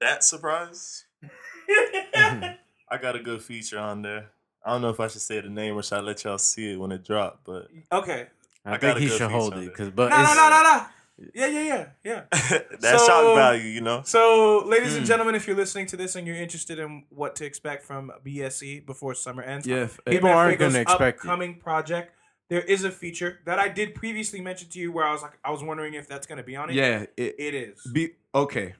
That 0.00 0.24
surprise. 0.24 1.06
I 2.88 2.98
got 3.00 3.16
a 3.16 3.20
good 3.20 3.42
feature 3.42 3.78
on 3.78 4.02
there. 4.02 4.26
I 4.64 4.70
don't 4.72 4.82
know 4.82 4.90
if 4.90 5.00
I 5.00 5.08
should 5.08 5.22
say 5.22 5.40
the 5.40 5.48
name 5.48 5.76
or 5.76 5.82
should 5.82 5.98
I 5.98 6.00
let 6.00 6.22
y'all 6.24 6.38
see 6.38 6.72
it 6.72 6.76
when 6.76 6.92
it 6.92 7.04
drop, 7.04 7.40
but 7.44 7.68
okay. 7.90 8.26
I, 8.64 8.74
I 8.74 8.78
got 8.78 8.80
think 8.80 8.96
a 8.96 9.00
he 9.00 9.08
should 9.08 9.30
hold 9.30 9.54
on 9.54 9.60
it 9.60 9.62
it. 9.66 9.68
because, 9.70 9.90
but 9.90 10.10
No, 10.10 10.16
no, 10.16 10.22
it's- 10.22 10.36
no, 10.36 10.48
no, 10.50 10.62
no. 10.62 10.86
Yeah, 11.34 11.46
yeah, 11.46 11.62
yeah, 11.62 11.86
yeah. 12.04 12.22
that 12.80 12.98
So- 12.98 13.06
shock 13.06 13.36
value, 13.36 13.64
you 13.68 13.80
know. 13.80 14.02
So, 14.04 14.64
ladies 14.66 14.92
Hmm. 14.92 14.98
and 14.98 15.06
gentlemen, 15.06 15.34
if 15.34 15.46
you're 15.46 15.56
listening 15.56 15.86
to 15.86 15.96
this 15.96 16.16
and 16.16 16.26
you're 16.26 16.36
interested 16.36 16.78
in 16.78 17.04
what 17.10 17.36
to 17.36 17.44
expect 17.44 17.84
from 17.84 18.10
BSE 18.24 18.84
before 18.86 19.14
summer 19.14 19.42
ends, 19.42 19.66
Yeah, 19.66 19.88
people 20.06 20.30
aren't 20.30 20.58
gonna 20.58 20.78
expect 20.80 21.24
it. 21.24 21.60
project. 21.60 22.14
There 22.48 22.60
is 22.62 22.84
a 22.84 22.90
feature 22.90 23.38
that 23.46 23.58
I 23.58 23.68
did 23.68 23.94
previously 23.94 24.40
mention 24.40 24.68
to 24.70 24.78
you 24.78 24.92
where 24.92 25.06
I 25.06 25.12
was 25.12 25.22
like, 25.22 25.38
I 25.44 25.50
was 25.50 25.62
wondering 25.62 25.94
if 25.94 26.06
that's 26.06 26.26
going 26.26 26.36
to 26.36 26.42
be 26.44 26.54
on 26.54 26.68
it. 26.68 26.74
Yeah, 26.76 27.06
it, 27.16 27.34
it 27.38 27.54
is. 27.54 27.80
Be 27.90 28.10
okay. 28.34 28.74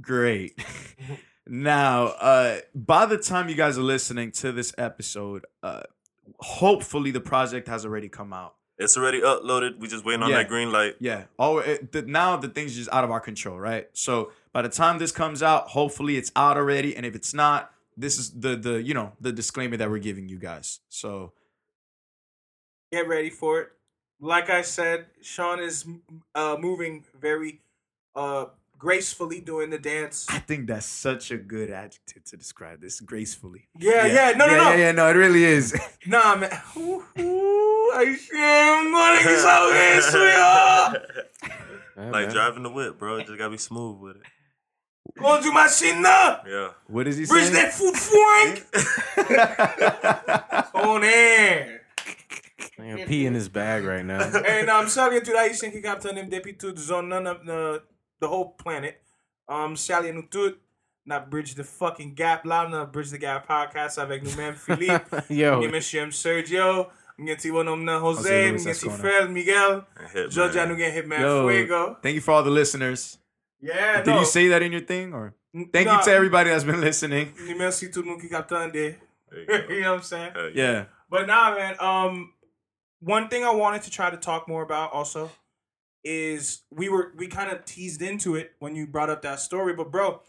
Great. 0.00 0.58
now, 1.46 2.06
uh 2.06 2.58
by 2.74 3.06
the 3.06 3.18
time 3.18 3.48
you 3.48 3.54
guys 3.54 3.78
are 3.78 3.82
listening 3.82 4.30
to 4.32 4.52
this 4.52 4.72
episode, 4.78 5.44
uh 5.62 5.82
hopefully 6.38 7.10
the 7.10 7.20
project 7.20 7.68
has 7.68 7.84
already 7.84 8.08
come 8.08 8.32
out. 8.32 8.54
It's 8.78 8.96
already 8.96 9.20
uploaded. 9.20 9.78
We 9.78 9.86
just 9.88 10.04
waiting 10.04 10.22
on 10.22 10.30
Yeah. 10.30 10.38
that 10.38 10.48
green 10.48 10.72
light. 10.72 10.96
Yeah. 10.98 11.24
Oh, 11.38 11.58
it, 11.58 11.92
the, 11.92 12.02
now 12.02 12.36
the 12.36 12.48
thing's 12.48 12.74
just 12.74 12.90
out 12.92 13.04
of 13.04 13.10
our 13.10 13.20
control, 13.20 13.58
right? 13.60 13.88
So 13.92 14.32
by 14.52 14.62
the 14.62 14.68
time 14.68 14.98
this 14.98 15.12
comes 15.12 15.42
out, 15.42 15.68
hopefully 15.68 16.16
it's 16.16 16.32
out 16.34 16.56
already. 16.56 16.96
And 16.96 17.04
if 17.06 17.14
it's 17.14 17.32
not, 17.34 17.70
this 17.96 18.18
is 18.18 18.30
the 18.30 18.56
the 18.56 18.82
you 18.82 18.94
know 18.94 19.12
the 19.20 19.32
disclaimer 19.32 19.76
that 19.76 19.90
we're 19.90 19.98
giving 19.98 20.28
you 20.28 20.38
guys. 20.38 20.80
So 20.88 21.32
Get 22.92 23.08
ready 23.08 23.30
for 23.30 23.60
it. 23.60 23.68
Like 24.20 24.50
I 24.50 24.62
said, 24.62 25.06
Sean 25.22 25.60
is 25.60 25.86
uh, 26.34 26.56
moving 26.60 27.04
very 27.18 27.60
uh, 28.14 28.46
gracefully 28.82 29.40
doing 29.40 29.70
the 29.70 29.78
dance. 29.78 30.26
I 30.28 30.40
think 30.40 30.66
that's 30.66 30.86
such 30.86 31.30
a 31.30 31.36
good 31.36 31.70
adjective 31.70 32.24
to 32.24 32.36
describe 32.36 32.80
this 32.80 32.98
gracefully. 32.98 33.68
Yeah, 33.78 34.06
yeah, 34.06 34.32
no, 34.36 34.48
no, 34.48 34.52
yeah, 34.52 34.58
no. 34.58 34.70
Yeah, 34.70 34.76
yeah, 34.76 34.92
no, 34.92 35.08
it 35.08 35.12
really 35.12 35.44
is. 35.44 35.72
Nah, 36.06 36.34
man. 36.34 36.50
Ooh, 36.76 37.04
ooh, 37.20 37.92
I 37.94 38.18
am 38.34 38.90
going 38.90 39.38
so 39.38 39.70
gracefully. 39.70 40.32
Yeah, 41.94 42.10
like 42.10 42.26
man. 42.26 42.34
driving 42.34 42.62
the 42.62 42.70
whip, 42.70 42.98
bro. 42.98 43.20
Just 43.20 43.36
gotta 43.36 43.50
be 43.50 43.58
smooth 43.58 44.00
with 44.00 44.16
it. 44.16 44.22
Going 45.16 45.42
to 45.42 45.52
machina. 45.52 46.42
Yeah. 46.48 46.70
What 46.86 47.06
is 47.06 47.18
he 47.18 47.26
Bridge 47.26 47.50
saying? 47.50 47.54
that 47.54 47.74
food 47.74 47.94
fwank. 47.94 48.64
On 50.74 51.04
air. 51.04 51.82
Man, 52.78 53.06
pee 53.06 53.26
in 53.26 53.34
his 53.34 53.50
bag 53.50 53.84
right 53.84 54.04
now. 54.04 54.24
Hey, 54.42 54.64
now 54.64 54.80
I'm 54.80 54.88
sorry, 54.88 55.20
saluando 55.20 55.36
Haitian 55.36 55.70
que 55.70 55.82
captain 55.82 56.16
depuis 56.30 56.54
toute 56.58 56.78
zone 56.78 57.10
none 57.10 57.26
of 57.26 57.44
the 57.44 57.82
the 58.22 58.28
whole 58.28 58.54
planet. 58.56 59.00
Um, 59.48 59.74
saluando 59.76 60.22
tout. 60.30 60.58
Na 61.04 61.18
Bridge 61.18 61.56
the 61.56 61.64
fucking 61.64 62.14
Gap 62.14 62.44
là, 62.44 62.70
na 62.70 62.84
Bridge 62.84 63.10
the 63.10 63.18
Gap 63.18 63.44
podcast 63.48 63.98
avec 63.98 64.22
nous-mêmes 64.22 64.54
Philippe, 64.66 65.02
Yo, 65.28 65.58
ni 65.58 65.66
monsieur 65.66 66.08
Sergio, 66.12 66.90
ngeti 67.20 67.50
wonom 67.50 67.82
na 67.82 67.98
Jose 67.98 68.22
Jose, 68.22 68.50
Luis 68.52 68.64
ngeti 68.66 68.86
Ascona. 68.86 68.98
Fred, 68.98 69.30
Miguel, 69.30 69.84
Hitman. 70.14 70.30
Georgia 70.30 70.64
nou 70.64 70.76
gen 70.76 70.92
Hitman 70.92 71.20
Yo, 71.20 71.48
Fuego. 71.48 71.96
thank 72.02 72.14
you 72.14 72.20
for 72.20 72.30
all 72.34 72.44
the 72.44 72.50
listeners. 72.52 73.18
Yeah, 73.60 74.02
Did 74.04 74.14
no. 74.14 74.20
you 74.20 74.26
say 74.26 74.46
that 74.46 74.62
in 74.62 74.70
your 74.70 74.80
thing 74.86 75.12
or? 75.12 75.34
Thank 75.72 75.86
nah, 75.88 75.98
you 75.98 76.04
to 76.04 76.12
everybody 76.12 76.50
that's 76.50 76.62
been 76.64 76.80
listening. 76.80 77.32
Merci 77.58 77.90
tout 77.90 78.02
le 78.04 78.08
monde 78.10 78.20
qui 78.20 78.28
capte 78.28 78.52
un 78.52 78.70
There 78.70 78.96
you. 79.32 79.74
You 79.74 79.80
know 79.82 79.90
what 79.94 79.98
I'm 79.98 80.02
saying? 80.04 80.32
Hell 80.34 80.50
Yeah. 80.54 80.84
But 81.10 81.26
nah, 81.26 81.54
man. 81.56 81.74
Um, 81.80 82.32
one 83.00 83.28
thing 83.28 83.42
I 83.42 83.50
wanted 83.50 83.82
to 83.82 83.90
try 83.90 84.08
to 84.08 84.16
talk 84.16 84.46
more 84.46 84.62
about 84.62 84.92
also 84.92 85.30
is 86.04 86.62
we 86.70 86.88
were 86.88 87.12
we 87.16 87.28
kind 87.28 87.50
of 87.50 87.64
teased 87.64 88.02
into 88.02 88.34
it 88.34 88.52
when 88.58 88.74
you 88.74 88.86
brought 88.86 89.10
up 89.10 89.22
that 89.22 89.40
story, 89.40 89.74
but 89.74 89.90
bro, 89.90 90.20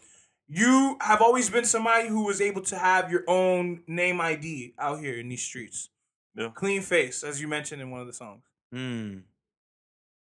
you 0.48 0.96
have 1.00 1.20
always 1.20 1.50
been 1.50 1.64
somebody 1.64 2.08
who 2.08 2.24
was 2.24 2.40
able 2.40 2.62
to 2.62 2.76
have 2.76 3.10
your 3.10 3.24
own 3.28 3.82
name 3.86 4.20
ID 4.20 4.74
out 4.78 5.00
here 5.00 5.18
in 5.18 5.28
these 5.28 5.42
streets. 5.42 5.88
Yeah. 6.36 6.50
Clean 6.54 6.82
face, 6.82 7.22
as 7.22 7.40
you 7.40 7.48
mentioned 7.48 7.80
in 7.80 7.90
one 7.90 8.00
of 8.00 8.06
the 8.06 8.12
songs. 8.12 8.42
Mm. 8.74 9.22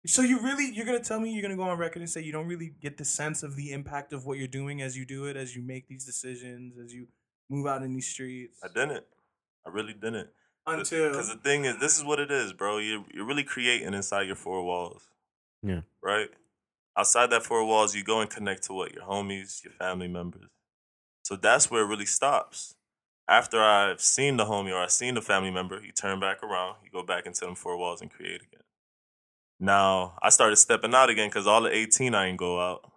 So 0.04 0.22
you 0.22 0.40
really 0.40 0.72
you're 0.74 0.86
gonna 0.86 1.00
tell 1.00 1.20
me 1.20 1.32
you're 1.32 1.42
gonna 1.42 1.56
go 1.56 1.62
on 1.62 1.78
record 1.78 2.00
and 2.00 2.10
say 2.10 2.22
you 2.22 2.32
don't 2.32 2.48
really 2.48 2.74
get 2.80 2.96
the 2.96 3.04
sense 3.04 3.42
of 3.42 3.56
the 3.56 3.72
impact 3.72 4.12
of 4.12 4.26
what 4.26 4.38
you're 4.38 4.48
doing 4.48 4.82
as 4.82 4.96
you 4.96 5.04
do 5.04 5.26
it, 5.26 5.36
as 5.36 5.54
you 5.54 5.62
make 5.62 5.88
these 5.88 6.04
decisions, 6.04 6.78
as 6.78 6.92
you 6.92 7.06
move 7.48 7.66
out 7.66 7.82
in 7.82 7.92
these 7.92 8.08
streets. 8.08 8.58
I 8.62 8.68
didn't. 8.68 9.04
I 9.66 9.70
really 9.70 9.92
didn't. 9.92 10.28
Until 10.66 11.10
Because 11.10 11.28
the 11.28 11.36
thing 11.36 11.64
is, 11.64 11.78
this 11.78 11.98
is 11.98 12.04
what 12.04 12.20
it 12.20 12.30
is, 12.30 12.52
bro. 12.52 12.78
You're, 12.78 13.04
you're 13.12 13.26
really 13.26 13.44
creating 13.44 13.94
inside 13.94 14.26
your 14.26 14.36
four 14.36 14.64
walls. 14.64 15.08
Yeah. 15.62 15.82
Right? 16.02 16.28
Outside 16.96 17.30
that 17.30 17.44
four 17.44 17.64
walls, 17.64 17.94
you 17.94 18.04
go 18.04 18.20
and 18.20 18.28
connect 18.28 18.64
to 18.64 18.74
what? 18.74 18.92
Your 18.92 19.04
homies, 19.04 19.64
your 19.64 19.72
family 19.72 20.08
members. 20.08 20.48
So 21.24 21.36
that's 21.36 21.70
where 21.70 21.82
it 21.82 21.86
really 21.86 22.06
stops. 22.06 22.74
After 23.28 23.62
I've 23.62 24.00
seen 24.00 24.36
the 24.36 24.44
homie 24.44 24.72
or 24.72 24.78
I've 24.78 24.90
seen 24.90 25.14
the 25.14 25.22
family 25.22 25.50
member, 25.50 25.80
you 25.82 25.92
turn 25.92 26.20
back 26.20 26.42
around, 26.42 26.76
you 26.84 26.90
go 26.90 27.02
back 27.02 27.24
into 27.24 27.40
them 27.44 27.54
four 27.54 27.78
walls 27.78 28.02
and 28.02 28.10
create 28.10 28.42
again. 28.42 28.62
Now, 29.60 30.18
I 30.20 30.30
started 30.30 30.56
stepping 30.56 30.92
out 30.92 31.08
again 31.08 31.28
because 31.28 31.46
all 31.46 31.66
at 31.66 31.72
18, 31.72 32.14
I 32.14 32.26
ain't 32.26 32.36
go 32.36 32.60
out. 32.60 32.90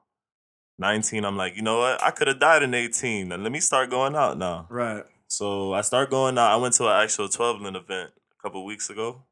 19, 0.80 1.24
I'm 1.24 1.38
like, 1.38 1.56
you 1.56 1.62
know 1.62 1.78
what? 1.78 2.04
I 2.04 2.12
could 2.12 2.28
have 2.28 2.40
died 2.40 2.64
in 2.64 2.74
18. 2.74 3.32
And 3.32 3.44
let 3.44 3.52
me 3.52 3.60
start 3.60 3.92
going 3.92 4.16
out 4.16 4.38
now. 4.38 4.66
Right. 4.70 5.04
So 5.28 5.74
I 5.74 5.82
start 5.82 6.10
going 6.10 6.38
out. 6.38 6.52
I 6.52 6.56
went 6.58 6.74
to 6.76 6.86
an 6.86 7.02
actual 7.02 7.30
12 7.30 7.62
lane 7.62 7.76
event 7.76 8.12
a 8.38 8.42
couple 8.42 8.66
weeks 8.66 8.90
ago. 8.90 9.24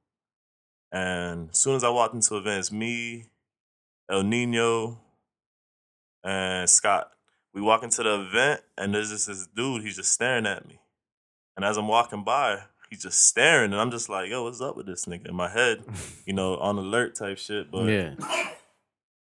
And 0.94 1.50
as 1.50 1.60
soon 1.60 1.76
as 1.76 1.84
I 1.84 1.90
walked 1.90 2.14
into 2.14 2.30
the 2.30 2.38
event, 2.38 2.60
it's 2.60 2.72
me, 2.72 3.26
El 4.10 4.22
Nino, 4.22 5.00
and 6.24 6.70
Scott. 6.70 7.10
We 7.52 7.62
walk 7.62 7.82
into 7.84 8.04
the 8.04 8.22
event, 8.22 8.62
and 8.78 8.94
there's 8.94 9.10
just 9.10 9.28
this 9.28 9.48
dude. 9.48 9.82
He's 9.82 9.96
just 9.96 10.12
staring 10.12 10.46
at 10.46 10.68
me. 10.68 10.80
And 11.58 11.66
as 11.66 11.78
I'm 11.78 11.88
walking 11.88 12.24
by, 12.24 12.60
he's 12.92 13.02
just 13.02 13.28
staring, 13.28 13.72
and 13.72 13.82
I'm 13.82 13.90
just 13.90 14.08
like, 14.08 14.30
"Yo, 14.30 14.44
what's 14.44 14.62
up 14.62 14.78
with 14.78 14.86
this 14.86 15.06
nigga?" 15.06 15.30
In 15.30 15.36
my 15.36 15.50
head, 15.50 15.84
you 16.26 16.34
know, 16.34 16.58
on 16.58 16.78
alert 16.78 17.16
type 17.16 17.40
shit. 17.40 17.72
But 17.72 17.90
yeah. 17.90 18.14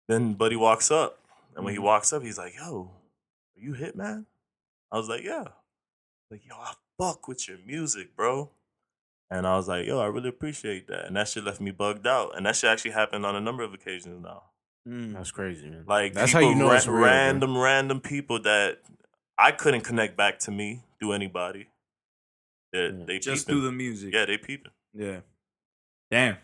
then 0.08 0.34
Buddy 0.34 0.56
walks 0.56 0.92
up, 0.92 1.18
and 1.56 1.64
when 1.64 1.74
he 1.74 1.78
mm-hmm. 1.78 1.86
walks 1.86 2.12
up, 2.12 2.22
he's 2.22 2.38
like, 2.38 2.54
"Yo, 2.54 2.92
are 3.56 3.60
you 3.60 3.72
Hitman?" 3.72 4.26
I 4.92 4.98
was 4.98 5.08
like, 5.08 5.24
"Yeah." 5.24 5.48
Like, 6.30 6.42
yo, 6.44 6.54
I 6.56 6.74
fuck 6.98 7.28
with 7.28 7.48
your 7.48 7.58
music, 7.64 8.16
bro. 8.16 8.50
And 9.30 9.46
I 9.46 9.56
was 9.56 9.66
like, 9.66 9.86
yo, 9.86 9.98
I 9.98 10.06
really 10.06 10.28
appreciate 10.28 10.86
that. 10.88 11.06
And 11.06 11.16
that 11.16 11.28
shit 11.28 11.44
left 11.44 11.60
me 11.60 11.72
bugged 11.72 12.06
out. 12.06 12.36
And 12.36 12.46
that 12.46 12.54
shit 12.56 12.70
actually 12.70 12.92
happened 12.92 13.26
on 13.26 13.34
a 13.34 13.40
number 13.40 13.62
of 13.64 13.74
occasions 13.74 14.22
now. 14.22 14.44
Mm. 14.88 15.14
That's 15.14 15.32
crazy, 15.32 15.68
man. 15.68 15.84
Like 15.88 16.14
That's 16.14 16.32
how 16.32 16.38
you 16.38 16.54
know 16.54 16.68
ra- 16.68 16.76
it's 16.76 16.86
real, 16.86 16.98
bro. 16.98 17.04
random, 17.06 17.58
random 17.58 18.00
people 18.00 18.40
that 18.42 18.78
I 19.36 19.50
couldn't 19.50 19.80
connect 19.80 20.16
back 20.16 20.38
to 20.40 20.52
me 20.52 20.84
through 21.00 21.12
anybody. 21.12 21.66
They're, 22.72 22.92
Yeah. 22.92 23.04
They 23.04 23.18
Just 23.18 23.46
peeping. 23.46 23.60
through 23.60 23.66
the 23.66 23.72
music. 23.72 24.14
Yeah, 24.14 24.26
they 24.26 24.38
peeping. 24.38 24.72
Yeah. 24.94 25.20
Damn. 26.10 26.36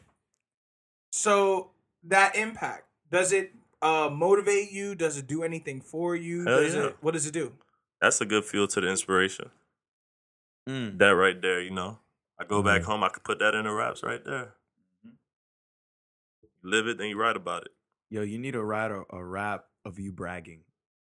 So 1.12 1.70
that 2.04 2.34
impact 2.34 2.88
does 3.12 3.32
it 3.32 3.52
uh, 3.80 4.08
motivate 4.12 4.72
you? 4.72 4.94
Does 4.96 5.18
it 5.18 5.26
do 5.28 5.42
anything 5.44 5.80
for 5.80 6.16
you? 6.16 6.44
Hell 6.44 6.60
does 6.62 6.74
yeah. 6.74 6.86
it, 6.86 6.96
what 7.00 7.12
does 7.14 7.26
it 7.26 7.32
do? 7.32 7.52
That's 8.00 8.20
a 8.20 8.24
good 8.24 8.44
feel 8.44 8.66
to 8.66 8.80
the 8.80 8.88
inspiration. 8.88 9.50
Mm. 10.68 10.98
That 10.98 11.10
right 11.10 11.40
there, 11.40 11.60
you 11.60 11.70
know. 11.70 11.98
I 12.38 12.44
go 12.44 12.62
back 12.62 12.82
Mhm. 12.82 12.86
home, 12.86 13.04
I 13.04 13.08
could 13.08 13.24
put 13.24 13.38
that 13.38 13.54
in 13.54 13.64
the 13.64 13.72
raps 13.72 14.02
right 14.02 14.22
there. 14.24 14.54
Live 16.62 16.86
it, 16.86 16.98
then 16.98 17.08
you 17.08 17.16
write 17.18 17.36
about 17.36 17.64
it. 17.66 17.72
Yo, 18.10 18.22
you 18.22 18.38
need 18.38 18.52
to 18.52 18.62
write 18.62 18.90
a, 18.90 19.04
a 19.10 19.24
rap 19.24 19.66
of 19.84 19.98
you 19.98 20.12
bragging 20.12 20.64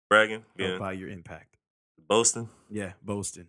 Bragging, 0.09 0.45
being 0.55 0.75
about 0.75 0.97
your 0.97 1.09
impact. 1.09 1.57
boasting. 2.07 2.49
Yeah, 2.69 2.93
boasting. 3.01 3.47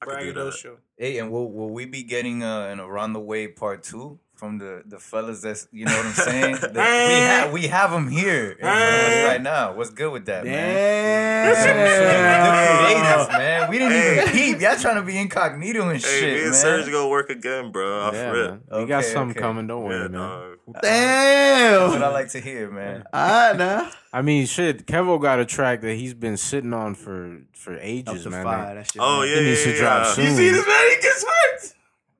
I 0.00 0.04
could 0.06 0.10
do 0.18 0.32
Braggadocio 0.32 0.50
that. 0.50 0.56
show. 0.58 0.78
Hey, 0.98 1.18
and 1.18 1.30
will 1.30 1.50
will 1.50 1.70
we 1.70 1.84
be 1.86 2.02
getting 2.02 2.42
uh, 2.42 2.66
an 2.66 2.80
around 2.80 3.12
the 3.14 3.20
way 3.20 3.48
part 3.48 3.82
two 3.82 4.18
from 4.36 4.58
the 4.58 4.82
the 4.86 4.98
fellas? 4.98 5.40
That's 5.40 5.66
you 5.72 5.84
know 5.86 5.96
what 5.96 6.06
I'm 6.06 6.12
saying. 6.12 6.56
That 6.72 7.08
we 7.08 7.14
have 7.26 7.52
we 7.52 7.66
have 7.68 7.90
them 7.90 8.08
here 8.10 8.52
in 8.52 8.58
front 8.58 8.78
of 8.78 8.84
us 8.84 9.24
right 9.28 9.42
now. 9.42 9.72
What's 9.74 9.90
good 9.90 10.12
with 10.12 10.26
that, 10.26 10.44
man? 10.44 11.54
Some- 11.56 11.64
some 11.66 12.86
creators, 12.86 13.28
man. 13.38 13.70
We 13.70 13.78
didn't 13.78 14.12
even 14.18 14.28
peep. 14.32 14.60
Y'all 14.60 14.76
trying 14.76 14.96
to 14.96 15.02
be 15.02 15.18
incognito 15.18 15.88
and 15.88 16.00
Hey, 16.00 16.20
shit, 16.20 16.22
me 16.34 16.40
and 16.42 16.50
man. 16.50 16.54
Serge 16.54 16.86
gonna 16.86 17.08
work 17.08 17.30
again, 17.30 17.72
bro. 17.72 18.00
Off 18.02 18.14
Yeah, 18.14 18.30
rip. 18.30 18.50
man. 18.70 18.80
We 18.82 18.86
got 18.86 19.04
something 19.04 19.30
okay. 19.36 19.40
coming. 19.40 19.66
Don't 19.66 19.84
worry, 19.84 19.94
Yeah, 20.02 20.08
man. 20.08 20.12
dog. 20.12 20.52
That's 20.82 21.92
what 21.92 22.02
I 22.02 22.08
like 22.08 22.28
to 22.30 22.40
hear, 22.40 22.70
man. 22.70 23.04
Ah, 23.12 23.52
nah. 23.56 23.90
I 24.12 24.22
mean, 24.22 24.46
shit. 24.46 24.86
Kevo 24.86 25.20
got 25.20 25.38
a 25.38 25.44
track 25.44 25.80
that 25.82 25.94
he's 25.94 26.14
been 26.14 26.36
sitting 26.36 26.72
on 26.72 26.94
for 26.94 27.38
for 27.52 27.74
Up 27.74 27.80
ages, 27.82 28.22
to 28.24 28.30
man. 28.30 28.44
five. 28.44 28.64
Like, 28.68 28.74
That 28.76 28.92
shit, 28.92 29.02
Oh 29.02 29.20
man. 29.20 29.28
yeah, 29.28 29.36
It 29.36 29.44
needs 29.44 29.66
yeah, 29.66 29.72
to 29.72 29.78
drop 29.78 30.04
yeah. 30.06 30.12
soon. 30.12 30.24
You 30.24 30.30
see 30.36 30.48
this 30.50 30.66
man? 30.66 30.90
He 30.90 30.96
gets 31.02 31.24
hurt. 31.24 31.74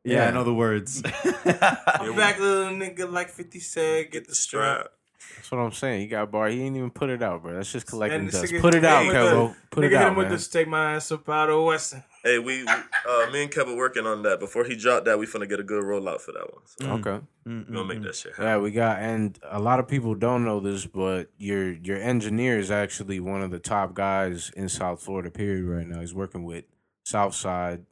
Yeah, 0.07 0.23
I 0.23 0.25
Yeah. 0.27 0.31
know 0.31 0.45
the 0.45 0.55
words. 0.55 1.03
I'm 1.05 2.17
back, 2.17 2.39
little 2.39 2.73
nigga, 2.73 3.11
like 3.11 3.29
50 3.31 3.61
said. 3.61 4.11
Get 4.11 4.27
the 4.29 4.35
strap. 4.35 4.79
Strap. 4.79 4.93
That's 5.37 5.51
what 5.51 5.59
I'm 5.59 5.73
saying. 5.73 6.01
He 6.01 6.07
got 6.07 6.31
bar. 6.31 6.49
He 6.49 6.63
ain't 6.63 6.77
even 6.77 6.91
put 6.91 7.11
it 7.11 7.23
out, 7.23 7.43
bro. 7.43 7.55
That's 7.55 7.71
just 7.71 7.87
collecting 7.87 8.21
And 8.23 8.31
dust. 8.31 8.53
Put 8.61 8.75
it 8.75 8.85
out, 8.85 9.05
him 9.05 9.15
Kevo. 9.15 9.55
Put 9.71 9.83
nigga 9.83 9.87
it 9.87 9.93
hit 9.93 10.01
out, 10.01 10.09
him 10.09 10.17
with 10.17 10.27
man. 10.27 10.33
this 10.33 10.49
take 10.49 10.67
my 10.69 10.95
ass 10.95 11.13
up 11.13 11.29
out 11.29 11.51
of 11.51 11.65
Western. 11.65 12.03
Hey, 12.25 12.39
we, 12.39 12.65
we 12.65 12.69
uh, 12.69 13.31
me 13.33 13.43
and 13.43 13.51
Kevin 13.51 13.77
working 13.77 14.07
on 14.07 14.23
that. 14.23 14.41
Before 14.41 14.65
he 14.65 14.75
dropped 14.77 15.05
that, 15.05 15.19
we 15.19 15.27
finna 15.27 15.49
get 15.49 15.61
a 15.61 15.63
good 15.63 15.85
rollout 15.85 16.21
for 16.21 16.33
that 16.33 16.53
one. 16.53 16.63
So 16.65 16.87
mm. 16.87 16.93
Okay. 17.01 17.25
Mm, 17.47 17.65
mm, 17.65 17.69
we 17.69 17.75
gonna 17.77 17.85
make 17.89 18.03
that 18.03 18.15
shit 18.17 18.33
happen. 18.33 18.45
Yeah, 18.45 18.59
we 18.59 18.71
got, 18.73 18.99
and 18.99 19.39
a 19.49 19.61
lot 19.61 19.79
of 19.79 19.87
people 19.87 20.15
don't 20.15 20.45
know 20.45 20.59
this, 20.59 20.87
but 20.87 21.31
your 21.39 21.73
your 21.73 21.99
engineer 21.99 22.59
is 22.59 22.71
actually 22.71 23.21
one 23.21 23.43
of 23.43 23.51
the 23.51 23.61
top 23.61 23.95
guys 23.95 24.51
in 24.57 24.69
South 24.69 25.01
Florida. 25.03 25.31
Period. 25.31 25.65
Right 25.65 25.87
now, 25.87 26.01
he's 26.01 26.15
working 26.15 26.45
with 26.45 26.65
Southside, 27.05 27.85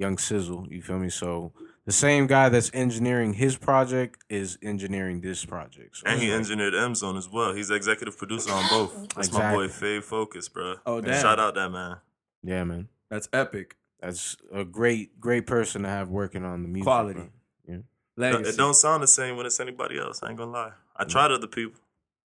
Young 0.00 0.16
Sizzle. 0.18 0.66
You 0.70 0.80
feel 0.82 0.98
me? 0.98 1.10
So 1.10 1.52
the 1.84 1.92
same 1.92 2.26
guy 2.26 2.48
that's 2.48 2.70
engineering 2.72 3.34
his 3.34 3.56
project 3.56 4.24
is 4.30 4.58
engineering 4.62 5.20
this 5.20 5.44
project. 5.44 5.98
So 5.98 6.04
And 6.06 6.20
he 6.20 6.30
like- 6.30 6.38
engineered 6.38 6.74
M 6.74 6.94
Zone 6.94 7.16
as 7.16 7.28
well. 7.28 7.52
He's 7.52 7.70
executive 7.70 8.16
producer 8.16 8.50
on 8.52 8.64
both. 8.70 9.08
That's 9.14 9.30
my 9.32 9.52
boy 9.52 9.68
Fave 9.68 10.02
Focus, 10.04 10.48
bro. 10.48 10.76
Oh, 10.86 11.00
damn. 11.00 11.20
Shout 11.20 11.38
out 11.38 11.54
that 11.54 11.68
man. 11.70 11.98
yeah, 12.42 12.64
man. 12.64 12.88
That's 13.10 13.28
epic. 13.32 13.76
That's 14.00 14.36
a 14.50 14.64
great 14.64 15.20
great 15.20 15.46
person 15.46 15.82
to 15.82 15.88
have 15.88 16.08
working 16.08 16.44
on 16.44 16.62
the 16.62 16.68
music. 16.68 16.84
Quality. 16.86 17.20
bro. 17.20 17.28
Yeah, 17.68 17.76
Legacy. 18.16 18.50
It 18.50 18.56
don't 18.56 18.72
sound 18.74 19.02
the 19.02 19.06
same 19.06 19.36
when 19.36 19.44
it's 19.44 19.60
anybody 19.60 19.98
else. 19.98 20.22
I 20.22 20.30
ain't 20.30 20.38
gonna 20.38 20.50
lie. 20.50 20.72
I 20.96 21.04
tried 21.04 21.30
other 21.30 21.46
people. 21.46 21.80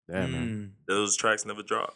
yeah, 0.07 0.26
man. 0.27 0.76
Those 0.88 1.18
tracks 1.18 1.45
never 1.45 1.64
drop. 1.64 1.95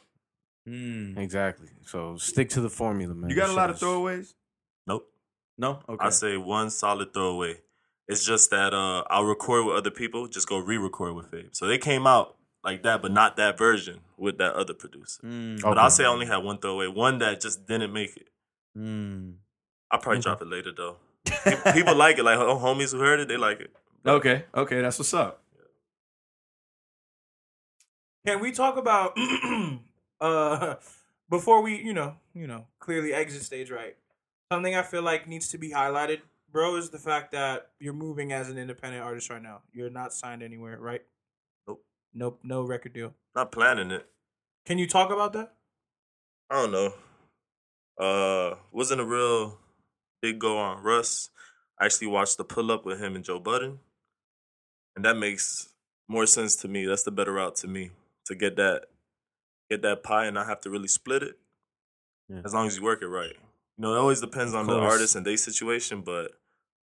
Mm. 0.68 1.16
Mm. 1.16 1.18
Exactly. 1.18 1.70
So 1.86 2.18
stick 2.18 2.50
to 2.50 2.62
the 2.62 2.70
formula, 2.70 3.14
man. 3.16 3.30
You 3.30 3.36
got 3.38 3.50
a 3.50 3.54
lot 3.54 3.70
of 3.70 3.80
throwaways? 3.80 4.34
Nope. 5.60 5.84
No? 5.88 5.94
Okay. 5.96 6.06
I 6.06 6.10
say 6.10 6.38
one 6.38 6.70
solid 6.70 7.14
throwaway. 7.14 7.58
It's 8.08 8.26
just 8.26 8.50
that 8.50 8.74
uh, 8.74 9.04
I'll 9.10 9.26
record 9.26 9.66
with 9.66 9.76
other 9.76 9.92
people, 9.92 10.28
just 10.28 10.50
go 10.50 10.58
re-record 10.58 11.14
with 11.14 11.30
Fabe. 11.30 11.56
So 11.56 11.68
they 11.68 11.78
came 11.78 12.08
out 12.08 12.38
like 12.64 12.82
that, 12.84 13.02
but 13.04 13.12
not 13.12 13.38
that 13.38 13.58
version 13.58 14.00
with 14.18 14.40
that 14.40 14.54
other 14.54 14.74
producer. 14.74 15.22
Mm. 15.24 15.62
But 15.62 15.78
I'll 15.78 15.92
say 15.92 16.06
I 16.06 16.08
only 16.08 16.26
had 16.26 16.38
one 16.38 16.58
throwaway, 16.58 16.88
one 16.88 17.20
that 17.20 17.40
just 17.42 17.68
didn't 17.68 17.94
make 17.94 18.18
it. 18.18 18.30
Mm. 18.76 19.36
I'll 19.92 20.00
probably 20.00 20.22
drop 20.22 20.42
it 20.42 20.48
later 20.48 20.72
though. 20.76 20.98
People 21.74 21.96
like 21.96 22.18
it, 22.18 22.24
like 22.24 22.40
homies 22.40 22.94
who 22.94 23.00
heard 23.00 23.20
it, 23.20 23.28
they 23.28 23.38
like 23.38 23.60
it. 23.60 23.72
Okay. 24.06 24.46
Okay. 24.56 24.82
That's 24.82 24.98
what's 24.98 25.14
up. 25.14 25.44
Can 28.26 28.40
we 28.40 28.52
talk 28.52 28.78
about 28.78 29.18
uh 30.22 30.76
before 31.30 31.62
we, 31.62 31.82
you 31.82 31.94
know, 31.94 32.16
you 32.34 32.48
know, 32.48 32.66
clearly 32.80 33.14
exit 33.14 33.44
stage 33.44 33.70
right? 33.70 33.96
Something 34.52 34.76
I 34.76 34.82
feel 34.82 35.04
like 35.04 35.28
needs 35.28 35.50
to 35.50 35.58
be 35.58 35.70
highlighted, 35.70 36.22
bro, 36.52 36.76
is 36.76 36.90
the 36.90 36.98
fact 36.98 37.34
that 37.34 37.70
you're 37.80 37.94
moving 37.94 38.34
as 38.34 38.50
an 38.50 38.58
independent 38.58 39.04
artist 39.04 39.30
right 39.30 39.42
now. 39.42 39.62
You're 39.72 39.92
not 39.92 40.12
signed 40.12 40.42
anywhere, 40.42 40.80
right? 40.80 41.04
Nope. 41.68 41.84
Nope, 42.14 42.40
no 42.44 42.64
record 42.64 42.94
deal. 42.94 43.14
Not 43.36 43.52
planning 43.52 43.92
it. 43.92 44.08
Can 44.66 44.80
you 44.80 44.88
talk 44.88 45.12
about 45.12 45.34
that? 45.34 45.54
I 46.50 46.56
don't 46.56 46.72
know. 46.72 46.94
Uh, 48.00 48.56
wasn't 48.72 49.02
a 49.02 49.06
real 49.06 49.60
big 50.22 50.40
go 50.40 50.58
on 50.58 50.82
Russ. 50.82 51.30
I 51.80 51.86
actually 51.86 52.08
watched 52.08 52.38
the 52.38 52.44
pull 52.44 52.72
up 52.72 52.86
with 52.86 53.00
him 53.00 53.16
and 53.16 53.24
Joe 53.24 53.40
Budden, 53.40 53.80
and 54.96 55.06
that 55.06 55.16
makes 55.16 55.70
more 56.08 56.26
sense 56.26 56.56
to 56.58 56.68
me. 56.68 56.86
That's 56.86 57.04
the 57.04 57.12
better 57.12 57.34
route 57.34 57.56
to 57.58 57.68
me 57.68 57.92
to 58.26 58.36
get 58.36 58.56
that 58.56 58.86
get 59.70 59.84
that 59.84 60.02
pie 60.02 60.26
and 60.26 60.34
not 60.34 60.48
have 60.48 60.62
to 60.62 60.70
really 60.70 60.88
split 60.88 61.22
it. 61.22 61.38
Yeah. 62.28 62.42
As 62.44 62.54
long 62.54 62.66
as 62.66 62.78
you 62.78 62.84
work 62.84 63.04
it 63.04 63.08
right. 63.08 63.36
You 63.80 63.84
know, 63.86 63.96
it 63.96 63.98
always 63.98 64.20
depends 64.20 64.54
on 64.54 64.68
the 64.68 64.78
course. 64.78 64.92
artist 64.94 65.16
and 65.16 65.26
their 65.26 65.38
situation, 65.38 66.02
but 66.02 66.34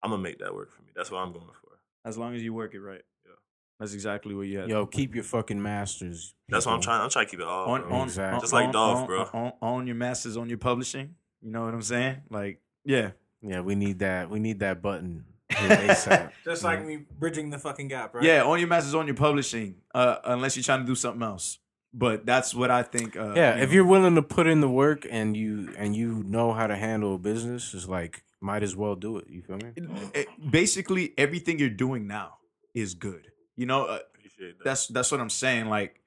I'm 0.02 0.10
gonna 0.10 0.22
make 0.22 0.38
that 0.38 0.54
work 0.54 0.72
for 0.72 0.80
me. 0.80 0.88
That's 0.96 1.10
what 1.10 1.18
I'm 1.18 1.30
going 1.30 1.44
for. 1.60 1.78
As 2.06 2.16
long 2.16 2.34
as 2.34 2.42
you 2.42 2.54
work 2.54 2.72
it 2.72 2.80
right. 2.80 3.02
Yeah. 3.26 3.32
That's 3.78 3.92
exactly 3.92 4.34
what 4.34 4.46
you 4.46 4.60
have. 4.60 4.68
Yo, 4.70 4.86
keep 4.86 5.14
your 5.14 5.22
fucking 5.22 5.60
masters. 5.62 6.34
That's 6.48 6.64
what 6.64 6.72
I'm 6.72 6.80
trying. 6.80 7.02
I'm 7.02 7.10
trying 7.10 7.26
to 7.26 7.30
keep 7.30 7.40
it 7.40 7.46
all. 7.46 7.68
on, 7.68 7.82
bro. 7.82 7.92
on, 7.92 8.04
Exactly. 8.06 8.34
on- 8.36 8.40
Just 8.40 8.52
like 8.54 8.66
on- 8.68 8.72
Dolph, 8.72 8.98
on- 9.00 9.06
bro. 9.06 9.22
On, 9.34 9.52
on 9.60 9.86
your 9.86 9.96
masters, 9.96 10.38
on 10.38 10.48
your 10.48 10.56
publishing. 10.56 11.16
You 11.42 11.50
know 11.50 11.66
what 11.66 11.74
I'm 11.74 11.82
saying? 11.82 12.22
Like, 12.30 12.62
yeah. 12.86 13.10
Yeah, 13.42 13.60
we 13.60 13.74
need 13.74 13.98
that. 13.98 14.30
We 14.30 14.38
need 14.40 14.60
that 14.60 14.80
button 14.80 15.24
ASAP. 15.50 16.30
Just 16.46 16.64
like 16.64 16.82
me 16.82 17.04
bridging 17.18 17.50
the 17.50 17.58
fucking 17.58 17.88
gap, 17.88 18.14
right? 18.14 18.24
Yeah, 18.24 18.44
on 18.44 18.58
your 18.58 18.68
masters, 18.68 18.94
on 18.94 19.06
your 19.06 19.16
publishing, 19.16 19.76
uh, 19.94 20.16
unless 20.24 20.56
you're 20.56 20.64
trying 20.64 20.80
to 20.80 20.86
do 20.86 20.94
something 20.94 21.22
else. 21.22 21.58
But 21.98 22.26
that's 22.26 22.54
what 22.54 22.70
I 22.70 22.82
think. 22.82 23.16
Uh, 23.16 23.32
yeah, 23.34 23.56
you 23.56 23.62
if 23.62 23.68
know. 23.70 23.74
you're 23.76 23.86
willing 23.86 24.16
to 24.16 24.22
put 24.22 24.46
in 24.46 24.60
the 24.60 24.68
work 24.68 25.06
and 25.10 25.34
you 25.34 25.72
and 25.78 25.96
you 25.96 26.22
know 26.26 26.52
how 26.52 26.66
to 26.66 26.76
handle 26.76 27.14
a 27.14 27.18
business, 27.18 27.72
it's 27.72 27.88
like 27.88 28.22
might 28.40 28.62
as 28.62 28.76
well 28.76 28.94
do 28.94 29.16
it. 29.16 29.24
You 29.30 29.40
feel 29.40 29.56
me? 29.56 29.72
it- 30.12 30.28
basically 30.50 31.14
everything 31.16 31.58
you're 31.58 31.70
doing 31.70 32.06
now 32.06 32.34
is 32.74 32.92
good. 32.94 33.28
You 33.56 33.64
know, 33.64 33.86
uh, 33.86 33.98
that. 34.38 34.54
that's 34.62 34.86
that's 34.88 35.10
what 35.10 35.20
I'm 35.22 35.30
saying. 35.30 35.70
Like, 35.70 36.02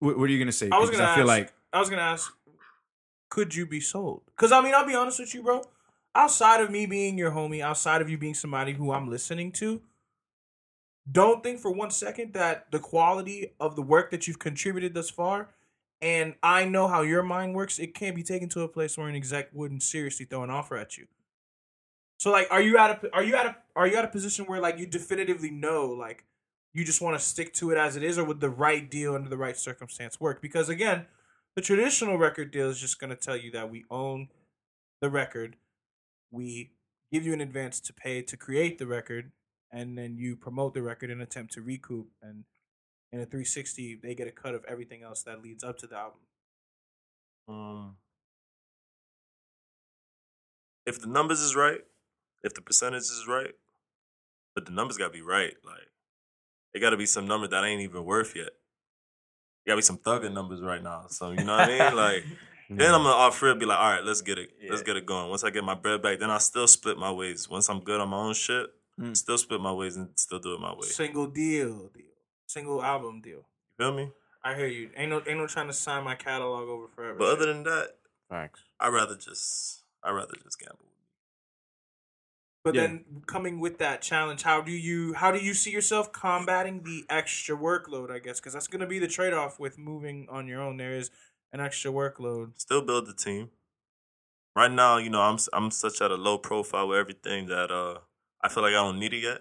what, 0.00 0.18
what 0.18 0.28
are 0.28 0.32
you 0.32 0.38
gonna 0.38 0.52
say? 0.52 0.68
I 0.70 0.78
was 0.78 0.90
gonna 0.90 1.04
I 1.04 1.14
feel 1.14 1.30
ask- 1.30 1.38
like 1.40 1.52
I 1.72 1.80
was 1.80 1.88
gonna 1.88 2.02
ask, 2.02 2.30
could 3.30 3.54
you 3.54 3.64
be 3.66 3.80
sold? 3.80 4.22
Because 4.26 4.52
I 4.52 4.60
mean, 4.60 4.74
I'll 4.74 4.86
be 4.86 4.94
honest 4.94 5.18
with 5.20 5.34
you, 5.34 5.42
bro. 5.42 5.62
Outside 6.14 6.60
of 6.60 6.70
me 6.70 6.84
being 6.86 7.16
your 7.16 7.30
homie, 7.30 7.60
outside 7.62 8.02
of 8.02 8.10
you 8.10 8.18
being 8.18 8.34
somebody 8.34 8.72
who 8.74 8.92
I'm 8.92 9.08
listening 9.08 9.52
to, 9.52 9.80
don't 11.10 11.42
think 11.42 11.60
for 11.60 11.70
one 11.70 11.90
second 11.90 12.32
that 12.34 12.70
the 12.70 12.78
quality 12.78 13.52
of 13.60 13.76
the 13.76 13.82
work 13.82 14.10
that 14.10 14.26
you've 14.26 14.38
contributed 14.38 14.94
thus 14.94 15.10
far, 15.10 15.48
and 16.02 16.34
I 16.42 16.64
know 16.64 16.88
how 16.88 17.02
your 17.02 17.22
mind 17.22 17.54
works, 17.54 17.78
it 17.78 17.94
can't 17.94 18.16
be 18.16 18.22
taken 18.22 18.48
to 18.50 18.62
a 18.62 18.68
place 18.68 18.98
where 18.98 19.08
an 19.08 19.16
exec 19.16 19.48
wouldn't 19.52 19.82
seriously 19.82 20.26
throw 20.26 20.42
an 20.42 20.50
offer 20.50 20.76
at 20.76 20.98
you. 20.98 21.06
So, 22.18 22.30
like, 22.30 22.48
are 22.50 22.62
you 22.62 22.78
at 22.78 23.04
a 23.04 23.14
are 23.14 23.22
you 23.22 23.36
at 23.36 23.46
a 23.46 23.56
are 23.74 23.86
you 23.86 23.96
at 23.96 24.04
a 24.04 24.08
position 24.08 24.46
where 24.46 24.60
like 24.60 24.78
you 24.78 24.86
definitively 24.86 25.50
know 25.50 25.86
like 25.86 26.24
you 26.72 26.84
just 26.84 27.00
want 27.00 27.18
to 27.18 27.24
stick 27.24 27.54
to 27.54 27.70
it 27.70 27.78
as 27.78 27.96
it 27.96 28.02
is, 28.02 28.18
or 28.18 28.24
would 28.24 28.40
the 28.40 28.50
right 28.50 28.90
deal 28.90 29.14
under 29.14 29.30
the 29.30 29.36
right 29.36 29.56
circumstance 29.56 30.20
work? 30.20 30.42
Because 30.42 30.68
again, 30.68 31.06
the 31.54 31.62
traditional 31.62 32.18
record 32.18 32.50
deal 32.50 32.68
is 32.68 32.78
just 32.78 33.00
going 33.00 33.10
to 33.10 33.16
tell 33.16 33.36
you 33.36 33.50
that 33.52 33.70
we 33.70 33.84
own 33.90 34.28
the 35.00 35.08
record, 35.08 35.56
we 36.30 36.72
give 37.12 37.24
you 37.24 37.32
an 37.32 37.40
advance 37.40 37.80
to 37.80 37.92
pay 37.92 38.22
to 38.22 38.36
create 38.36 38.78
the 38.78 38.86
record, 38.86 39.32
and 39.72 39.96
then 39.96 40.16
you 40.16 40.36
promote 40.36 40.74
the 40.74 40.82
record 40.82 41.10
and 41.10 41.22
attempt 41.22 41.52
to 41.54 41.62
recoup. 41.62 42.08
And 42.22 42.44
in 43.12 43.20
a 43.20 43.24
360, 43.24 44.00
they 44.02 44.14
get 44.14 44.28
a 44.28 44.32
cut 44.32 44.54
of 44.54 44.64
everything 44.68 45.02
else 45.02 45.22
that 45.22 45.42
leads 45.42 45.64
up 45.64 45.78
to 45.78 45.86
the 45.86 45.96
album. 45.96 46.20
Um, 47.48 47.96
if 50.84 51.00
the 51.00 51.08
numbers 51.08 51.40
is 51.40 51.54
right, 51.54 51.80
if 52.42 52.54
the 52.54 52.60
percentage 52.62 53.02
is 53.02 53.24
right, 53.28 53.54
but 54.54 54.64
the 54.64 54.72
numbers 54.72 54.96
gotta 54.96 55.12
be 55.12 55.22
right. 55.22 55.54
Like 55.64 55.90
it 56.74 56.80
gotta 56.80 56.96
be 56.96 57.06
some 57.06 57.26
number 57.26 57.46
that 57.48 57.64
ain't 57.64 57.82
even 57.82 58.04
worth 58.04 58.34
yet. 58.34 58.46
It 58.46 59.68
gotta 59.68 59.78
be 59.78 59.82
some 59.82 59.98
thugging 59.98 60.32
numbers 60.32 60.62
right 60.62 60.82
now. 60.82 61.06
So 61.08 61.30
you 61.30 61.44
know 61.44 61.56
what 61.56 61.68
I 61.68 61.78
mean? 61.78 61.96
Like 61.96 62.24
then 62.70 62.94
I'm 62.94 63.02
gonna 63.02 63.10
offer 63.10 63.50
it, 63.50 63.58
be 63.58 63.66
like, 63.66 63.78
all 63.78 63.90
right, 63.90 64.04
let's 64.04 64.22
get 64.22 64.38
it, 64.38 64.50
let's 64.68 64.82
get 64.82 64.96
it 64.96 65.06
going. 65.06 65.28
Once 65.28 65.44
I 65.44 65.50
get 65.50 65.64
my 65.64 65.74
bread 65.74 66.02
back, 66.02 66.18
then 66.18 66.30
I 66.30 66.38
still 66.38 66.66
split 66.66 66.98
my 66.98 67.12
ways. 67.12 67.48
Once 67.48 67.68
I'm 67.68 67.80
good 67.80 68.00
on 68.00 68.08
my 68.08 68.16
own 68.16 68.34
shit, 68.34 68.66
Mm. 69.00 69.16
still 69.16 69.36
split 69.38 69.60
my 69.60 69.72
ways 69.72 69.96
and 69.96 70.08
still 70.16 70.38
do 70.38 70.54
it 70.54 70.60
my 70.60 70.72
way. 70.72 70.86
Single 70.86 71.26
deal, 71.26 71.90
deal, 71.94 72.04
single 72.46 72.82
album 72.82 73.20
deal. 73.20 73.44
You 73.78 73.84
feel 73.84 73.92
me? 73.92 74.10
I 74.42 74.54
hear 74.54 74.66
you. 74.68 74.90
Ain't 74.96 75.10
no, 75.10 75.22
ain't 75.26 75.38
no 75.38 75.46
trying 75.46 75.66
to 75.66 75.72
sign 75.72 76.04
my 76.04 76.14
catalog 76.14 76.68
over 76.68 76.86
forever. 76.88 77.18
But 77.18 77.28
other 77.32 77.46
than 77.46 77.64
that, 77.64 77.90
Facts. 78.30 78.60
I'd 78.80 78.88
rather 78.92 79.14
just, 79.16 79.82
I'd 80.02 80.12
rather 80.12 80.34
just 80.42 80.58
gamble. 80.58 80.78
But 82.64 82.74
Yeah. 82.74 82.82
then 82.82 83.04
coming 83.26 83.60
with 83.60 83.78
that 83.78 84.02
challenge, 84.02 84.42
how 84.42 84.60
do 84.60 84.72
you 84.72 85.12
how 85.14 85.30
do 85.30 85.38
you 85.38 85.54
see 85.54 85.70
yourself 85.70 86.10
combating 86.10 86.82
the 86.82 87.04
extra 87.08 87.56
workload? 87.56 88.10
I 88.10 88.18
guess 88.18 88.40
because 88.40 88.54
that's 88.54 88.66
going 88.66 88.80
to 88.80 88.86
be 88.88 88.98
the 88.98 89.06
trade 89.06 89.32
off 89.32 89.60
with 89.60 89.78
moving 89.78 90.26
on 90.28 90.48
your 90.48 90.60
own. 90.60 90.76
There 90.76 90.92
is 90.92 91.10
an 91.52 91.60
extra 91.60 91.92
workload. 91.92 92.58
still 92.60 92.82
build 92.82 93.06
the 93.06 93.14
team. 93.14 93.50
Right 94.56 94.72
now, 94.72 94.96
you 94.96 95.10
know, 95.10 95.20
I'm 95.20 95.38
I'm 95.52 95.70
such 95.70 96.00
at 96.02 96.10
a 96.10 96.16
low 96.16 96.38
profile 96.38 96.88
with 96.88 96.98
everything 96.98 97.46
that 97.46 97.70
uh 97.70 97.98
I 98.42 98.48
feel 98.48 98.62
like 98.62 98.70
I 98.70 98.82
don't 98.82 98.98
need 98.98 99.12
it 99.14 99.22
yet. 99.22 99.38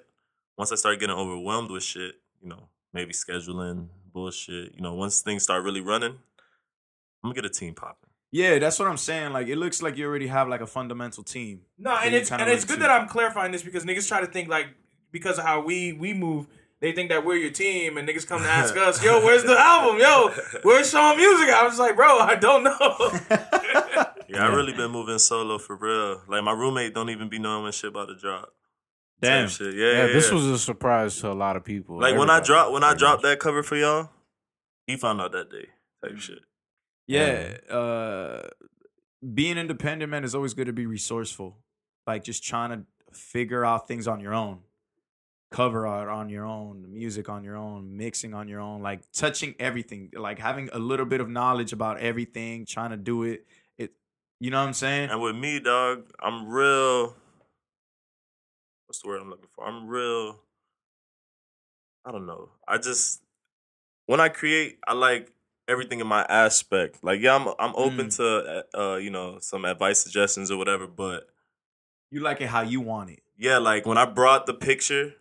Once 0.57 0.71
I 0.71 0.75
start 0.75 0.99
getting 0.99 1.15
overwhelmed 1.15 1.69
with 1.71 1.83
shit, 1.83 2.15
you 2.41 2.47
know, 2.49 2.69
maybe 2.93 3.11
scheduling 3.13 3.87
bullshit. 4.13 4.73
You 4.75 4.81
know, 4.81 4.93
once 4.93 5.21
things 5.21 5.43
start 5.43 5.63
really 5.63 5.81
running, 5.81 6.11
I'm 7.23 7.29
gonna 7.31 7.35
get 7.35 7.45
a 7.45 7.49
team 7.49 7.73
popping. 7.73 8.09
yeah, 8.31 8.59
that's 8.59 8.79
what 8.79 8.87
I'm 8.87 8.97
saying. 8.97 9.33
Like, 9.33 9.47
it 9.47 9.57
looks 9.57 9.81
like 9.81 9.97
you 9.97 10.05
already 10.05 10.27
have 10.27 10.47
like 10.47 10.61
a 10.61 10.67
fundamental 10.67 11.23
team. 11.23 11.61
No, 11.77 11.95
and 11.95 12.15
it's 12.15 12.31
and 12.31 12.49
it's 12.49 12.63
good 12.65 12.75
to. 12.75 12.81
that 12.81 12.89
I'm 12.91 13.07
clarifying 13.07 13.51
this 13.51 13.63
because 13.63 13.83
niggas 13.85 14.07
try 14.07 14.21
to 14.21 14.27
think 14.27 14.47
like 14.49 14.67
because 15.11 15.37
of 15.37 15.45
how 15.45 15.61
we 15.61 15.93
we 15.93 16.13
move. 16.13 16.47
They 16.81 16.91
think 16.91 17.09
that 17.09 17.25
we're 17.25 17.37
your 17.37 17.51
team, 17.51 17.97
and 17.97 18.07
niggas 18.07 18.27
come 18.27 18.41
to 18.41 18.47
ask 18.47 18.75
us, 18.87 19.03
"Yo, 19.03 19.23
where's 19.23 19.43
the 19.43 19.57
album? 19.57 19.99
Yo, 19.99 20.29
where's 20.63 20.89
Sean 20.91 21.17
Music?" 21.17 21.49
I 21.49 21.63
was 21.63 21.71
just 21.71 21.79
like, 21.79 21.95
"Bro, 21.95 22.19
I 22.19 22.35
don't 22.35 22.63
know." 22.63 24.05
Yeah, 24.27 24.43
I 24.43 24.47
really 24.47 24.73
been 24.73 24.89
moving 24.91 25.19
solo 25.19 25.57
for 25.59 25.75
real. 25.75 26.19
Like 26.27 26.43
my 26.43 26.51
roommate 26.51 26.93
don't 26.95 27.09
even 27.11 27.29
be 27.29 27.37
knowing 27.39 27.63
when 27.63 27.71
shit 27.71 27.89
about 27.91 28.07
to 28.07 28.15
drop. 28.15 28.49
Type 29.21 29.31
Damn. 29.31 29.47
shit. 29.49 29.73
Yeah, 29.75 29.85
Yeah, 29.85 30.05
yeah, 30.07 30.13
this 30.13 30.31
was 30.31 30.45
a 30.45 30.59
surprise 30.59 31.19
to 31.21 31.31
a 31.31 31.33
lot 31.33 31.55
of 31.55 31.63
people. 31.63 31.99
like 31.99 32.17
when 32.17 32.29
I 32.29 32.37
Everybody, 32.37 32.45
drop 32.47 32.71
when 32.73 32.83
I 32.83 32.87
pretty 32.89 32.99
dropped 32.99 33.23
much. 33.23 33.31
that 33.31 33.39
cover 33.39 33.63
for 33.63 33.75
y'all, 33.77 34.09
he 34.87 34.97
found 34.97 35.21
out 35.21 35.31
that 35.31 35.49
day. 35.49 35.67
Type 36.03 36.17
shit. 36.19 36.39
Yeah. 37.07 37.57
Uh, 37.73 38.47
being 39.33 39.57
independent, 39.57 40.11
man, 40.11 40.23
is 40.23 40.35
always 40.35 40.53
good 40.53 40.65
to 40.67 40.73
be 40.73 40.85
resourceful. 40.85 41.57
Like 42.05 42.23
just 42.23 42.43
trying 42.43 42.69
to 42.71 42.85
figure 43.17 43.63
out 43.65 43.87
things 43.87 44.07
on 44.07 44.19
your 44.19 44.33
own, 44.33 44.59
cover 45.51 45.87
art 45.87 46.09
on 46.09 46.29
your 46.29 46.45
own, 46.45 46.85
music 46.93 47.29
on 47.29 47.43
your 47.43 47.55
own, 47.55 47.95
mixing 47.97 48.33
on 48.33 48.47
your 48.47 48.59
own, 48.59 48.81
like 48.81 49.01
touching 49.13 49.55
everything, 49.59 50.09
like 50.13 50.37
having 50.39 50.69
a 50.73 50.77
little 50.79 51.05
bit 51.05 51.21
of 51.21 51.29
knowledge 51.29 51.71
about 51.73 51.99
everything, 51.99 52.65
trying 52.65 52.91
to 52.91 52.97
do 52.97 53.23
it. 53.23 53.45
It, 53.77 53.91
you 54.39 54.51
know 54.51 54.59
what 54.59 54.67
I'm 54.67 54.73
saying? 54.73 55.09
And 55.09 55.21
with 55.21 55.35
me, 55.35 55.59
dog, 55.61 56.03
I'm 56.19 56.47
real. 56.47 57.15
What's 58.95 59.01
the 59.03 59.09
word 59.09 59.21
I'm 59.21 59.29
looking 59.29 59.49
for? 59.53 59.67
I'm 59.67 59.87
real. 59.89 60.39
I 62.05 62.13
don't 62.13 62.25
know. 62.25 62.47
I 62.65 62.77
just 62.77 63.21
when 64.05 64.21
I 64.21 64.29
create, 64.29 64.77
I 64.87 64.93
like 64.93 65.33
everything 65.67 65.99
in 65.99 66.07
my 66.07 66.23
aspect. 66.29 67.03
Like, 67.03 67.19
yeah, 67.19 67.35
I'm 67.35 67.49
I'm 67.59 67.75
open 67.75 68.07
Mm. 68.07 68.15
to 68.15 68.65
uh, 68.73 68.95
you 68.95 69.09
know 69.09 69.39
some 69.41 69.65
advice, 69.65 69.99
suggestions, 69.99 70.49
or 70.49 70.57
whatever. 70.57 70.87
But 70.87 71.27
You 72.09 72.21
like 72.21 72.39
it 72.39 72.47
how 72.47 72.61
you 72.61 72.79
want 72.79 73.09
it. 73.09 73.19
yeah, 73.37 73.57
like 73.57 73.85
when 73.85 73.97
I 73.97 74.05
brought 74.05 74.45
the 74.45 74.53
picture 74.53 75.15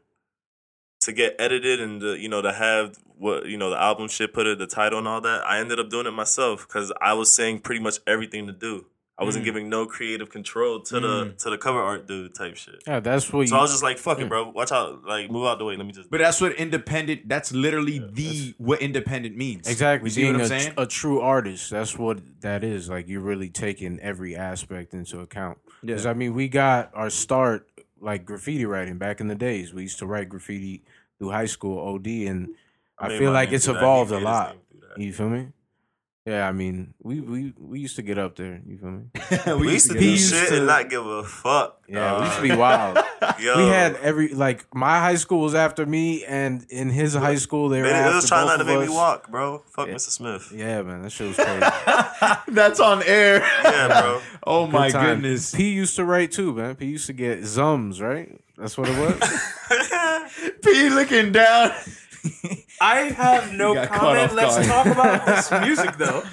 to 1.00 1.12
get 1.12 1.34
edited 1.40 1.80
and 1.80 2.00
to, 2.00 2.14
you 2.16 2.28
know 2.28 2.42
to 2.42 2.52
have 2.52 2.96
what 3.18 3.46
you 3.46 3.56
know 3.56 3.70
the 3.70 3.82
album 3.82 4.06
shit 4.06 4.32
put 4.32 4.46
it 4.46 4.58
the 4.58 4.68
title 4.68 5.00
and 5.00 5.08
all 5.08 5.20
that, 5.22 5.44
I 5.44 5.58
ended 5.58 5.80
up 5.80 5.90
doing 5.90 6.06
it 6.06 6.12
myself 6.12 6.64
because 6.68 6.92
I 7.00 7.14
was 7.14 7.32
saying 7.32 7.60
pretty 7.60 7.80
much 7.80 7.98
everything 8.06 8.46
to 8.46 8.52
do. 8.52 8.86
I 9.16 9.22
wasn't 9.22 9.42
Mm. 9.42 9.46
giving 9.46 9.68
no 9.68 9.86
creative 9.86 10.28
control 10.28 10.80
to 10.80 10.98
the 10.98 11.06
Mm. 11.26 11.38
to 11.38 11.50
the 11.50 11.56
cover 11.56 11.78
art 11.80 12.08
dude 12.08 12.34
type 12.34 12.56
shit. 12.56 12.82
Yeah, 12.84 12.98
that's 12.98 13.32
what 13.32 13.46
So 13.48 13.54
you. 13.54 13.58
I 13.58 13.62
was 13.62 13.70
just 13.70 13.82
like, 13.84 13.96
"Fuck 13.98 14.18
Yeah. 14.18 14.24
it, 14.24 14.28
bro. 14.28 14.48
Watch 14.50 14.72
out. 14.72 15.04
Like, 15.04 15.30
move 15.30 15.46
out 15.46 15.58
the 15.58 15.64
way. 15.64 15.76
Let 15.76 15.86
me 15.86 15.92
just." 15.92 16.10
But 16.10 16.18
that's 16.18 16.40
what 16.40 16.52
independent. 16.54 17.28
That's 17.28 17.52
literally 17.52 18.00
the 18.00 18.54
what 18.58 18.82
independent 18.82 19.36
means. 19.36 19.68
Exactly. 19.68 20.08
You 20.08 20.10
see 20.10 20.22
Being 20.22 20.32
what 20.32 20.40
I'm 20.40 20.44
a, 20.46 20.60
saying? 20.60 20.74
a 20.76 20.86
true 20.86 21.20
artist, 21.20 21.70
that's 21.70 21.96
what 21.96 22.18
that 22.40 22.64
is. 22.64 22.88
Like 22.88 23.06
you're 23.06 23.20
really 23.20 23.50
taking 23.50 24.00
every 24.00 24.34
aspect 24.34 24.94
into 24.94 25.20
account. 25.20 25.58
Because 25.80 26.04
Yeah. 26.06 26.10
I 26.10 26.14
mean, 26.14 26.34
we 26.34 26.48
got 26.48 26.90
our 26.92 27.08
start 27.10 27.68
like 28.00 28.24
graffiti 28.24 28.64
writing 28.66 28.98
back 28.98 29.20
in 29.20 29.28
the 29.28 29.34
days. 29.36 29.72
We 29.72 29.82
used 29.82 30.00
to 30.00 30.06
write 30.06 30.28
graffiti 30.28 30.82
through 31.20 31.30
high 31.30 31.46
school, 31.46 31.78
OD, 31.78 32.26
and 32.26 32.48
I, 32.98 33.08
made 33.08 33.18
feel 33.20 33.30
like 33.32 33.52
it's 33.52 33.68
evolved 33.68 34.10
a 34.10 34.18
lot. 34.18 34.50
name 34.50 34.60
through 34.70 34.88
that. 34.88 34.98
You 35.00 35.12
feel 35.12 35.28
me? 35.28 35.46
Yeah, 36.26 36.48
I 36.48 36.52
mean, 36.52 36.94
we 37.02 37.20
we 37.20 37.52
we 37.58 37.80
used 37.80 37.96
to 37.96 38.02
get 38.02 38.16
up 38.16 38.34
there. 38.36 38.58
You 38.66 38.78
feel 38.78 38.90
me? 38.92 39.04
We 39.60 39.72
used 39.74 39.90
to 39.90 39.94
He 39.98 40.00
do 40.06 40.10
used 40.12 40.32
shit 40.32 40.48
to- 40.48 40.56
and 40.56 40.66
not 40.66 40.88
give 40.88 41.04
a 41.04 41.22
fuck. 41.22 41.82
Yeah, 41.86 42.18
we 42.18 42.24
used 42.24 42.36
to 42.36 42.42
be 42.42 42.56
wild. 42.56 42.96
Yo, 43.38 43.58
We 43.58 43.64
had 43.68 43.96
every 43.96 44.28
like 44.28 44.64
my 44.74 45.00
high 45.00 45.16
school 45.16 45.40
was 45.40 45.54
after 45.54 45.84
me, 45.84 46.24
and 46.24 46.64
in 46.70 46.88
his 46.88 47.12
high 47.14 47.34
school 47.34 47.68
they 47.68 47.82
were 47.82 47.88
They, 47.88 47.92
they 47.92 47.98
after 47.98 48.14
was 48.16 48.28
trying 48.28 48.46
not 48.46 48.56
to 48.56 48.62
of 48.62 48.66
make 48.68 48.88
me 48.88 48.94
walk, 48.94 49.30
bro. 49.30 49.58
Fuck 49.76 49.88
Yeah. 49.88 49.94
Mr. 49.96 50.08
Smith. 50.10 50.50
Yeah, 50.54 50.80
man, 50.80 51.02
that 51.02 51.10
shit 51.12 51.26
was 51.28 51.36
crazy. 51.36 51.60
That's 52.56 52.80
on 52.80 53.02
air. 53.02 53.40
Yeah, 53.62 54.00
bro. 54.00 54.20
oh 54.46 54.66
my 54.66 54.88
time. 54.88 55.20
goodness. 55.20 55.54
P 55.54 55.72
used 55.74 55.94
to 55.96 56.06
write 56.06 56.32
too, 56.32 56.54
man. 56.54 56.74
P 56.76 56.86
used 56.86 57.06
to 57.08 57.12
get 57.12 57.40
zums, 57.40 58.00
right? 58.00 58.40
That's 58.56 58.78
what 58.78 58.88
it 58.88 58.96
was. 58.98 59.20
P 60.62 60.88
looking 60.88 61.32
down. 61.32 61.72
I 62.80 63.12
have 63.16 63.52
no 63.52 63.70
You 63.70 63.74
got 63.74 63.88
caught 63.88 64.00
comment. 64.00 64.34
Let's 64.34 64.66
guard. 64.66 64.66
talk 64.66 64.86
about 64.86 65.26
this 65.26 65.50
music 65.50 65.96
though. 65.96 66.22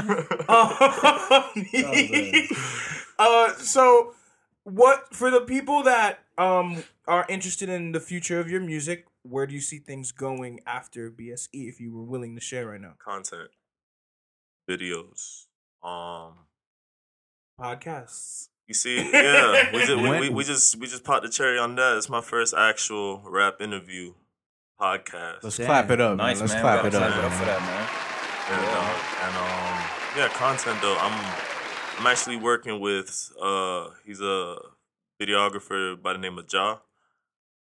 Um, 3.22 3.27
uh, 3.27 3.53
so 3.53 4.15
what 4.63 5.13
for 5.13 5.30
the 5.30 5.41
people 5.41 5.84
that 5.84 6.19
um 6.38 6.84
are 7.07 7.26
interested 7.30 7.69
in 7.69 7.91
the 7.91 7.99
future 7.99 8.39
of 8.39 8.49
your 8.49 8.61
music? 8.61 9.05
Where 9.23 9.45
do 9.45 9.53
you 9.53 9.61
see 9.61 9.77
things 9.77 10.11
going 10.11 10.59
after 10.65 11.11
BSE? 11.11 11.49
If 11.53 11.80
you 11.80 11.93
were 11.93 12.03
willing 12.03 12.34
to 12.35 12.41
share 12.41 12.68
right 12.68 12.81
now, 12.81 12.93
Content, 12.97 13.49
videos, 14.69 15.45
um, 15.84 16.34
podcasts. 17.59 18.47
You 18.68 18.73
see, 18.73 18.97
yeah, 19.11 19.69
we 19.73 19.85
just 19.85 20.01
we, 20.01 20.19
we, 20.19 20.30
we 20.30 20.43
just 20.43 20.80
we 20.80 20.88
just 20.88 21.03
popped 21.03 21.23
the 21.23 21.30
cherry 21.30 21.59
on 21.59 21.76
that. 21.76 21.97
It's 21.97 22.09
my 22.09 22.22
first 22.22 22.53
actual 22.57 23.22
rap 23.26 23.61
interview 23.61 24.13
podcast. 24.82 25.44
Let's 25.44 25.58
Damn. 25.58 25.68
clap 25.68 25.91
it 25.91 26.02
up, 26.02 26.18
Nice, 26.18 26.38
man. 26.38 26.41
Let's 26.41 26.53
man. 26.53 26.62
clap 26.62 26.86
it 26.86 26.95
up. 26.95 27.02
clap 27.02 27.18
it 27.18 27.24
up 27.24 27.32
man. 27.32 27.40
for 27.40 27.45
that, 27.45 27.62
man. 27.62 27.90
Yeah, 28.49 28.74
dog. 28.74 28.98
And 29.24 29.38
um, 29.38 30.18
yeah, 30.18 30.28
content 30.34 30.82
though. 30.82 30.98
I'm 30.98 31.14
I'm 31.99 32.08
actually 32.08 32.38
working 32.38 32.80
with 32.80 33.32
uh, 33.41 33.90
he's 34.06 34.22
a 34.22 34.58
videographer 35.22 36.02
by 36.02 36.14
the 36.14 36.20
name 36.20 36.38
of 36.38 36.52
Ja. 36.52 36.78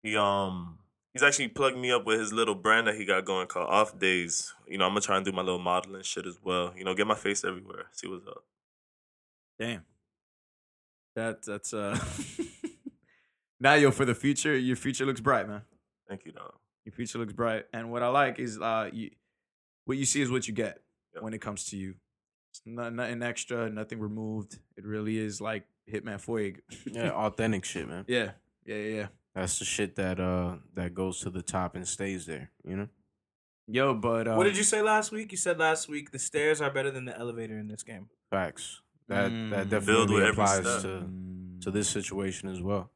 He 0.01 0.17
um. 0.17 0.79
He's 1.13 1.23
actually 1.23 1.47
plugged 1.47 1.77
me 1.77 1.91
up 1.91 2.05
with 2.05 2.19
his 2.19 2.33
little 2.33 2.55
brand 2.55 2.87
that 2.87 2.95
he 2.95 3.05
got 3.05 3.23
going 3.23 3.47
called 3.47 3.69
Off 3.69 3.97
Days. 3.97 4.53
You 4.67 4.77
know, 4.77 4.83
I'm 4.85 4.91
gonna 4.91 4.99
try 4.99 5.15
and 5.15 5.23
do 5.23 5.31
my 5.31 5.43
little 5.43 5.59
modeling 5.59 6.01
shit 6.01 6.25
as 6.25 6.37
well. 6.43 6.73
You 6.75 6.83
know, 6.83 6.93
get 6.93 7.07
my 7.07 7.15
face 7.15 7.45
everywhere. 7.45 7.85
See 7.93 8.07
what's 8.07 8.27
up. 8.27 8.43
Damn. 9.57 9.85
That 11.15 11.43
that's 11.43 11.73
uh. 11.73 11.97
now, 13.61 13.75
yo, 13.75 13.91
for 13.91 14.03
the 14.03 14.13
future, 14.13 14.57
your 14.57 14.75
future 14.75 15.05
looks 15.05 15.21
bright, 15.21 15.47
man. 15.47 15.61
Thank 16.09 16.25
you, 16.25 16.33
dog. 16.33 16.51
Your 16.85 16.93
future 16.93 17.17
looks 17.17 17.33
bright, 17.33 17.65
and 17.73 17.91
what 17.91 18.03
I 18.03 18.07
like 18.09 18.39
is 18.39 18.59
uh, 18.61 18.89
you, 18.93 19.09
what 19.85 19.97
you 19.97 20.05
see 20.05 20.21
is 20.21 20.29
what 20.31 20.47
you 20.47 20.53
get 20.53 20.81
Yep. 21.15 21.23
when 21.23 21.33
it 21.33 21.41
comes 21.41 21.65
to 21.65 21.77
you. 21.77 21.95
It's 22.51 22.61
not, 22.65 22.93
nothing 22.93 23.23
extra, 23.23 23.69
nothing 23.69 23.99
removed. 23.99 24.59
It 24.77 24.85
really 24.85 25.17
is 25.17 25.41
like 25.41 25.65
Hitman 25.91 26.23
Fueg. 26.23 26.59
Yeah, 26.85 27.09
authentic 27.25 27.65
shit, 27.65 27.87
man. 27.87 28.05
yeah, 28.07 28.31
yeah, 28.65 28.75
yeah, 28.75 28.95
yeah. 28.95 29.07
That's 29.33 29.59
the 29.59 29.65
shit 29.65 29.95
that 29.95 30.19
uh 30.19 30.55
that 30.75 30.93
goes 30.93 31.19
to 31.21 31.29
the 31.29 31.41
top 31.41 31.75
and 31.75 31.85
stays 31.87 32.25
there. 32.25 32.51
You 32.63 32.75
know. 32.77 32.87
Yo, 33.67 33.93
but 33.95 34.27
uh, 34.27 34.35
what 34.35 34.43
did 34.43 34.55
you 34.57 34.63
say 34.63 34.81
last 34.81 35.11
week? 35.11 35.31
You 35.31 35.37
said 35.37 35.57
last 35.57 35.89
week 35.89 36.11
the 36.11 36.19
stairs 36.19 36.61
are 36.61 36.69
better 36.69 36.91
than 36.91 37.05
the 37.05 37.17
elevator 37.17 37.57
in 37.57 37.67
this 37.67 37.83
game. 37.83 38.07
Facts. 38.29 38.81
That 39.07 39.31
Mm. 39.31 39.49
that 39.69 39.69
Build 39.85 40.07
definitely 40.09 40.29
applies 40.29 40.61
to 40.83 40.87
Mm. 41.07 41.61
to 41.61 41.71
this 41.71 41.89
situation 41.89 42.47
as 42.49 42.61
well. 42.61 42.91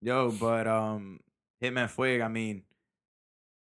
Yo, 0.00 0.32
but 0.32 0.66
um, 0.66 1.20
Hitman 1.62 1.88
Fueg. 1.94 2.24
I 2.24 2.28
mean, 2.28 2.62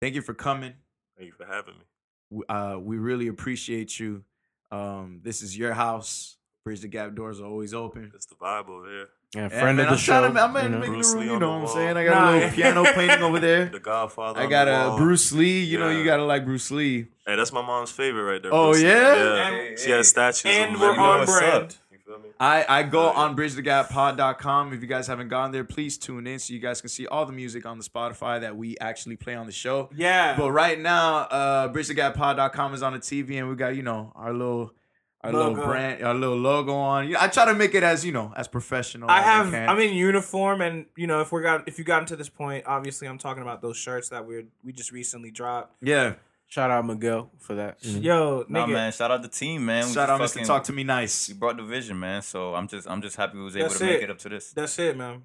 thank 0.03 0.15
you 0.15 0.21
for 0.21 0.33
coming. 0.33 0.73
Thank 1.17 1.27
you 1.27 1.33
for 1.33 1.45
having 1.45 1.75
me. 1.75 2.43
Uh, 2.49 2.77
we 2.79 2.97
really 2.97 3.27
appreciate 3.27 3.99
you. 3.99 4.23
Um, 4.71 5.21
this 5.23 5.41
is 5.41 5.57
your 5.57 5.73
house. 5.73 6.35
Bridge 6.65 6.81
the 6.81 6.87
Gap 6.87 7.13
doors 7.15 7.39
are 7.39 7.45
always 7.45 7.73
open. 7.73 8.11
It's 8.15 8.25
the 8.25 8.35
vibe 8.35 8.67
over 8.69 8.89
here. 8.89 9.07
Yeah, 9.35 9.41
Yeah, 9.43 9.47
friend 9.49 9.77
man, 9.77 9.85
of 9.85 9.89
the 9.89 9.91
I'm 9.91 9.97
show. 9.97 10.33
to, 10.33 10.39
I'm 10.41 10.53
you 10.53 10.59
in 10.61 10.71
know? 10.71 10.77
making 10.79 10.93
Bruce 10.93 11.11
the 11.11 11.17
room, 11.17 11.27
Lee 11.27 11.33
you 11.33 11.39
know 11.39 11.49
what 11.59 11.61
I'm 11.61 11.67
saying? 11.67 11.97
I 11.97 12.03
got 12.05 12.13
Nah, 12.13 12.31
a 12.31 12.33
little 12.35 12.49
piano 12.55 12.83
painting 12.93 13.21
over 13.23 13.39
there. 13.39 13.65
The 13.65 13.79
Godfather. 13.79 14.39
I 14.39 14.43
on 14.45 14.49
got 14.49 14.65
the 14.65 14.71
a 14.85 14.89
wall. 14.89 14.97
Bruce 14.97 15.31
Lee. 15.31 15.59
You 15.63 15.79
know, 15.79 15.89
you 15.89 16.03
gotta 16.05 16.23
like 16.25 16.45
Bruce 16.45 16.69
Lee. 16.71 17.07
Hey, 17.27 17.35
that's 17.35 17.51
my 17.53 17.61
mom's 17.61 17.91
favorite 17.91 18.23
right 18.31 18.41
there. 18.41 18.53
Oh, 18.53 18.71
Bruce 18.71 18.81
Lee. 18.83 18.89
yeah? 18.89 19.15
Yeah. 19.15 19.47
And- 19.49 19.79
she 19.79 19.91
has 19.91 20.07
statues. 20.09 20.45
and 20.45 20.79
we're 20.79 20.93
him. 20.93 20.99
on 20.99 21.19
what's 21.19 21.31
brand. 21.39 21.63
up. 21.63 21.71
You 21.91 21.97
feel 22.05 22.19
me? 22.19 22.29
I, 22.43 22.65
I 22.67 22.83
go 22.83 23.09
on 23.09 23.37
bridgethegappod.com. 23.37 24.73
If 24.73 24.81
you 24.81 24.87
guys 24.87 25.07
haven't 25.07 25.29
gone 25.29 25.53
there, 25.53 25.63
please 25.63 25.97
tune 25.97 26.27
in 26.27 26.39
so 26.39 26.53
you 26.53 26.59
guys 26.59 26.81
can 26.81 26.89
see 26.89 27.07
all 27.07 27.25
the 27.25 27.31
music 27.31 27.65
on 27.65 27.77
the 27.77 27.85
Spotify 27.85 28.41
that 28.41 28.57
we 28.57 28.77
actually 28.79 29.15
play 29.15 29.33
on 29.33 29.45
the 29.45 29.53
show. 29.53 29.89
Yeah. 29.95 30.35
But 30.35 30.51
right 30.51 30.77
now, 30.77 31.19
uh, 31.19 31.71
bridgethegappod.com 31.71 32.73
is 32.73 32.83
on 32.83 32.93
the 32.93 32.99
TV, 32.99 33.39
and 33.39 33.47
we 33.47 33.55
got 33.55 33.77
you 33.77 33.81
know 33.81 34.11
our 34.15 34.33
little 34.33 34.73
our 35.21 35.31
little 35.31 35.55
brand, 35.55 36.03
our 36.03 36.13
little 36.13 36.35
logo 36.35 36.73
on. 36.73 37.07
You 37.07 37.13
know, 37.13 37.19
I 37.21 37.29
try 37.29 37.45
to 37.45 37.53
make 37.53 37.75
it 37.75 37.83
as 37.83 38.03
you 38.03 38.11
know 38.11 38.33
as 38.35 38.49
professional. 38.49 39.09
I 39.09 39.21
have. 39.21 39.51
can. 39.51 39.69
I'm 39.69 39.79
in 39.79 39.93
uniform, 39.93 40.59
and 40.59 40.85
you 40.97 41.07
know, 41.07 41.21
if 41.21 41.31
we 41.31 41.41
got 41.41 41.65
if 41.69 41.79
you 41.79 41.85
gotten 41.85 42.07
to 42.07 42.17
this 42.17 42.27
point, 42.27 42.65
obviously, 42.67 43.07
I'm 43.07 43.19
talking 43.19 43.41
about 43.41 43.61
those 43.61 43.77
shirts 43.77 44.09
that 44.09 44.25
we 44.27 44.47
we 44.65 44.73
just 44.73 44.91
recently 44.91 45.31
dropped. 45.31 45.75
yeah. 45.81 46.15
Shout 46.53 46.69
out 46.69 46.85
Miguel 46.85 47.31
for 47.39 47.55
that. 47.55 47.83
Yo, 47.83 48.45
Nah, 48.47 48.67
man. 48.67 48.91
Shout 48.91 49.09
out 49.09 49.23
the 49.23 49.27
team, 49.27 49.65
man. 49.65 49.87
We 49.87 49.93
Shout 49.93 50.07
out, 50.07 50.19
just 50.19 50.35
Mr. 50.35 50.45
Talk 50.45 50.63
to 50.65 50.71
Me 50.71 50.83
Nice. 50.83 51.27
You 51.27 51.33
brought 51.33 51.57
the 51.57 51.63
vision, 51.63 51.99
man. 51.99 52.21
So 52.21 52.53
I'm 52.53 52.67
just 52.67 52.87
I'm 52.87 53.01
just 53.01 53.15
happy 53.15 53.39
we 53.39 53.43
was 53.43 53.57
able 53.57 53.69
That's 53.69 53.79
to 53.79 53.85
make 53.85 53.95
it. 53.95 54.03
it 54.03 54.09
up 54.11 54.19
to 54.19 54.29
this. 54.29 54.53
that's 54.53 54.77
it, 54.77 54.95
man. 54.95 55.23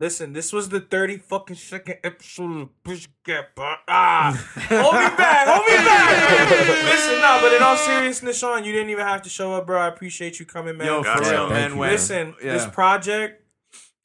Listen, 0.00 0.32
this 0.32 0.50
was 0.50 0.70
the 0.70 0.80
30 0.80 1.18
fucking 1.18 1.56
second 1.56 1.98
episode 2.02 2.62
of 2.62 2.82
Push 2.84 3.06
Get 3.22 3.54
Back. 3.54 3.80
Ah, 3.86 4.32
hold 4.70 4.94
me 4.94 5.14
back, 5.14 5.46
hold 5.46 5.66
me 5.66 5.74
back. 5.76 6.84
Listen, 6.86 7.20
no, 7.20 7.38
but 7.42 7.52
in 7.52 7.62
all 7.62 7.76
seriousness, 7.76 8.38
Sean, 8.38 8.64
you 8.64 8.72
didn't 8.72 8.88
even 8.88 9.04
have 9.04 9.20
to 9.22 9.28
show 9.28 9.52
up, 9.52 9.66
bro. 9.66 9.78
I 9.78 9.88
appreciate 9.88 10.40
you 10.40 10.46
coming, 10.46 10.78
man. 10.78 10.86
Yo, 10.86 11.02
for 11.02 11.20
real, 11.20 11.50
man. 11.50 11.78
Listen, 11.78 12.34
yeah. 12.42 12.54
this 12.54 12.66
project, 12.66 13.44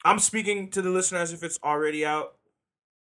I'm 0.04 0.18
speaking 0.18 0.68
to 0.72 0.82
the 0.82 0.90
listener 0.90 1.20
as 1.20 1.32
if 1.32 1.42
it's 1.42 1.58
already 1.64 2.04
out. 2.04 2.34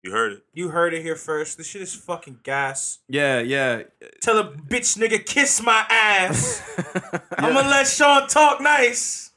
You 0.02 0.10
heard 0.10 0.32
it. 0.32 0.42
You 0.52 0.68
heard 0.70 0.94
it 0.94 1.02
here 1.02 1.14
first. 1.14 1.58
This 1.58 1.68
shit 1.68 1.82
is 1.82 1.94
fucking 1.94 2.40
gas. 2.42 2.98
yeah, 3.08 3.38
yeah. 3.40 3.82
Tell 4.20 4.38
a 4.38 4.44
bitch 4.52 4.98
nigga 4.98 5.24
kiss 5.24 5.62
my 5.62 5.86
ass. 5.88 6.60
I'm 7.38 7.54
gonna 7.54 7.68
let 7.68 7.86
Sean 7.86 8.26
talk 8.26 8.60
nice. 8.60 9.30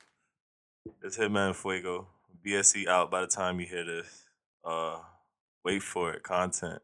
It's 1.04 1.18
Hitman 1.18 1.56
Fuego. 1.56 2.08
BSE 2.46 2.88
out 2.88 3.12
by 3.12 3.22
the 3.22 3.28
time 3.28 3.60
you 3.60 3.66
hear 3.68 3.84
this. 3.84 4.24
Uh, 4.64 4.98
wait 5.64 5.84
for 5.84 6.12
it. 6.14 6.24
Content. 6.24 6.82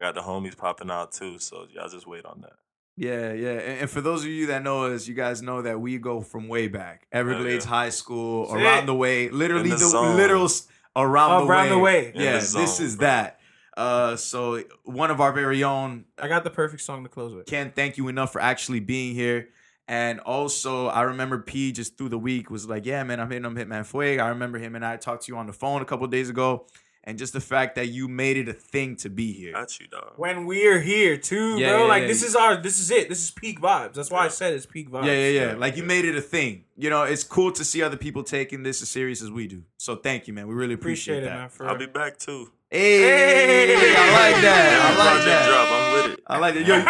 Got 0.00 0.14
the 0.14 0.20
homies 0.20 0.56
popping 0.56 0.90
out 0.90 1.12
too, 1.12 1.38
so 1.38 1.66
y'all 1.72 1.88
just 1.88 2.06
wait 2.06 2.24
on 2.24 2.40
that. 2.42 2.52
Yeah, 2.96 3.32
yeah. 3.32 3.50
And, 3.58 3.80
and 3.82 3.90
for 3.90 4.00
those 4.00 4.22
of 4.22 4.28
you 4.30 4.46
that 4.48 4.62
know 4.62 4.84
us, 4.84 5.08
you 5.08 5.14
guys 5.14 5.42
know 5.42 5.62
that 5.62 5.80
we 5.80 5.98
go 5.98 6.20
from 6.20 6.48
way 6.48 6.68
back. 6.68 7.06
Everglades 7.12 7.64
yeah. 7.64 7.70
High 7.70 7.88
School, 7.90 8.46
That's 8.46 8.54
around 8.62 8.86
the 8.86 8.94
way, 8.94 9.28
literally 9.30 9.70
In 9.70 9.76
the 9.78 9.88
the, 9.88 10.14
literal 10.16 10.44
s- 10.44 10.68
around, 10.96 11.48
Around 11.48 11.68
the 11.68 11.74
the 11.74 11.78
way. 11.78 12.02
way. 12.02 12.12
In 12.14 12.20
Yeah, 12.20 12.38
the 12.38 12.58
this 12.58 12.80
is 12.80 12.96
bro. 12.96 13.06
that. 13.06 13.40
Uh, 13.76 14.16
so 14.16 14.62
one 14.84 15.10
of 15.10 15.20
our 15.20 15.32
very 15.32 15.62
own 15.64 16.04
I 16.18 16.28
got 16.28 16.44
the 16.44 16.50
perfect 16.50 16.82
song 16.82 17.02
to 17.04 17.08
close 17.08 17.34
with. 17.34 17.46
can't 17.46 17.74
thank 17.74 17.96
you 17.96 18.08
enough 18.08 18.32
for 18.32 18.40
actually 18.40 18.80
being 18.80 19.14
here. 19.14 19.48
And 19.88 20.20
also, 20.20 20.86
I 20.86 21.02
remember 21.02 21.38
P 21.38 21.72
just 21.72 21.96
through 21.98 22.10
the 22.10 22.18
week 22.18 22.48
was 22.50 22.68
like, 22.68 22.86
"Yeah, 22.86 23.02
man, 23.04 23.18
I'm 23.18 23.28
hitting 23.30 23.44
him 23.44 23.56
Hitman 23.56 23.80
Fueg." 23.90 24.20
I 24.22 24.28
remember 24.28 24.58
him 24.58 24.76
and 24.76 24.84
I 24.84 24.96
talked 24.96 25.24
to 25.26 25.32
you 25.32 25.38
on 25.38 25.46
the 25.46 25.52
phone 25.52 25.82
a 25.82 25.84
couple 25.84 26.06
days 26.06 26.28
ago, 26.30 26.66
and 27.04 27.18
just 27.18 27.32
the 27.32 27.40
fact 27.40 27.74
that 27.76 27.88
you 27.88 28.08
made 28.08 28.36
it 28.36 28.48
a 28.48 28.52
thing 28.52 28.94
to 28.96 29.08
be 29.08 29.32
here. 29.32 29.52
Got 29.52 29.80
you, 29.80 29.86
dog. 29.88 30.12
When 30.16 30.44
we're 30.46 30.80
here 30.80 31.16
too, 31.16 31.58
Yeah, 31.58 31.70
bro. 31.70 31.82
yeah, 31.82 31.88
like 31.88 32.02
yeah. 32.02 32.08
this 32.08 32.22
is 32.22 32.36
our 32.36 32.56
this 32.60 32.78
is 32.78 32.90
it. 32.90 33.08
This 33.08 33.22
is 33.24 33.30
peak 33.30 33.60
vibes. 33.60 33.94
That's 33.94 34.10
why 34.10 34.24
I 34.24 34.28
said 34.28 34.52
it's 34.54 34.66
peak 34.66 34.90
vibes. 34.90 35.06
Yeah, 35.06 35.12
yeah, 35.28 35.46
yeah. 35.52 35.54
Like 35.56 35.76
you 35.76 35.82
made 35.82 36.04
it 36.04 36.14
a 36.14 36.20
thing. 36.20 36.64
You 36.76 36.90
know, 36.90 37.04
it's 37.04 37.24
cool 37.24 37.52
to 37.52 37.64
see 37.64 37.82
other 37.82 37.96
people 37.96 38.22
taking 38.22 38.62
this 38.62 38.82
as 38.82 38.88
serious 38.88 39.22
as 39.22 39.30
we 39.30 39.46
do. 39.46 39.62
So 39.78 39.96
thank 39.96 40.26
you, 40.28 40.34
man. 40.34 40.46
We 40.48 40.54
really 40.54 40.74
appreciate, 40.74 41.18
Appreciate 41.18 41.32
it, 41.32 41.34
that. 41.34 41.40
man. 41.40 41.48
For 41.48 41.66
I'll 41.68 41.76
be 41.78 41.86
back 41.86 42.18
too. 42.18 42.50
Hey, 42.70 43.74
I 43.74 44.32
like 44.32 44.42
that. 44.42 44.80
I 44.80 44.88
like 44.90 44.96
Project 44.96 45.26
that. 45.26 45.48
drop. 45.48 45.68
I'm 45.72 45.92
with 46.10 46.18
it. 46.18 46.24
I 46.26 46.38
like 46.38 46.54
that. 46.54 46.66
Yo, 46.66 46.74
yo, 46.76 46.80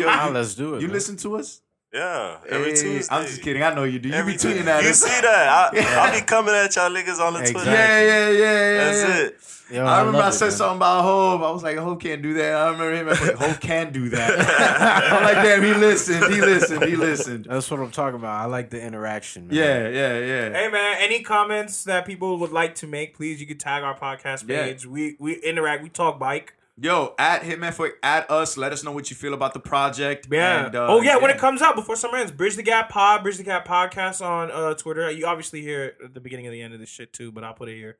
yo, 0.00 0.12
Ah, 0.12 0.26
you, 0.28 0.34
let's 0.34 0.54
do 0.54 0.74
it. 0.74 0.82
you 0.82 0.88
man. 0.88 0.94
listen 0.94 1.16
to 1.18 1.36
us? 1.36 1.62
Yeah, 1.92 2.36
every 2.48 2.70
Hey, 2.72 2.76
Tuesday. 2.76 3.14
I'm 3.14 3.24
just 3.26 3.40
kidding. 3.40 3.62
I 3.62 3.72
know 3.74 3.84
you 3.84 3.98
do. 3.98 4.10
You 4.10 4.14
Every 4.14 4.34
be 4.34 4.38
tweeting 4.38 4.56
Tuesday. 4.56 4.70
at 4.72 4.82
You 4.84 4.90
us. 4.90 5.00
see 5.00 5.20
that? 5.22 5.72
I, 5.74 6.04
I'll 6.06 6.14
be 6.20 6.24
coming 6.26 6.54
at 6.54 6.76
y'all 6.76 6.90
niggas 6.90 7.18
on 7.18 7.32
the 7.32 7.40
Exactly. 7.40 7.52
Twitter. 7.64 7.70
Yeah, 7.70 8.00
yeah, 8.02 8.28
yeah, 8.28 8.38
yeah. 8.38 8.76
That's 8.76 9.08
yeah. 9.08 9.16
it. 9.24 9.34
Yo, 9.70 9.84
I 9.84 9.98
remember 10.00 10.18
love 10.18 10.24
I 10.26 10.28
it, 10.28 10.32
said 10.32 10.44
man. 10.46 10.52
something 10.52 10.76
about 10.78 11.02
Hove. 11.04 11.42
I 11.42 11.50
was 11.50 11.62
like, 11.62 11.76
Hove 11.78 11.98
can't 11.98 12.20
do 12.22 12.34
that. 12.34 12.54
I 12.56 12.70
remember 12.70 12.92
him. 12.94 13.06
I 13.06 13.10
was 13.10 13.20
like, 13.22 13.36
Hove 13.36 13.60
can 13.60 13.92
do 13.92 14.08
that. 14.10 15.12
I'm 15.12 15.22
like, 15.22 15.36
damn, 15.44 15.62
he 15.62 15.72
listened. 15.74 16.32
He 16.32 16.40
listened. 16.42 16.84
He 16.84 16.96
listened. 16.96 17.46
That's 17.48 17.70
what 17.70 17.80
I'm 17.80 17.90
talking 17.90 18.18
about. 18.18 18.38
I 18.38 18.44
like 18.46 18.68
the 18.70 18.80
interaction. 18.82 19.48
Man. 19.48 19.56
Yeah, 19.56 19.88
yeah, 19.88 20.18
yeah. 20.18 20.52
Hey 20.58 20.68
man, 20.70 20.96
any 21.00 21.22
comments 21.22 21.84
that 21.84 22.04
people 22.06 22.38
would 22.38 22.52
like 22.52 22.74
to 22.76 22.86
make, 22.86 23.14
please 23.16 23.40
you 23.40 23.46
can 23.46 23.56
tag 23.58 23.82
our 23.82 23.98
podcast 23.98 24.46
Yeah. 24.48 24.64
page. 24.64 24.84
We 24.86 25.16
we 25.18 25.34
interact, 25.36 25.82
we 25.82 25.88
talk 25.88 26.18
bike. 26.18 26.54
Yo, 26.80 27.14
at 27.18 27.42
Hitman 27.42 27.74
for 27.74 27.90
at 28.04 28.30
us. 28.30 28.56
Let 28.56 28.72
us 28.72 28.84
know 28.84 28.92
what 28.92 29.10
you 29.10 29.16
feel 29.16 29.34
about 29.34 29.52
the 29.52 29.60
project. 29.60 30.28
Yeah. 30.30 30.66
And, 30.66 30.76
uh, 30.76 30.86
oh 30.88 31.00
yeah, 31.00 31.16
when 31.16 31.30
it 31.30 31.38
comes 31.38 31.60
out 31.60 31.74
before 31.74 31.96
summer 31.96 32.18
ends, 32.18 32.30
Bridge 32.30 32.54
the 32.54 32.62
Gap 32.62 32.88
Pod, 32.88 33.24
Bridge 33.24 33.36
the 33.36 33.42
Gap 33.42 33.66
Podcast 33.66 34.24
on 34.24 34.50
uh, 34.52 34.74
Twitter. 34.74 35.10
You 35.10 35.26
obviously 35.26 35.60
hear 35.60 35.84
it 35.86 35.96
at 36.04 36.14
the 36.14 36.20
beginning 36.20 36.46
of 36.46 36.52
the 36.52 36.62
end 36.62 36.74
of 36.74 36.80
this 36.80 36.88
shit 36.88 37.12
too, 37.12 37.32
but 37.32 37.42
I'll 37.42 37.54
put 37.54 37.68
it 37.68 37.76
here. 37.76 37.98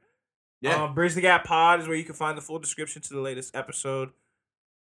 Yeah. 0.61 0.85
Um, 0.85 0.95
Bridge 0.95 1.15
the 1.15 1.21
Gap 1.21 1.45
Pod 1.45 1.81
is 1.81 1.89
where 1.89 1.97
you 1.97 2.05
can 2.05 2.15
find 2.15 2.39
the 2.39 2.43
full 2.43 2.61
description 2.61 3.03
to 3.03 3.15
the 3.15 3.21
latest 3.21 3.57
episode. 3.57 4.11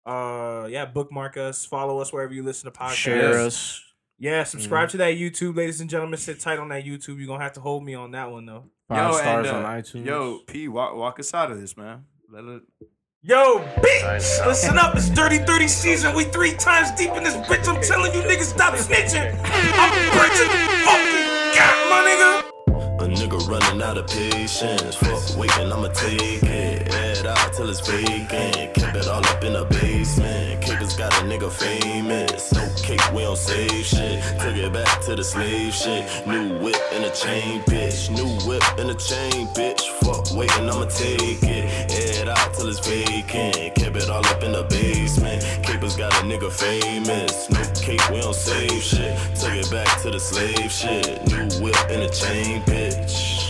Uh, 0.04 0.66
yeah, 0.68 0.86
bookmark 0.86 1.36
us, 1.36 1.64
follow 1.64 2.00
us 2.00 2.12
wherever 2.12 2.34
you 2.34 2.42
listen 2.42 2.70
to 2.70 2.76
podcasts. 2.76 2.94
Share 2.94 3.40
us. 3.40 3.80
Yeah, 4.18 4.44
subscribe 4.44 4.88
to 4.90 4.96
that 4.98 5.14
YouTube, 5.14 5.56
ladies 5.56 5.80
and 5.80 5.88
gentlemen. 5.88 6.18
Sit 6.18 6.40
tight 6.40 6.58
on 6.58 6.68
that 6.70 6.84
YouTube. 6.84 7.18
You're 7.18 7.26
gonna 7.26 7.42
have 7.42 7.54
to 7.54 7.60
hold 7.60 7.84
me 7.84 7.94
on 7.94 8.10
that 8.12 8.30
one 8.30 8.46
though. 8.46 8.64
Five 8.88 9.12
Yo, 9.12 9.18
stars 9.18 9.48
and, 9.48 9.56
uh, 9.56 9.60
on 9.60 9.82
iTunes. 9.82 10.06
Yo, 10.06 10.38
P, 10.46 10.68
walk, 10.68 10.94
walk 10.94 11.18
us 11.20 11.32
out 11.32 11.50
of 11.50 11.60
this, 11.60 11.76
man. 11.76 12.04
Let 12.30 12.44
it, 12.44 12.62
Yo, 13.26 13.58
bitch! 13.80 14.46
Listen 14.46 14.76
up, 14.76 14.94
it's 14.94 15.08
Dirty 15.08 15.38
30 15.38 15.66
season. 15.66 16.14
We 16.14 16.24
three 16.24 16.52
times 16.56 16.90
deep 16.90 17.10
in 17.12 17.24
this 17.24 17.34
bitch. 17.48 17.66
I'm 17.66 17.80
telling 17.80 18.12
you 18.12 18.20
niggas, 18.20 18.52
stop 18.52 18.74
snitching. 18.74 19.32
I'm 19.42 19.92
bridging 20.12 20.52
fucking 20.84 21.54
gap, 21.54 21.74
my 21.88 22.04
nigga. 22.04 22.54
A 23.00 23.06
nigga 23.08 23.48
running 23.48 23.80
out 23.80 23.96
of 23.96 24.08
patience. 24.08 24.96
Fuck 24.96 25.38
waiting, 25.38 25.72
I'ma 25.72 25.88
take 25.88 26.42
it. 26.42 26.92
Add 26.92 27.26
out 27.26 27.54
till 27.54 27.70
it's 27.70 27.80
vacant. 27.88 28.74
Keep 28.74 28.94
it 28.94 29.08
all 29.08 29.24
up 29.24 29.42
in 29.42 29.54
the 29.54 29.64
basement. 29.70 30.60
Kickers 30.60 30.94
Capers 30.94 30.96
got 30.96 31.12
a 31.22 31.24
nigga 31.24 31.50
famous. 31.50 32.52
No 32.52 32.68
cake, 32.76 33.00
we 33.14 33.22
don't 33.22 33.38
save 33.38 33.86
shit. 33.86 34.22
Took 34.38 34.54
it 34.54 34.70
back 34.70 35.00
to 35.06 35.16
the 35.16 35.24
slave 35.24 35.72
shit. 35.72 36.26
New 36.26 36.58
whip 36.58 36.76
and 36.92 37.04
a 37.04 37.10
chain, 37.10 37.62
bitch. 37.62 38.10
New 38.10 38.28
whip 38.46 38.62
and 38.76 38.90
a 38.90 38.94
chain, 38.94 39.46
bitch. 39.54 39.93
Fuck 40.04 40.36
waiting, 40.36 40.68
I'ma 40.68 40.84
take 40.84 41.42
it. 41.42 41.90
It 41.90 42.28
out 42.28 42.54
till 42.54 42.68
it's 42.68 42.86
vacant. 42.86 43.74
Kept 43.74 43.96
it 43.96 44.10
all 44.10 44.24
up 44.26 44.42
in 44.42 44.52
the 44.52 44.64
basement. 44.64 45.42
Capers 45.62 45.96
got 45.96 46.12
a 46.12 46.24
nigga 46.26 46.52
famous. 46.52 47.50
No 47.50 47.62
cake, 47.80 48.08
we 48.10 48.20
don't 48.20 48.34
save 48.34 48.82
shit. 48.82 49.16
Took 49.34 49.54
it 49.54 49.70
back 49.70 50.02
to 50.02 50.10
the 50.10 50.20
slave 50.20 50.70
shit. 50.70 51.26
New 51.28 51.48
whip 51.64 51.76
and 51.88 52.02
a 52.02 52.10
chain, 52.10 52.62
bitch. 52.62 53.44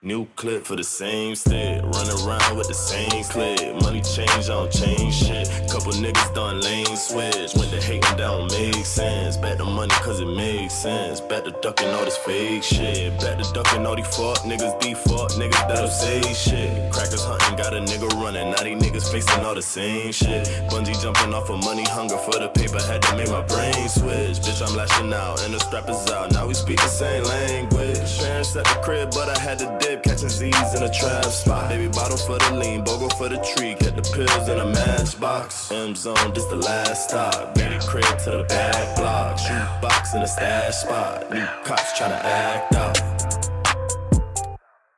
New 0.00 0.26
clip 0.36 0.64
for 0.64 0.76
the 0.76 0.84
same 0.84 1.34
stick. 1.34 1.82
Run 1.82 2.08
around 2.20 2.56
with 2.56 2.68
the 2.68 2.72
same 2.72 3.24
clip. 3.24 3.82
Money 3.82 4.00
change, 4.00 4.44
I 4.48 4.54
don't 4.54 4.70
change 4.70 5.14
shit. 5.14 5.48
Couple 5.68 5.92
niggas 5.92 6.34
done 6.34 6.60
lane 6.60 6.96
switch. 6.96 7.52
When 7.54 7.70
the 7.70 7.80
hating 8.18 8.48
down 8.48 8.48
make 8.48 8.86
sense. 8.86 9.36
Back 9.36 9.58
the 9.58 9.64
money 9.64 9.94
cause 10.02 10.20
it 10.20 10.26
makes 10.26 10.74
sense. 10.74 11.20
Back 11.20 11.44
to 11.44 11.50
ducking 11.62 11.88
all 11.88 12.04
this 12.04 12.16
fake 12.18 12.62
shit. 12.62 13.18
Back 13.20 13.38
to 13.38 13.52
ducking 13.52 13.86
all 13.86 13.96
these 13.96 14.06
fuck 14.06 14.38
niggas, 14.38 14.80
be 14.80 14.94
fuck 14.94 15.30
niggas 15.32 15.68
that'll 15.68 15.88
say 15.88 16.20
shit. 16.34 16.92
Crackers 16.92 17.24
hunting, 17.24 17.56
got 17.56 17.74
a 17.74 17.80
nigga 17.80 18.08
running. 18.22 18.50
Now 18.50 18.62
these 18.62 18.80
niggas 18.82 19.10
facing 19.10 19.44
all 19.44 19.54
the 19.54 19.62
same 19.62 20.12
shit. 20.12 20.46
Bungee 20.70 21.00
jumping 21.02 21.34
off 21.34 21.50
of 21.50 21.62
money, 21.64 21.84
hunger 21.84 22.18
for 22.18 22.38
the 22.38 22.48
paper. 22.48 22.80
Had 22.82 23.02
to 23.02 23.16
make 23.16 23.30
my 23.30 23.42
brain 23.42 23.88
switch. 23.88 24.38
Bitch, 24.44 24.66
I'm 24.66 24.76
lashing 24.76 25.12
out 25.12 25.42
and 25.44 25.54
the 25.54 25.60
strap 25.60 25.88
is 25.88 26.10
out. 26.10 26.32
Now 26.32 26.46
we 26.46 26.54
speak 26.54 26.80
the 26.80 26.88
same 26.88 27.24
language. 27.24 28.18
Parents 28.18 28.56
at 28.56 28.64
the 28.64 28.80
crib, 28.82 29.10
but 29.12 29.28
I 29.28 29.38
had 29.38 29.58
to 29.60 29.78
dip. 29.80 30.02
Catching 30.02 30.28
Z's 30.28 30.74
in 30.74 30.82
a 30.82 30.92
trap 30.92 31.24
spot. 31.26 31.68
Baby 31.68 31.88
bottle 31.88 32.16
for 32.16 32.38
the 32.38 32.54
lean, 32.56 32.84
bogo 32.84 33.12
for 33.16 33.28
the 33.28 33.38
tree. 33.54 33.74
Get 33.78 33.96
the 33.96 34.02
pills 34.02 34.48
in 34.48 34.58
a 34.58 34.66
matchbox. 34.66 35.70
M 35.70 35.94
zone, 35.94 36.32
this 36.34 36.44
the 36.46 36.56
last 36.56 37.08
stop. 37.08 37.54
Baby 37.54 37.78
crib 37.86 38.07
to 38.24 38.30
the 38.30 38.44
back 38.44 38.96
block. 38.96 39.38
Shoot 39.38 39.80
box 39.82 40.14
in 40.14 40.22
a 40.22 40.26
stash 40.26 40.76
spot. 40.76 41.30
New 41.30 41.46
cops 41.64 41.92
tryna 41.98 42.20
act 42.24 42.74
out. 42.74 43.18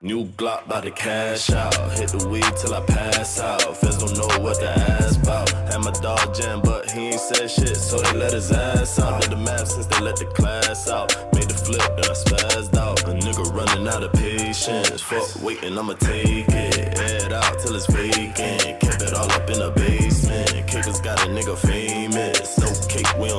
New 0.02 0.24
Glock 0.38 0.66
by 0.66 0.80
the 0.80 0.90
cash 0.90 1.50
out. 1.50 1.74
Hit 1.98 2.08
the 2.08 2.26
weed 2.26 2.56
till 2.56 2.72
I 2.72 2.80
pass 2.80 3.38
out. 3.38 3.76
Feds 3.76 3.98
don't 3.98 4.16
know 4.16 4.42
what 4.42 4.56
to 4.60 4.70
ask 4.70 5.22
about. 5.22 5.50
Had 5.50 5.84
my 5.84 5.90
dog 5.90 6.34
jam, 6.34 6.62
but 6.64 6.90
he 6.90 7.08
ain't 7.08 7.20
said 7.20 7.50
shit, 7.50 7.76
so 7.76 7.98
they 7.98 8.16
let 8.16 8.32
his 8.32 8.50
ass 8.50 8.98
out. 8.98 9.20
Did 9.20 9.32
the 9.32 9.36
math 9.36 9.68
since 9.68 9.84
they 9.88 10.00
let 10.00 10.16
the 10.16 10.24
class 10.24 10.88
out. 10.88 11.14
Made 11.34 11.50
the 11.50 11.54
flip, 11.54 11.84
then 11.96 12.06
I 12.06 12.14
spazzed 12.14 12.74
out. 12.78 13.02
A 13.02 13.12
nigga 13.12 13.44
running 13.52 13.86
out 13.88 14.02
of 14.02 14.12
patience. 14.14 15.02
Fuck 15.02 15.42
waiting, 15.42 15.76
I'ma 15.76 15.92
take 15.92 16.48
it. 16.48 16.98
It 16.98 17.30
out 17.30 17.58
till 17.60 17.76
it's 17.76 17.84
vacant. 17.92 18.80
Kept 18.80 19.02
it 19.02 19.12
all 19.12 19.30
up 19.30 19.50
in 19.50 19.58
the 19.58 19.70
basement. 19.76 20.66
Kickers 20.66 21.02
got 21.02 21.20
a 21.26 21.28
nigga 21.28 21.58
famous. 21.58 21.89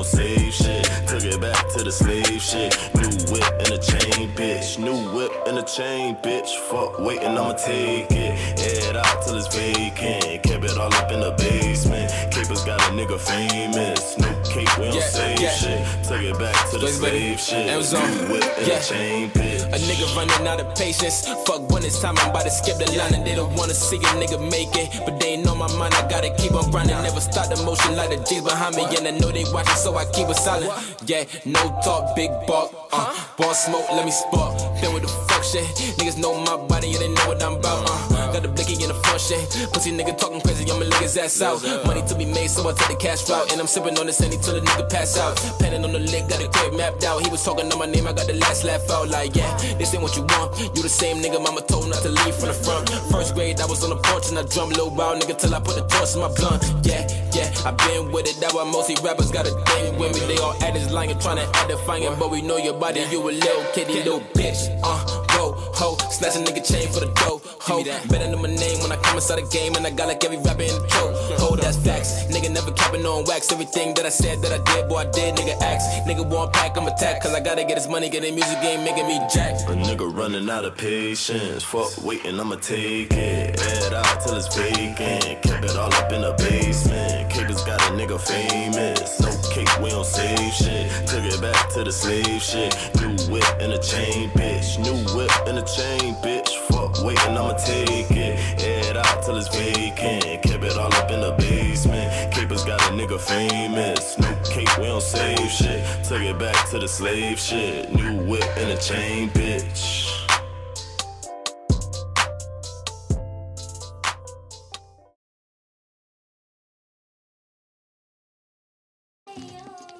Save 0.04 0.52
shit. 0.52 0.84
Took 1.06 1.24
it 1.24 1.40
back 1.40 1.68
to 1.76 1.84
the 1.84 1.92
slave 1.92 2.40
shit. 2.40 2.72
New 2.94 3.12
whip 3.32 3.44
and 3.60 3.70
a 3.72 3.78
chain, 3.78 4.11
bitch. 4.36 4.78
New 4.78 4.96
whip 5.16 5.32
and 5.46 5.58
a 5.58 5.62
chain, 5.62 6.16
bitch. 6.16 6.50
Fuck 6.68 6.98
waiting, 7.00 7.28
I'ma 7.38 7.52
take 7.52 8.10
it. 8.10 8.38
It 8.58 8.96
out 8.96 9.22
till 9.24 9.36
it's 9.36 9.48
vacant. 9.54 10.42
Kept 10.42 10.64
it 10.64 10.76
all 10.78 10.92
up 10.94 11.10
in 11.12 11.20
the 11.20 11.32
basement. 11.32 12.10
Capers 12.32 12.64
got 12.64 12.80
a 12.80 12.92
nigga 12.92 13.18
famous. 13.18 14.18
No 14.18 14.28
cake, 14.44 14.68
we 14.78 14.84
don't 14.86 14.94
Yeah, 14.94 15.08
save 15.08 15.40
yeah. 15.40 15.50
shit. 15.50 15.86
Take 16.04 16.22
it 16.22 16.38
back 16.38 16.70
to 16.70 16.78
the 16.78 16.88
slave 16.88 17.40
shit. 17.40 17.68
Amazon. 17.68 18.02
New 18.10 18.34
whip 18.34 18.44
and 18.58 18.66
Yeah. 18.66 18.78
a 18.78 18.82
chain, 18.82 19.30
bitch. 19.30 19.62
A 19.72 19.78
nigga 19.78 20.16
running 20.16 20.46
out 20.46 20.60
of 20.60 20.74
patience. 20.74 21.26
Fuck 21.46 21.70
when 21.70 21.84
it's 21.84 22.00
time, 22.00 22.18
I'm 22.18 22.30
about 22.30 22.44
to 22.44 22.50
skip 22.50 22.76
the 22.78 22.90
line 22.98 23.14
and 23.14 23.26
they 23.26 23.34
don't 23.34 23.54
wanna 23.56 23.74
see 23.74 23.96
a 23.96 24.10
nigga 24.20 24.38
make 24.50 24.74
it. 24.76 24.88
But 25.04 25.18
they 25.20 25.34
ain't 25.34 25.48
on 25.48 25.58
my 25.58 25.68
mind, 25.76 25.94
I 25.94 26.06
gotta 26.08 26.30
keep 26.36 26.52
on 26.54 26.70
grinding. 26.70 27.00
Never 27.02 27.20
stop 27.20 27.48
the 27.48 27.56
motion 27.64 27.96
like 27.96 28.10
the 28.10 28.16
G's 28.28 28.42
behind 28.42 28.76
me. 28.76 28.84
And 28.96 29.08
I 29.08 29.10
know 29.12 29.30
they 29.30 29.44
watching, 29.52 29.76
so 29.76 29.96
I 29.96 30.04
keep 30.06 30.28
it 30.28 30.36
silent. 30.36 30.72
Yeah, 31.06 31.24
no 31.44 31.60
talk, 31.84 32.14
big 32.14 32.30
bark. 32.46 32.70
Uh, 32.92 33.14
ball 33.38 33.54
smoke, 33.54 33.86
let 33.92 34.04
me 34.04 34.12
spark. 34.22 34.71
Been 34.82 34.94
with 34.94 35.06
the 35.06 35.14
fuck 35.30 35.44
shit. 35.44 35.62
Niggas 36.02 36.18
know 36.18 36.34
my 36.34 36.56
body, 36.66 36.90
and 36.90 36.98
they 36.98 37.06
know 37.06 37.22
what 37.30 37.40
I'm 37.40 37.54
about. 37.54 37.86
Uh, 37.86 38.32
got 38.34 38.42
the 38.42 38.48
blicky 38.48 38.74
in 38.82 38.90
the 38.90 38.98
front 39.06 39.20
shit. 39.20 39.38
Pussy 39.70 39.94
nigga 39.94 40.18
talking 40.18 40.40
crazy, 40.40 40.66
I'ma 40.66 40.90
lick 40.90 40.98
his 40.98 41.16
ass 41.16 41.40
out. 41.40 41.62
Money 41.86 42.02
to 42.02 42.14
be 42.18 42.26
made, 42.26 42.50
so 42.50 42.66
I 42.68 42.72
take 42.74 42.88
the 42.88 42.96
cash 42.96 43.30
route. 43.30 43.52
And 43.52 43.60
I'm 43.60 43.68
sipping 43.68 43.96
on 43.96 44.06
this 44.06 44.20
any 44.20 44.38
till 44.42 44.58
the 44.58 44.60
nigga 44.60 44.90
pass 44.90 45.16
out. 45.16 45.38
Penning 45.60 45.84
on 45.84 45.92
the 45.92 46.00
lick, 46.00 46.26
got 46.26 46.42
the 46.42 46.48
crib 46.50 46.74
mapped 46.74 47.04
out. 47.04 47.22
He 47.22 47.30
was 47.30 47.44
talking 47.44 47.70
on 47.70 47.78
my 47.78 47.86
name, 47.86 48.08
I 48.08 48.12
got 48.12 48.26
the 48.26 48.34
last 48.34 48.64
laugh 48.64 48.82
out. 48.90 49.08
Like, 49.08 49.36
yeah, 49.36 49.54
this 49.78 49.94
ain't 49.94 50.02
what 50.02 50.16
you 50.16 50.26
want. 50.34 50.58
You 50.74 50.82
the 50.82 50.88
same 50.90 51.22
nigga, 51.22 51.38
mama 51.38 51.62
told 51.62 51.86
not 51.88 52.02
to 52.02 52.10
leave 52.10 52.34
from 52.34 52.48
the 52.50 52.58
front. 52.58 52.90
First 53.14 53.36
grade, 53.38 53.60
I 53.60 53.66
was 53.66 53.84
on 53.84 53.90
the 53.90 54.02
porch 54.02 54.30
and 54.30 54.38
I 54.38 54.42
drum 54.50 54.70
low 54.70 54.90
wild 54.90 55.22
nigga 55.22 55.38
till 55.38 55.54
I 55.54 55.60
put 55.60 55.78
the 55.78 55.86
torch 55.86 56.18
in 56.18 56.26
my 56.26 56.32
blunt. 56.34 56.58
Yeah, 56.82 57.06
yeah, 57.30 57.54
I 57.62 57.70
been 57.86 58.10
with 58.10 58.26
it. 58.26 58.40
That 58.42 58.50
why 58.50 58.66
mostly 58.66 58.98
rappers 58.98 59.30
got 59.30 59.46
a 59.46 59.54
thing 59.70 59.94
with 59.94 60.18
me. 60.18 60.26
They 60.26 60.42
all 60.42 60.58
at 60.58 60.74
this 60.74 60.90
line 60.90 61.14
trying 61.22 61.38
to 61.38 61.46
act 61.54 61.70
defiant, 61.70 62.18
but 62.18 62.32
we 62.32 62.42
know 62.42 62.56
your 62.56 62.74
body. 62.74 63.06
You 63.12 63.22
a 63.22 63.30
little 63.30 63.64
kitty, 63.70 64.02
little 64.02 64.20
bitch. 64.34 64.71
Uh, 64.82 65.04
whoa, 65.34 65.52
ho, 65.74 65.96
snatch 66.10 66.36
a 66.36 66.38
nigga 66.38 66.62
chain 66.64 66.88
for 66.92 67.00
the 67.00 67.10
dough. 67.14 67.40
Ho, 67.66 67.84
better 68.08 68.28
know 68.30 68.38
my 68.38 68.48
name 68.48 68.80
when 68.80 68.92
I 68.92 68.96
come 68.96 69.16
inside 69.16 69.40
the 69.42 69.48
game, 69.50 69.74
and 69.76 69.86
I 69.86 69.90
got 69.90 70.08
like 70.08 70.24
every 70.24 70.38
rapper 70.38 70.62
in 70.62 70.74
the 70.74 70.86
throat. 70.88 71.14
Hold 71.38 71.60
that's 71.60 71.76
facts. 71.76 72.24
Nigga 72.26 72.50
never 72.52 72.72
capping 72.72 73.06
on 73.06 73.24
wax. 73.24 73.52
Everything 73.52 73.94
that 73.94 74.06
I 74.06 74.08
said 74.10 74.42
that 74.42 74.52
I 74.52 74.60
did, 74.74 74.88
boy, 74.88 74.98
I 74.98 75.04
did, 75.10 75.36
nigga 75.36 75.60
acts. 75.62 75.86
Nigga 76.08 76.26
want 76.26 76.52
pack, 76.52 76.76
I'm 76.76 76.86
attack, 76.86 77.22
cause 77.22 77.34
I 77.34 77.40
gotta 77.40 77.64
get 77.64 77.76
his 77.76 77.88
money, 77.88 78.08
get 78.08 78.22
his 78.24 78.32
music 78.32 78.60
game, 78.62 78.84
making 78.84 79.06
me 79.06 79.18
jack. 79.32 79.54
A 79.68 79.74
nigga 79.74 80.06
running 80.14 80.48
out 80.50 80.64
of 80.64 80.76
patience. 80.76 81.62
Fuck 81.62 82.04
waiting, 82.04 82.38
I'ma 82.38 82.56
take 82.56 83.12
it. 83.12 83.60
It 83.60 83.92
out 83.92 84.20
till 84.22 84.36
it's 84.36 84.54
vacant. 84.56 85.42
Kept 85.42 85.64
it 85.64 85.76
all 85.76 85.92
up 85.94 86.12
in 86.12 86.22
the 86.22 86.32
basement. 86.38 87.30
Capers 87.30 87.62
got 87.64 87.80
a 87.82 87.92
nigga 87.92 88.18
famous. 88.20 89.20
No 89.20 89.30
cake, 89.50 89.68
we 89.80 89.90
don't 89.90 90.04
save 90.06 90.52
shit. 90.52 90.90
Took 91.06 91.24
it 91.24 91.40
back 91.40 91.70
to 91.74 91.84
the 91.84 91.92
slave 91.92 92.42
shit. 92.42 92.74
New 93.00 93.14
whip 93.32 93.44
and 93.60 93.72
a 93.72 93.78
chain, 93.78 94.30
bitch. 94.72 94.84
New 94.84 95.16
whip 95.16 95.30
and 95.46 95.58
a 95.58 95.62
chain, 95.62 96.14
bitch. 96.16 96.48
Fuck 96.68 97.04
waiting, 97.04 97.36
I'ma 97.36 97.54
take 97.54 98.10
it. 98.10 98.38
It 98.60 98.96
out 98.96 99.22
till 99.24 99.36
it's 99.36 99.48
vacant. 99.48 100.42
Kept 100.42 100.64
it 100.64 100.76
all 100.76 100.94
up 100.94 101.10
in 101.10 101.20
the 101.20 101.32
basement. 101.38 102.32
Capers 102.32 102.64
got 102.64 102.80
a 102.82 102.92
nigga 102.92 103.20
famous. 103.20 104.18
No 104.18 104.34
cake, 104.44 104.76
we 104.78 104.84
don't 104.84 105.02
save 105.02 105.50
shit. 105.50 105.84
Took 106.04 106.22
it 106.22 106.38
back 106.38 106.68
to 106.70 106.78
the 106.78 106.88
slave 106.88 107.38
shit. 107.38 107.92
New 107.94 108.18
whip 108.24 108.44
and 108.56 108.70
a 108.70 108.76
chain, 108.76 109.30
bitch. 109.30 110.01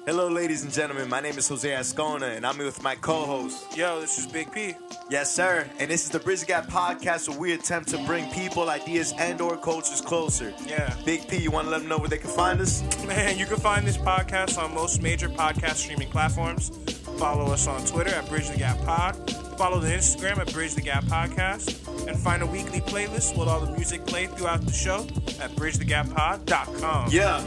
Hello, 0.05 0.27
ladies 0.27 0.63
and 0.63 0.73
gentlemen. 0.73 1.07
My 1.07 1.21
name 1.21 1.37
is 1.37 1.47
Jose 1.47 1.69
Ascona, 1.69 2.35
and 2.35 2.45
I'm 2.45 2.55
here 2.55 2.65
with 2.65 2.83
my 2.83 2.93
co-host. 2.95 3.77
Yo, 3.77 4.01
this 4.01 4.19
is 4.19 4.27
Big 4.27 4.51
P. 4.51 4.73
Yes, 5.09 5.33
sir. 5.33 5.65
And 5.79 5.89
this 5.89 6.03
is 6.03 6.09
the 6.09 6.19
Bridge 6.19 6.41
the 6.41 6.45
Gap 6.45 6.67
podcast, 6.67 7.29
where 7.29 7.39
we 7.39 7.53
attempt 7.53 7.87
to 7.91 7.97
bring 7.99 8.29
people, 8.31 8.69
ideas, 8.69 9.13
and/or 9.17 9.55
cultures 9.55 10.01
closer. 10.01 10.53
Yeah. 10.67 10.93
Big 11.05 11.25
P, 11.29 11.37
you 11.37 11.51
want 11.51 11.67
to 11.67 11.71
let 11.71 11.79
them 11.79 11.87
know 11.87 11.99
where 11.99 12.09
they 12.09 12.17
can 12.17 12.29
find 12.31 12.59
us? 12.59 12.83
Man, 13.05 13.37
you 13.39 13.45
can 13.45 13.55
find 13.55 13.87
this 13.87 13.97
podcast 13.97 14.61
on 14.61 14.73
most 14.73 15.01
major 15.01 15.29
podcast 15.29 15.75
streaming 15.75 16.09
platforms. 16.09 16.69
Follow 17.17 17.53
us 17.53 17.65
on 17.67 17.85
Twitter 17.85 18.13
at 18.13 18.27
Bridge 18.27 18.49
the 18.49 18.57
Gap 18.57 18.79
Pod. 18.79 19.15
Follow 19.57 19.79
the 19.79 19.87
Instagram 19.87 20.37
at 20.37 20.51
Bridge 20.51 20.75
the 20.75 20.81
Gap 20.81 21.05
Podcast. 21.05 21.79
And 22.09 22.19
find 22.19 22.43
a 22.43 22.45
weekly 22.45 22.81
playlist 22.81 23.37
with 23.37 23.47
all 23.47 23.61
the 23.61 23.71
music 23.71 24.05
played 24.05 24.31
throughout 24.37 24.65
the 24.65 24.73
show 24.73 25.07
at 25.39 25.51
bridgethegappod.com. 25.51 27.09
Yeah. 27.09 27.41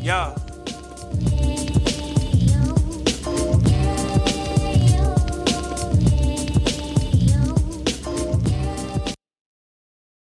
Yeah. 0.00 0.36